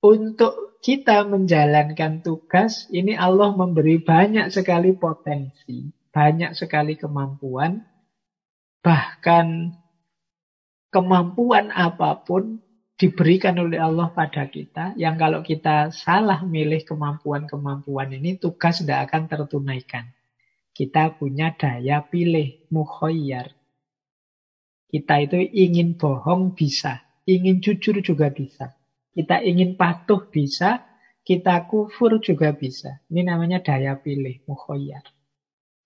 untuk 0.00 0.80
kita 0.80 1.28
menjalankan 1.28 2.24
tugas, 2.24 2.88
ini 2.88 3.14
Allah 3.18 3.52
memberi 3.52 4.00
banyak 4.00 4.48
sekali 4.52 4.96
potensi 4.96 6.04
banyak 6.14 6.54
sekali 6.54 6.94
kemampuan, 6.94 7.82
bahkan 8.78 9.74
kemampuan 10.94 11.74
apa 11.74 12.22
pun 12.22 12.62
diberikan 12.94 13.58
oleh 13.58 13.82
Allah 13.82 14.14
pada 14.14 14.46
kita, 14.46 14.94
yang 14.94 15.18
kalau 15.18 15.42
kita 15.42 15.90
salah 15.90 16.46
milih 16.46 16.86
kemampuan-kemampuan 16.86 18.14
ini, 18.14 18.38
tugas 18.38 18.82
tidak 18.82 19.10
akan 19.10 19.26
tertunaikan. 19.26 20.14
Kita 20.74 21.14
punya 21.14 21.54
daya 21.54 22.02
pilih, 22.06 22.66
mukhoyar. 22.70 23.50
Kita 24.90 25.14
itu 25.22 25.42
ingin 25.42 25.98
bohong 25.98 26.54
bisa, 26.54 27.02
ingin 27.26 27.58
jujur 27.58 27.98
juga 27.98 28.30
bisa. 28.30 28.74
Kita 29.14 29.42
ingin 29.42 29.74
patuh 29.74 30.30
bisa, 30.30 30.82
kita 31.26 31.66
kufur 31.66 32.22
juga 32.22 32.54
bisa. 32.54 33.02
Ini 33.10 33.26
namanya 33.26 33.62
daya 33.62 33.98
pilih, 33.98 34.42
mukhoyar. 34.46 35.02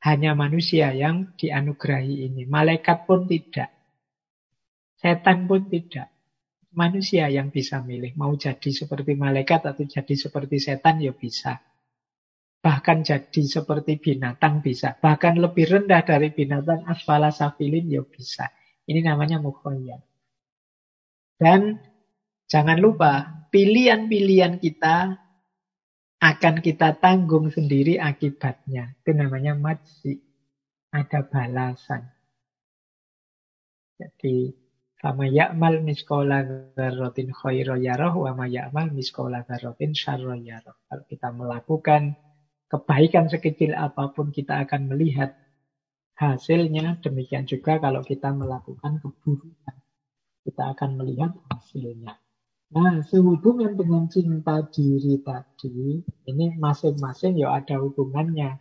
Hanya 0.04 0.36
manusia 0.36 0.92
yang 0.92 1.36
dianugerahi 1.36 2.28
ini. 2.28 2.44
Malaikat 2.44 3.08
pun 3.08 3.24
tidak. 3.28 3.72
Setan 5.00 5.48
pun 5.48 5.68
tidak. 5.68 6.17
Manusia 6.68 7.32
yang 7.32 7.48
bisa 7.48 7.80
milih. 7.80 8.12
Mau 8.20 8.36
jadi 8.36 8.68
seperti 8.68 9.16
malaikat 9.16 9.64
atau 9.64 9.84
jadi 9.88 10.14
seperti 10.14 10.60
setan 10.60 11.00
ya 11.00 11.16
bisa. 11.16 11.56
Bahkan 12.60 13.06
jadi 13.06 13.42
seperti 13.46 13.96
binatang 13.96 14.60
bisa. 14.60 14.92
Bahkan 15.00 15.40
lebih 15.40 15.64
rendah 15.64 16.04
dari 16.04 16.28
binatang 16.28 16.84
asfala 16.84 17.32
safilin 17.32 17.88
ya 17.88 18.04
bisa. 18.04 18.52
Ini 18.84 19.00
namanya 19.00 19.40
mukhoyar. 19.40 20.04
Dan 21.38 21.80
jangan 22.50 22.76
lupa 22.76 23.46
pilihan-pilihan 23.48 24.60
kita 24.60 25.16
akan 26.18 26.54
kita 26.60 26.98
tanggung 26.98 27.48
sendiri 27.48 27.96
akibatnya. 27.96 28.98
Itu 29.00 29.14
namanya 29.14 29.54
majzi. 29.54 30.18
Ada 30.88 31.20
balasan. 31.24 32.10
Jadi 33.98 34.67
sama 34.98 35.30
ya'mal 35.30 35.78
miskola 35.86 36.42
dzarratin 36.74 37.30
khaira 37.30 37.78
yarah 37.78 38.10
wa 38.10 38.34
ma 38.34 38.46
ya'mal 38.50 38.90
miskola 38.90 39.46
dzarratin 39.46 39.94
syarra 39.94 40.34
yarah. 40.34 40.74
Kalau 40.90 41.04
kita 41.06 41.28
melakukan 41.30 42.18
kebaikan 42.66 43.30
sekecil 43.30 43.78
apa 43.78 44.10
pun 44.10 44.34
kita 44.34 44.66
akan 44.66 44.90
melihat 44.90 45.38
hasilnya. 46.18 46.98
Demikian 46.98 47.46
juga 47.46 47.78
kalau 47.78 48.02
kita 48.02 48.34
melakukan 48.34 48.98
keburukan. 48.98 49.76
Kita 50.42 50.74
akan 50.74 50.90
melihat 50.98 51.30
hasilnya. 51.46 52.18
Nah, 52.68 53.00
sehubungan 53.00 53.80
dengan 53.80 54.12
cinta 54.12 54.60
diri 54.68 55.16
tadi, 55.24 56.04
ini 56.28 56.46
masing-masing 56.60 57.40
ya 57.40 57.56
ada 57.56 57.80
hubungannya. 57.80 58.60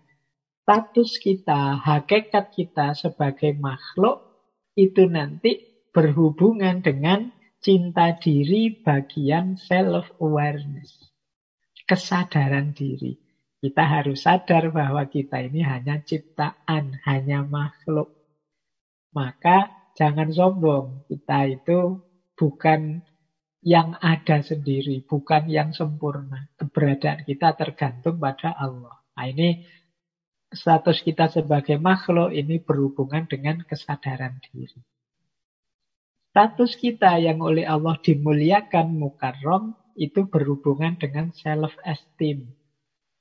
Status 0.63 1.19
kita, 1.19 1.79
hakikat 1.81 2.55
kita 2.55 2.95
sebagai 2.95 3.55
makhluk 3.59 4.23
itu 4.79 5.07
nanti 5.11 5.76
berhubungan 5.97 6.85
dengan 6.85 7.33
cinta 7.57 8.13
diri 8.21 8.69
bagian 8.69 9.57
self-awareness. 9.57 11.09
Kesadaran 11.89 12.77
diri. 12.77 13.17
Kita 13.57 13.81
harus 13.81 14.29
sadar 14.29 14.69
bahwa 14.69 15.09
kita 15.09 15.41
ini 15.41 15.65
hanya 15.65 15.97
ciptaan, 16.05 17.01
hanya 17.01 17.41
makhluk. 17.41 18.13
Maka 19.17 19.73
jangan 19.97 20.29
sombong. 20.29 21.09
Kita 21.09 21.49
itu 21.49 21.97
bukan 22.37 23.01
yang 23.65 23.97
ada 23.97 24.45
sendiri, 24.45 25.01
bukan 25.01 25.49
yang 25.49 25.73
sempurna. 25.73 26.53
Keberadaan 26.61 27.25
kita 27.25 27.57
tergantung 27.57 28.21
pada 28.21 28.53
Allah. 28.53 29.01
Nah 29.17 29.25
ini 29.25 29.65
status 30.53 31.01
kita 31.01 31.33
sebagai 31.33 31.81
makhluk 31.81 32.29
ini 32.37 32.61
berhubungan 32.61 33.25
dengan 33.25 33.65
kesadaran 33.65 34.37
diri. 34.53 34.77
Status 36.37 36.77
kita 36.77 37.17
yang 37.17 37.41
oleh 37.41 37.65
Allah 37.65 37.97
dimuliakan 37.97 38.93
mukarrom 38.93 39.73
itu 39.97 40.29
berhubungan 40.29 40.93
dengan 40.93 41.33
self-esteem. 41.33 42.45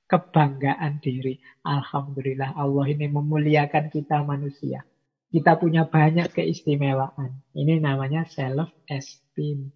Kebanggaan 0.04 1.00
diri. 1.00 1.40
Alhamdulillah 1.64 2.52
Allah 2.52 2.84
ini 2.92 3.08
memuliakan 3.08 3.88
kita 3.88 4.20
manusia. 4.20 4.84
Kita 5.32 5.56
punya 5.56 5.88
banyak 5.88 6.28
keistimewaan. 6.28 7.40
Ini 7.56 7.80
namanya 7.80 8.28
self-esteem. 8.28 9.72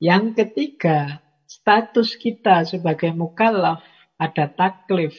Yang 0.00 0.24
ketiga, 0.40 1.20
status 1.44 2.16
kita 2.16 2.64
sebagai 2.64 3.12
mukallaf 3.12 3.84
ada 4.16 4.48
taklif 4.48 5.12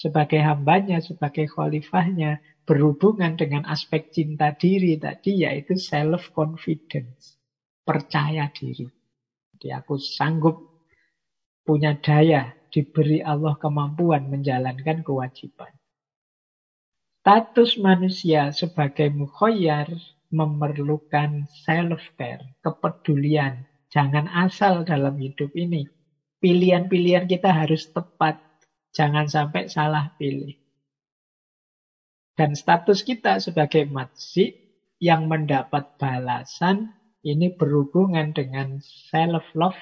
sebagai 0.00 0.40
hambanya, 0.40 1.04
sebagai 1.04 1.52
khalifahnya 1.52 2.40
berhubungan 2.70 3.34
dengan 3.34 3.66
aspek 3.66 4.14
cinta 4.14 4.54
diri 4.54 4.94
tadi 4.94 5.42
yaitu 5.42 5.74
self 5.74 6.30
confidence, 6.30 7.34
percaya 7.82 8.46
diri. 8.54 8.86
Jadi 9.58 9.74
aku 9.74 9.98
sanggup 9.98 10.86
punya 11.66 11.98
daya, 11.98 12.54
diberi 12.70 13.26
Allah 13.26 13.58
kemampuan 13.58 14.30
menjalankan 14.30 15.02
kewajiban. 15.02 15.74
Status 17.26 17.74
manusia 17.82 18.54
sebagai 18.54 19.10
mukhoyar 19.10 19.90
memerlukan 20.30 21.50
self-care, 21.66 22.54
kepedulian. 22.62 23.66
Jangan 23.90 24.30
asal 24.30 24.86
dalam 24.86 25.18
hidup 25.18 25.50
ini. 25.58 25.90
Pilihan-pilihan 26.38 27.26
kita 27.26 27.50
harus 27.50 27.90
tepat. 27.90 28.38
Jangan 28.94 29.26
sampai 29.26 29.66
salah 29.66 30.14
pilih. 30.14 30.54
Dan 32.40 32.56
status 32.56 33.04
kita 33.04 33.36
sebagai 33.36 33.84
majid 33.92 34.56
yang 34.96 35.28
mendapat 35.28 36.00
balasan 36.00 36.88
ini 37.20 37.52
berhubungan 37.52 38.32
dengan 38.32 38.80
self-love 38.80 39.76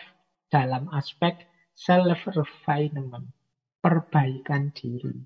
dalam 0.50 0.90
aspek 0.90 1.46
self-refinement, 1.78 3.30
perbaikan 3.78 4.74
diri. 4.74 5.22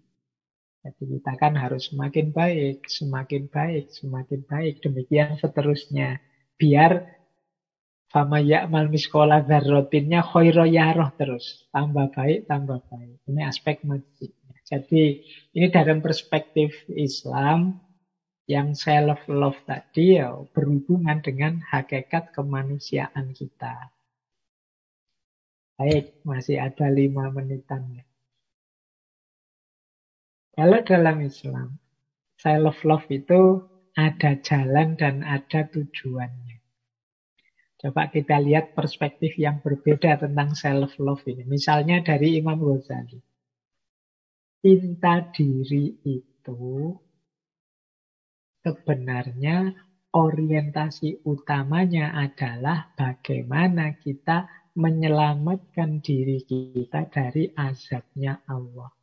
Jadi 0.84 1.02
kita 1.08 1.32
kan 1.40 1.56
harus 1.56 1.88
semakin 1.88 2.36
baik, 2.36 2.84
semakin 2.84 3.48
baik, 3.48 3.88
semakin 3.88 4.44
baik. 4.44 4.84
Demikian 4.84 5.40
seterusnya. 5.40 6.20
Biar 6.60 7.16
Fama 8.12 8.44
ya'mal 8.44 8.92
miskola 8.92 9.40
zarrotinnya 9.40 10.20
khoiro 10.20 10.68
yaroh 10.68 11.16
terus. 11.16 11.64
Tambah 11.72 12.12
baik, 12.12 12.44
tambah 12.44 12.84
baik. 12.92 13.24
Ini 13.24 13.48
aspek 13.48 13.80
majid. 13.88 14.36
Jadi 14.72 15.20
ini 15.52 15.68
dalam 15.68 16.00
perspektif 16.00 16.72
Islam 16.88 17.76
yang 18.48 18.72
self-love 18.72 19.60
tadi 19.68 20.16
ya 20.16 20.32
berhubungan 20.48 21.20
dengan 21.20 21.60
hakikat 21.60 22.32
kemanusiaan 22.32 23.36
kita. 23.36 23.92
Baik, 25.76 26.24
masih 26.24 26.56
ada 26.56 26.88
lima 26.88 27.28
menitan. 27.28 28.00
Kalau 30.56 30.80
dalam 30.88 31.20
Islam, 31.20 31.76
self-love 32.40 33.12
itu 33.12 33.60
ada 33.92 34.40
jalan 34.40 34.96
dan 34.96 35.20
ada 35.20 35.68
tujuannya. 35.68 36.64
Coba 37.76 38.08
kita 38.08 38.40
lihat 38.40 38.72
perspektif 38.72 39.36
yang 39.36 39.60
berbeda 39.60 40.16
tentang 40.16 40.56
self-love 40.56 41.28
ini. 41.28 41.44
Misalnya 41.44 42.00
dari 42.00 42.40
Imam 42.40 42.56
Ghazali. 42.56 43.31
Cinta 44.62 45.18
diri 45.34 45.90
itu 46.06 46.94
sebenarnya 48.62 49.74
orientasi 50.14 51.26
utamanya 51.26 52.14
adalah 52.14 52.86
bagaimana 52.94 53.90
kita 53.98 54.46
menyelamatkan 54.78 55.98
diri 55.98 56.46
kita 56.46 57.10
dari 57.10 57.50
azabnya 57.58 58.38
Allah. 58.46 58.94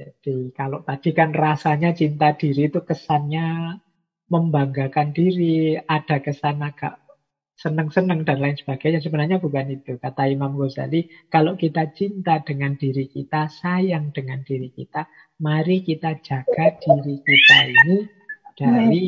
Jadi 0.00 0.48
kalau 0.56 0.80
tadi 0.80 1.12
kan 1.12 1.36
rasanya 1.36 1.92
cinta 1.92 2.32
diri 2.32 2.72
itu 2.72 2.80
kesannya 2.80 3.76
membanggakan 4.32 5.12
diri, 5.12 5.76
ada 5.76 6.24
kesan 6.24 6.64
agak 6.64 7.05
senang-senang 7.56 8.22
dan 8.28 8.38
lain 8.38 8.56
sebagainya. 8.60 9.00
Sebenarnya 9.00 9.40
bukan 9.40 9.72
itu. 9.72 9.96
Kata 9.96 10.28
Imam 10.28 10.54
Ghazali, 10.54 11.08
kalau 11.32 11.56
kita 11.56 11.90
cinta 11.96 12.44
dengan 12.44 12.76
diri 12.76 13.08
kita, 13.08 13.48
sayang 13.48 14.12
dengan 14.12 14.44
diri 14.44 14.68
kita, 14.70 15.08
mari 15.40 15.80
kita 15.80 16.20
jaga 16.20 16.76
diri 16.76 17.16
kita 17.24 17.56
ini 17.72 17.98
dari 18.56 19.04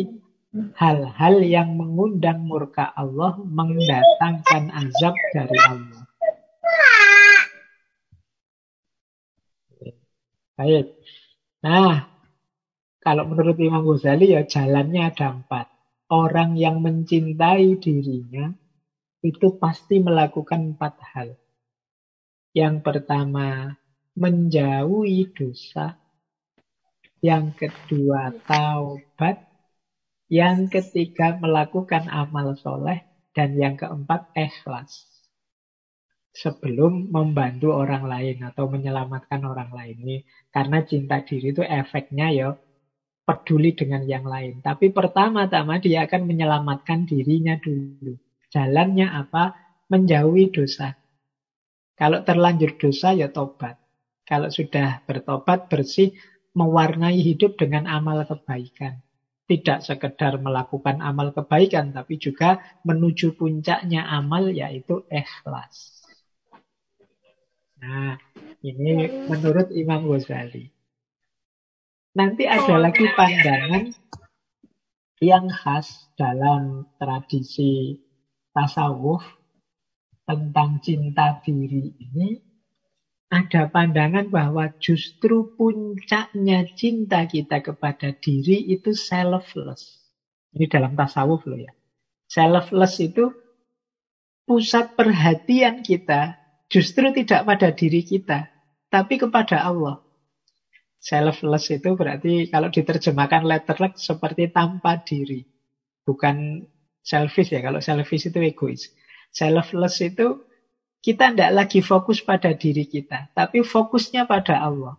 hal-hal 0.75 1.45
yang 1.45 1.77
mengundang 1.77 2.49
murka 2.49 2.89
Allah, 2.97 3.37
mendatangkan 3.37 4.73
azab 4.73 5.15
dari 5.37 5.59
Allah. 5.69 6.03
Baik. 10.59 10.91
Nah, 11.63 12.11
kalau 12.99 13.31
menurut 13.31 13.55
Imam 13.63 13.87
Ghazali 13.87 14.35
ya 14.35 14.43
jalannya 14.43 15.07
ada 15.07 15.39
empat 15.39 15.78
orang 16.09 16.57
yang 16.57 16.81
mencintai 16.81 17.77
dirinya 17.77 18.49
itu 19.21 19.61
pasti 19.61 20.01
melakukan 20.01 20.75
empat 20.75 20.95
hal. 21.13 21.29
Yang 22.57 22.77
pertama, 22.81 23.77
menjauhi 24.17 25.29
dosa. 25.37 26.01
Yang 27.21 27.67
kedua, 27.67 28.33
taubat. 28.47 29.45
Yang 30.33 30.81
ketiga, 30.81 31.37
melakukan 31.37 32.09
amal 32.09 32.57
soleh. 32.57 33.05
Dan 33.37 33.55
yang 33.55 33.77
keempat, 33.77 34.33
ikhlas. 34.35 35.07
Sebelum 36.33 37.11
membantu 37.11 37.75
orang 37.75 38.07
lain 38.07 38.43
atau 38.47 38.71
menyelamatkan 38.71 39.43
orang 39.43 39.71
lain. 39.75 39.97
Ini 39.99 40.17
karena 40.55 40.83
cinta 40.87 41.21
diri 41.23 41.51
itu 41.51 41.63
efeknya 41.67 42.31
ya 42.31 42.55
peduli 43.29 43.77
dengan 43.77 44.09
yang 44.09 44.25
lain. 44.25 44.65
Tapi 44.65 44.89
pertama-tama 44.89 45.77
dia 45.77 46.09
akan 46.09 46.25
menyelamatkan 46.25 47.05
dirinya 47.05 47.61
dulu. 47.61 48.17
Jalannya 48.49 49.13
apa? 49.13 49.53
Menjauhi 49.93 50.49
dosa. 50.49 50.97
Kalau 51.93 52.25
terlanjur 52.25 52.81
dosa 52.81 53.13
ya 53.13 53.29
tobat. 53.29 53.77
Kalau 54.25 54.49
sudah 54.49 55.05
bertobat 55.05 55.69
bersih, 55.69 56.17
mewarnai 56.57 57.21
hidup 57.21 57.61
dengan 57.61 57.85
amal 57.85 58.25
kebaikan. 58.25 59.05
Tidak 59.49 59.81
sekedar 59.81 60.37
melakukan 60.41 61.01
amal 61.01 61.33
kebaikan, 61.33 61.93
tapi 61.93 62.21
juga 62.21 62.61
menuju 62.85 63.37
puncaknya 63.37 64.05
amal 64.05 64.53
yaitu 64.53 65.05
ikhlas. 65.09 66.05
Nah, 67.81 68.21
ini 68.61 69.09
menurut 69.29 69.73
Imam 69.73 70.05
Ghazali. 70.05 70.78
Nanti 72.17 72.49
ada 72.49 72.77
oh, 72.77 72.81
lagi 72.81 73.05
pandangan 73.13 73.93
yang 75.19 75.51
khas 75.51 76.09
dalam 76.15 76.87
tradisi 76.97 78.01
tasawuf 78.55 79.23
tentang 80.25 80.79
cinta 80.81 81.41
diri 81.45 81.93
ini 82.01 82.39
ada 83.29 83.69
pandangan 83.69 84.33
bahwa 84.33 84.73
justru 84.81 85.53
puncaknya 85.53 86.65
cinta 86.73 87.29
kita 87.29 87.61
kepada 87.61 88.17
diri 88.17 88.73
itu 88.73 88.97
selfless. 88.97 90.01
Ini 90.57 90.65
dalam 90.65 90.97
tasawuf 90.97 91.45
loh 91.45 91.61
ya. 91.61 91.73
Selfless 92.25 93.05
itu 93.05 93.29
pusat 94.49 94.97
perhatian 94.97 95.85
kita 95.85 96.41
justru 96.73 97.13
tidak 97.13 97.45
pada 97.45 97.69
diri 97.69 98.01
kita, 98.01 98.49
tapi 98.89 99.21
kepada 99.21 99.61
Allah. 99.61 100.08
Selfless 100.99 101.71
itu 101.71 101.95
berarti 101.95 102.51
kalau 102.51 102.75
diterjemahkan 102.75 103.47
letterlek 103.47 103.95
seperti 103.95 104.51
tanpa 104.51 104.99
diri. 104.99 105.47
Bukan 106.03 106.67
selfish 107.07 107.55
ya, 107.55 107.63
kalau 107.63 107.79
selfish 107.79 108.29
itu 108.29 108.39
egois. 108.43 108.91
Selfless 109.31 110.03
itu 110.03 110.43
kita 110.99 111.31
tidak 111.31 111.55
lagi 111.55 111.79
fokus 111.79 112.19
pada 112.27 112.51
diri 112.59 112.91
kita, 112.91 113.31
tapi 113.31 113.63
fokusnya 113.63 114.27
pada 114.27 114.59
Allah. 114.59 114.99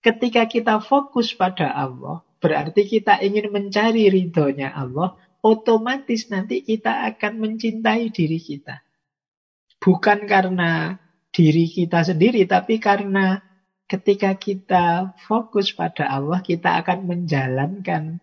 Ketika 0.00 0.46
kita 0.46 0.78
fokus 0.80 1.34
pada 1.34 1.74
Allah, 1.74 2.22
berarti 2.38 2.86
kita 2.86 3.18
ingin 3.20 3.50
mencari 3.50 4.08
ridhonya 4.08 4.72
Allah, 4.72 5.18
otomatis 5.42 6.30
nanti 6.30 6.62
kita 6.62 7.04
akan 7.10 7.42
mencintai 7.42 8.08
diri 8.14 8.38
kita. 8.38 8.80
Bukan 9.82 10.24
karena 10.30 10.94
diri 11.34 11.66
kita 11.66 12.06
sendiri, 12.06 12.46
tapi 12.46 12.78
karena 12.78 13.49
ketika 13.90 14.38
kita 14.38 15.18
fokus 15.26 15.74
pada 15.74 16.06
Allah, 16.06 16.38
kita 16.46 16.78
akan 16.78 17.10
menjalankan, 17.10 18.22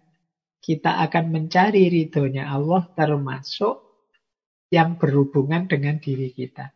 kita 0.64 1.04
akan 1.04 1.26
mencari 1.28 1.92
ridhonya 1.92 2.48
Allah 2.48 2.88
termasuk 2.96 3.84
yang 4.72 4.96
berhubungan 4.96 5.68
dengan 5.68 6.00
diri 6.00 6.32
kita. 6.32 6.72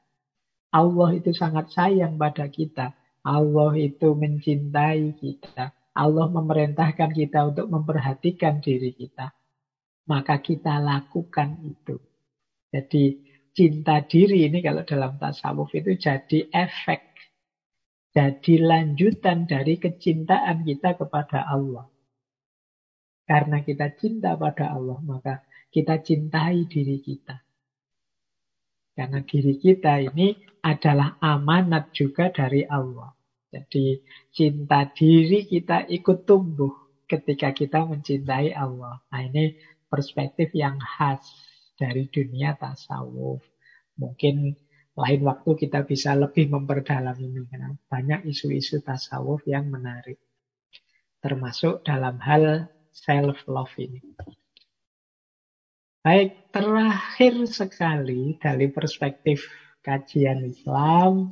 Allah 0.76 1.10
itu 1.16 1.32
sangat 1.32 1.72
sayang 1.72 2.20
pada 2.20 2.48
kita. 2.52 2.92
Allah 3.24 3.72
itu 3.80 4.12
mencintai 4.12 5.16
kita. 5.20 5.72
Allah 5.92 6.28
memerintahkan 6.32 7.12
kita 7.12 7.52
untuk 7.52 7.68
memperhatikan 7.68 8.64
diri 8.64 8.96
kita. 8.96 9.36
Maka 10.08 10.40
kita 10.40 10.80
lakukan 10.80 11.60
itu. 11.68 12.00
Jadi 12.72 13.20
cinta 13.52 14.00
diri 14.00 14.48
ini 14.48 14.64
kalau 14.64 14.88
dalam 14.88 15.20
tasawuf 15.20 15.76
itu 15.76 16.00
jadi 16.00 16.48
efek. 16.48 17.11
Jadi 18.12 18.60
lanjutan 18.60 19.48
dari 19.48 19.80
kecintaan 19.80 20.68
kita 20.68 21.00
kepada 21.00 21.48
Allah. 21.48 21.88
Karena 23.24 23.64
kita 23.64 23.96
cinta 23.96 24.36
pada 24.36 24.76
Allah, 24.76 25.00
maka 25.00 25.40
kita 25.72 26.04
cintai 26.04 26.68
diri 26.68 27.00
kita. 27.00 27.40
Karena 28.92 29.24
diri 29.24 29.56
kita 29.56 30.04
ini 30.04 30.36
adalah 30.60 31.16
amanat 31.24 31.96
juga 31.96 32.28
dari 32.28 32.68
Allah. 32.68 33.16
Jadi 33.52 34.04
cinta 34.36 34.84
diri 34.92 35.48
kita 35.48 35.88
ikut 35.88 36.28
tumbuh 36.28 36.72
ketika 37.08 37.56
kita 37.56 37.88
mencintai 37.88 38.52
Allah. 38.52 39.00
Nah 39.08 39.22
ini 39.24 39.56
perspektif 39.88 40.52
yang 40.52 40.76
khas 40.80 41.24
dari 41.80 42.12
dunia 42.12 42.60
tasawuf. 42.60 43.44
Mungkin 43.96 44.56
lain 44.92 45.22
waktu 45.24 45.52
kita 45.56 45.88
bisa 45.88 46.16
lebih 46.16 46.52
memperdalam 46.52 47.16
ini. 47.20 47.48
Karena 47.48 47.72
banyak 47.88 48.28
isu-isu 48.28 48.84
tasawuf 48.84 49.44
yang 49.48 49.72
menarik. 49.72 50.20
Termasuk 51.22 51.86
dalam 51.86 52.18
hal 52.20 52.68
self-love 52.92 53.72
ini. 53.80 54.02
Baik, 56.02 56.50
terakhir 56.50 57.46
sekali 57.46 58.34
dari 58.42 58.66
perspektif 58.74 59.46
kajian 59.86 60.50
Islam. 60.50 61.30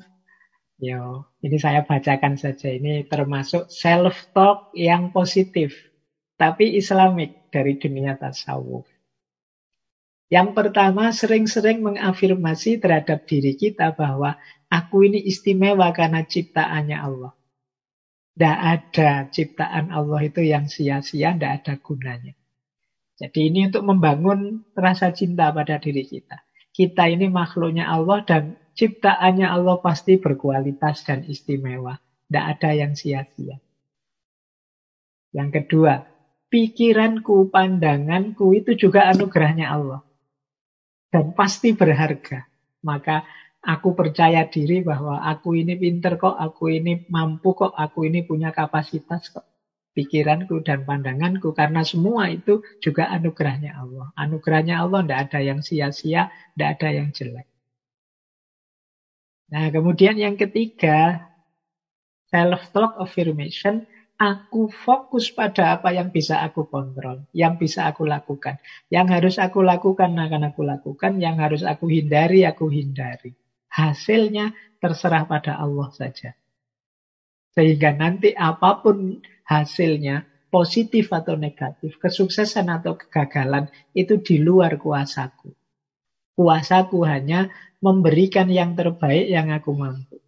Yo, 0.78 1.26
ini 1.42 1.58
saya 1.58 1.82
bacakan 1.84 2.38
saja. 2.38 2.70
Ini 2.70 3.10
termasuk 3.10 3.68
self-talk 3.68 4.72
yang 4.78 5.10
positif. 5.10 5.74
Tapi 6.40 6.78
islamik 6.78 7.52
dari 7.52 7.76
dunia 7.82 8.16
tasawuf. 8.16 8.88
Yang 10.30 10.54
pertama, 10.54 11.10
sering-sering 11.10 11.82
mengafirmasi 11.82 12.78
terhadap 12.78 13.26
diri 13.26 13.58
kita 13.58 13.98
bahwa 13.98 14.38
aku 14.70 15.10
ini 15.10 15.26
istimewa 15.26 15.90
karena 15.90 16.22
ciptaannya 16.22 16.98
Allah. 17.02 17.34
Tidak 18.38 18.58
ada 18.62 19.12
ciptaan 19.34 19.90
Allah 19.90 20.22
itu 20.24 20.46
yang 20.46 20.70
sia-sia, 20.70 21.34
tidak 21.34 21.52
ada 21.66 21.74
gunanya. 21.82 22.38
Jadi 23.20 23.52
ini 23.52 23.68
untuk 23.68 23.84
membangun 23.84 24.64
rasa 24.78 25.12
cinta 25.12 25.52
pada 25.52 25.82
diri 25.82 26.06
kita. 26.08 26.40
Kita 26.72 27.10
ini 27.12 27.28
makhluknya 27.28 27.90
Allah 27.90 28.24
dan 28.24 28.56
ciptaannya 28.78 29.44
Allah 29.44 29.82
pasti 29.84 30.16
berkualitas 30.22 31.04
dan 31.04 31.28
istimewa. 31.28 32.00
Tidak 32.30 32.46
ada 32.46 32.70
yang 32.72 32.94
sia-sia. 32.96 33.60
Yang 35.36 35.50
kedua, 35.60 36.06
pikiranku, 36.54 37.50
pandanganku 37.52 38.56
itu 38.56 38.78
juga 38.78 39.10
anugerahnya 39.12 39.68
Allah. 39.68 40.06
Dan 41.10 41.34
pasti 41.34 41.74
berharga. 41.74 42.46
Maka 42.86 43.26
aku 43.66 43.98
percaya 43.98 44.46
diri 44.46 44.86
bahwa 44.86 45.26
aku 45.26 45.58
ini 45.58 45.76
pinter 45.76 46.16
kok, 46.16 46.38
aku 46.38 46.70
ini 46.70 47.10
mampu 47.10 47.58
kok, 47.58 47.74
aku 47.74 48.08
ini 48.08 48.24
punya 48.24 48.54
kapasitas 48.54 49.34
kok 49.34 49.50
pikiranku 50.00 50.64
dan 50.64 50.88
pandanganku 50.88 51.52
karena 51.52 51.84
semua 51.84 52.32
itu 52.32 52.64
juga 52.80 53.12
anugerahnya 53.12 53.76
Allah. 53.76 54.16
Anugerahnya 54.16 54.80
Allah 54.80 55.04
tidak 55.04 55.20
ada 55.28 55.40
yang 55.44 55.60
sia-sia, 55.60 56.32
tidak 56.56 56.70
ada 56.80 56.88
yang 56.96 57.10
jelek. 57.12 57.48
Nah, 59.50 59.68
kemudian 59.74 60.16
yang 60.16 60.38
ketiga, 60.38 61.26
self-talk 62.30 63.02
affirmation, 63.02 63.90
aku 64.20 64.68
fokus 64.68 65.32
pada 65.32 65.80
apa 65.80 65.96
yang 65.96 66.12
bisa 66.12 66.44
aku 66.44 66.68
kontrol, 66.68 67.24
yang 67.32 67.56
bisa 67.56 67.88
aku 67.88 68.04
lakukan. 68.04 68.60
Yang 68.92 69.08
harus 69.16 69.36
aku 69.40 69.64
lakukan 69.64 70.12
akan 70.20 70.52
aku 70.52 70.68
lakukan, 70.68 71.24
yang 71.24 71.40
harus 71.40 71.64
aku 71.64 71.88
hindari, 71.88 72.44
aku 72.44 72.68
hindari. 72.68 73.32
Hasilnya 73.72 74.52
terserah 74.84 75.24
pada 75.24 75.56
Allah 75.56 75.88
saja. 75.96 76.36
Sehingga 77.56 77.96
nanti 77.96 78.36
apa 78.36 78.84
pun 78.84 79.24
hasilnya, 79.48 80.28
positif 80.52 81.10
atau 81.16 81.40
negatif, 81.40 81.96
kesuksesan 81.98 82.68
atau 82.68 83.00
kegagalan, 83.00 83.72
itu 83.96 84.20
di 84.20 84.44
luar 84.44 84.76
kuasaku. 84.76 85.56
Kuasaku 86.36 87.08
hanya 87.08 87.48
memberikan 87.80 88.52
yang 88.52 88.76
terbaik 88.76 89.32
yang 89.32 89.48
aku 89.56 89.72
mampu. 89.72 90.20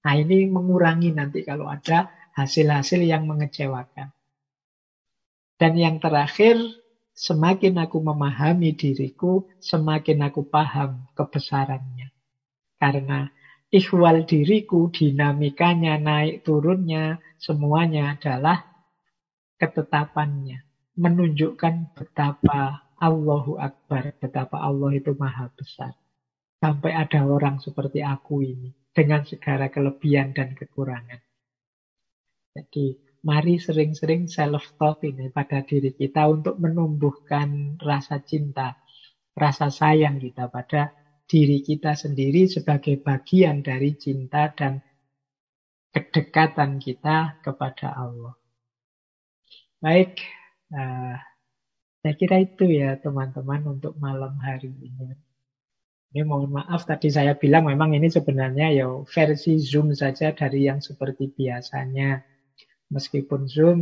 Nah 0.00 0.16
ini 0.16 0.48
mengurangi 0.48 1.12
nanti 1.12 1.44
kalau 1.44 1.68
ada 1.68 2.08
hasil-hasil 2.34 3.00
yang 3.02 3.26
mengecewakan. 3.26 4.14
Dan 5.60 5.76
yang 5.76 6.00
terakhir, 6.00 6.56
semakin 7.12 7.84
aku 7.84 8.00
memahami 8.00 8.72
diriku, 8.72 9.44
semakin 9.60 10.24
aku 10.24 10.48
paham 10.48 11.04
kebesarannya. 11.12 12.08
Karena 12.80 13.28
ikhwal 13.68 14.24
diriku, 14.24 14.88
dinamikanya, 14.88 16.00
naik 16.00 16.48
turunnya, 16.48 17.20
semuanya 17.36 18.16
adalah 18.16 18.64
ketetapannya. 19.60 20.64
Menunjukkan 20.96 21.92
betapa 21.92 22.88
Allahu 22.96 23.60
Akbar, 23.60 24.16
betapa 24.16 24.60
Allah 24.60 24.96
itu 24.96 25.12
maha 25.16 25.52
besar. 25.52 25.92
Sampai 26.60 26.92
ada 26.92 27.24
orang 27.24 27.60
seperti 27.60 28.04
aku 28.04 28.44
ini, 28.44 28.72
dengan 28.92 29.24
segala 29.24 29.72
kelebihan 29.72 30.36
dan 30.36 30.52
kekurangan. 30.52 31.29
Jadi, 32.50 32.98
mari 33.22 33.62
sering-sering 33.62 34.26
self-talk 34.26 35.06
ini 35.06 35.30
pada 35.30 35.62
diri 35.62 35.94
kita 35.94 36.26
untuk 36.26 36.58
menumbuhkan 36.58 37.78
rasa 37.78 38.18
cinta, 38.26 38.74
rasa 39.38 39.70
sayang 39.70 40.18
kita 40.18 40.50
pada 40.50 40.90
diri 41.30 41.62
kita 41.62 41.94
sendiri 41.94 42.50
sebagai 42.50 42.98
bagian 42.98 43.62
dari 43.62 43.94
cinta 43.94 44.50
dan 44.50 44.82
kedekatan 45.94 46.82
kita 46.82 47.38
kepada 47.38 47.94
Allah. 47.94 48.34
Baik, 49.78 50.18
uh, 50.74 51.14
saya 52.02 52.14
kira 52.18 52.42
itu 52.42 52.66
ya 52.66 52.98
teman-teman 52.98 53.78
untuk 53.78 53.94
malam 54.02 54.34
hari 54.42 54.74
ini. 54.74 55.14
Ini 56.10 56.26
mohon 56.26 56.50
maaf 56.50 56.82
tadi 56.82 57.06
saya 57.14 57.38
bilang 57.38 57.70
memang 57.70 57.94
ini 57.94 58.10
sebenarnya 58.10 58.74
ya 58.74 58.90
versi 59.06 59.62
Zoom 59.62 59.94
saja 59.94 60.34
dari 60.34 60.66
yang 60.66 60.82
seperti 60.82 61.30
biasanya. 61.30 62.26
Meskipun 62.94 63.46
Zoom 63.46 63.78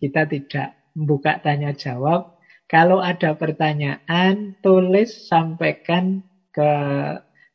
kita 0.00 0.28
tidak 0.28 0.68
membuka 0.96 1.40
tanya 1.44 1.72
jawab. 1.72 2.20
Kalau 2.68 2.98
ada 3.04 3.36
pertanyaan, 3.36 4.56
tulis, 4.64 5.28
sampaikan 5.28 6.24
ke 6.56 6.70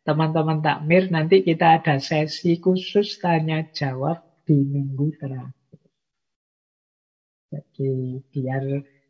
teman-teman 0.05 0.59
takmir, 0.65 1.03
nanti 1.09 1.41
kita 1.41 1.65
ada 1.81 1.95
sesi 2.01 2.57
khusus 2.63 3.17
tanya 3.23 3.65
jawab 3.73 4.17
di 4.47 4.57
minggu 4.73 5.07
terakhir. 5.21 5.79
Jadi 7.51 7.89
biar 8.31 8.63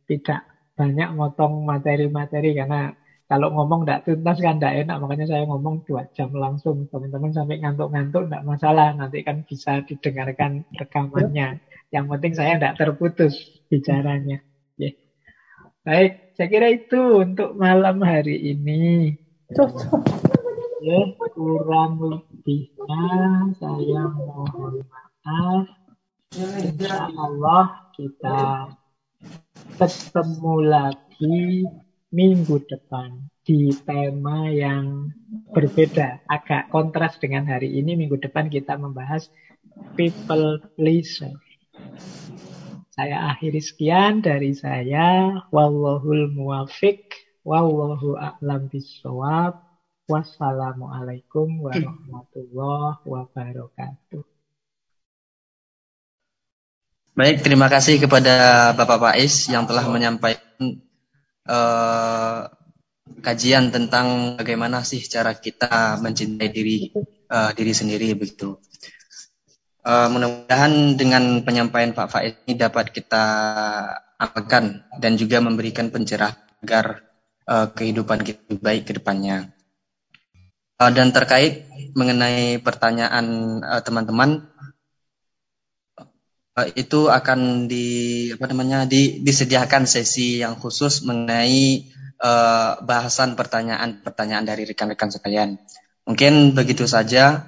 tidak 0.09 0.41
banyak 0.77 1.09
motong 1.17 1.53
materi-materi 1.71 2.49
karena 2.59 2.93
Kalau 3.27 3.47
ngomong 3.55 3.83
tidak 3.83 4.01
tuntas 4.07 4.37
kan 4.39 4.55
tidak 4.55 4.73
enak, 4.87 4.97
makanya 5.03 5.25
saya 5.27 5.43
ngomong 5.51 5.83
dua 5.87 6.07
jam 6.15 6.31
langsung. 6.31 6.87
Teman-teman 6.91 7.31
sampai 7.35 7.59
ngantuk-ngantuk 7.59 8.23
tidak 8.31 8.43
masalah, 8.47 8.87
nanti 8.95 9.19
kan 9.27 9.43
bisa 9.43 9.83
didengarkan 9.83 10.63
rekamannya. 10.79 11.59
Yang 11.93 12.05
penting 12.11 12.33
saya 12.35 12.51
tidak 12.59 12.75
terputus 12.75 13.33
bicaranya. 13.71 14.43
Yeah. 14.75 14.95
Baik, 15.87 16.35
saya 16.35 16.47
kira 16.51 16.67
itu 16.75 16.99
untuk 17.23 17.55
malam 17.55 18.03
hari 18.03 18.35
ini. 18.55 19.15
Ya, 20.83 20.99
kurang 21.33 21.99
lebihnya 22.03 23.07
saya 23.55 24.03
mohon 24.11 24.83
maaf. 24.83 25.65
Insya 26.35 27.07
Allah 27.15 27.87
kita 27.95 28.67
ketemu 29.79 30.55
lagi 30.67 31.65
minggu 32.11 32.55
depan 32.67 33.31
di 33.47 33.71
tema 33.87 34.51
yang 34.51 35.15
berbeda, 35.55 36.27
agak 36.27 36.67
kontras 36.67 37.15
dengan 37.17 37.47
hari 37.47 37.79
ini. 37.79 37.95
Minggu 37.95 38.19
depan 38.19 38.51
kita 38.51 38.75
membahas 38.75 39.31
people 39.95 40.59
pleaser. 40.75 41.31
Saya 42.97 43.29
akhiri 43.29 43.61
sekian 43.61 44.25
dari 44.25 44.57
saya. 44.57 45.41
Wallahul 45.53 46.33
muwafiq. 46.33 47.13
Wallahu 47.45 48.17
a'lam 48.17 48.67
bisawab. 48.73 49.61
Wassalamualaikum 50.07 51.67
warahmatullahi 51.67 53.03
wabarakatuh. 53.03 54.23
Baik, 57.17 57.41
terima 57.41 57.67
kasih 57.67 57.97
kepada 57.97 58.71
Bapak 58.77 59.01
Faiz 59.01 59.49
yang 59.49 59.65
telah 59.65 59.83
menyampaikan 59.89 60.85
uh, 61.49 62.45
kajian 63.25 63.73
tentang 63.73 64.37
bagaimana 64.37 64.85
sih 64.85 65.01
cara 65.05 65.33
kita 65.33 65.97
mencintai 65.97 66.49
diri 66.53 66.93
uh, 67.27 67.51
diri 67.57 67.73
sendiri 67.73 68.13
begitu. 68.13 68.61
Uh, 69.87 70.11
mudah-mudahan 70.11 70.99
dengan 70.99 71.47
penyampaian 71.47 71.95
Pak 71.95 72.11
Faiz 72.11 72.35
ini 72.43 72.59
dapat 72.59 72.91
kita 72.91 73.23
amalkan 74.19 74.83
dan 74.99 75.15
juga 75.15 75.39
memberikan 75.39 75.87
pencerahan 75.87 76.35
agar 76.59 77.07
uh, 77.47 77.71
kehidupan 77.71 78.19
kita 78.19 78.43
lebih 78.51 78.59
baik 78.59 78.83
ke 78.83 78.99
depannya. 78.99 79.55
Uh, 80.75 80.91
dan 80.91 81.15
terkait 81.15 81.71
mengenai 81.95 82.59
pertanyaan 82.59 83.63
teman-teman, 83.87 84.51
uh, 86.59 86.67
itu 86.75 87.07
akan 87.07 87.71
di 87.71 87.87
apa 88.35 88.43
namanya 88.51 88.83
di, 88.83 89.23
disediakan 89.23 89.87
sesi 89.87 90.43
yang 90.43 90.59
khusus 90.59 90.99
mengenai 91.07 91.87
uh, 92.19 92.81
bahasan 92.83 93.39
pertanyaan-pertanyaan 93.39 94.43
dari 94.43 94.67
rekan-rekan 94.67 95.15
sekalian. 95.15 95.55
Mungkin 96.03 96.59
begitu 96.59 96.83
saja. 96.89 97.47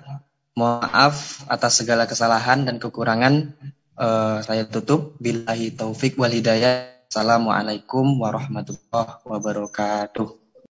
Maaf 0.59 1.47
atas 1.47 1.79
segala 1.79 2.03
kesalahan 2.03 2.67
dan 2.67 2.83
kekurangan. 2.83 3.55
Uh, 3.95 4.43
saya 4.43 4.67
tutup. 4.67 5.15
Billahi 5.23 5.71
taufik 5.71 6.19
wal 6.19 6.35
hidayah. 6.35 7.07
Assalamualaikum 7.07 8.19
warahmatullahi 8.19 9.23
wabarakatuh. 9.23 10.38